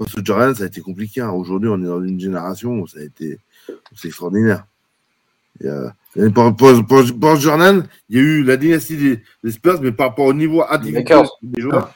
post 0.01 0.25
Jordan, 0.25 0.55
ça 0.55 0.65
a 0.65 0.67
été 0.67 0.81
compliqué. 0.81 1.21
hein. 1.21 1.31
Aujourd'hui, 1.31 1.69
on 1.69 1.79
est 1.83 1.87
dans 1.87 2.03
une 2.03 2.19
génération 2.19 2.73
où 2.81 2.87
ça 2.89 3.01
a 3.01 3.03
été. 3.03 3.39
C'est 3.95 4.09
extraordinaire. 4.09 4.65
Et, 5.63 5.67
euh, 5.69 5.89
pour, 6.35 6.57
pour, 6.57 6.87
pour, 6.87 7.03
pour 7.21 7.37
Jordan, 7.37 7.85
il 8.09 8.17
y 8.17 8.19
a 8.19 8.23
eu 8.23 8.43
la 8.43 8.57
dynastie 8.57 8.97
des, 8.97 9.21
des 9.45 9.51
Spurs, 9.53 9.81
mais 9.83 9.93
par 9.93 10.09
rapport 10.09 10.27
au 10.27 10.33
niveau 10.35 10.63
individuel 10.69 11.27
des 11.43 11.61
joueurs. 11.63 11.93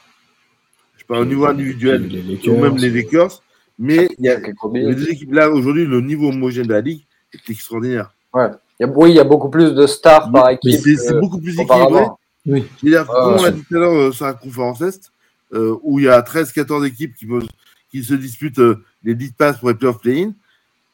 Je 0.97 1.03
parle 1.05 1.21
au 1.21 1.25
niveau 1.25 1.45
individuel, 1.45 2.01
ou 2.47 2.61
même 2.61 2.77
les 2.77 2.89
Lakers. 2.89 3.41
Mais 3.77 4.07
il 4.19 4.25
y 4.25 4.29
a, 4.29 4.39
les 4.73 4.95
deux 4.95 5.09
équipes 5.09 5.33
là, 5.33 5.49
aujourd'hui, 5.49 5.85
le 5.85 5.99
niveau 5.99 6.29
homogène 6.29 6.65
de 6.67 6.73
la 6.73 6.81
ligue 6.81 7.03
est 7.33 7.49
extraordinaire. 7.49 8.13
Il 8.35 8.39
y 8.79 8.83
a, 8.83 8.87
oui, 8.87 9.09
il 9.11 9.15
y 9.15 9.19
a 9.19 9.23
beaucoup 9.23 9.49
plus 9.49 9.73
de 9.73 9.87
stars 9.87 10.31
par 10.31 10.49
équipe 10.49 10.79
c'est 10.97 11.19
beaucoup 11.19 11.39
plus 11.39 11.55
équilibré. 11.59 12.03
Oui. 12.45 12.63
Je 12.79 12.85
veux 12.85 12.91
dire, 12.91 13.05
comme 13.07 13.33
on 13.33 13.43
l'a 13.43 13.51
dit 13.51 13.63
tout 13.67 13.75
à 13.75 13.79
l'heure 13.79 13.93
euh, 13.93 14.11
sur 14.11 14.25
la 14.25 14.33
conférence 14.33 14.81
Est, 14.81 15.11
euh, 15.53 15.75
où 15.81 15.99
il 15.99 16.05
y 16.05 16.09
a 16.09 16.21
13-14 16.21 16.85
équipes 16.85 17.15
qui, 17.15 17.25
peuvent- 17.25 17.47
qui 17.95 18.03
se 18.03 18.13
disputent 18.13 18.59
euh, 18.59 18.83
les 19.03 19.15
10 19.15 19.31
passes 19.33 19.57
pour 19.59 19.69
les 19.69 19.75
playoff 19.75 19.99
play-in, 20.01 20.33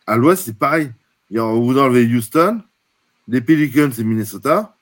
à 0.06 0.18
l'Ouest, 0.18 0.44
c'est 0.46 0.58
pareil. 0.58 0.92
Il 1.30 1.38
y 1.38 1.40
a- 1.40 1.44
vous 1.44 1.78
enlevez 1.78 2.06
Houston, 2.06 2.62
les 3.28 3.42
Pelicans 3.42 3.90
et 3.98 4.04
Minnesota. 4.04 4.76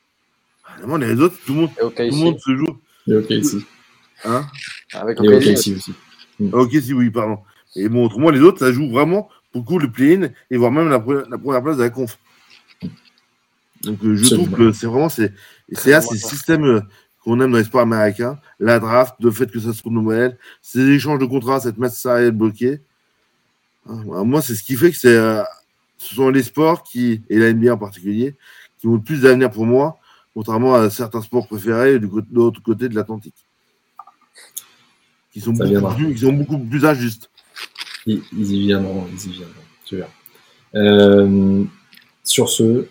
Ah, 0.66 0.78
Vraiment, 0.80 0.98
les 0.98 1.20
autres, 1.22 1.38
tout 1.46 1.54
le 1.54 1.60
monde, 1.62 1.70
Et 1.78 2.10
tout 2.10 2.16
le 2.16 2.22
monde 2.24 2.40
se 2.40 2.56
joue. 2.58 2.78
Et 3.08 3.16
OK 3.16 3.30
ici. 3.30 3.66
Hein? 4.26 4.46
Avec 4.94 5.18
Et 5.24 5.28
OK, 5.30 5.36
OK 5.36 5.42
ici. 5.46 5.54
ici 5.54 5.76
aussi. 6.40 6.50
ok, 6.52 6.72
si 6.82 6.94
oui, 6.94 7.10
pardon. 7.10 7.40
Et 7.76 7.88
bon, 7.88 8.06
autrement, 8.06 8.30
les 8.32 8.42
autres, 8.42 8.60
ça 8.60 8.72
joue 8.74 8.90
vraiment 8.90 9.30
beaucoup 9.54 9.80
le 9.80 9.90
play-in 9.92 10.30
et 10.52 10.58
voire 10.58 10.72
même 10.72 10.90
la, 10.90 11.00
pre- 11.00 11.28
la 11.30 11.38
première 11.38 11.64
place 11.64 11.78
de 11.78 11.84
la 11.84 11.90
conf. 11.90 12.18
Donc, 13.84 14.04
euh, 14.04 14.16
je 14.16 14.24
Absolument. 14.24 14.46
trouve 14.48 14.58
que 14.58 14.72
c'est 14.74 14.88
vraiment, 14.88 15.10
c'est 15.10 15.34
et 15.70 15.76
c'est 15.76 16.02
c'est 16.02 16.14
le 16.14 16.18
système 16.20 16.64
euh, 16.66 16.82
qu'on 17.24 17.40
aime 17.42 17.52
dans 17.52 17.58
les 17.58 17.64
sports 17.66 17.82
américains, 17.82 18.40
la 18.60 18.80
draft, 18.80 19.16
le 19.20 19.32
fait 19.32 19.52
que 19.52 19.60
ça 19.60 19.74
se 19.74 19.84
renouvelle, 19.84 20.38
ces 20.62 20.88
échanges 20.90 21.20
de 21.20 21.26
contrats, 21.26 21.60
cette 21.60 21.78
masse 21.78 22.00
salariale 22.00 22.32
bloquée. 22.32 22.80
Hein, 23.88 24.24
moi, 24.24 24.42
c'est 24.42 24.56
ce 24.56 24.64
qui 24.64 24.76
fait 24.76 24.92
que 24.92 24.98
c'est, 24.98 25.16
euh, 25.16 25.44
ce 25.98 26.16
sont 26.16 26.30
les 26.30 26.44
sports 26.44 26.84
qui, 26.84 27.22
et 27.30 27.38
la 27.38 27.52
NBA 27.54 27.74
en 27.74 27.78
particulier, 27.78 28.36
qui 28.78 28.88
ont 28.88 28.94
le 28.96 29.02
plus 29.02 29.22
d'avenir 29.22 29.52
pour 29.52 29.66
moi, 29.66 30.00
contrairement 30.34 30.76
à 30.76 30.90
certains 30.90 31.22
sports 31.22 31.48
préférés 31.48 32.00
du 32.00 32.08
côté, 32.08 32.28
de 32.32 32.36
l'autre 32.36 32.62
côté 32.64 32.88
de 32.88 32.96
l'Atlantique. 32.96 33.36
Qui 35.32 35.42
sont, 35.42 35.54
Ça 35.56 35.66
beaucoup 35.66 35.96
plus, 35.96 36.14
qui 36.14 36.20
sont 36.22 36.34
beaucoup 36.34 36.58
plus 36.58 36.86
injustes. 36.86 37.30
Ils, 38.06 38.22
ils 38.34 38.52
y 38.54 38.66
viendront, 38.68 39.06
ils 39.12 39.28
y 39.30 39.34
viendront. 39.34 39.54
Tu 39.86 39.98
verras. 39.98 40.10
Euh, 40.76 41.64
sur 42.24 42.48
ce, 42.50 42.88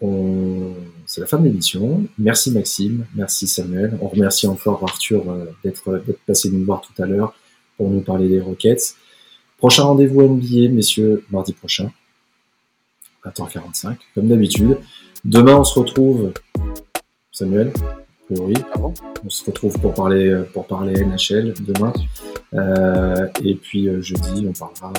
on- 0.00 0.74
c'est 1.18 1.22
la 1.22 1.26
fin 1.26 1.38
de 1.38 1.44
l'émission. 1.46 2.04
Merci 2.16 2.52
Maxime, 2.52 3.04
merci 3.16 3.48
Samuel. 3.48 3.98
On 4.00 4.06
remercie 4.06 4.46
encore 4.46 4.84
Arthur 4.84 5.28
euh, 5.28 5.46
d'être 5.64 6.00
d'être 6.06 6.20
passé 6.20 6.48
nous 6.48 6.64
voir 6.64 6.80
tout 6.80 7.02
à 7.02 7.06
l'heure 7.06 7.34
pour 7.76 7.90
nous 7.90 8.02
parler 8.02 8.28
des 8.28 8.40
Rockets. 8.40 8.94
Prochain 9.56 9.82
rendez-vous 9.82 10.22
NBA, 10.22 10.68
messieurs, 10.68 11.24
mardi 11.32 11.54
prochain, 11.54 11.90
à 13.24 13.32
45 13.32 13.98
comme 14.14 14.28
d'habitude. 14.28 14.78
Demain, 15.24 15.56
on 15.56 15.64
se 15.64 15.76
retrouve, 15.76 16.32
Samuel, 17.32 17.72
priori. 18.28 18.54
Ah 18.72 18.78
bon? 18.78 18.94
On 19.24 19.30
se 19.30 19.44
retrouve 19.44 19.78
pour 19.78 19.94
parler, 19.94 20.42
pour 20.52 20.66
parler 20.66 20.94
NHL 21.04 21.54
demain. 21.60 21.92
Euh, 22.54 23.26
et 23.44 23.54
puis 23.54 23.88
euh, 23.88 24.00
jeudi, 24.00 24.46
on 24.48 24.52
parlera, 24.52 24.92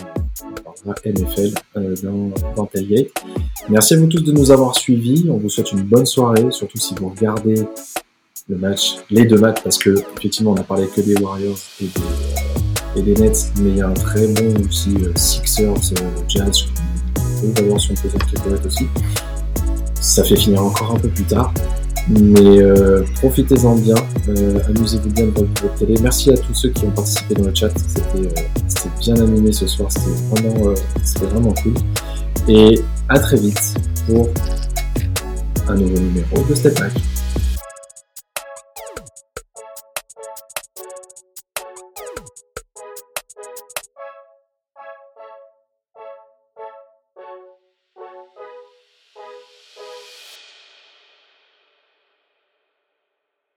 on 0.43 0.61
parlera 0.61 0.95
NFL 1.05 1.53
euh, 1.77 1.95
dans, 2.03 2.31
dans 2.55 2.65
Tailgate. 2.65 3.07
Merci 3.69 3.95
à 3.95 3.97
vous 3.97 4.07
tous 4.07 4.21
de 4.21 4.31
nous 4.31 4.51
avoir 4.51 4.75
suivis. 4.75 5.27
On 5.29 5.37
vous 5.37 5.49
souhaite 5.49 5.71
une 5.71 5.81
bonne 5.81 6.05
soirée, 6.05 6.51
surtout 6.51 6.77
si 6.77 6.95
vous 6.95 7.09
regardez 7.09 7.63
le 8.49 8.57
match, 8.57 8.95
les 9.09 9.25
deux 9.25 9.37
matchs, 9.37 9.61
parce 9.63 9.77
que 9.77 9.95
effectivement, 10.17 10.51
on 10.51 10.57
a 10.57 10.63
parlé 10.63 10.87
que 10.87 11.01
des 11.01 11.15
Warriors 11.21 11.57
et 11.81 11.85
des, 11.85 12.99
et 12.99 13.03
des 13.03 13.13
Nets, 13.21 13.51
mais 13.61 13.69
il 13.69 13.77
y 13.77 13.81
a 13.81 13.87
un 13.87 13.93
très 13.93 14.27
bon 14.27 14.53
aussi 14.67 14.95
euh, 15.01 15.11
Sixers, 15.15 15.93
Jazz. 16.27 16.65
On 17.43 17.51
peut 17.51 17.63
avoir 17.63 17.79
son 17.79 17.93
pesant 17.93 18.17
de 18.17 18.67
aussi. 18.67 18.87
Ça 20.01 20.23
fait 20.23 20.35
finir 20.35 20.63
encore 20.63 20.95
un 20.95 20.99
peu 20.99 21.09
plus 21.09 21.25
tard. 21.25 21.53
Mais 22.07 22.59
euh, 22.59 23.03
profitez-en 23.15 23.75
bien, 23.75 23.95
euh, 24.29 24.59
amusez-vous 24.67 25.09
bien 25.09 25.25
devant 25.25 25.45
votre 25.61 25.75
télé. 25.75 25.95
Merci 26.01 26.31
à 26.31 26.37
tous 26.37 26.53
ceux 26.53 26.69
qui 26.69 26.85
ont 26.85 26.91
participé 26.91 27.35
dans 27.35 27.45
le 27.45 27.53
chat, 27.53 27.69
c'était 27.77 28.27
euh, 28.27 28.89
bien 28.99 29.15
animé 29.15 29.51
ce 29.51 29.67
soir, 29.67 29.91
c'était 29.91 30.41
vraiment, 30.41 30.73
c'était 31.03 31.25
vraiment 31.27 31.53
cool. 31.61 31.73
Et 32.47 32.79
à 33.09 33.19
très 33.19 33.37
vite 33.37 33.75
pour 34.07 34.29
un 35.67 35.75
nouveau 35.75 35.99
numéro 35.99 36.43
de 36.49 36.55
Step 36.55 36.79
Back. 36.79 36.93